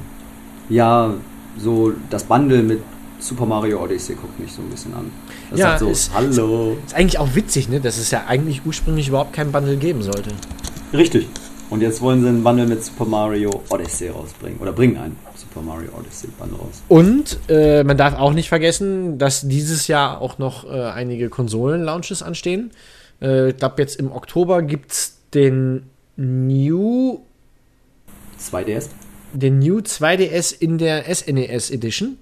Ja, 0.68 1.14
so 1.58 1.92
das 2.10 2.24
Bundle 2.24 2.62
mit 2.62 2.80
Super 3.20 3.46
Mario 3.46 3.82
Odyssey 3.82 4.14
guckt 4.14 4.38
mich 4.40 4.52
so 4.52 4.62
ein 4.62 4.68
bisschen 4.70 4.94
an. 4.94 5.10
Das 5.50 5.60
Ja, 5.60 5.78
so, 5.78 5.88
ist- 5.90 6.12
hallo. 6.14 6.76
Ist 6.86 6.94
eigentlich 6.94 7.18
auch 7.18 7.34
witzig, 7.34 7.68
ne? 7.68 7.80
Dass 7.80 7.98
es 7.98 8.10
ja 8.10 8.24
eigentlich 8.26 8.62
ursprünglich 8.64 9.08
überhaupt 9.08 9.32
kein 9.32 9.52
Bundle 9.52 9.76
geben 9.76 10.02
sollte. 10.02 10.30
Richtig. 10.92 11.28
Und 11.70 11.82
jetzt 11.82 12.00
wollen 12.00 12.22
sie 12.22 12.28
einen 12.28 12.42
Bundle 12.42 12.66
mit 12.66 12.82
Super 12.84 13.04
Mario 13.04 13.62
Odyssey 13.68 14.08
rausbringen. 14.08 14.58
Oder 14.60 14.72
bringen 14.72 14.96
einen 14.96 15.16
Super 15.48 15.62
Mario 15.62 15.90
Odyssey 15.98 16.28
Bundle 16.38 16.58
raus. 16.58 16.82
Und 16.88 17.38
äh, 17.48 17.84
man 17.84 17.96
darf 17.96 18.14
auch 18.18 18.32
nicht 18.32 18.48
vergessen, 18.48 19.18
dass 19.18 19.46
dieses 19.48 19.88
Jahr 19.88 20.20
auch 20.20 20.38
noch 20.38 20.70
äh, 20.70 20.82
einige 20.82 21.28
Konsolen-Launches 21.28 22.22
anstehen. 22.22 22.70
Äh, 23.20 23.50
ich 23.50 23.56
glaube, 23.56 23.80
jetzt 23.80 23.96
im 23.96 24.12
Oktober 24.12 24.62
gibt 24.62 24.92
es 24.92 25.18
den 25.34 25.84
New, 26.16 27.20
2DS? 28.40 28.88
den 29.32 29.58
New 29.58 29.78
2DS 29.78 30.54
in 30.58 30.78
der 30.78 31.14
SNES 31.14 31.70
Edition. 31.70 32.18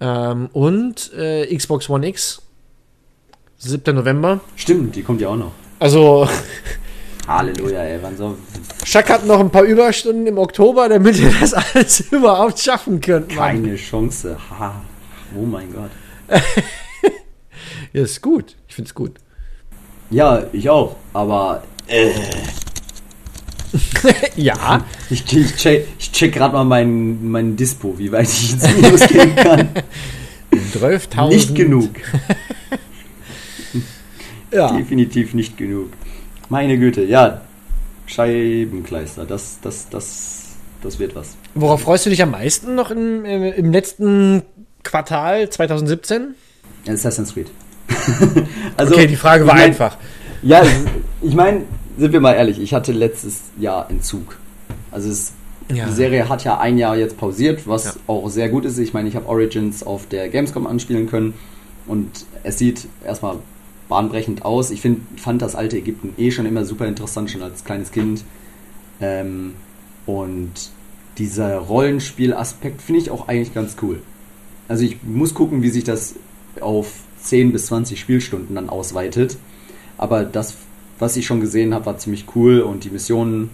Ähm, 0.00 0.48
und 0.52 1.12
äh, 1.14 1.54
Xbox 1.54 1.88
One 1.90 2.06
X. 2.08 2.42
7. 3.58 3.94
November. 3.94 4.40
Stimmt, 4.56 4.96
die 4.96 5.02
kommt 5.02 5.20
ja 5.20 5.28
auch 5.28 5.36
noch. 5.36 5.52
Also, 5.78 6.26
Halleluja, 7.38 7.82
ey. 7.82 7.98
Wann 8.02 8.16
so? 8.16 8.36
Schack 8.84 9.08
hat 9.08 9.26
noch 9.26 9.40
ein 9.40 9.50
paar 9.50 9.62
Überstunden 9.62 10.26
im 10.26 10.38
Oktober, 10.38 10.88
damit 10.88 11.18
ihr 11.18 11.32
das 11.40 11.54
alles 11.54 12.00
überhaupt 12.10 12.58
schaffen 12.58 13.00
könnt. 13.00 13.34
Mann. 13.34 13.62
Keine 13.62 13.76
Chance. 13.76 14.36
Ha. 14.58 14.82
Oh 15.36 15.44
mein 15.44 15.72
Gott. 15.72 15.90
Ja, 17.92 18.02
ist 18.02 18.22
gut. 18.22 18.54
Ich 18.68 18.76
finde 18.76 18.88
es 18.88 18.94
gut. 18.94 19.14
Ja, 20.10 20.44
ich 20.52 20.70
auch. 20.70 20.94
Aber 21.12 21.64
äh, 21.88 22.10
ja. 24.36 24.84
ich, 25.10 25.24
ich 25.36 25.56
check, 25.56 25.88
ich 25.98 26.12
check 26.12 26.32
gerade 26.32 26.54
mal 26.54 26.64
meinen 26.64 27.30
mein 27.30 27.56
Dispo, 27.56 27.98
wie 27.98 28.12
weit 28.12 28.28
ich 28.28 28.52
ins 28.52 28.76
Minus 28.76 29.06
gehen 29.08 29.34
kann. 29.34 29.70
12.000. 30.52 31.28
Nicht 31.28 31.54
genug. 31.56 31.90
Ja. 34.52 34.76
Definitiv 34.76 35.34
nicht 35.34 35.56
genug. 35.56 35.90
Meine 36.50 36.78
Güte, 36.78 37.04
ja. 37.04 37.40
Scheibenkleister, 38.06 39.24
das, 39.24 39.58
das, 39.62 39.88
das, 39.88 40.48
das 40.82 40.98
wird 40.98 41.14
was. 41.14 41.36
Worauf 41.54 41.82
freust 41.82 42.06
du 42.06 42.10
dich 42.10 42.22
am 42.22 42.32
meisten 42.32 42.74
noch 42.74 42.90
im, 42.90 43.24
im, 43.24 43.70
letzten 43.72 44.42
Quartal 44.82 45.48
2017? 45.48 46.34
Assassin's 46.88 47.32
Creed. 47.34 47.50
also, 48.76 48.94
okay, 48.94 49.06
die 49.06 49.14
Frage 49.14 49.46
war 49.46 49.54
ich 49.54 49.60
mein, 49.60 49.68
einfach. 49.70 49.96
Ja, 50.42 50.62
ich 51.22 51.34
meine, 51.34 51.62
sind 51.96 52.12
wir 52.12 52.20
mal 52.20 52.32
ehrlich, 52.32 52.60
ich 52.60 52.74
hatte 52.74 52.90
letztes 52.90 53.42
Jahr 53.58 53.88
Entzug. 53.88 54.36
Also 54.90 55.08
es, 55.08 55.32
Ja. 55.72 55.86
die 55.86 55.92
Serie 55.92 56.28
hat 56.28 56.42
ja 56.42 56.58
ein 56.58 56.78
Jahr 56.78 56.96
jetzt 56.96 57.16
pausiert, 57.16 57.68
was 57.68 57.84
Ja. 57.84 57.92
auch 58.08 58.28
sehr 58.28 58.48
gut 58.48 58.64
ist. 58.64 58.76
Ich 58.78 58.92
meine, 58.92 59.08
ich 59.08 59.14
habe 59.14 59.28
Origins 59.28 59.84
auf 59.84 60.08
der 60.08 60.28
Gamescom 60.28 60.66
anspielen 60.66 61.08
können 61.08 61.34
und 61.86 62.26
es 62.42 62.58
sieht 62.58 62.88
erstmal 63.04 63.36
bahnbrechend 63.90 64.46
aus. 64.46 64.70
Ich 64.70 64.80
find, 64.80 65.20
fand 65.20 65.42
das 65.42 65.54
alte 65.54 65.76
Ägypten 65.76 66.14
eh 66.16 66.30
schon 66.30 66.46
immer 66.46 66.64
super 66.64 66.86
interessant, 66.86 67.30
schon 67.30 67.42
als 67.42 67.64
kleines 67.64 67.90
Kind. 67.92 68.24
Ähm, 69.02 69.54
und 70.06 70.70
dieser 71.18 71.58
Rollenspielaspekt 71.58 72.80
finde 72.80 73.02
ich 73.02 73.10
auch 73.10 73.28
eigentlich 73.28 73.52
ganz 73.52 73.76
cool. 73.82 74.00
Also 74.68 74.84
ich 74.84 75.02
muss 75.02 75.34
gucken, 75.34 75.62
wie 75.62 75.68
sich 75.68 75.84
das 75.84 76.14
auf 76.60 76.92
10 77.22 77.52
bis 77.52 77.66
20 77.66 78.00
Spielstunden 78.00 78.54
dann 78.54 78.70
ausweitet. 78.70 79.36
Aber 79.98 80.24
das, 80.24 80.54
was 80.98 81.16
ich 81.16 81.26
schon 81.26 81.40
gesehen 81.40 81.74
habe, 81.74 81.86
war 81.86 81.98
ziemlich 81.98 82.24
cool 82.34 82.60
und 82.60 82.84
die 82.84 82.90
Missionen. 82.90 83.50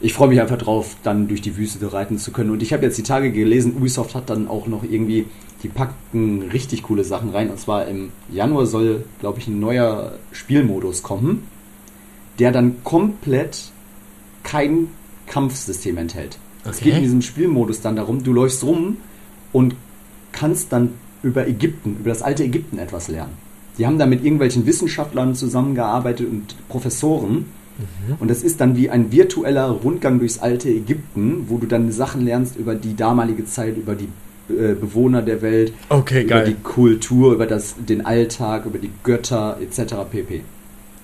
Ich 0.00 0.14
freue 0.14 0.28
mich 0.28 0.40
einfach 0.40 0.58
drauf, 0.58 0.96
dann 1.04 1.28
durch 1.28 1.42
die 1.42 1.56
Wüste 1.56 1.92
reiten 1.92 2.18
zu 2.18 2.32
können. 2.32 2.50
Und 2.50 2.62
ich 2.62 2.72
habe 2.72 2.84
jetzt 2.84 2.98
die 2.98 3.04
Tage 3.04 3.30
gelesen, 3.30 3.76
Ubisoft 3.76 4.16
hat 4.16 4.30
dann 4.30 4.48
auch 4.48 4.66
noch 4.66 4.82
irgendwie, 4.82 5.26
die 5.62 5.68
packten 5.68 6.42
richtig 6.52 6.82
coole 6.84 7.04
Sachen 7.04 7.30
rein. 7.30 7.50
Und 7.50 7.58
zwar 7.58 7.86
im 7.86 8.10
Januar 8.30 8.66
soll, 8.66 9.04
glaube 9.20 9.38
ich, 9.38 9.46
ein 9.48 9.60
neuer 9.60 10.14
Spielmodus 10.32 11.02
kommen, 11.02 11.44
der 12.38 12.52
dann 12.52 12.82
komplett 12.84 13.70
kein 14.42 14.88
Kampfsystem 15.26 15.96
enthält. 15.98 16.38
Es 16.64 16.78
Okay. 16.78 16.84
geht 16.86 16.96
in 16.96 17.02
diesem 17.02 17.22
Spielmodus 17.22 17.80
dann 17.80 17.96
darum, 17.96 18.22
du 18.22 18.32
läufst 18.32 18.62
rum 18.64 18.96
und 19.52 19.74
kannst 20.32 20.72
dann 20.72 20.90
über 21.22 21.46
Ägypten, 21.46 21.96
über 22.00 22.10
das 22.10 22.22
alte 22.22 22.42
Ägypten 22.44 22.78
etwas 22.78 23.08
lernen. 23.08 23.32
Die 23.78 23.86
haben 23.86 23.98
da 23.98 24.06
mit 24.06 24.24
irgendwelchen 24.24 24.66
Wissenschaftlern 24.66 25.34
zusammengearbeitet 25.34 26.28
und 26.28 26.56
Professoren. 26.68 27.46
Und 28.20 28.30
das 28.30 28.42
ist 28.42 28.60
dann 28.60 28.76
wie 28.76 28.90
ein 28.90 29.10
virtueller 29.12 29.70
Rundgang 29.70 30.18
durchs 30.18 30.38
alte 30.38 30.68
Ägypten, 30.68 31.46
wo 31.48 31.56
du 31.58 31.66
dann 31.66 31.90
Sachen 31.90 32.24
lernst 32.24 32.56
über 32.56 32.74
die 32.74 32.94
damalige 32.94 33.44
Zeit, 33.46 33.76
über 33.76 33.94
die 33.94 34.08
äh, 34.48 34.74
Bewohner 34.74 35.22
der 35.22 35.42
Welt, 35.42 35.72
Okay, 35.88 36.22
über 36.22 36.42
die. 36.42 36.54
Kultur, 36.54 37.34
über 37.34 37.46
das, 37.46 37.76
den 37.78 38.04
Alltag, 38.04 38.66
über 38.66 38.78
die 38.78 38.90
Götter 39.02 39.58
etc. 39.60 39.94
pp. 40.10 40.42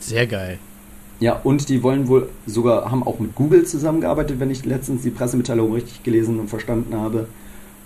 Sehr 0.00 0.26
geil. 0.26 0.58
Ja, 1.20 1.40
und 1.42 1.68
die 1.68 1.82
wollen 1.82 2.06
wohl 2.08 2.28
sogar, 2.46 2.90
haben 2.90 3.02
auch 3.02 3.18
mit 3.18 3.34
Google 3.34 3.64
zusammengearbeitet, 3.64 4.38
wenn 4.38 4.50
ich 4.50 4.64
letztens 4.64 5.02
die 5.02 5.10
Pressemitteilung 5.10 5.72
richtig 5.72 6.04
gelesen 6.04 6.38
und 6.38 6.48
verstanden 6.48 6.94
habe, 6.94 7.26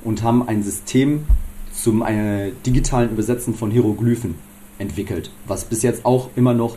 und 0.05 0.22
haben 0.22 0.46
ein 0.46 0.62
System 0.62 1.24
zum 1.72 2.03
äh, 2.03 2.50
digitalen 2.66 3.11
Übersetzen 3.11 3.55
von 3.55 3.70
Hieroglyphen 3.70 4.34
entwickelt, 4.78 5.30
was 5.46 5.64
bis 5.64 5.82
jetzt 5.82 6.05
auch 6.05 6.30
immer 6.36 6.55
noch 6.55 6.76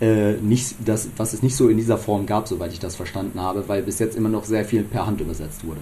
äh, 0.00 0.32
nicht, 0.34 0.76
das, 0.84 1.08
was 1.16 1.32
es 1.32 1.42
nicht 1.42 1.56
so 1.56 1.68
in 1.68 1.76
dieser 1.76 1.98
Form 1.98 2.26
gab, 2.26 2.48
soweit 2.48 2.72
ich 2.72 2.80
das 2.80 2.96
verstanden 2.96 3.40
habe, 3.40 3.68
weil 3.68 3.82
bis 3.82 3.98
jetzt 3.98 4.16
immer 4.16 4.28
noch 4.28 4.44
sehr 4.44 4.64
viel 4.64 4.82
per 4.82 5.06
Hand 5.06 5.20
übersetzt 5.20 5.66
wurde. 5.66 5.80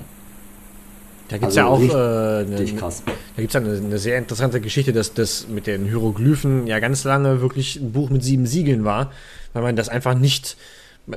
Da 1.29 1.39
gibt 1.39 1.51
es 1.53 1.57
Also 1.57 1.61
ja 1.61 1.66
auch 1.66 1.81
richtig- 1.81 2.59
äh, 2.59 2.62
eine, 2.70 2.79
krass. 2.79 3.03
Da 3.07 3.43
gibt 3.43 3.55
es 3.55 3.57
eine, 3.61 3.77
eine 3.77 3.99
sehr 3.99 4.18
interessante 4.18 4.61
Geschichte, 4.61 4.93
dass 4.93 5.14
das 5.14 5.49
mit 5.49 5.66
den 5.66 5.87
Hieroglyphen 5.87 6.66
ja 6.66 6.79
ganz 6.81 7.05
lange 7.05 7.41
wirklich 7.41 7.77
ein 7.77 7.93
Buch 7.93 8.11
mit 8.11 8.22
sieben 8.22 8.47
Siegeln 8.47 8.85
war, 8.85 9.11
weil 9.53 9.62
man 9.62 9.77
das 9.77 9.89
einfach 9.89 10.14
nicht. 10.14 10.57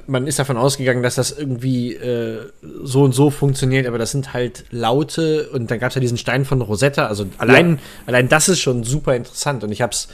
Man 0.06 0.28
ist 0.28 0.38
davon 0.38 0.58
ausgegangen, 0.58 1.02
dass 1.02 1.16
das 1.16 1.32
irgendwie 1.38 1.94
äh, 1.94 2.40
so 2.84 3.04
und 3.04 3.14
so 3.14 3.30
funktioniert, 3.30 3.88
aber 3.88 3.98
das 3.98 4.12
sind 4.12 4.34
halt 4.34 4.66
Laute 4.70 5.50
und 5.50 5.72
dann 5.72 5.80
gab 5.80 5.90
es 5.90 5.96
ja 5.96 6.02
diesen 6.02 6.18
Stein 6.18 6.44
von 6.44 6.62
Rosetta. 6.62 7.08
Also 7.08 7.26
allein, 7.38 7.80
allein 8.06 8.28
das 8.28 8.50
ist 8.50 8.60
schon 8.60 8.84
super 8.84 9.16
interessant 9.16 9.64
und 9.64 9.72
ich 9.72 9.82
habe 9.82 9.94
es 9.94 10.10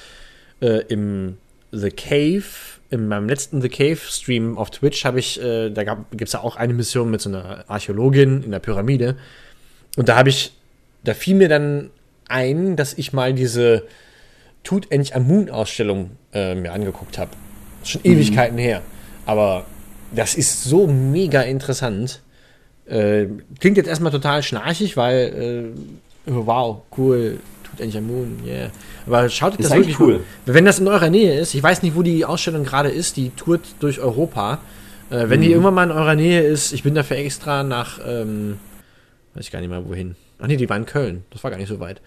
äh, 0.62 0.84
im 0.90 1.38
The 1.72 1.90
Cave, 1.90 2.44
in 2.92 3.08
meinem 3.08 3.28
letzten 3.28 3.64
The 3.64 3.70
Cave 3.70 3.98
Stream 3.98 4.60
auf 4.60 4.70
Twitch 4.70 5.06
habe 5.06 5.18
ich, 5.18 5.42
äh, 5.42 5.72
da 5.72 5.84
gibt 6.12 6.22
es 6.28 6.34
ja 6.34 6.42
auch 6.42 6.56
eine 6.56 6.74
Mission 6.74 7.10
mit 7.10 7.22
so 7.22 7.30
einer 7.30 7.66
Archäologin 7.68 8.44
in 8.44 8.52
der 8.52 8.60
Pyramide 8.60 9.16
und 9.98 10.10
da 10.10 10.16
habe 10.16 10.30
ich 10.30 10.54
da 11.04 11.14
fiel 11.14 11.36
mir 11.36 11.50
dann 11.50 11.90
ein, 12.28 12.76
dass 12.76 12.94
ich 12.94 13.14
mal 13.14 13.34
diese 13.34 13.84
Tutanchamun-Ausstellung 14.64 16.12
äh, 16.34 16.56
mir 16.56 16.72
angeguckt 16.72 17.18
habe. 17.18 17.32
Schon 17.84 18.02
Ewigkeiten 18.04 18.58
her. 18.58 18.82
Aber 19.26 19.66
das 20.16 20.36
ist 20.36 20.64
so 20.64 20.88
mega 20.88 21.42
interessant. 21.42 22.22
Äh, 22.86 23.26
klingt 23.60 23.78
jetzt 23.78 23.88
erstmal 23.88 24.12
total 24.12 24.44
schnarchig, 24.44 24.96
weil, 24.96 25.74
äh, 26.26 26.32
wow, 26.32 26.82
cool, 26.98 27.40
Tutanchamun, 27.64 28.40
yeah. 28.46 28.70
Aber 29.06 29.28
schaut 29.30 29.54
euch 29.54 29.58
das 29.58 29.72
eigentlich 29.72 30.00
wirklich 30.00 30.00
cool. 30.00 30.24
mal. 30.46 30.54
Wenn 30.54 30.66
das 30.66 30.80
in 30.80 30.88
eurer 30.88 31.10
Nähe 31.10 31.40
ist, 31.40 31.54
ich 31.54 31.64
weiß 31.64 31.82
nicht, 31.82 31.96
wo 31.96 32.04
die 32.04 32.24
Ausstellung 32.24 32.64
gerade 32.64 32.90
ist, 32.90 33.18
die 33.18 33.32
tourt 33.32 33.62
durch 33.80 34.00
Europa. 34.00 34.60
Äh, 35.10 35.30
wenn 35.30 35.42
die 35.42 35.52
irgendwann 35.52 35.74
mal 35.74 35.84
in 35.84 35.92
eurer 35.92 36.16
Nähe 36.16 36.42
ist, 36.42 36.72
ich 36.72 36.84
bin 36.84 36.96
dafür 36.96 37.18
extra 37.18 37.64
nach, 37.64 38.00
ähm, 38.06 38.60
weiß 39.36 39.46
ich 39.46 39.52
gar 39.52 39.60
nicht 39.60 39.70
mehr 39.70 39.88
wohin. 39.88 40.16
Ach 40.40 40.48
nee, 40.48 40.58
die 40.58 40.70
war 40.70 40.78
in 40.78 40.86
Köln. 40.86 41.24
Das 41.32 41.44
war 41.44 41.52
gar 41.52 41.58
nicht 41.58 41.70
so 41.70 41.80
weit. 41.80 42.02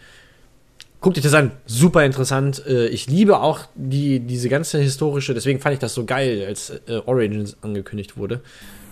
Guckt 1.01 1.17
euch 1.19 1.23
das 1.25 1.35
an. 1.35 1.53
Super 1.67 2.05
interessant. 2.05 2.63
Äh, 2.67 2.89
Ich 2.89 3.07
liebe 3.07 3.41
auch 3.41 3.61
die, 3.75 4.21
diese 4.21 4.49
ganze 4.49 4.79
historische, 4.79 5.35
deswegen 5.35 5.61
fand 5.61 5.75
ich 5.75 5.79
das 5.79 5.95
so 5.95 6.05
geil, 6.05 6.45
als 6.47 6.71
äh, 6.89 7.01
Origins 7.07 7.57
angekündigt 7.63 8.17
wurde. 8.17 8.37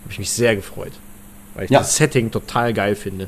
Habe 0.03 0.11
ich 0.11 0.19
mich 0.19 0.29
sehr 0.29 0.55
gefreut. 0.55 0.91
Weil 1.55 1.65
ich 1.65 1.71
Ja. 1.71 1.79
das 1.79 1.95
Setting 1.97 2.31
total 2.31 2.73
geil 2.73 2.95
finde. 2.95 3.27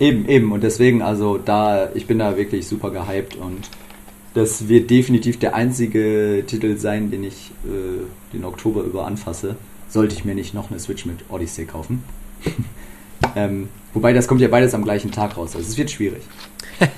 Eben, 0.00 0.28
eben. 0.28 0.50
Und 0.52 0.62
deswegen, 0.62 1.02
also 1.02 1.38
da, 1.38 1.90
ich 1.94 2.06
bin 2.06 2.18
da 2.18 2.36
wirklich 2.36 2.66
super 2.66 2.90
gehypt 2.90 3.36
und 3.36 3.68
das 4.34 4.68
wird 4.68 4.90
definitiv 4.90 5.38
der 5.38 5.54
einzige 5.54 6.42
Titel 6.46 6.76
sein, 6.78 7.10
den 7.10 7.24
ich 7.24 7.50
äh, 7.64 8.04
den 8.32 8.44
Oktober 8.44 8.82
über 8.82 9.06
anfasse. 9.06 9.56
Sollte 9.88 10.14
ich 10.14 10.24
mir 10.24 10.34
nicht 10.34 10.54
noch 10.54 10.70
eine 10.70 10.78
Switch 10.80 11.04
mit 11.04 11.16
Odyssey 11.30 11.64
kaufen. 11.66 12.02
ähm, 13.36 13.68
wobei 13.94 14.12
das 14.12 14.26
kommt 14.28 14.40
ja 14.40 14.48
beides 14.48 14.74
am 14.74 14.84
gleichen 14.84 15.10
Tag 15.10 15.36
raus. 15.36 15.54
Also 15.56 15.68
es 15.68 15.76
wird 15.76 15.90
schwierig. 15.90 16.22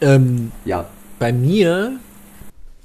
Ähm, 0.00 0.52
Ja, 0.64 0.88
bei 1.18 1.32
mir, 1.32 1.98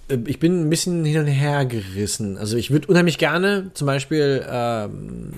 äh, 0.09 0.17
ich 0.25 0.39
bin 0.39 0.61
ein 0.61 0.69
bisschen 0.69 1.03
hin 1.05 1.19
und 1.19 1.27
her 1.27 1.65
gerissen. 1.65 2.37
Also 2.37 2.55
ich 2.57 2.71
würde 2.71 2.87
unheimlich 2.87 3.17
gerne 3.17 3.71
zum 3.73 3.87
Beispiel 3.87 4.45
ähm, 4.49 5.31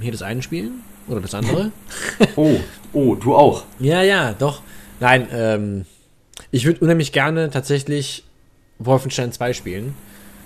hier 0.00 0.12
das 0.12 0.22
eine 0.22 0.42
spielen, 0.42 0.82
Oder 1.08 1.20
das 1.20 1.34
andere. 1.34 1.70
Oh, 2.36 2.56
oh, 2.92 3.14
du 3.14 3.34
auch. 3.34 3.64
ja, 3.78 4.02
ja, 4.02 4.32
doch. 4.34 4.62
Nein, 5.00 5.28
ähm, 5.32 5.86
ich 6.50 6.66
würde 6.66 6.80
unheimlich 6.80 7.12
gerne 7.12 7.50
tatsächlich 7.50 8.24
Wolfenstein 8.78 9.32
2 9.32 9.52
spielen. 9.52 9.94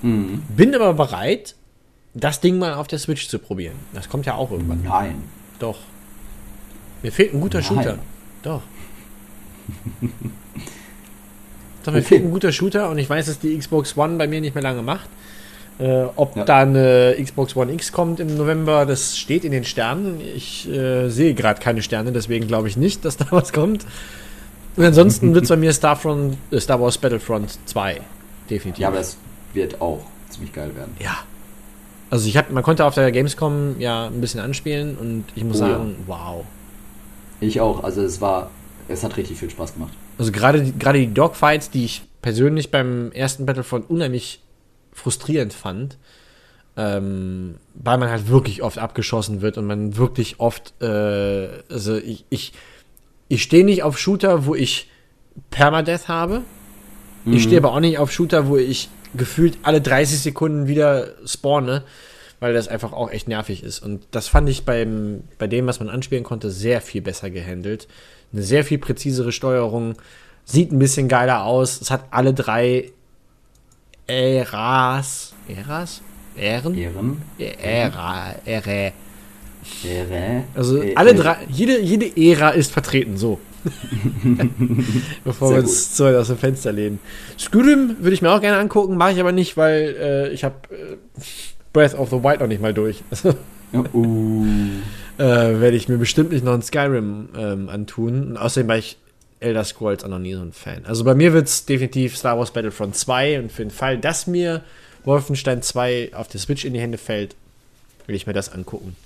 Mhm. 0.02 0.42
Bin 0.56 0.74
aber 0.74 0.94
bereit, 0.94 1.54
das 2.14 2.40
Ding 2.40 2.59
mal 2.59 2.74
auf 2.74 2.86
der 2.89 2.98
Switch 2.98 3.28
zu 3.28 3.39
probieren. 3.39 3.76
Das 3.93 4.09
kommt 4.09 4.26
ja 4.26 4.35
auch 4.35 4.51
irgendwann. 4.51 4.82
Nein. 4.82 5.22
Doch. 5.59 5.78
Mir 7.02 7.12
fehlt 7.12 7.35
ein 7.35 7.40
guter 7.40 7.59
Nein. 7.59 7.66
Shooter. 7.68 7.98
Doch. 8.43 8.62
Doch, 11.85 11.93
mir 11.93 11.98
Okay. 11.98 12.06
fehlt 12.09 12.24
ein 12.24 12.30
guter 12.30 12.52
Shooter 12.52 12.90
und 12.90 12.98
ich 12.98 13.09
weiß, 13.09 13.26
dass 13.26 13.39
die 13.39 13.56
Xbox 13.56 13.97
One 13.97 14.16
bei 14.16 14.26
mir 14.26 14.40
nicht 14.40 14.55
mehr 14.55 14.62
lange 14.62 14.82
macht. 14.82 15.09
Äh, 15.78 16.06
ob 16.16 16.36
Ja. 16.36 16.44
da 16.44 16.59
eine 16.62 17.16
Xbox 17.22 17.55
One 17.55 17.72
X 17.72 17.93
kommt 17.93 18.18
im 18.18 18.36
November, 18.36 18.85
das 18.85 19.16
steht 19.16 19.44
in 19.44 19.52
den 19.52 19.64
Sternen. 19.64 20.20
Ich 20.20 20.68
äh, 20.68 21.09
sehe 21.09 21.35
gerade 21.35 21.60
keine 21.60 21.82
Sterne, 21.82 22.10
deswegen 22.10 22.48
glaube 22.48 22.66
ich 22.68 22.76
nicht, 22.76 23.05
dass 23.05 23.16
da 23.18 23.26
was 23.30 23.52
kommt. 23.52 23.86
Und 24.76 24.85
ansonsten 24.85 25.35
wird 25.35 25.44
es 25.44 25.48
bei 25.51 25.56
mir 25.56 25.72
Starfront, 25.72 26.36
äh, 26.51 26.59
Star 26.60 26.80
Wars 26.80 26.98
Battlefront 26.98 27.59
2. 27.66 28.01
Definitiv. 28.51 28.80
Ja, 28.82 28.89
aber 28.89 28.98
das 28.98 29.16
wird 29.55 29.80
auch 29.80 30.01
ziemlich 30.30 30.52
geil 30.52 30.74
werden. 30.74 30.97
Ja. 30.98 31.18
Also 32.10 32.26
ich 32.28 32.36
habe, 32.36 32.52
man 32.52 32.62
konnte 32.62 32.85
auf 32.85 32.94
der 32.94 33.10
Gamescom 33.12 33.78
ja 33.78 34.06
ein 34.06 34.20
bisschen 34.20 34.40
anspielen 34.40 34.97
und 34.97 35.24
ich 35.35 35.44
muss 35.44 35.60
Oh 35.60 35.64
ja. 35.64 35.70
sagen, 35.72 35.97
wow. 36.06 36.44
Ich 37.40 37.60
auch. 37.60 37.85
Also 37.85 38.02
es 38.02 38.20
war, 38.20 38.51
es 38.89 39.05
hat 39.05 39.16
richtig 39.16 39.39
viel 39.39 39.51
Spaß 39.51 39.74
gemacht. 39.74 39.93
Also 40.18 40.32
gerade 40.32 40.62
die- 40.62 40.78
gerade 40.78 40.98
die 40.98 41.12
Dogfights, 41.12 41.70
die 41.70 41.85
ich 41.85 42.02
persönlich 42.22 42.70
beim 42.70 43.12
ersten 43.12 43.47
Battlefront 43.47 43.89
unheimlich 43.90 44.40
frustrierend 44.93 45.52
fand, 45.52 45.97
ähm, 46.76 47.56
weil 47.74 47.98
man 47.98 48.09
halt 48.10 48.28
wirklich 48.28 48.62
oft 48.62 48.78
abgeschossen 48.78 49.40
wird 49.43 49.59
und 49.59 49.66
man 49.66 49.97
wirklich 49.97 50.40
oft, 50.40 50.72
äh, 50.82 51.48
also 51.70 51.97
ich, 51.97 52.24
ich, 52.30 52.52
ich 53.28 53.43
stehe 53.43 53.64
nicht 53.64 53.82
auf 53.82 53.98
Shooter, 53.98 54.47
wo 54.47 54.55
ich 54.55 54.89
Permadeath 55.51 56.09
habe. 56.09 56.43
Ich 57.26 57.43
stehe 57.43 57.59
aber 57.59 57.72
auch 57.74 57.80
nicht 57.80 57.98
auf 57.98 58.10
Shooter, 58.10 58.48
wo 58.48 58.56
ich 58.56 58.89
gefühlt 59.14 59.59
alle 59.62 59.80
30 59.80 60.20
Sekunden 60.20 60.68
wieder 60.68 61.14
spawne, 61.24 61.82
weil 62.40 62.52
das 62.55 62.68
einfach 62.68 62.93
auch 62.93 63.10
echt 63.10 63.28
nervig 63.28 63.62
ist. 63.62 63.80
Und 63.80 64.06
das 64.10 64.28
fand 64.28 64.48
ich 64.48 64.64
beim, 64.64 65.24
bei 65.39 65.47
dem, 65.47 65.66
was 65.66 65.80
man 65.80 65.89
anspielen 65.89 66.24
konnte, 66.24 66.51
sehr 66.51 66.80
viel 66.80 67.02
besser 67.02 67.30
gehandelt. 67.30 67.89
Eine 68.32 68.43
sehr 68.43 68.64
viel 68.64 68.78
präzisere 68.78 69.32
Steuerung, 69.32 69.94
sieht 70.44 70.72
ein 70.72 70.78
bisschen 70.78 71.09
geiler 71.09 71.44
aus. 71.44 71.80
Es 71.80 71.90
hat 71.90 72.05
alle 72.10 72.35
drei 72.35 72.93
Äras. 74.06 75.35
Äras? 75.48 76.02
Ähren? 76.36 76.74
Ehren. 76.74 77.22
Ära, 77.39 78.35
Ära. 78.44 78.93
Ehre. 79.85 80.44
Also 80.55 80.82
alle 80.94 81.14
drei, 81.14 81.36
jede, 81.48 81.80
jede 81.80 82.10
Ära 82.16 82.51
ist 82.51 82.72
vertreten, 82.72 83.16
so. 83.16 83.40
Bevor 85.24 85.48
Sehr 85.48 85.56
wir 85.56 85.62
uns 85.62 85.94
zu 85.94 86.04
weit 86.04 86.16
aus 86.16 86.28
dem 86.28 86.38
Fenster 86.38 86.72
lehnen. 86.72 86.98
Skyrim 87.38 87.96
würde 88.00 88.14
ich 88.14 88.22
mir 88.22 88.30
auch 88.30 88.40
gerne 88.40 88.58
angucken, 88.58 88.96
mache 88.96 89.12
ich 89.12 89.20
aber 89.20 89.32
nicht, 89.32 89.56
weil 89.56 89.96
äh, 90.00 90.28
ich 90.30 90.44
habe 90.44 90.56
äh, 90.70 90.96
Breath 91.72 91.94
of 91.94 92.10
the 92.10 92.22
Wild 92.22 92.40
noch 92.40 92.48
nicht 92.48 92.62
mal 92.62 92.74
durch. 92.74 93.02
Ja, 93.70 93.84
uh, 93.92 94.46
äh, 95.18 95.60
werde 95.60 95.76
ich 95.76 95.90
mir 95.90 95.98
bestimmt 95.98 96.32
nicht 96.32 96.42
noch 96.42 96.54
ein 96.54 96.62
Skyrim 96.62 97.28
ähm, 97.36 97.68
antun. 97.68 98.28
Und 98.28 98.36
außerdem 98.38 98.66
war 98.66 98.78
ich 98.78 98.96
Elder 99.40 99.64
Scrolls 99.64 100.04
auch 100.04 100.08
noch 100.08 100.18
nie 100.18 100.34
so 100.34 100.40
ein 100.40 100.52
Fan. 100.52 100.86
Also 100.86 101.04
bei 101.04 101.14
mir 101.14 101.32
wird 101.32 101.48
es 101.48 101.66
definitiv 101.66 102.16
Star 102.16 102.38
Wars 102.38 102.50
Battlefront 102.50 102.96
2 102.96 103.40
und 103.40 103.52
für 103.52 103.62
den 103.62 103.70
Fall, 103.70 103.98
dass 103.98 104.26
mir 104.26 104.62
Wolfenstein 105.04 105.62
2 105.62 106.12
auf 106.14 106.28
der 106.28 106.40
Switch 106.40 106.64
in 106.64 106.72
die 106.72 106.80
Hände 106.80 106.98
fällt, 106.98 107.36
will 108.06 108.16
ich 108.16 108.26
mir 108.26 108.32
das 108.32 108.50
angucken. 108.50 108.96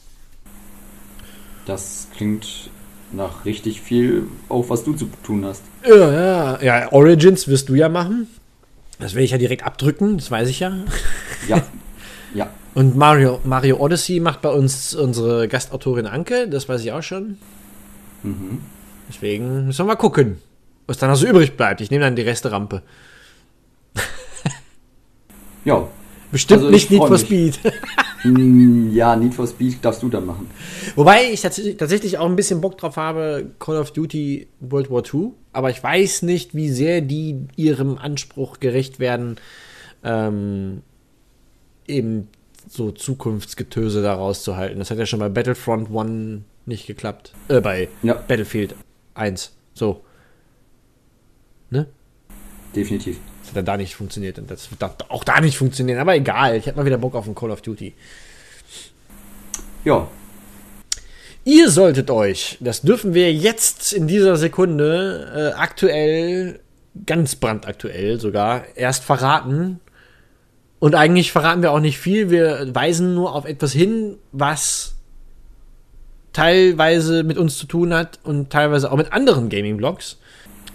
das 1.66 2.08
klingt 2.16 2.70
nach 3.12 3.44
richtig 3.44 3.80
viel, 3.80 4.26
auch 4.48 4.68
was 4.68 4.84
du 4.84 4.94
zu 4.94 5.08
tun 5.22 5.44
hast. 5.44 5.62
Ja, 5.86 6.12
ja, 6.12 6.62
ja, 6.62 6.92
Origins 6.92 7.48
wirst 7.48 7.68
du 7.68 7.74
ja 7.74 7.88
machen. 7.88 8.28
Das 8.98 9.14
werde 9.14 9.24
ich 9.24 9.30
ja 9.32 9.38
direkt 9.38 9.64
abdrücken, 9.64 10.16
das 10.16 10.30
weiß 10.30 10.48
ich 10.48 10.60
ja. 10.60 10.72
Ja, 11.48 11.62
ja. 12.34 12.50
Und 12.74 12.96
Mario, 12.96 13.40
Mario 13.44 13.76
Odyssey 13.78 14.20
macht 14.20 14.42
bei 14.42 14.50
uns 14.50 14.94
unsere 14.94 15.48
Gastautorin 15.48 16.06
Anke, 16.06 16.48
das 16.48 16.68
weiß 16.68 16.82
ich 16.82 16.92
auch 16.92 17.02
schon. 17.02 17.38
Mhm. 18.22 18.60
Deswegen 19.08 19.66
müssen 19.66 19.80
wir 19.80 19.86
mal 19.86 19.96
gucken, 19.96 20.38
was 20.86 20.98
dann 20.98 21.10
noch 21.10 21.16
so 21.16 21.26
übrig 21.26 21.56
bleibt. 21.56 21.80
Ich 21.80 21.90
nehme 21.90 22.04
dann 22.04 22.16
die 22.16 22.22
Resterampe. 22.22 22.82
Ja. 25.64 25.86
Bestimmt 26.32 26.62
Also 26.64 26.72
ich 26.74 26.90
nicht 26.90 26.90
Need 26.90 27.08
for. 27.08 27.18
Speed. 27.18 27.60
Mm, 28.24 28.90
Ja, 28.94 29.14
Need 29.14 29.34
for 29.34 29.46
Speed 29.46 29.84
darfst 29.84 30.02
du 30.02 30.08
dann 30.08 30.26
machen. 30.26 30.50
Wobei 30.96 31.30
ich 31.30 31.42
tats 31.42 31.60
tatsächlich 31.78 32.18
auch 32.18 32.26
ein 32.28 32.36
bisschen 32.36 32.60
Bock 32.60 32.78
drauf 32.78 32.96
habe, 32.96 33.50
Call 33.60 33.76
of 33.76 33.92
Duty 33.92 34.48
World 34.60 34.90
War 34.90 35.02
II. 35.04 35.32
Aber 35.52 35.70
ich 35.70 35.82
weiß 35.82 36.22
nicht, 36.22 36.54
wie 36.54 36.70
sehr 36.70 37.02
die 37.02 37.46
ihrem 37.56 37.98
Anspruch 37.98 38.58
gerecht 38.60 38.98
werden, 38.98 39.36
ähm, 40.02 40.82
eben 41.86 42.28
so 42.68 42.90
Zukunftsgetöse 42.90 44.02
da 44.02 44.14
rauszuhalten. 44.14 44.78
Das 44.78 44.90
hat 44.90 44.98
ja 44.98 45.06
schon 45.06 45.20
bei 45.20 45.28
Battlefront 45.28 45.94
1 45.94 46.42
nicht 46.64 46.86
geklappt. 46.86 47.34
Äh, 47.48 47.60
bei 47.60 47.88
Ja. 48.02 48.14
Battlefield 48.14 48.74
1. 49.14 49.52
So. 49.74 50.00
Ne? 51.70 51.86
Definitiv. 52.74 53.18
Hat 53.52 53.58
dann 53.58 53.64
da 53.64 53.76
nicht 53.76 53.94
funktioniert. 53.94 54.38
Und 54.38 54.50
das 54.50 54.70
wird 54.70 54.82
auch 55.10 55.24
da 55.24 55.40
nicht 55.40 55.58
funktionieren. 55.58 55.98
Aber 55.98 56.14
egal. 56.14 56.56
Ich 56.56 56.66
hätte 56.66 56.78
mal 56.78 56.86
wieder 56.86 56.98
Bock 56.98 57.14
auf 57.14 57.26
ein 57.26 57.34
Call 57.34 57.50
of 57.50 57.60
Duty. 57.60 57.94
Ja, 59.84 60.08
Ihr 61.44 61.70
solltet 61.70 62.08
euch, 62.08 62.56
das 62.60 62.82
dürfen 62.82 63.14
wir 63.14 63.32
jetzt 63.32 63.92
in 63.92 64.06
dieser 64.06 64.36
Sekunde 64.36 65.52
äh, 65.54 65.58
aktuell, 65.58 66.60
ganz 67.04 67.34
brandaktuell 67.34 68.20
sogar, 68.20 68.62
erst 68.76 69.02
verraten. 69.02 69.80
Und 70.78 70.94
eigentlich 70.94 71.32
verraten 71.32 71.62
wir 71.62 71.72
auch 71.72 71.80
nicht 71.80 71.98
viel. 71.98 72.30
Wir 72.30 72.72
weisen 72.72 73.16
nur 73.16 73.34
auf 73.34 73.44
etwas 73.44 73.72
hin, 73.72 74.18
was 74.30 74.94
teilweise 76.32 77.24
mit 77.24 77.38
uns 77.38 77.58
zu 77.58 77.66
tun 77.66 77.92
hat 77.92 78.20
und 78.22 78.50
teilweise 78.50 78.92
auch 78.92 78.96
mit 78.96 79.12
anderen 79.12 79.48
Gaming-Blogs. 79.48 80.18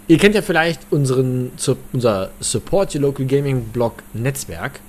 Ihr 0.08 0.18
kennt 0.18 0.34
ja 0.34 0.42
vielleicht 0.42 0.80
unseren, 0.90 1.52
unser 1.92 2.30
Support 2.40 2.94
Your 2.94 3.02
Local 3.02 3.26
Gaming 3.26 3.64
Blog 3.72 4.02
Netzwerk. 4.14 4.80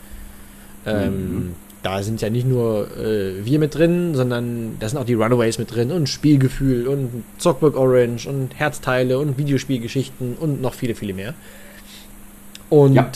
Ähm, 0.85 1.55
Da 1.81 2.03
sind 2.03 2.21
ja 2.21 2.29
nicht 2.29 2.45
nur 2.45 2.87
äh, 2.97 3.45
wir 3.45 3.57
mit 3.57 3.75
drin, 3.75 4.13
sondern 4.13 4.75
da 4.79 4.89
sind 4.89 4.97
auch 4.97 5.05
die 5.05 5.13
Runaways 5.13 5.59
mit 5.59 5.73
drin 5.73 5.91
und 5.91 6.09
Spielgefühl 6.09 6.87
und 6.87 7.23
Zockbook 7.37 7.77
Orange 7.77 8.27
und 8.27 8.53
Herzteile 8.57 9.17
und 9.17 9.37
Videospielgeschichten 9.37 10.35
und 10.35 10.61
noch 10.61 10.73
viele, 10.73 10.93
viele 10.95 11.13
mehr. 11.13 11.33
Und 12.69 12.95
Ja. 12.95 13.09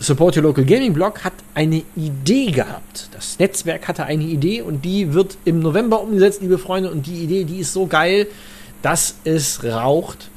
Support 0.00 0.36
Your 0.36 0.42
Local 0.42 0.64
Gaming 0.64 0.92
Blog 0.92 1.22
hat 1.24 1.34
eine 1.54 1.82
Idee 1.94 2.50
gehabt. 2.50 3.08
Das 3.12 3.38
Netzwerk 3.38 3.86
hatte 3.86 4.04
eine 4.04 4.24
Idee 4.24 4.60
und 4.60 4.84
die 4.84 5.14
wird 5.14 5.38
im 5.44 5.60
November 5.60 6.00
umgesetzt, 6.02 6.42
liebe 6.42 6.58
Freunde. 6.58 6.90
Und 6.90 7.06
die 7.06 7.22
Idee, 7.22 7.44
die 7.44 7.58
ist 7.58 7.72
so 7.72 7.86
geil, 7.86 8.26
dass 8.82 9.16
es 9.24 9.62
raucht. 9.64 10.30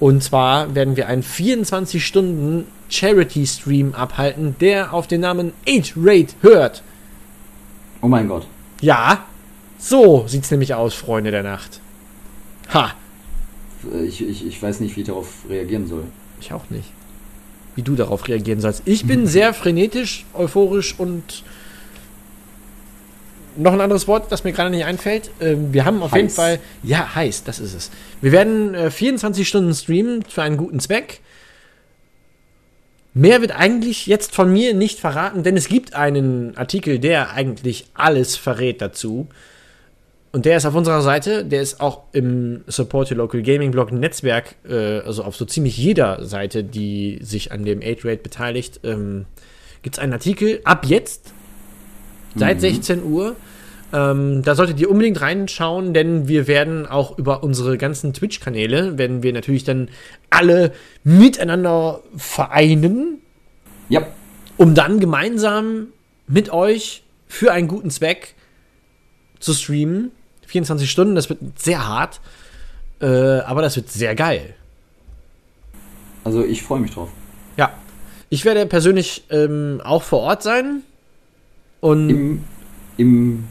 Und 0.00 0.22
zwar 0.22 0.74
werden 0.74 0.96
wir 0.96 1.08
einen 1.08 1.22
24-Stunden 1.22 2.66
Charity-Stream 2.88 3.94
abhalten, 3.94 4.54
der 4.60 4.92
auf 4.94 5.06
den 5.06 5.20
Namen 5.22 5.52
8-Rate 5.66 6.34
hört. 6.42 6.82
oh 8.00 8.08
mein 8.08 8.28
Gott. 8.28 8.46
Ja, 8.80 9.24
so 9.78 10.24
sieht's 10.28 10.50
nämlich 10.50 10.74
aus, 10.74 10.94
Freunde 10.94 11.30
der 11.30 11.42
Nacht. 11.42 11.80
Ha, 12.72 12.92
Ich, 14.04 14.20
ich, 14.26 14.46
ich 14.46 14.62
weiß 14.62 14.80
nicht, 14.80 14.96
wie 14.96 15.00
ich 15.00 15.06
darauf 15.06 15.44
reagieren 15.48 15.86
soll. 15.88 16.04
ich 16.40 16.52
auch 16.52 16.68
nicht. 16.70 16.90
Wie 17.74 17.82
du 17.82 17.94
darauf 17.94 18.28
reagieren 18.28 18.60
sollst. 18.60 18.82
Ich 18.84 19.06
bin 19.06 19.26
sehr 19.38 19.52
frenetisch, 19.54 20.26
euphorisch 20.34 20.94
und 20.98 21.42
noch 23.58 23.72
ein 23.72 23.80
anderes 23.80 24.08
Wort, 24.08 24.30
das 24.30 24.44
mir 24.44 24.52
gerade 24.52 24.70
nicht 24.70 24.84
einfällt. 24.84 25.30
Ähm, 25.40 25.72
wir 25.72 25.84
haben 25.84 26.02
auf 26.02 26.14
jeden 26.14 26.28
Heiß. 26.28 26.34
Fall, 26.34 26.58
ja, 26.82 27.14
heiß, 27.14 27.44
das 27.44 27.58
ist 27.58 27.74
es. 27.74 27.90
Wir 28.20 28.32
werden 28.32 28.74
äh, 28.74 28.90
24 28.90 29.46
Stunden 29.46 29.74
streamen 29.74 30.22
für 30.22 30.42
einen 30.42 30.56
guten 30.56 30.80
Zweck. 30.80 31.20
Mehr 33.14 33.40
wird 33.40 33.52
eigentlich 33.52 34.06
jetzt 34.06 34.34
von 34.34 34.52
mir 34.52 34.74
nicht 34.74 35.00
verraten, 35.00 35.42
denn 35.42 35.56
es 35.56 35.68
gibt 35.68 35.94
einen 35.94 36.56
Artikel, 36.56 36.98
der 36.98 37.32
eigentlich 37.32 37.86
alles 37.94 38.36
verrät 38.36 38.80
dazu. 38.80 39.26
Und 40.30 40.44
der 40.44 40.58
ist 40.58 40.66
auf 40.66 40.74
unserer 40.74 41.02
Seite, 41.02 41.44
der 41.44 41.62
ist 41.62 41.80
auch 41.80 42.02
im 42.12 42.62
Support 42.66 43.10
Your 43.10 43.16
Local 43.16 43.42
Gaming 43.42 43.70
Blog 43.70 43.90
Netzwerk, 43.92 44.56
äh, 44.68 45.00
also 45.00 45.24
auf 45.24 45.36
so 45.36 45.44
ziemlich 45.46 45.76
jeder 45.76 46.24
Seite, 46.24 46.62
die 46.62 47.18
sich 47.22 47.50
an 47.50 47.64
dem 47.64 47.80
8-Rate 47.80 48.22
beteiligt, 48.22 48.80
ähm, 48.84 49.24
gibt 49.82 49.96
es 49.96 49.98
einen 49.98 50.12
Artikel 50.12 50.60
ab 50.64 50.84
jetzt, 50.86 51.32
seit 52.34 52.56
Mhm. 52.56 52.60
16 52.60 53.02
Uhr. 53.04 53.36
Ähm, 53.92 54.42
da 54.42 54.54
solltet 54.54 54.78
ihr 54.80 54.90
unbedingt 54.90 55.20
reinschauen, 55.20 55.94
denn 55.94 56.28
wir 56.28 56.46
werden 56.46 56.86
auch 56.86 57.16
über 57.18 57.42
unsere 57.42 57.78
ganzen 57.78 58.12
Twitch-Kanäle, 58.12 58.98
werden 58.98 59.22
wir 59.22 59.32
natürlich 59.32 59.64
dann 59.64 59.88
alle 60.28 60.72
miteinander 61.04 62.00
vereinen, 62.16 63.22
Ja, 63.88 64.06
um 64.58 64.74
dann 64.74 65.00
gemeinsam 65.00 65.86
mit 66.26 66.52
euch 66.52 67.02
für 67.28 67.52
einen 67.52 67.66
guten 67.68 67.90
Zweck 67.90 68.34
zu 69.40 69.54
streamen 69.54 70.10
24 70.48 70.90
Stunden, 70.90 71.14
das 71.14 71.28
wird 71.28 71.40
sehr 71.56 71.86
hart, 71.86 72.20
äh, 73.00 73.06
aber 73.06 73.62
das 73.62 73.76
wird 73.76 73.90
sehr 73.90 74.14
geil. 74.14 74.54
Also 76.24 76.44
ich 76.44 76.62
freue 76.62 76.80
mich 76.80 76.92
drauf. 76.92 77.10
Ja. 77.56 77.72
Ich 78.30 78.44
werde 78.44 78.66
persönlich 78.66 79.24
ähm, 79.30 79.80
auch 79.84 80.02
vor 80.02 80.20
Ort 80.20 80.42
sein. 80.42 80.82
Und 81.80 82.10
Im, 82.10 82.44
im 82.96 83.44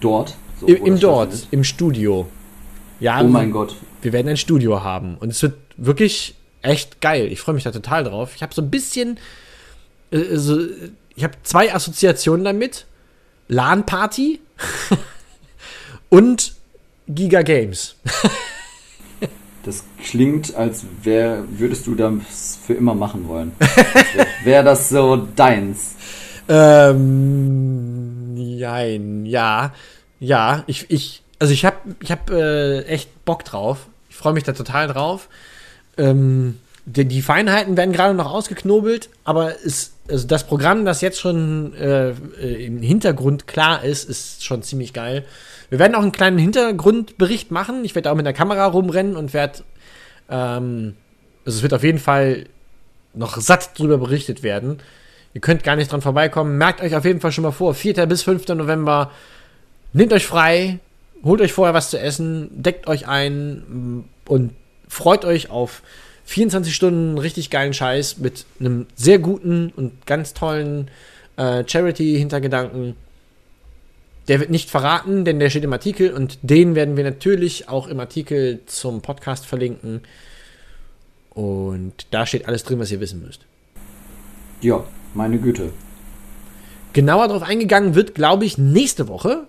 dort. 0.00 0.36
so, 0.60 0.66
im, 0.66 0.86
im 0.86 1.00
dort, 1.00 1.46
im 1.50 1.64
Studio. 1.64 2.26
Ja, 3.00 3.20
Oh 3.20 3.24
mein 3.24 3.50
Gott. 3.50 3.74
wir 4.02 4.12
werden 4.12 4.28
ein 4.28 4.36
Studio 4.36 4.82
haben. 4.82 5.16
Und 5.18 5.30
es 5.30 5.42
wird 5.42 5.54
wirklich 5.76 6.34
echt 6.62 7.00
geil. 7.00 7.28
Ich 7.32 7.40
freue 7.40 7.54
mich 7.54 7.64
da 7.64 7.70
total 7.70 8.04
drauf. 8.04 8.32
Ich 8.36 8.42
habe 8.42 8.54
so 8.54 8.62
ein 8.62 8.70
bisschen. 8.70 9.18
Äh, 10.10 10.36
so, 10.36 10.58
ich 11.16 11.24
habe 11.24 11.34
zwei 11.42 11.74
Assoziationen 11.74 12.44
damit: 12.44 12.86
LAN-Party 13.48 14.40
und 16.08 16.54
Giga 17.08 17.42
Games. 17.42 17.96
Das 19.62 19.84
klingt, 20.02 20.54
als 20.54 20.86
wär, 21.02 21.44
würdest 21.50 21.86
du 21.86 21.94
das 21.94 22.58
für 22.66 22.72
immer 22.72 22.94
machen 22.94 23.28
wollen. 23.28 23.52
Wäre 23.58 24.26
wär 24.44 24.62
das 24.62 24.88
so 24.88 25.16
deins? 25.16 25.96
Ähm, 26.52 28.36
jein, 28.36 29.24
ja, 29.24 29.72
ja, 30.18 30.64
ich, 30.66 30.90
ich, 30.90 31.22
also 31.38 31.52
ich 31.52 31.64
habe 31.64 31.76
ich 32.02 32.10
hab, 32.10 32.28
äh, 32.30 32.82
echt 32.86 33.24
Bock 33.24 33.44
drauf. 33.44 33.86
Ich 34.08 34.16
freue 34.16 34.32
mich 34.32 34.42
da 34.42 34.52
total 34.52 34.88
drauf. 34.88 35.28
Ähm, 35.96 36.58
die, 36.86 37.04
die 37.04 37.22
Feinheiten 37.22 37.76
werden 37.76 37.92
gerade 37.92 38.14
noch 38.14 38.32
ausgeknobelt, 38.32 39.10
aber 39.22 39.54
es, 39.64 39.92
also 40.08 40.26
das 40.26 40.44
Programm, 40.44 40.84
das 40.84 41.02
jetzt 41.02 41.20
schon 41.20 41.72
äh, 41.74 42.10
im 42.40 42.82
Hintergrund 42.82 43.46
klar 43.46 43.84
ist, 43.84 44.10
ist 44.10 44.44
schon 44.44 44.64
ziemlich 44.64 44.92
geil. 44.92 45.24
Wir 45.68 45.78
werden 45.78 45.94
auch 45.94 46.02
einen 46.02 46.10
kleinen 46.10 46.38
Hintergrundbericht 46.38 47.52
machen. 47.52 47.84
Ich 47.84 47.94
werde 47.94 48.10
auch 48.10 48.16
mit 48.16 48.26
der 48.26 48.32
Kamera 48.32 48.66
rumrennen 48.66 49.14
und 49.14 49.34
werde, 49.34 49.60
ähm, 50.28 50.96
also 51.44 51.58
es 51.58 51.62
wird 51.62 51.74
auf 51.74 51.84
jeden 51.84 52.00
Fall 52.00 52.46
noch 53.14 53.36
satt 53.40 53.78
drüber 53.78 53.98
berichtet 53.98 54.42
werden. 54.42 54.80
Ihr 55.32 55.40
könnt 55.40 55.62
gar 55.62 55.76
nicht 55.76 55.92
dran 55.92 56.02
vorbeikommen. 56.02 56.58
Merkt 56.58 56.80
euch 56.80 56.96
auf 56.96 57.04
jeden 57.04 57.20
Fall 57.20 57.32
schon 57.32 57.42
mal 57.42 57.52
vor. 57.52 57.74
4. 57.74 58.06
bis 58.06 58.22
5. 58.22 58.48
November. 58.48 59.12
Nehmt 59.92 60.12
euch 60.12 60.26
frei. 60.26 60.80
Holt 61.22 61.40
euch 61.40 61.52
vorher 61.52 61.74
was 61.74 61.90
zu 61.90 62.00
essen. 62.00 62.50
Deckt 62.62 62.86
euch 62.88 63.06
ein. 63.06 64.04
Und 64.26 64.54
freut 64.88 65.24
euch 65.24 65.50
auf 65.50 65.82
24 66.24 66.74
Stunden 66.74 67.18
richtig 67.18 67.50
geilen 67.50 67.74
Scheiß 67.74 68.18
mit 68.18 68.44
einem 68.58 68.86
sehr 68.94 69.18
guten 69.18 69.72
und 69.74 70.06
ganz 70.06 70.34
tollen 70.34 70.90
äh, 71.36 71.64
Charity-Hintergedanken. 71.66 72.96
Der 74.28 74.38
wird 74.38 74.50
nicht 74.50 74.70
verraten, 74.70 75.24
denn 75.24 75.40
der 75.40 75.50
steht 75.50 75.64
im 75.64 75.72
Artikel 75.72 76.12
und 76.12 76.38
den 76.42 76.74
werden 76.74 76.96
wir 76.96 77.04
natürlich 77.04 77.68
auch 77.68 77.88
im 77.88 77.98
Artikel 77.98 78.60
zum 78.66 79.00
Podcast 79.00 79.46
verlinken. 79.46 80.02
Und 81.30 82.06
da 82.10 82.26
steht 82.26 82.46
alles 82.46 82.64
drin, 82.64 82.78
was 82.78 82.92
ihr 82.92 83.00
wissen 83.00 83.24
müsst. 83.24 83.44
Ja, 84.60 84.84
meine 85.14 85.38
Güte. 85.38 85.72
Genauer 86.92 87.28
darauf 87.28 87.42
eingegangen 87.42 87.94
wird, 87.94 88.14
glaube 88.14 88.44
ich, 88.44 88.58
nächste 88.58 89.08
Woche. 89.08 89.46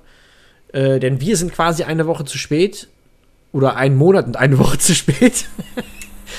Äh, 0.73 0.99
denn 0.99 1.19
wir 1.21 1.35
sind 1.37 1.53
quasi 1.53 1.83
eine 1.83 2.07
Woche 2.07 2.25
zu 2.25 2.37
spät. 2.37 2.87
Oder 3.51 3.75
einen 3.75 3.97
Monat 3.97 4.27
und 4.27 4.37
eine 4.37 4.57
Woche 4.59 4.77
zu 4.77 4.95
spät. 4.95 5.45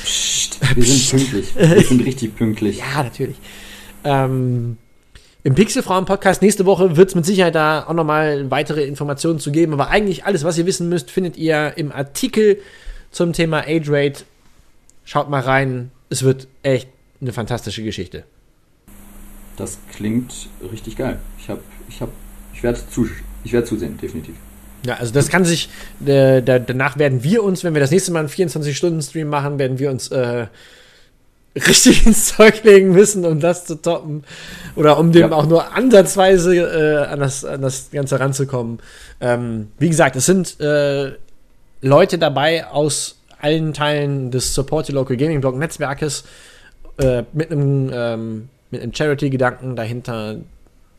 Psst, 0.05 0.59
wir 0.75 0.85
sind 0.85 1.11
pünktlich. 1.11 1.55
Wir 1.57 1.83
sind 1.83 2.05
richtig 2.07 2.37
pünktlich. 2.37 2.79
ja, 2.79 3.03
natürlich. 3.03 3.37
Ähm, 4.05 4.79
Im 5.45 5.55
Pixelfrauen-Podcast 5.55 6.41
nächste 6.41 6.65
Woche 6.65 6.97
wird 6.97 7.11
es 7.11 7.15
mit 7.15 7.27
Sicherheit 7.27 7.55
da 7.55 7.85
auch 7.87 7.93
nochmal 7.93 8.51
weitere 8.51 8.85
Informationen 8.85 9.41
zu 9.41 9.53
geben. 9.53 9.75
Aber 9.75 9.89
eigentlich 9.89 10.25
alles, 10.25 10.45
was 10.45 10.57
ihr 10.57 10.67
wissen 10.67 10.89
müsst, 10.89 11.11
findet 11.11 11.37
ihr 11.37 11.75
im 11.77 11.93
Artikel 11.93 12.59
zum 13.11 13.33
Thema 13.33 13.65
Age 13.67 13.89
Rate. 13.89 14.25
Schaut 15.05 15.29
mal 15.29 15.41
rein. 15.41 15.91
Es 16.09 16.23
wird 16.23 16.49
echt 16.63 16.89
eine 17.21 17.33
fantastische 17.33 17.83
Geschichte. 17.83 18.25
Das 19.57 19.79
klingt 19.93 20.49
richtig 20.73 20.97
geil. 20.97 21.19
Ich 21.39 21.49
hab, 21.49 21.61
ich 21.89 22.01
hab, 22.01 22.09
ich 22.55 22.63
werde 22.63 22.81
zu, 22.91 23.09
ich 23.45 23.53
werde 23.53 23.67
zusehen, 23.67 23.99
definitiv. 23.99 24.35
Ja, 24.85 24.95
also 24.95 25.13
das 25.13 25.29
kann 25.29 25.45
sich, 25.45 25.69
äh, 26.05 26.43
da, 26.43 26.59
danach 26.59 26.99
werden 26.99 27.23
wir 27.23 27.45
uns, 27.45 27.63
wenn 27.63 27.75
wir 27.75 27.81
das 27.81 27.91
nächste 27.91 28.13
Mal 28.13 28.21
einen 28.21 28.29
24-Stunden-Stream 28.29 29.29
machen, 29.29 29.59
werden 29.59 29.79
wir 29.79 29.91
uns 29.91 30.09
äh, 30.09 30.47
richtig 31.57 32.07
ins 32.07 32.35
Zeug 32.37 32.65
legen 32.65 32.93
müssen, 32.93 33.25
um 33.25 33.39
das 33.39 33.67
zu 33.67 33.77
toppen. 33.81 34.25
Oder 34.75 34.99
um 34.99 35.13
dem 35.13 35.31
Ja. 35.31 35.37
auch 35.37 35.47
nur 35.47 35.73
ansatzweise 35.75 36.57
äh, 36.57 37.07
an, 37.07 37.21
das, 37.21 37.45
an 37.45 37.61
das 37.63 37.91
Ganze 37.93 38.19
ranzukommen. 38.19 38.81
Ähm, 39.21 39.69
wie 39.79 39.89
gesagt, 39.89 40.17
es 40.17 40.27
sind 40.27 40.59
äh, 40.61 41.13
Leute 41.83 42.19
dabei 42.19 42.67
aus 42.67 43.19
allen 43.41 43.75
Teilen 43.75 44.31
des 44.31 44.55
Support 44.55 44.87
the 44.87 44.93
Local 44.93 45.17
Gaming 45.17 45.41
Blog 45.41 45.57
Netzwerkes 45.57 46.25
äh, 46.99 47.25
mit 47.33 47.51
einem 47.51 47.91
ähm, 47.93 48.49
mit 48.73 48.83
einem 48.83 48.93
Charity-Gedanken 48.95 49.77
dahinter. 49.77 50.39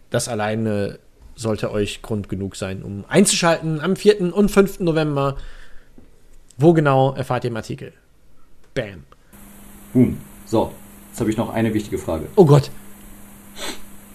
Das 0.09 0.29
alleine 0.29 0.99
sollte 1.35 1.71
euch 1.71 2.01
Grund 2.01 2.29
genug 2.29 2.55
sein, 2.55 2.83
um 2.83 3.03
einzuschalten 3.09 3.81
am 3.81 3.95
4. 3.95 4.33
und 4.33 4.49
5. 4.49 4.79
November. 4.79 5.35
Wo 6.57 6.73
genau 6.73 7.13
erfahrt 7.13 7.43
ihr 7.43 7.49
im 7.49 7.57
Artikel? 7.57 7.91
Bam. 8.75 9.03
Boom. 9.91 10.19
So, 10.45 10.71
jetzt 11.09 11.19
habe 11.19 11.31
ich 11.31 11.37
noch 11.37 11.49
eine 11.49 11.73
wichtige 11.73 11.97
Frage. 11.97 12.27
Oh 12.35 12.45
Gott. 12.45 12.69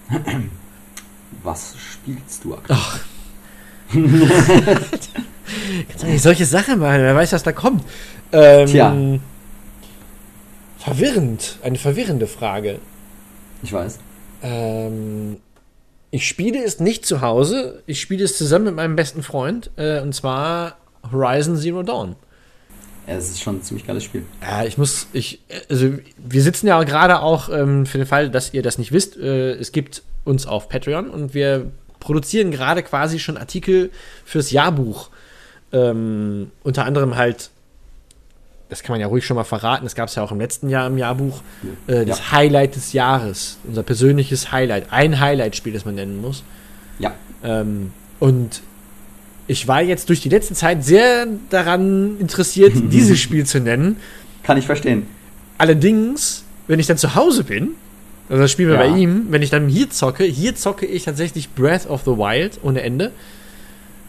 Was 1.43 1.75
spielst 1.77 2.45
du 2.45 2.55
aktuell? 2.55 2.79
Ach. 2.81 3.01
Kannst 5.89 6.03
doch 6.03 6.09
nicht 6.09 6.23
solche 6.23 6.45
Sachen 6.45 6.79
machen, 6.79 7.01
wer 7.01 7.15
weiß, 7.15 7.33
was 7.33 7.43
da 7.43 7.53
kommt. 7.53 7.83
Ähm, 8.33 8.67
Tja. 8.67 8.95
Verwirrend. 10.79 11.59
Eine 11.63 11.79
verwirrende 11.79 12.27
Frage. 12.27 12.81
Ich 13.63 13.73
weiß. 13.73 13.99
Ähm, 14.43 15.39
ich 16.11 16.27
spiele 16.27 16.63
es 16.63 16.81
nicht 16.81 17.05
zu 17.05 17.21
Hause. 17.21 17.83
Ich 17.87 18.01
spiele 18.01 18.25
es 18.25 18.39
zusammen 18.39 18.67
mit 18.67 18.75
meinem 18.75 18.97
besten 18.97 19.23
Freund. 19.23 19.71
Äh, 19.77 20.01
und 20.01 20.15
zwar 20.15 20.77
Horizon 21.11 21.57
Zero 21.57 21.83
Dawn. 21.83 22.17
Ja, 23.07 23.15
es 23.17 23.31
ist 23.31 23.41
schon 23.41 23.57
ein 23.57 23.63
ziemlich 23.63 23.87
geiles 23.87 24.05
Spiel. 24.05 24.25
Ja, 24.43 24.65
ich 24.65 24.77
muss, 24.77 25.07
ich, 25.13 25.41
also 25.71 25.95
wir 26.19 26.43
sitzen 26.43 26.67
ja 26.67 26.83
gerade 26.85 27.21
auch 27.21 27.49
ähm, 27.49 27.87
für 27.87 27.99
den 27.99 28.07
Fall, 28.07 28.31
dass 28.31 28.53
ihr 28.53 28.63
das 28.63 28.79
nicht 28.79 28.93
wisst. 28.93 29.17
Äh, 29.17 29.53
es 29.53 29.73
gibt 29.73 30.03
uns 30.25 30.47
auf 30.47 30.69
Patreon 30.69 31.09
und 31.09 31.33
wir 31.33 31.71
produzieren 32.01 32.51
gerade 32.51 32.83
quasi 32.83 33.19
schon 33.19 33.37
Artikel 33.37 33.91
fürs 34.25 34.51
Jahrbuch. 34.51 35.11
Ähm, 35.73 36.51
unter 36.63 36.85
anderem 36.85 37.17
halt, 37.17 37.51
das 38.69 38.83
kann 38.83 38.95
man 38.95 39.01
ja 39.01 39.07
ruhig 39.07 39.25
schon 39.25 39.35
mal 39.37 39.45
verraten, 39.45 39.85
das 39.85 39.95
gab 39.95 40.09
es 40.09 40.15
ja 40.15 40.23
auch 40.23 40.33
im 40.33 40.39
letzten 40.41 40.69
Jahr 40.69 40.87
im 40.87 40.99
Jahrbuch, 40.99 41.41
äh, 41.87 42.05
das 42.05 42.19
Ja. 42.19 42.33
Highlight 42.33 42.77
des 42.77 42.93
Jahres, 42.93 43.59
unser 43.67 43.83
persönliches 43.83 44.53
Highlight, 44.53 44.87
ein 44.93 45.19
Highlight-Spiel, 45.21 45.73
das 45.73 45.85
man 45.85 45.95
nennen 45.95 46.21
muss. 46.21 46.43
Ja. 46.99 47.15
Ähm, 47.43 47.93
und 48.21 48.61
ich 49.47 49.67
war 49.69 49.81
jetzt 49.83 50.09
durch 50.11 50.21
die 50.21 50.29
letzte 50.29 50.55
Zeit 50.55 50.85
sehr 50.85 51.27
daran 51.51 52.19
interessiert, 52.21 52.73
dieses 52.93 53.19
Spiel 53.19 53.47
zu 53.47 53.61
nennen. 53.61 53.97
Kann 54.43 54.59
ich 54.59 54.67
verstehen. 54.67 55.07
Allerdings, 55.57 56.45
wenn 56.67 56.79
ich 56.79 56.87
dann 56.87 56.99
zu 56.99 57.15
Hause 57.15 57.45
bin, 57.45 57.71
also 58.29 58.43
das 58.43 58.51
spielen 58.53 58.69
wir 58.69 58.77
Ja. 58.77 58.91
bei 58.91 58.99
ihm, 58.99 59.27
wenn 59.31 59.41
ich 59.43 59.49
dann 59.51 59.69
hier 59.69 59.89
zocke, 59.89 60.25
hier 60.25 60.55
zocke 60.55 60.85
ich 60.85 61.05
tatsächlich 61.05 61.49
Breath 61.55 61.89
of 61.89 62.03
the 62.05 62.11
Wild 62.13 62.59
ohne 62.63 62.83
Ende. 62.83 63.13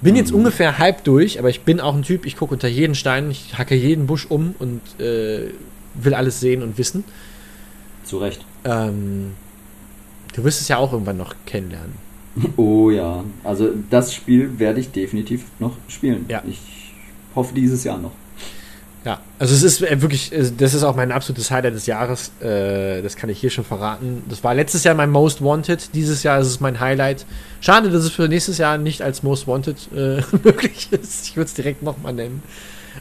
Bin 0.02 0.16
jetzt 0.16 0.32
Mhm. 0.32 0.38
ungefähr 0.40 0.78
halb 0.78 1.04
durch, 1.04 1.40
aber 1.40 1.50
ich 1.50 1.62
bin 1.62 1.80
auch 1.80 1.96
ein 1.96 2.04
Typ, 2.04 2.26
ich 2.26 2.36
gucke 2.38 2.54
unter 2.54 2.68
jeden 2.68 2.96
Stein, 2.96 3.30
ich 3.32 3.58
hacke 3.58 3.76
jeden 3.76 4.08
Busch 4.08 4.26
um 4.30 4.56
und 4.60 4.82
äh, 5.00 5.50
will 5.96 6.14
alles 6.14 6.40
sehen 6.40 6.64
und 6.64 6.78
wissen. 6.78 7.04
Zu 8.06 8.18
Recht. 8.20 8.46
Ähm, 8.64 9.32
du 10.34 10.44
wirst 10.44 10.62
es 10.62 10.68
ja 10.70 10.78
auch 10.78 10.94
irgendwann 10.94 11.18
noch 11.18 11.36
kennenlernen. 11.46 11.94
Oh 12.56 12.90
ja. 12.90 13.24
Also 13.44 13.70
das 13.90 14.14
Spiel 14.14 14.60
werde 14.60 14.80
ich 14.80 14.92
definitiv 14.92 15.46
noch 15.60 15.76
spielen. 15.90 16.26
Ja. 16.30 16.42
Ich 16.48 16.60
hoffe 17.36 17.54
dieses 17.54 17.84
Jahr 17.84 17.98
noch. 17.98 18.12
Ja, 19.06 19.22
also 19.40 19.56
es 19.56 19.64
ist 19.64 19.82
äh, 19.82 20.02
wirklich, 20.02 20.34
äh, 20.34 20.52
das 20.58 20.74
ist 20.74 20.84
auch 20.84 20.96
mein 20.96 21.12
absolutes 21.12 21.50
Highlight 21.52 21.74
des 21.74 21.86
Jahres. 21.86 22.32
Äh, 22.42 23.02
das 23.02 23.16
kann 23.16 23.30
ich 23.30 23.40
hier 23.40 23.50
schon 23.50 23.64
verraten. 23.64 24.24
Das 24.28 24.44
war 24.44 24.54
letztes 24.54 24.84
Jahr 24.84 24.94
mein 24.94 25.10
Most 25.10 25.42
Wanted. 25.42 25.96
Dieses 25.96 26.24
Jahr 26.24 26.40
ist 26.40 26.48
es 26.48 26.60
mein 26.60 26.80
Highlight. 26.80 27.26
Schade, 27.62 27.90
dass 27.90 28.04
es 28.04 28.12
für 28.12 28.28
nächstes 28.28 28.58
Jahr 28.58 28.78
nicht 28.78 29.02
als 29.02 29.24
Most 29.24 29.48
Wanted 29.48 29.78
äh, 29.96 30.22
möglich 30.44 30.90
ist. 30.92 31.28
Ich 31.28 31.38
würde 31.38 31.48
es 31.48 31.54
direkt 31.54 31.82
nochmal 31.82 32.14
nennen. 32.14 32.44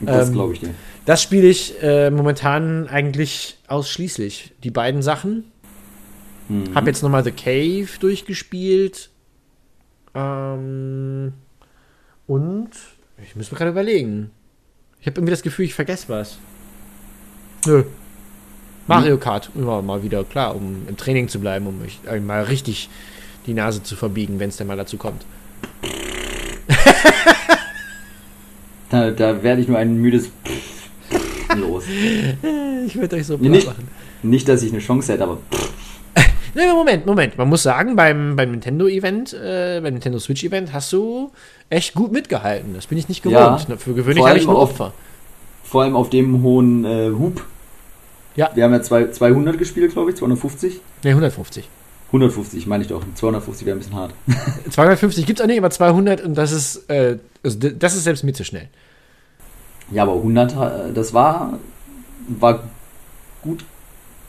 Das 0.00 0.28
Ähm, 0.28 0.34
glaube 0.34 0.52
ich 0.54 0.60
dir. 0.60 0.70
Das 1.04 1.22
spiele 1.22 1.48
ich 1.48 1.82
äh, 1.82 2.10
momentan 2.10 2.86
eigentlich 2.86 3.58
ausschließlich. 3.66 4.52
Die 4.62 4.70
beiden 4.70 5.02
Sachen. 5.02 5.50
Mhm. 6.48 6.74
Hab 6.74 6.86
jetzt 6.86 7.02
nochmal 7.02 7.24
The 7.24 7.32
Cave 7.32 7.88
durchgespielt. 7.98 9.10
Ähm, 10.14 11.32
und 12.26 12.70
ich 13.22 13.34
muss 13.34 13.50
mir 13.50 13.58
gerade 13.58 13.70
überlegen. 13.72 14.30
Ich 15.00 15.06
habe 15.06 15.18
irgendwie 15.18 15.30
das 15.30 15.42
Gefühl, 15.42 15.64
ich 15.64 15.74
vergesse 15.74 16.08
was. 16.08 16.38
Nö. 17.66 17.84
Mario 18.86 19.18
Kart 19.18 19.50
immer 19.54 19.82
mal 19.82 20.02
wieder, 20.02 20.24
klar, 20.24 20.56
um 20.56 20.88
im 20.88 20.96
Training 20.96 21.28
zu 21.28 21.38
bleiben, 21.40 21.66
um 21.66 21.82
mich 21.82 22.00
äh, 22.06 22.18
mal 22.20 22.44
richtig 22.44 22.88
die 23.46 23.54
Nase 23.54 23.82
zu 23.82 23.96
verbiegen, 23.96 24.38
wenn 24.38 24.48
es 24.48 24.56
denn 24.56 24.66
mal 24.66 24.76
dazu 24.76 24.96
kommt. 24.96 25.24
Da, 28.90 29.10
da 29.10 29.42
werde 29.42 29.60
ich 29.60 29.68
nur 29.68 29.76
ein 29.76 30.00
müdes 30.00 30.30
los. 31.56 31.84
Ich 32.86 32.96
würde 32.96 33.16
euch 33.16 33.26
so 33.26 33.36
nicht, 33.36 33.70
nicht, 34.22 34.48
dass 34.48 34.62
ich 34.62 34.72
eine 34.72 34.80
Chance 34.80 35.12
hätte, 35.12 35.24
aber 35.24 35.38
Nee, 36.54 36.66
Moment, 36.72 37.06
Moment. 37.06 37.38
Man 37.38 37.48
muss 37.48 37.62
sagen, 37.62 37.96
beim, 37.96 38.36
beim 38.36 38.50
Nintendo-Event, 38.52 39.32
äh, 39.34 39.80
beim 39.82 39.94
Nintendo 39.94 40.18
Switch-Event 40.18 40.72
hast 40.72 40.92
du 40.92 41.30
echt 41.70 41.94
gut 41.94 42.12
mitgehalten. 42.12 42.74
Das 42.74 42.86
bin 42.86 42.98
ich 42.98 43.08
nicht 43.08 43.24
Ja, 43.24 43.56
gewohnt. 43.56 43.80
Für 43.80 43.94
gewöhnlich 43.94 44.24
habe 44.26 44.38
ich 44.38 44.46
nur 44.46 44.56
auf- 44.58 44.70
Opfer. 44.70 44.92
vor 45.64 45.82
allem 45.82 45.94
auf 45.96 46.10
dem 46.10 46.42
hohen 46.42 46.84
äh, 46.84 47.10
Hub. 47.10 47.44
Ja. 48.36 48.50
Wir 48.54 48.64
haben 48.64 48.72
ja 48.72 48.82
zwei, 48.82 49.10
200 49.10 49.58
gespielt, 49.58 49.92
glaube 49.92 50.10
ich, 50.10 50.16
250. 50.16 50.80
Ne, 51.04 51.10
150. 51.10 51.68
150 52.08 52.66
meine 52.66 52.82
ich 52.84 52.88
doch. 52.88 53.02
250 53.14 53.66
wäre 53.66 53.76
ein 53.76 53.80
bisschen 53.80 53.96
hart. 53.96 54.14
250 54.70 55.26
gibt 55.26 55.40
es 55.40 55.42
auch 55.42 55.48
nicht, 55.48 55.58
aber 55.58 55.70
200 55.70 56.22
und 56.22 56.36
das 56.38 56.52
ist, 56.52 56.88
äh, 56.88 57.18
also 57.44 57.58
das 57.58 57.94
ist 57.94 58.04
selbst 58.04 58.24
mir 58.24 58.32
zu 58.32 58.44
schnell. 58.44 58.68
Ja, 59.90 60.04
aber 60.04 60.14
100, 60.14 60.52
äh, 60.52 60.92
das 60.94 61.12
war, 61.12 61.58
war 62.28 62.62
gut 63.42 63.64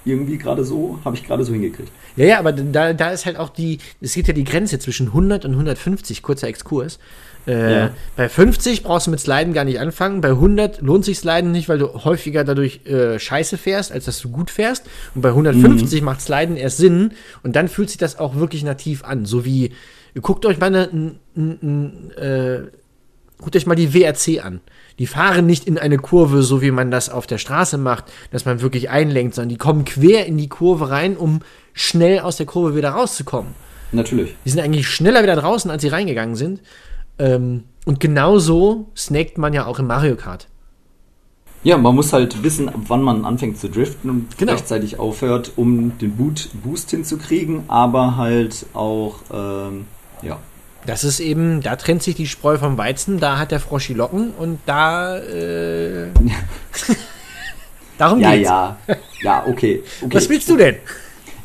irgendwie 0.05 0.37
gerade 0.37 0.63
so, 0.63 0.99
habe 1.05 1.15
ich 1.15 1.25
gerade 1.25 1.43
so 1.43 1.53
hingekriegt. 1.53 1.91
Ja, 2.15 2.25
ja, 2.25 2.39
aber 2.39 2.51
da, 2.51 2.93
da 2.93 3.11
ist 3.11 3.25
halt 3.25 3.37
auch 3.37 3.49
die, 3.49 3.79
es 4.01 4.13
gibt 4.13 4.27
ja 4.27 4.33
die 4.33 4.43
Grenze 4.43 4.79
zwischen 4.79 5.07
100 5.07 5.45
und 5.45 5.51
150, 5.51 6.21
kurzer 6.21 6.47
Exkurs. 6.47 6.99
Äh, 7.47 7.71
Ja. 7.73 7.91
Bei 8.15 8.27
50 8.29 8.83
brauchst 8.83 9.07
du 9.07 9.11
mit 9.11 9.19
Sliden 9.19 9.53
gar 9.53 9.63
nicht 9.63 9.79
anfangen. 9.79 10.21
Bei 10.21 10.29
100 10.29 10.81
lohnt 10.81 11.05
sich 11.05 11.19
Sliden 11.19 11.51
nicht, 11.51 11.69
weil 11.69 11.77
du 11.79 12.03
häufiger 12.03 12.43
dadurch 12.43 12.85
äh, 12.85 13.17
scheiße 13.19 13.57
fährst, 13.57 13.91
als 13.91 14.05
dass 14.05 14.19
du 14.19 14.29
gut 14.29 14.49
fährst. 14.51 14.85
Und 15.15 15.21
bei 15.21 15.29
150 15.29 16.01
macht 16.01 16.21
Sliden 16.21 16.57
erst 16.57 16.77
Sinn 16.77 17.11
und 17.43 17.55
dann 17.55 17.67
fühlt 17.67 17.89
sich 17.89 17.97
das 17.97 18.19
auch 18.19 18.35
wirklich 18.35 18.63
nativ 18.63 19.03
an. 19.03 19.25
So 19.25 19.45
wie, 19.45 19.71
guckt 20.21 20.45
euch 20.45 20.59
mal 20.59 20.67
eine, 20.67 20.89
n, 20.89 21.19
n, 21.35 21.59
n, 21.61 22.11
äh, 22.21 22.59
guckt 23.39 23.55
euch 23.55 23.65
mal 23.65 23.75
die 23.75 23.93
WRC 23.93 24.43
an. 24.43 24.59
Die 24.99 25.07
fahren 25.07 25.45
nicht 25.45 25.65
in 25.65 25.77
eine 25.77 25.97
Kurve, 25.97 26.43
so 26.43 26.61
wie 26.61 26.71
man 26.71 26.91
das 26.91 27.09
auf 27.09 27.25
der 27.25 27.37
Straße 27.37 27.77
macht, 27.77 28.05
dass 28.31 28.45
man 28.45 28.61
wirklich 28.61 28.89
einlenkt, 28.89 29.33
sondern 29.33 29.49
die 29.49 29.57
kommen 29.57 29.85
quer 29.85 30.25
in 30.25 30.37
die 30.37 30.49
Kurve 30.49 30.89
rein, 30.89 31.17
um 31.17 31.39
schnell 31.73 32.19
aus 32.19 32.37
der 32.37 32.45
Kurve 32.45 32.75
wieder 32.75 32.91
rauszukommen. 32.91 33.53
Natürlich. 33.91 34.35
Die 34.45 34.49
sind 34.49 34.59
eigentlich 34.59 34.87
schneller 34.87 35.23
wieder 35.23 35.35
draußen, 35.35 35.71
als 35.71 35.81
sie 35.81 35.87
reingegangen 35.87 36.35
sind. 36.35 36.61
Ähm, 37.17 37.63
und 37.85 37.99
genauso 37.99 38.87
snakt 38.95 39.37
man 39.37 39.53
ja 39.53 39.65
auch 39.65 39.79
im 39.79 39.87
Mario 39.87 40.15
Kart. 40.15 40.47
Ja, 41.63 41.77
man 41.77 41.95
muss 41.95 42.13
halt 42.13 42.41
wissen, 42.43 42.69
wann 42.87 43.01
man 43.01 43.25
anfängt 43.25 43.57
zu 43.57 43.69
driften 43.69 44.09
und 44.09 44.37
Genau. 44.37 44.53
rechtzeitig 44.53 44.99
aufhört, 44.99 45.51
um 45.57 45.97
den 45.97 46.15
Boot, 46.15 46.49
Boost 46.63 46.91
hinzukriegen, 46.91 47.63
aber 47.67 48.15
halt 48.15 48.65
auch, 48.73 49.15
ähm, 49.33 49.85
ja. 50.21 50.39
Das 50.85 51.03
ist 51.03 51.19
eben, 51.19 51.61
da 51.61 51.75
trennt 51.75 52.03
sich 52.03 52.15
die 52.15 52.25
Spreu 52.27 52.57
vom 52.57 52.77
Weizen, 52.77 53.19
da 53.19 53.37
hat 53.37 53.51
der 53.51 53.59
Frosch 53.59 53.87
die 53.87 53.93
Locken 53.93 54.31
und 54.37 54.59
da. 54.65 55.17
Äh, 55.17 56.07
darum 57.97 58.19
Ja, 58.19 58.31
geht's. 58.35 58.47
ja. 58.49 58.77
Ja, 59.21 59.43
okay. 59.47 59.83
okay. 60.01 60.15
Was 60.15 60.29
willst 60.29 60.49
du 60.49 60.55
denn? 60.57 60.75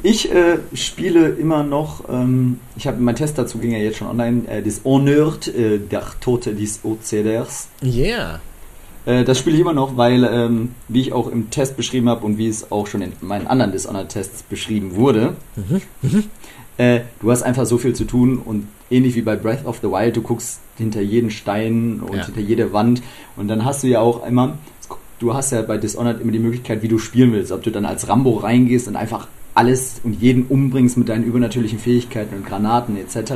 Ich 0.02 0.30
äh, 0.30 0.58
spiele 0.74 1.30
immer 1.30 1.62
noch, 1.62 2.08
ähm, 2.10 2.60
ich 2.76 2.86
habe 2.86 3.00
mein 3.00 3.16
Test 3.16 3.38
dazu 3.38 3.58
ging 3.58 3.72
ja 3.72 3.78
jetzt 3.78 3.96
schon 3.96 4.06
online, 4.08 4.46
äh, 4.48 4.60
Dishonored, 4.62 5.48
äh, 5.48 5.78
der 5.78 6.04
Tote 6.20 6.54
des 6.54 6.80
Ozeders. 6.84 7.68
Yeah. 7.82 8.40
Äh, 9.06 9.24
das 9.24 9.38
spiele 9.38 9.56
ich 9.56 9.62
immer 9.62 9.72
noch, 9.72 9.96
weil, 9.96 10.24
ähm, 10.24 10.74
wie 10.88 11.00
ich 11.00 11.12
auch 11.14 11.28
im 11.28 11.48
Test 11.50 11.78
beschrieben 11.78 12.10
habe 12.10 12.24
und 12.26 12.36
wie 12.36 12.48
es 12.48 12.70
auch 12.70 12.86
schon 12.86 13.00
in 13.00 13.12
meinen 13.22 13.46
anderen 13.46 13.72
Dishonored-Tests 13.72 14.42
beschrieben 14.44 14.94
wurde, 14.94 15.36
äh, 16.78 17.00
du 17.20 17.30
hast 17.30 17.42
einfach 17.42 17.66
so 17.66 17.78
viel 17.78 17.94
zu 17.94 18.04
tun 18.04 18.38
und 18.44 18.66
ähnlich 18.90 19.14
wie 19.14 19.22
bei 19.22 19.36
Breath 19.36 19.64
of 19.64 19.78
the 19.82 19.88
Wild, 19.88 20.16
du 20.16 20.22
guckst 20.22 20.60
hinter 20.76 21.00
jeden 21.00 21.30
Stein 21.30 22.00
und 22.00 22.16
Ja. 22.16 22.26
hinter 22.26 22.40
jede 22.40 22.72
Wand 22.72 23.02
und 23.36 23.48
dann 23.48 23.64
hast 23.64 23.82
du 23.82 23.86
ja 23.88 24.00
auch 24.00 24.26
immer, 24.26 24.58
du 25.20 25.34
hast 25.34 25.52
ja 25.52 25.62
bei 25.62 25.78
Dishonored 25.78 26.20
immer 26.20 26.32
die 26.32 26.38
Möglichkeit, 26.38 26.82
wie 26.82 26.88
du 26.88 26.98
spielen 26.98 27.32
willst, 27.32 27.52
ob 27.52 27.62
du 27.62 27.70
dann 27.70 27.84
als 27.86 28.08
Rambo 28.08 28.32
reingehst 28.36 28.88
und 28.88 28.96
einfach 28.96 29.28
alles 29.54 30.00
und 30.02 30.20
jeden 30.20 30.46
umbringst 30.48 30.96
mit 30.96 31.08
deinen 31.08 31.24
übernatürlichen 31.24 31.78
Fähigkeiten 31.78 32.34
und 32.36 32.46
Granaten 32.46 32.96
etc. 32.96 33.34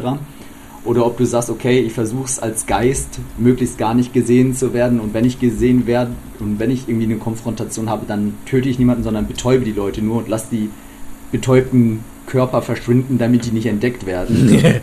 Oder 0.85 1.07
ob 1.07 1.17
du 1.17 1.25
sagst, 1.25 1.49
okay, 1.51 1.79
ich 1.81 1.93
versuche 1.93 2.25
es 2.25 2.39
als 2.41 2.67
Geist, 2.67 3.21
möglichst 3.37 3.79
gar 3.79 3.95
nicht 3.95 4.13
gesehen 4.13 4.55
zu 4.55 4.73
werden 4.75 4.99
und 5.01 5.15
wenn 5.15 5.25
ich 5.25 5.39
gesehen 5.39 5.87
werde 5.87 6.11
und 6.41 6.59
wenn 6.59 6.71
ich 6.73 6.89
irgendwie 6.89 7.07
eine 7.07 7.17
Konfrontation 7.19 7.89
habe, 7.89 8.05
dann 8.09 8.35
töte 8.47 8.69
ich 8.69 8.79
niemanden, 8.81 9.05
sondern 9.05 9.27
betäube 9.29 9.65
die 9.65 9.73
Leute 9.73 10.03
nur 10.03 10.17
und 10.19 10.29
lass 10.29 10.49
die 10.51 10.71
betäubten 11.31 12.01
Körper 12.29 12.63
verschwinden, 12.63 13.19
damit 13.19 13.45
die 13.47 13.51
nicht 13.51 13.67
entdeckt 13.67 14.07
werden. 14.07 14.63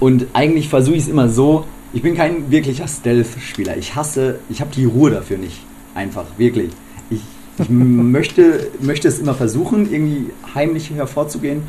Und 0.00 0.26
eigentlich 0.32 0.68
versuche 0.68 0.96
ich 0.96 1.02
es 1.02 1.08
immer 1.08 1.28
so, 1.28 1.66
ich 1.92 2.02
bin 2.02 2.14
kein 2.16 2.50
wirklicher 2.50 2.88
Stealth-Spieler. 2.88 3.76
Ich 3.76 3.94
hasse, 3.94 4.38
ich 4.48 4.60
habe 4.60 4.70
die 4.74 4.86
Ruhe 4.86 5.10
dafür 5.10 5.38
nicht. 5.38 5.60
Einfach, 5.94 6.24
wirklich. 6.38 6.70
Ich, 7.10 7.20
ich 7.58 7.68
möchte, 7.68 8.68
möchte 8.80 9.08
es 9.08 9.18
immer 9.18 9.34
versuchen, 9.34 9.92
irgendwie 9.92 10.30
heimlich 10.54 10.90
hervorzugehen, 10.90 11.62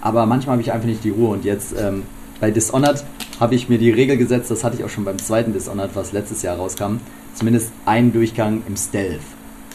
aber 0.00 0.26
manchmal 0.26 0.54
habe 0.54 0.62
ich 0.62 0.72
einfach 0.72 0.88
nicht 0.88 1.04
die 1.04 1.10
Ruhe. 1.10 1.28
Und 1.28 1.44
jetzt 1.44 1.74
ähm, 1.78 2.02
bei 2.40 2.50
Dishonored 2.50 3.04
habe 3.38 3.54
ich 3.54 3.68
mir 3.68 3.78
die 3.78 3.90
Regel 3.90 4.16
gesetzt, 4.16 4.50
das 4.50 4.64
hatte 4.64 4.76
ich 4.76 4.84
auch 4.84 4.88
schon 4.88 5.04
beim 5.04 5.18
zweiten 5.18 5.52
Dishonored, 5.52 5.90
was 5.94 6.12
letztes 6.12 6.42
Jahr 6.42 6.56
rauskam, 6.56 6.96
zumindest 7.34 7.70
einen 7.84 8.12
Durchgang 8.12 8.62
im 8.66 8.76
Stealth. 8.76 9.20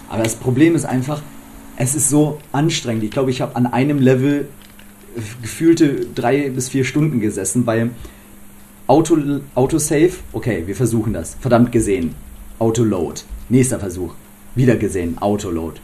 Aber 0.09 0.23
das 0.23 0.35
Problem 0.35 0.75
ist 0.75 0.85
einfach, 0.85 1.21
es 1.77 1.95
ist 1.95 2.09
so 2.09 2.39
anstrengend. 2.51 3.03
Ich 3.03 3.11
glaube, 3.11 3.31
ich 3.31 3.41
habe 3.41 3.55
an 3.55 3.67
einem 3.67 3.99
Level 3.99 4.47
gefühlte 5.41 6.07
drei 6.13 6.49
bis 6.49 6.69
vier 6.69 6.83
Stunden 6.83 7.19
gesessen, 7.19 7.65
weil 7.65 7.91
Auto, 8.87 9.17
Autosave, 9.55 10.13
okay, 10.33 10.63
wir 10.65 10.75
versuchen 10.75 11.13
das. 11.13 11.37
Verdammt 11.39 11.71
gesehen. 11.71 12.15
Autoload. 12.59 13.21
Nächster 13.49 13.79
Versuch. 13.79 14.13
Wieder 14.55 14.75
gesehen. 14.75 15.17
Autoload. 15.19 15.79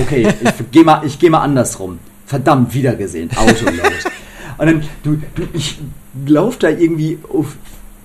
Okay, 0.00 0.28
ich 0.42 0.70
gehe 0.70 0.84
mal, 0.84 1.02
geh 1.18 1.30
mal 1.30 1.40
andersrum. 1.40 1.98
Verdammt, 2.26 2.72
wieder 2.74 2.94
gesehen. 2.94 3.30
Autoload. 3.36 3.94
Und 4.58 4.66
dann, 4.66 4.82
du, 5.02 5.20
du 5.34 5.42
ich 5.52 5.78
lauf 6.26 6.58
da 6.58 6.68
irgendwie 6.68 7.18
auf. 7.32 7.56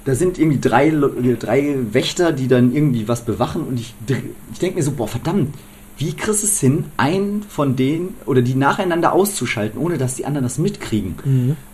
Da 0.05 0.15
sind 0.15 0.37
irgendwie 0.37 0.59
drei, 0.59 0.91
drei 1.39 1.77
Wächter, 1.91 2.33
die 2.33 2.49
dann 2.49 2.75
irgendwie 2.75 3.07
was 3.07 3.21
bewachen 3.21 3.63
und 3.63 3.79
ich, 3.79 3.93
ich 4.51 4.59
denke 4.59 4.75
mir 4.75 4.83
so, 4.83 4.91
boah, 4.91 5.07
verdammt, 5.07 5.55
wie 6.03 6.13
kriegst 6.13 6.43
du 6.43 6.47
es 6.47 6.59
hin, 6.59 6.85
einen 6.97 7.43
von 7.43 7.77
denen 7.77 8.15
oder 8.25 8.41
die 8.41 8.55
nacheinander 8.55 9.13
auszuschalten, 9.13 9.79
ohne 9.79 9.97
dass 9.97 10.15
die 10.15 10.25
anderen 10.25 10.43
das 10.43 10.57
mitkriegen? 10.57 11.15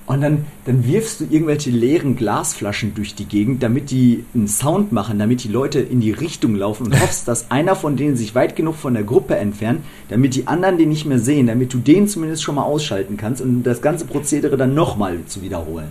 Und 0.06 0.22
dann, 0.22 0.46
dann 0.66 0.86
wirfst 0.86 1.20
du 1.20 1.24
irgendwelche 1.24 1.72
leeren 1.72 2.16
Glasflaschen 2.16 2.94
durch 2.94 3.16
die 3.16 3.26
Gegend, 3.26 3.64
damit 3.64 3.90
die 3.90 4.26
einen 4.36 4.48
Sound 4.48 4.92
machen, 4.92 5.18
damit 5.18 5.44
die 5.44 5.48
Leute 5.48 5.80
in 5.80 6.00
die 6.00 6.12
Richtung 6.12 6.56
laufen 6.56 6.86
und 6.86 7.00
hoffst, 7.02 7.28
dass 7.28 7.50
einer 7.50 7.76
von 7.76 7.96
denen 7.96 8.16
sich 8.18 8.36
weit 8.36 8.56
genug 8.56 8.76
von 8.76 8.94
der 8.94 9.04
Gruppe 9.04 9.36
entfernt, 9.36 9.82
damit 10.10 10.36
die 10.36 10.46
anderen 10.46 10.78
den 10.78 10.90
nicht 10.90 11.06
mehr 11.06 11.20
sehen, 11.20 11.48
damit 11.48 11.74
du 11.74 11.80
den 11.80 12.08
zumindest 12.08 12.44
schon 12.44 12.56
mal 12.56 12.64
ausschalten 12.64 13.18
kannst 13.18 13.42
und 13.42 13.64
das 13.64 13.82
ganze 13.82 14.06
Prozedere 14.06 14.58
dann 14.58 14.76
nochmal 14.76 15.18
zu 15.26 15.42
wiederholen. 15.42 15.90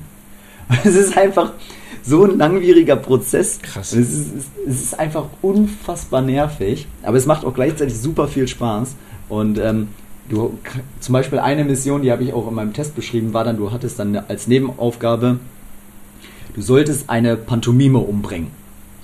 Es 0.84 0.94
ist 0.94 1.16
einfach 1.16 1.54
so 2.08 2.24
ein 2.24 2.38
langwieriger 2.38 2.96
Prozess. 2.96 3.58
Krass. 3.60 3.92
Es 3.92 4.12
ist, 4.12 4.26
es- 4.66 4.80
ist 4.82 4.98
einfach 4.98 5.26
unfassbar 5.42 6.22
nervig, 6.22 6.86
aber 7.02 7.16
es 7.16 7.26
macht 7.26 7.44
auch 7.44 7.54
gleichzeitig 7.54 7.98
super 7.98 8.28
viel 8.28 8.48
Spaß. 8.48 8.94
Und 9.28 9.58
ähm, 9.58 9.88
du 10.28 10.58
zum 11.00 11.12
Beispiel 11.12 11.38
eine 11.38 11.64
Mission, 11.64 12.02
die 12.02 12.10
habe 12.10 12.22
ich 12.24 12.32
auch 12.32 12.48
in 12.48 12.54
meinem 12.54 12.72
Test 12.72 12.94
beschrieben, 12.96 13.32
war 13.34 13.44
dann, 13.44 13.56
du 13.56 13.70
hattest 13.72 13.98
dann 13.98 14.16
als 14.16 14.46
Nebenaufgabe, 14.46 15.38
du 16.54 16.62
solltest 16.62 17.10
eine 17.10 17.36
Pantomime 17.36 17.98
umbringen. 17.98 18.48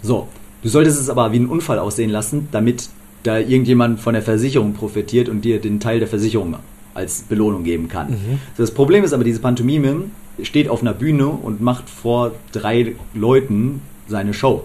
So, 0.03 0.29
du 0.63 0.69
solltest 0.69 1.01
es 1.01 1.09
aber 1.11 1.33
wie 1.33 1.39
ein 1.41 1.47
Unfall 1.47 1.79
aussehen 1.79 2.11
lassen, 2.11 2.49
damit 2.53 2.89
da 3.23 3.39
irgendjemand 3.39 4.01
von 4.01 4.15
der 4.15 4.23
Versicherung 4.23 4.75
profitiert 4.75 5.29
und 5.29 5.43
dir 5.43 5.61
den 5.61 5.81
Teil 5.81 5.99
der 5.99 6.09
Versicherung 6.09 6.57
als 6.95 7.23
Belohnung 7.23 7.65
geben 7.65 7.89
kann. 7.89 8.09
So, 8.57 8.63
das 8.63 8.71
Problem 8.71 9.03
ist 9.05 9.13
aber, 9.15 9.25
diese 9.25 9.41
Pantomime 9.41 10.05
steht 10.43 10.69
auf 10.69 10.83
einer 10.83 10.95
Bühne 10.95 11.29
und 11.29 11.61
macht 11.61 11.89
vor 11.89 12.33
drei 12.53 12.95
Leuten 13.15 13.81
seine 14.09 14.35
Show. 14.35 14.65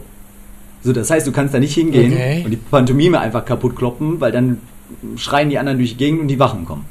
So, 0.81 0.93
das 0.93 1.11
heißt, 1.11 1.27
du 1.27 1.31
kannst 1.31 1.53
da 1.53 1.59
nicht 1.59 1.73
hingehen 1.73 2.13
Okay. 2.13 2.41
und 2.45 2.51
die 2.51 2.57
Pantomime 2.57 3.19
einfach 3.19 3.45
kaputt 3.45 3.75
kloppen, 3.75 4.21
weil 4.21 4.31
dann 4.31 4.59
schreien 5.17 5.49
die 5.49 5.59
anderen 5.59 5.77
durch 5.77 5.91
die 5.91 5.97
Gegend 5.97 6.21
und 6.21 6.27
die 6.29 6.39
Wachen 6.39 6.65
kommen. 6.65 6.85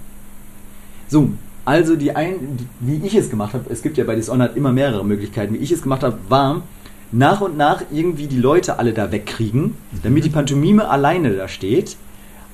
So, 1.08 1.30
also 1.64 1.96
die 1.96 2.14
ein, 2.14 2.34
wie 2.80 3.00
ich 3.04 3.14
es 3.14 3.30
gemacht 3.30 3.54
habe, 3.54 3.64
es 3.70 3.82
gibt 3.82 3.98
ja 3.98 4.04
bei 4.04 4.14
Dishonored 4.14 4.56
immer 4.56 4.72
mehrere 4.72 5.04
Möglichkeiten, 5.04 5.54
wie 5.54 5.58
ich 5.58 5.72
es 5.72 5.82
gemacht 5.82 6.02
habe, 6.02 6.18
war 6.28 6.62
nach 7.10 7.40
und 7.40 7.56
nach 7.56 7.82
irgendwie 7.90 8.26
die 8.26 8.38
Leute 8.38 8.78
alle 8.78 8.92
da 8.92 9.10
wegkriegen, 9.10 9.74
damit 10.02 10.24
die 10.24 10.30
Pantomime 10.30 10.88
alleine 10.88 11.34
da 11.34 11.48
steht 11.48 11.96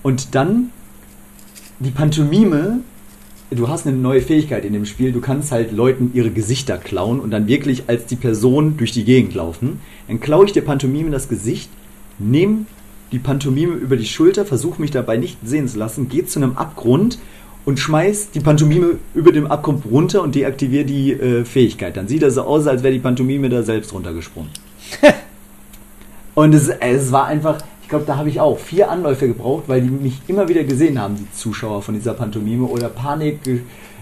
und 0.03 0.35
dann 0.35 0.71
die 1.81 1.91
Pantomime, 1.91 2.79
du 3.55 3.69
hast 3.69 3.87
eine 3.87 3.97
neue 3.97 4.21
Fähigkeit 4.21 4.65
in 4.65 4.73
dem 4.73 4.87
Spiel, 4.87 5.13
du 5.13 5.21
kannst 5.21 5.53
halt 5.53 5.73
Leuten 5.73 6.11
ihre 6.15 6.31
Gesichter 6.31 6.79
klauen 6.79 7.21
und 7.21 7.31
dann 7.31 7.47
wirklich 7.47 7.85
als 7.89 8.07
die 8.07 8.17
Person 8.17 8.77
durch 8.77 8.93
die 8.93 9.05
Gegend 9.05 9.35
laufen. 9.35 9.81
Dann 10.09 10.21
klaue 10.21 10.47
ich 10.47 10.53
der 10.53 10.63
Pantomime 10.63 11.11
das 11.11 11.29
Gesicht, 11.29 11.71
nehme 12.19 12.67
die 13.13 13.19
Pantomime 13.19 13.75
über 13.75 13.97
die 13.97 14.07
Schulter, 14.07 14.45
versuche 14.45 14.81
mich 14.81 14.91
dabei 14.91 15.17
nicht 15.17 15.39
sehen 15.45 15.69
zu 15.69 15.79
lassen, 15.79 16.09
gehe 16.09 16.27
zu 16.27 16.39
einem 16.39 16.57
Abgrund 16.57 17.19
und 17.65 17.79
schmeiß 17.79 18.31
die 18.31 18.41
Pantomime 18.41 18.99
über 19.15 19.33
dem 19.33 19.47
Abgrund 19.47 19.85
runter 19.91 20.23
und 20.23 20.35
deaktiviere 20.35 20.85
die 20.85 21.13
äh, 21.13 21.45
Fähigkeit. 21.45 21.97
Dann 21.97 22.09
sieht 22.09 22.23
das 22.23 22.35
so 22.35 22.43
aus, 22.43 22.67
als 22.67 22.83
wäre 22.83 22.93
die 22.93 23.01
Pantomime 23.01 23.49
da 23.49 23.63
selbst 23.63 23.93
runtergesprungen. 23.93 24.51
Und 26.35 26.53
es, 26.53 26.69
es 26.69 27.13
war 27.13 27.27
einfach, 27.27 27.59
ich 27.85 27.91
glaube, 27.91 28.07
da 28.07 28.17
habe 28.17 28.31
ich 28.31 28.41
auch 28.41 28.59
vier 28.59 28.91
Anläufe 28.91 29.29
gebraucht, 29.29 29.65
weil 29.67 29.83
die 29.83 29.91
mich 29.91 30.23
immer 30.27 30.49
wieder 30.49 30.65
gesehen 30.65 30.99
haben, 30.99 31.17
die 31.17 31.31
Zuschauer 31.33 31.83
von 31.83 31.95
dieser 31.95 32.15
Pantomime, 32.15 32.65
oder 32.65 32.89
Panik, 32.89 33.41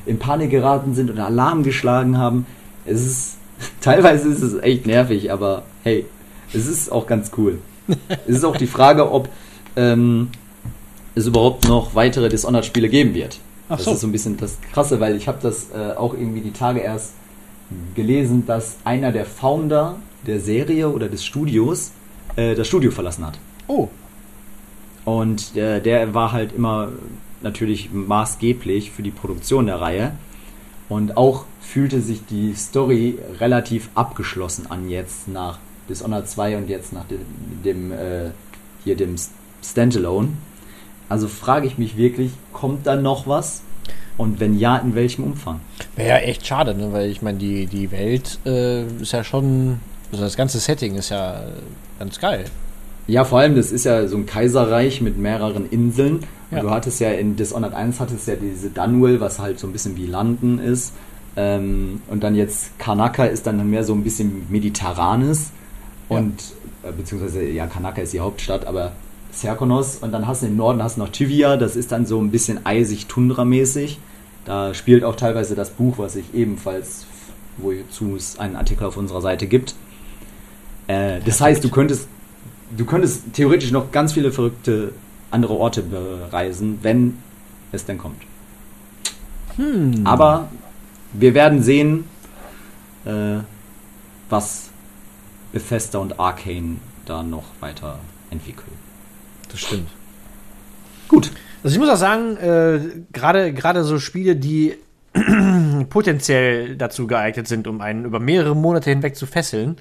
in 0.07 0.21
Panik 0.21 0.51
geraten 0.53 0.95
sind 0.95 1.11
oder 1.11 1.27
Alarm 1.27 1.65
geschlagen 1.65 2.17
haben. 2.17 2.47
Es 2.87 3.05
ist, 3.05 3.37
teilweise 3.81 4.29
ist 4.29 4.41
es 4.41 4.55
echt 4.63 4.87
nervig, 4.87 5.33
aber 5.33 5.65
hey, 5.83 6.07
es 6.53 6.69
ist 6.69 6.93
auch 6.93 7.09
ganz 7.09 7.33
cool. 7.37 7.59
es 8.29 8.37
ist 8.37 8.45
auch 8.45 8.57
die 8.57 8.69
Frage, 8.69 9.11
ob 9.11 9.29
ähm, 9.75 10.29
es 11.17 11.27
überhaupt 11.27 11.67
noch 11.67 11.97
weitere 11.97 12.29
Dishonored-Spiele 12.29 12.89
geben 12.89 13.15
wird. 13.15 13.41
Ach 13.69 13.79
das 13.79 13.85
so. 13.85 13.93
ist 13.95 14.01
so 14.03 14.07
ein 14.07 14.13
bisschen 14.13 14.37
das 14.37 14.59
Krasse, 14.73 15.01
weil 15.01 15.17
ich 15.17 15.27
habe 15.27 15.39
das 15.43 15.71
äh, 15.71 15.97
auch 15.97 16.15
irgendwie 16.15 16.41
die 16.41 16.53
Tage 16.53 16.79
erst 16.79 17.15
gelesen, 17.97 18.47
dass 18.47 18.77
einer 18.85 19.11
der 19.11 19.27
Founder 19.27 19.97
der 20.25 20.39
Serie 20.39 20.89
oder 20.89 21.09
des 21.09 21.25
Studios 21.25 21.91
äh, 22.37 22.55
das 22.55 22.69
Studio 22.69 22.93
verlassen 22.93 23.27
hat. 23.27 23.41
Oh. 23.67 23.89
Und 25.05 25.57
äh, 25.57 25.81
der 25.81 26.15
war 26.15 26.33
halt 26.33 26.53
immer 26.53 26.91
natürlich 27.43 27.93
maßgeblich 27.93 28.93
für 28.93 29.03
die 29.03 29.11
Produktion 29.11 29.67
der 29.67 29.81
Reihe. 29.81 30.13
Und 30.89 31.17
auch 31.17 31.45
fühlte 31.61 32.01
sich 32.01 32.25
die 32.27 32.55
Story 32.55 33.19
relativ 33.41 33.89
abgeschlossen 33.95 34.71
an 34.71 34.89
jetzt 34.89 35.29
nach 35.29 35.59
Dishonored 35.89 36.29
2 36.29 36.57
und 36.59 36.69
jetzt 36.69 36.93
nach 36.93 37.05
dem, 37.07 37.21
dem 37.65 37.93
äh, 37.93 38.31
hier 38.85 38.97
dem 38.97 39.17
Standalone. 39.63 40.29
Also 41.09 41.29
frage 41.29 41.67
ich 41.67 41.79
mich 41.79 41.97
wirklich, 41.97 42.33
kommt 42.53 42.87
da 42.87 42.97
noch 42.97 43.27
was? 43.27 43.63
Und 44.19 44.41
wenn 44.41 44.59
ja, 44.59 44.77
in 44.77 44.95
welchem 44.95 45.25
Umfang? 45.25 45.61
Wäre 45.97 46.09
ja 46.09 46.17
echt 46.19 46.47
schade, 46.47 46.75
ne? 46.75 46.93
weil 46.93 47.11
ich 47.11 47.23
meine, 47.23 47.39
die, 47.39 47.67
die 47.67 47.91
Welt 47.91 48.39
äh, 48.45 48.85
ist 48.85 49.13
ja 49.13 49.25
schon, 49.25 49.81
also 50.11 50.25
das 50.25 50.37
ganze 50.37 50.59
Setting 50.59 50.95
ist 50.97 51.09
ja 51.09 51.41
äh, 51.41 51.53
ganz 51.99 52.19
geil. 52.19 52.45
Ja, 53.07 53.25
vor 53.25 53.41
allem, 53.41 53.57
das 53.57 53.73
ist 53.73 53.85
ja 53.85 54.07
so 54.07 54.17
ein 54.17 54.27
Kaiserreich 54.27 55.01
mit 55.01 55.19
mehreren 55.19 55.69
Inseln. 55.71 56.17
Und 56.51 56.57
Ja. 56.57 56.61
du 56.63 56.71
hattest 56.71 57.01
ja 57.01 57.11
in 57.11 57.37
Dishonored 57.37 57.75
1 57.75 57.99
hattest 58.01 58.29
ja 58.29 58.35
diese 58.37 58.71
Dunwell, 58.71 59.21
was 59.21 59.39
halt 59.39 59.59
so 59.59 59.67
ein 59.67 59.73
bisschen 59.73 59.97
wie 59.97 60.07
London 60.07 60.59
ist. 60.59 60.93
Ähm, 61.35 62.03
und 62.09 62.23
dann 62.23 62.35
jetzt 62.35 62.79
Kanaka 62.79 63.25
ist 63.25 63.47
dann 63.47 63.69
mehr 63.71 63.85
so 63.85 63.95
ein 63.95 64.05
bisschen 64.05 64.47
mediterranes. 64.51 65.51
Und, 66.09 66.43
äh, 66.83 66.93
beziehungsweise, 66.93 67.43
ja, 67.43 67.67
Kanaka 67.67 68.03
ist 68.03 68.13
die 68.13 68.21
Hauptstadt, 68.21 68.67
aber 68.67 68.93
Serkonos. 69.31 69.97
Und 69.97 70.13
dann 70.13 70.27
hast 70.27 70.43
du 70.43 70.47
im 70.47 70.57
Norden 70.57 70.83
hast 70.83 70.97
du 70.97 71.01
noch 71.01 71.09
Tivia, 71.09 71.57
das 71.57 71.75
ist 71.75 71.91
dann 71.91 72.05
so 72.07 72.21
ein 72.21 72.31
bisschen 72.31 72.67
eisig 72.67 73.07
Tundra-mäßig. 73.07 73.99
Da 74.45 74.75
spielt 74.75 75.05
auch 75.05 75.17
teilweise 75.17 75.55
das 75.55 75.71
Buch, 75.71 75.99
was 75.99 76.17
ich 76.17 76.27
ebenfalls, 76.35 77.07
wozu 77.57 78.15
es 78.17 78.39
einen 78.39 78.57
Artikel 78.57 78.85
auf 78.85 78.97
unserer 78.97 79.23
Seite 79.23 79.47
gibt. 79.47 79.75
Äh, 80.87 81.21
das 81.25 81.41
heißt, 81.41 81.65
du 81.65 81.71
könntest 81.71 82.09
du 82.77 82.85
könntest 82.85 83.33
theoretisch 83.33 83.71
noch 83.71 83.93
ganz 83.93 84.13
viele 84.13 84.33
verrückte 84.33 84.93
andere 85.31 85.55
Orte 85.55 85.83
bereisen, 85.83 86.79
wenn 86.83 87.19
es 87.73 87.85
denn 87.85 87.99
kommt. 87.99 88.23
Hm. 89.57 90.03
Aber 90.05 90.49
wir 91.13 91.35
werden 91.35 91.63
sehen, 91.63 92.05
äh, 93.05 93.39
was 94.29 94.71
Bethesda 95.53 95.99
und 95.99 96.19
Arcane 96.19 96.79
da 97.05 97.23
noch 97.23 97.45
weiter 97.61 97.99
entwickeln. 98.31 98.73
Das 99.51 99.61
stimmt. 99.61 99.89
Gut. 101.09 101.31
Also 101.63 101.75
ich 101.75 101.81
muss 101.81 101.91
auch 101.91 101.97
sagen, 101.97 102.37
äh, 102.39 102.81
gerade 103.13 103.53
gerade 103.53 103.85
so 103.85 103.99
Spiele, 103.99 104.35
die 104.37 104.77
potenziell 105.91 106.77
dazu 106.77 107.07
geeignet 107.07 107.47
sind, 107.47 107.67
um 107.67 107.81
einen 107.81 108.07
über 108.07 108.19
mehrere 108.19 108.57
Monate 108.57 108.91
hinweg 108.91 109.15
zu 109.17 109.27
fesseln, 109.27 109.77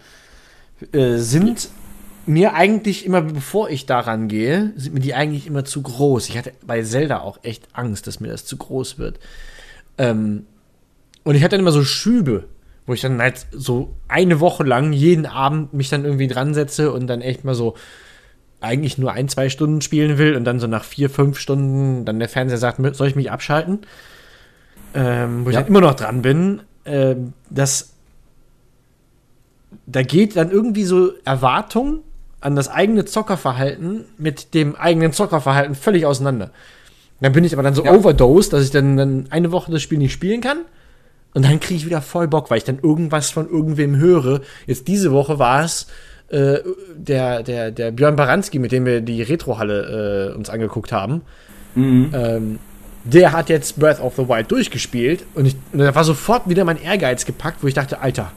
äh, 0.91 1.17
sind 1.17 1.69
mir 2.31 2.53
eigentlich 2.53 3.05
immer, 3.05 3.21
bevor 3.21 3.69
ich 3.69 3.85
daran 3.85 4.27
gehe, 4.27 4.73
sind 4.75 4.93
mir 4.93 4.99
die 4.99 5.13
eigentlich 5.13 5.47
immer 5.47 5.65
zu 5.65 5.81
groß. 5.81 6.29
Ich 6.29 6.37
hatte 6.37 6.53
bei 6.65 6.81
Zelda 6.83 7.19
auch 7.19 7.39
echt 7.43 7.67
Angst, 7.73 8.07
dass 8.07 8.19
mir 8.19 8.29
das 8.29 8.45
zu 8.45 8.57
groß 8.57 8.97
wird. 8.97 9.19
Ähm, 9.97 10.45
und 11.23 11.35
ich 11.35 11.43
hatte 11.43 11.51
dann 11.51 11.61
immer 11.61 11.71
so 11.71 11.83
Schübe, 11.83 12.45
wo 12.87 12.93
ich 12.93 13.01
dann 13.01 13.21
halt 13.21 13.45
so 13.51 13.93
eine 14.07 14.39
Woche 14.39 14.63
lang 14.63 14.91
jeden 14.93 15.25
Abend 15.25 15.73
mich 15.73 15.89
dann 15.89 16.03
irgendwie 16.05 16.27
dran 16.27 16.53
setze 16.53 16.91
und 16.91 17.07
dann 17.07 17.21
echt 17.21 17.43
mal 17.43 17.55
so 17.55 17.75
eigentlich 18.59 18.97
nur 18.97 19.11
ein, 19.11 19.27
zwei 19.27 19.49
Stunden 19.49 19.81
spielen 19.81 20.17
will 20.17 20.35
und 20.35 20.43
dann 20.45 20.59
so 20.59 20.67
nach 20.67 20.83
vier, 20.83 21.09
fünf 21.09 21.39
Stunden 21.39 22.05
dann 22.05 22.19
der 22.19 22.29
Fernseher 22.29 22.57
sagt, 22.59 22.79
soll 22.95 23.07
ich 23.07 23.15
mich 23.15 23.31
abschalten? 23.31 23.79
Ähm, 24.93 25.45
wo 25.45 25.49
ich 25.49 25.55
Ja. 25.55 25.61
dann 25.61 25.69
immer 25.69 25.81
noch 25.81 25.95
dran 25.95 26.21
bin, 26.21 26.61
ähm, 26.85 27.33
dass 27.49 27.93
da 29.85 30.03
geht 30.03 30.35
dann 30.35 30.51
irgendwie 30.51 30.83
so 30.83 31.11
Erwartung 31.23 32.01
an 32.41 32.55
das 32.55 32.67
eigene 32.69 33.05
Zockerverhalten 33.05 34.05
mit 34.17 34.53
dem 34.53 34.75
eigenen 34.75 35.13
Zockerverhalten 35.13 35.75
völlig 35.75 36.05
auseinander. 36.05 36.51
Dann 37.21 37.33
bin 37.33 37.43
ich 37.43 37.53
aber 37.53 37.61
dann 37.63 37.75
so 37.75 37.85
Ja. 37.85 37.93
overdosed, 37.93 38.51
dass 38.51 38.63
ich 38.63 38.71
dann, 38.71 38.97
dann 38.97 39.27
eine 39.29 39.51
Woche 39.51 39.71
das 39.71 39.81
Spiel 39.81 39.99
nicht 39.99 40.11
spielen 40.11 40.41
kann. 40.41 40.59
Und 41.33 41.45
dann 41.45 41.59
kriege 41.59 41.75
ich 41.75 41.85
wieder 41.85 42.01
voll 42.01 42.27
Bock, 42.27 42.49
weil 42.49 42.57
ich 42.57 42.63
dann 42.65 42.79
irgendwas 42.81 43.29
von 43.29 43.47
irgendwem 43.49 43.95
höre. 43.95 44.41
Jetzt 44.65 44.87
diese 44.87 45.11
Woche 45.11 45.39
war 45.39 45.63
es 45.63 45.87
äh, 46.29 46.57
der, 46.95 47.43
der, 47.43 47.71
der 47.71 47.91
Björn 47.91 48.15
Baranski, 48.15 48.59
mit 48.59 48.71
dem 48.71 48.85
wir 48.85 49.01
die 49.01 49.21
Retrohalle 49.21 50.31
äh, 50.31 50.35
uns 50.35 50.49
angeguckt 50.49 50.91
haben. 50.91 51.21
Mhm. 51.75 52.09
Ähm, 52.13 52.59
der 53.03 53.31
hat 53.31 53.49
jetzt 53.49 53.79
Breath 53.79 53.99
of 54.01 54.15
the 54.15 54.27
Wild 54.27 54.51
durchgespielt 54.51 55.23
und, 55.33 55.45
ich, 55.45 55.55
und 55.73 55.79
da 55.79 55.93
war 55.95 56.03
sofort 56.03 56.49
wieder 56.49 56.65
mein 56.65 56.81
Ehrgeiz 56.81 57.25
gepackt, 57.25 57.63
wo 57.63 57.67
ich 57.67 57.73
dachte, 57.73 57.99
Alter, 58.01 58.31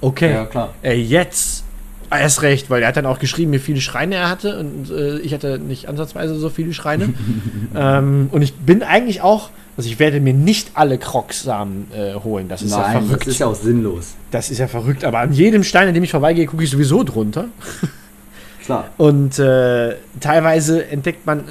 okay, 0.00 0.46
Ja, 0.54 0.70
ey, 0.82 1.00
jetzt 1.00 1.64
erst 2.10 2.42
recht, 2.42 2.70
weil 2.70 2.82
er 2.82 2.88
hat 2.88 2.96
dann 2.96 3.06
auch 3.06 3.18
geschrieben, 3.18 3.52
wie 3.52 3.58
viele 3.58 3.80
Schreine 3.80 4.16
er 4.16 4.30
hatte 4.30 4.58
und 4.58 4.90
äh, 4.90 5.18
ich 5.18 5.34
hatte 5.34 5.58
nicht 5.58 5.88
ansatzweise 5.88 6.34
so 6.36 6.48
viele 6.48 6.72
Schreine. 6.72 7.12
ähm, 7.76 8.28
und 8.32 8.42
ich 8.42 8.54
bin 8.54 8.82
eigentlich 8.82 9.20
auch, 9.20 9.50
also 9.76 9.88
ich 9.88 9.98
werde 9.98 10.20
mir 10.20 10.34
nicht 10.34 10.72
alle 10.74 10.98
Crocs-Samen 10.98 11.88
äh, 11.94 12.14
holen, 12.14 12.48
das 12.48 12.62
ist 12.62 12.72
ja 12.72 12.78
Nein, 12.78 13.02
verrückt. 13.04 13.22
das 13.22 13.28
ist 13.34 13.38
ja 13.40 13.46
auch 13.46 13.54
sinnlos. 13.54 14.14
Das 14.30 14.50
ist 14.50 14.58
ja 14.58 14.68
verrückt, 14.68 15.04
aber 15.04 15.18
an 15.20 15.32
jedem 15.32 15.64
Stein, 15.64 15.88
an 15.88 15.94
dem 15.94 16.04
ich 16.04 16.10
vorbeigehe, 16.10 16.46
gucke 16.46 16.64
ich 16.64 16.70
sowieso 16.70 17.04
drunter. 17.04 17.46
Klar. 18.64 18.90
Und 18.98 19.38
äh, 19.38 19.94
teilweise 20.20 20.86
entdeckt 20.88 21.24
man. 21.24 21.42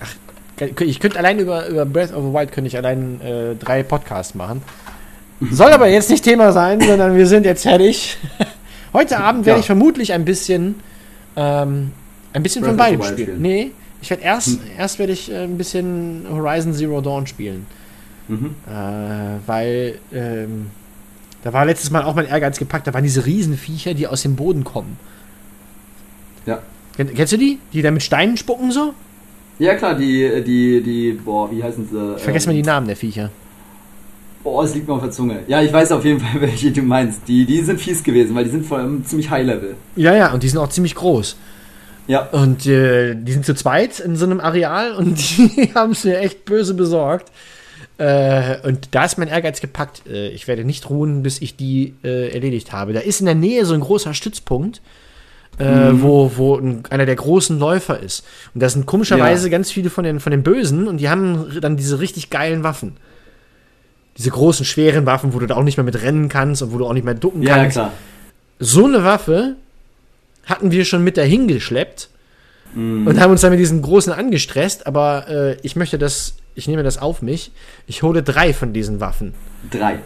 Ach, 0.00 0.66
ich 0.80 1.00
könnte 1.00 1.18
allein 1.18 1.40
über, 1.40 1.66
über 1.66 1.84
Breath 1.84 2.14
of 2.14 2.24
the 2.24 2.32
Wild 2.32 2.52
könnte 2.52 2.68
ich 2.68 2.76
allein 2.76 3.20
äh, 3.20 3.56
drei 3.56 3.82
Podcasts 3.82 4.36
machen. 4.36 4.62
Soll 5.50 5.72
aber 5.72 5.88
jetzt 5.88 6.08
nicht 6.08 6.22
Thema 6.22 6.52
sein, 6.52 6.80
sondern 6.80 7.16
wir 7.16 7.26
sind 7.26 7.46
jetzt 7.46 7.62
fertig. 7.62 8.16
Heute 8.92 9.18
Abend 9.18 9.46
werde 9.46 9.58
Ja. 9.58 9.60
ich 9.60 9.66
vermutlich 9.66 10.12
ein 10.12 10.24
bisschen 10.24 10.76
ähm, 11.36 11.92
ein 12.34 12.42
bisschen 12.42 12.64
von 12.64 12.76
Breath 12.76 12.86
beidem 12.90 13.00
Wild 13.00 13.10
spielen. 13.12 13.26
spielen. 13.28 13.42
Nee, 13.42 13.70
ich 14.02 14.10
werde 14.10 14.22
erst, 14.22 14.48
Hm. 14.48 14.60
erst 14.78 14.98
werde 14.98 15.12
ich 15.12 15.30
äh, 15.30 15.44
ein 15.44 15.56
bisschen 15.58 16.26
Horizon 16.30 16.74
Zero 16.74 17.00
Dawn 17.00 17.26
spielen. 17.26 17.66
Mhm. 18.28 18.54
Äh, 18.66 18.70
weil 19.46 19.98
ähm, 20.12 20.66
da 21.42 21.52
war 21.52 21.64
letztes 21.64 21.90
Mal 21.90 22.02
auch 22.04 22.14
mein 22.14 22.26
Ehrgeiz 22.26 22.58
gepackt, 22.58 22.86
da 22.86 22.94
waren 22.94 23.02
diese 23.02 23.24
Riesenviecher, 23.26 23.94
die 23.94 24.06
aus 24.06 24.22
dem 24.22 24.36
Boden 24.36 24.62
kommen. 24.64 24.96
Ja. 26.46 26.60
Kenn, 26.96 27.12
kennst 27.14 27.32
du 27.32 27.36
die? 27.38 27.58
Die 27.72 27.82
da 27.82 27.90
mit 27.90 28.02
Steinen 28.02 28.36
spucken 28.36 28.70
so? 28.72 28.94
Ja, 29.58 29.74
klar, 29.74 29.94
die, 29.94 30.42
die, 30.44 30.82
die, 30.82 31.12
boah, 31.12 31.50
wie 31.50 31.62
heißen 31.62 31.88
sie? 31.90 32.14
Ich 32.16 32.22
vergesse 32.22 32.48
mal 32.48 32.54
die 32.54 32.62
Namen 32.62 32.86
der 32.86 32.96
Viecher. 32.96 33.30
Boah, 34.42 34.64
es 34.64 34.74
liegt 34.74 34.88
mir 34.88 34.94
auf 34.94 35.02
der 35.02 35.10
Zunge. 35.10 35.40
Ja, 35.46 35.62
ich 35.62 35.72
weiß 35.72 35.92
auf 35.92 36.04
jeden 36.04 36.20
Fall, 36.20 36.40
welche 36.40 36.70
du 36.72 36.82
meinst. 36.82 37.20
Die, 37.28 37.44
die 37.46 37.60
sind 37.60 37.80
fies 37.80 38.02
gewesen, 38.02 38.34
weil 38.34 38.44
die 38.44 38.50
sind 38.50 38.66
vor 38.66 38.78
allem 38.78 39.04
ziemlich 39.04 39.30
High-Level. 39.30 39.76
Ja, 39.96 40.14
ja, 40.14 40.32
und 40.32 40.42
die 40.42 40.48
sind 40.48 40.58
auch 40.58 40.68
ziemlich 40.68 40.94
groß. 40.94 41.36
Ja. 42.08 42.28
Und 42.30 42.66
äh, 42.66 43.14
die 43.14 43.32
sind 43.32 43.46
zu 43.46 43.54
zweit 43.54 44.00
in 44.00 44.16
so 44.16 44.24
einem 44.24 44.40
Areal 44.40 44.94
und 44.94 45.16
die 45.38 45.70
haben 45.74 45.92
es 45.92 46.04
mir 46.04 46.18
echt 46.18 46.44
böse 46.44 46.74
besorgt. 46.74 47.30
Äh, 47.98 48.56
und 48.66 48.88
da 48.90 49.04
ist 49.04 49.18
mein 49.18 49.28
Ehrgeiz 49.28 49.60
gepackt. 49.60 50.02
Äh, 50.08 50.28
ich 50.30 50.48
werde 50.48 50.64
nicht 50.64 50.90
ruhen, 50.90 51.22
bis 51.22 51.40
ich 51.40 51.56
die 51.56 51.94
äh, 52.02 52.32
erledigt 52.34 52.72
habe. 52.72 52.92
Da 52.92 53.00
ist 53.00 53.20
in 53.20 53.26
der 53.26 53.36
Nähe 53.36 53.64
so 53.64 53.74
ein 53.74 53.80
großer 53.80 54.14
Stützpunkt, 54.14 54.80
äh, 55.58 55.64
wo, 55.92 56.32
wo 56.36 56.56
ein, 56.56 56.82
einer 56.90 57.06
der 57.06 57.14
großen 57.14 57.58
Läufer 57.60 58.00
ist. 58.00 58.24
Und 58.54 58.62
da 58.62 58.68
sind 58.68 58.86
komischerweise 58.86 59.46
Ja. 59.46 59.52
ganz 59.52 59.70
viele 59.70 59.90
von 59.90 60.02
den, 60.02 60.18
von 60.18 60.32
den 60.32 60.42
Bösen 60.42 60.88
und 60.88 60.96
die 60.98 61.08
haben 61.08 61.46
dann 61.60 61.76
diese 61.76 62.00
richtig 62.00 62.30
geilen 62.30 62.64
Waffen. 62.64 62.96
Diese 64.18 64.30
großen, 64.30 64.64
schweren 64.64 65.06
Waffen, 65.06 65.32
wo 65.32 65.38
du 65.38 65.46
da 65.46 65.56
auch 65.56 65.62
nicht 65.62 65.76
mehr 65.78 65.84
mit 65.84 66.00
rennen 66.02 66.28
kannst 66.28 66.62
und 66.62 66.72
wo 66.72 66.78
du 66.78 66.86
auch 66.86 66.92
nicht 66.92 67.04
mehr 67.04 67.14
ducken 67.14 67.42
Ja, 67.42 67.56
kannst. 67.56 67.72
klar. 67.76 67.92
So 68.58 68.84
eine 68.86 69.04
Waffe 69.04 69.56
hatten 70.44 70.70
wir 70.70 70.84
schon 70.84 71.02
mit 71.04 71.16
dahin 71.16 71.48
geschleppt 71.48 72.08
Mhm. 72.74 73.06
und 73.06 73.20
haben 73.20 73.30
uns 73.32 73.42
dann 73.42 73.50
mit 73.50 73.60
diesen 73.60 73.82
großen 73.82 74.12
angestresst, 74.14 74.86
aber 74.86 75.26
äh, 75.28 75.56
ich 75.62 75.76
möchte 75.76 75.98
das, 75.98 76.34
ich 76.54 76.68
nehme 76.68 76.82
das 76.82 76.96
auf 76.96 77.20
mich. 77.20 77.50
Ich 77.86 78.02
hole 78.02 78.22
drei 78.22 78.54
von 78.54 78.72
diesen 78.72 78.98
Waffen. 79.00 79.34
Drei. 79.70 79.98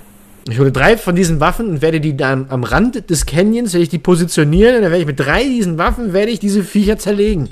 Ich 0.48 0.58
hole 0.58 0.72
drei 0.72 0.96
von 0.96 1.14
diesen 1.14 1.38
Waffen 1.40 1.68
und 1.68 1.82
werde 1.82 2.00
die 2.00 2.16
dann 2.16 2.46
am 2.50 2.64
Rand 2.64 3.08
des 3.10 3.24
Canyons, 3.26 3.72
werde 3.72 3.82
ich 3.84 3.88
die 3.88 3.98
positionieren 3.98 4.76
und 4.76 4.82
dann 4.82 4.90
werde 4.90 5.00
ich 5.02 5.06
mit 5.06 5.18
drei 5.20 5.44
diesen 5.44 5.78
Waffen, 5.78 6.12
werde 6.12 6.30
ich 6.32 6.38
diese 6.40 6.62
Viecher 6.64 6.98
zerlegen. 6.98 7.50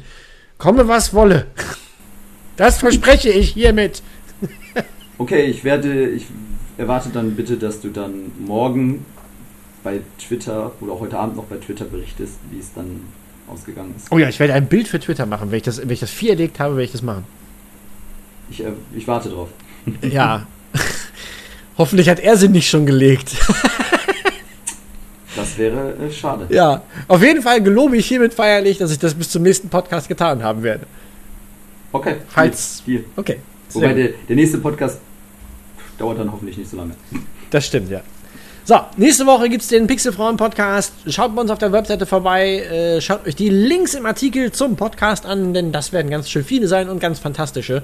Komme 0.58 0.88
was 0.88 1.12
wolle. 1.14 1.46
Das 2.56 2.78
verspreche 2.78 3.30
ich 3.30 3.50
hiermit. 3.50 4.02
Okay, 5.18 5.44
ich 5.44 5.64
werde, 5.64 6.08
ich 6.08 6.26
erwarte 6.76 7.10
dann 7.10 7.36
bitte, 7.36 7.56
dass 7.56 7.80
du 7.80 7.88
dann 7.88 8.32
morgen 8.38 9.04
bei 9.82 10.00
Twitter 10.18 10.72
oder 10.80 10.98
heute 10.98 11.18
Abend 11.18 11.36
noch 11.36 11.44
bei 11.44 11.56
Twitter 11.56 11.84
berichtest, 11.84 12.38
wie 12.50 12.58
es 12.58 12.72
dann 12.74 13.02
ausgegangen 13.46 13.94
ist. 13.96 14.10
Oh 14.10 14.18
ja, 14.18 14.28
ich 14.28 14.40
werde 14.40 14.54
ein 14.54 14.66
Bild 14.66 14.88
für 14.88 14.98
Twitter 14.98 15.26
machen. 15.26 15.50
Wenn 15.50 15.58
ich 15.58 15.62
das, 15.62 15.80
wenn 15.80 15.90
ich 15.90 16.00
das 16.00 16.10
vierlegt 16.10 16.58
habe, 16.58 16.74
werde 16.74 16.84
ich 16.84 16.92
das 16.92 17.02
machen. 17.02 17.24
Ich, 18.50 18.64
äh, 18.64 18.72
ich 18.96 19.06
warte 19.06 19.28
drauf. 19.28 19.48
Ja. 20.02 20.46
Hoffentlich 21.78 22.08
hat 22.08 22.20
er 22.20 22.36
sie 22.36 22.48
nicht 22.48 22.68
schon 22.68 22.86
gelegt. 22.86 23.36
Das 25.36 25.58
wäre 25.58 25.94
äh, 25.96 26.10
schade. 26.12 26.46
ja. 26.50 26.82
Auf 27.08 27.22
jeden 27.22 27.42
Fall 27.42 27.60
gelobe 27.60 27.96
ich 27.96 28.06
hiermit 28.06 28.32
feierlich, 28.34 28.78
dass 28.78 28.92
ich 28.92 28.98
das 28.98 29.14
bis 29.14 29.30
zum 29.30 29.42
nächsten 29.42 29.68
Podcast 29.68 30.08
getan 30.08 30.42
haben 30.42 30.62
werde. 30.62 30.86
Okay. 31.92 32.16
Falls-. 32.28 32.82
Deal. 32.86 33.04
Okay. 33.16 33.40
Wobei 33.74 33.92
der, 33.92 34.08
der 34.28 34.36
nächste 34.36 34.58
Podcast 34.58 35.00
dauert 35.98 36.18
dann 36.18 36.30
hoffentlich 36.32 36.56
nicht 36.56 36.70
so 36.70 36.76
lange. 36.76 36.94
Das 37.50 37.66
stimmt, 37.66 37.90
ja. 37.90 38.00
So, 38.66 38.80
nächste 38.96 39.26
Woche 39.26 39.50
gibt 39.50 39.62
es 39.62 39.68
den 39.68 39.86
Pixelfrauen-Podcast. 39.86 40.94
Schaut 41.08 41.34
bei 41.34 41.42
uns 41.42 41.50
auf 41.50 41.58
der 41.58 41.70
Webseite 41.72 42.06
vorbei. 42.06 42.60
Äh, 42.60 43.00
schaut 43.02 43.26
euch 43.26 43.36
die 43.36 43.50
Links 43.50 43.92
im 43.92 44.06
Artikel 44.06 44.52
zum 44.52 44.76
Podcast 44.76 45.26
an, 45.26 45.52
denn 45.52 45.70
das 45.70 45.92
werden 45.92 46.10
ganz 46.10 46.30
schön 46.30 46.44
viele 46.44 46.66
sein 46.66 46.88
und 46.88 46.98
ganz 46.98 47.18
fantastische. 47.18 47.82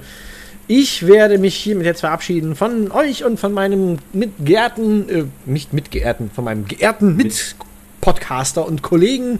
Ich 0.67 1.05
werde 1.05 1.37
mich 1.37 1.55
hiermit 1.55 1.85
jetzt 1.85 1.99
verabschieden 1.99 2.55
von 2.55 2.91
euch 2.91 3.23
und 3.23 3.39
von 3.39 3.53
meinem 3.53 3.99
mitgeehrten, 4.11 5.09
äh, 5.09 5.25
nicht 5.45 5.71
mitgeehrten, 5.71 6.31
von 6.31 6.45
meinem 6.45 6.65
geehrten 6.65 7.15
Mit-Podcaster 7.15 8.65
und 8.65 8.81
Kollegen 8.81 9.39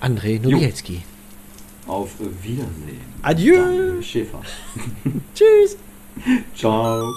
André 0.00 0.40
Nowielski. 0.40 1.02
Auf 1.88 2.10
Wiedersehen. 2.42 3.00
Adieu. 3.22 4.00
Schäfer. 4.02 4.40
Tschüss. 5.34 5.76
Ciao. 6.54 7.14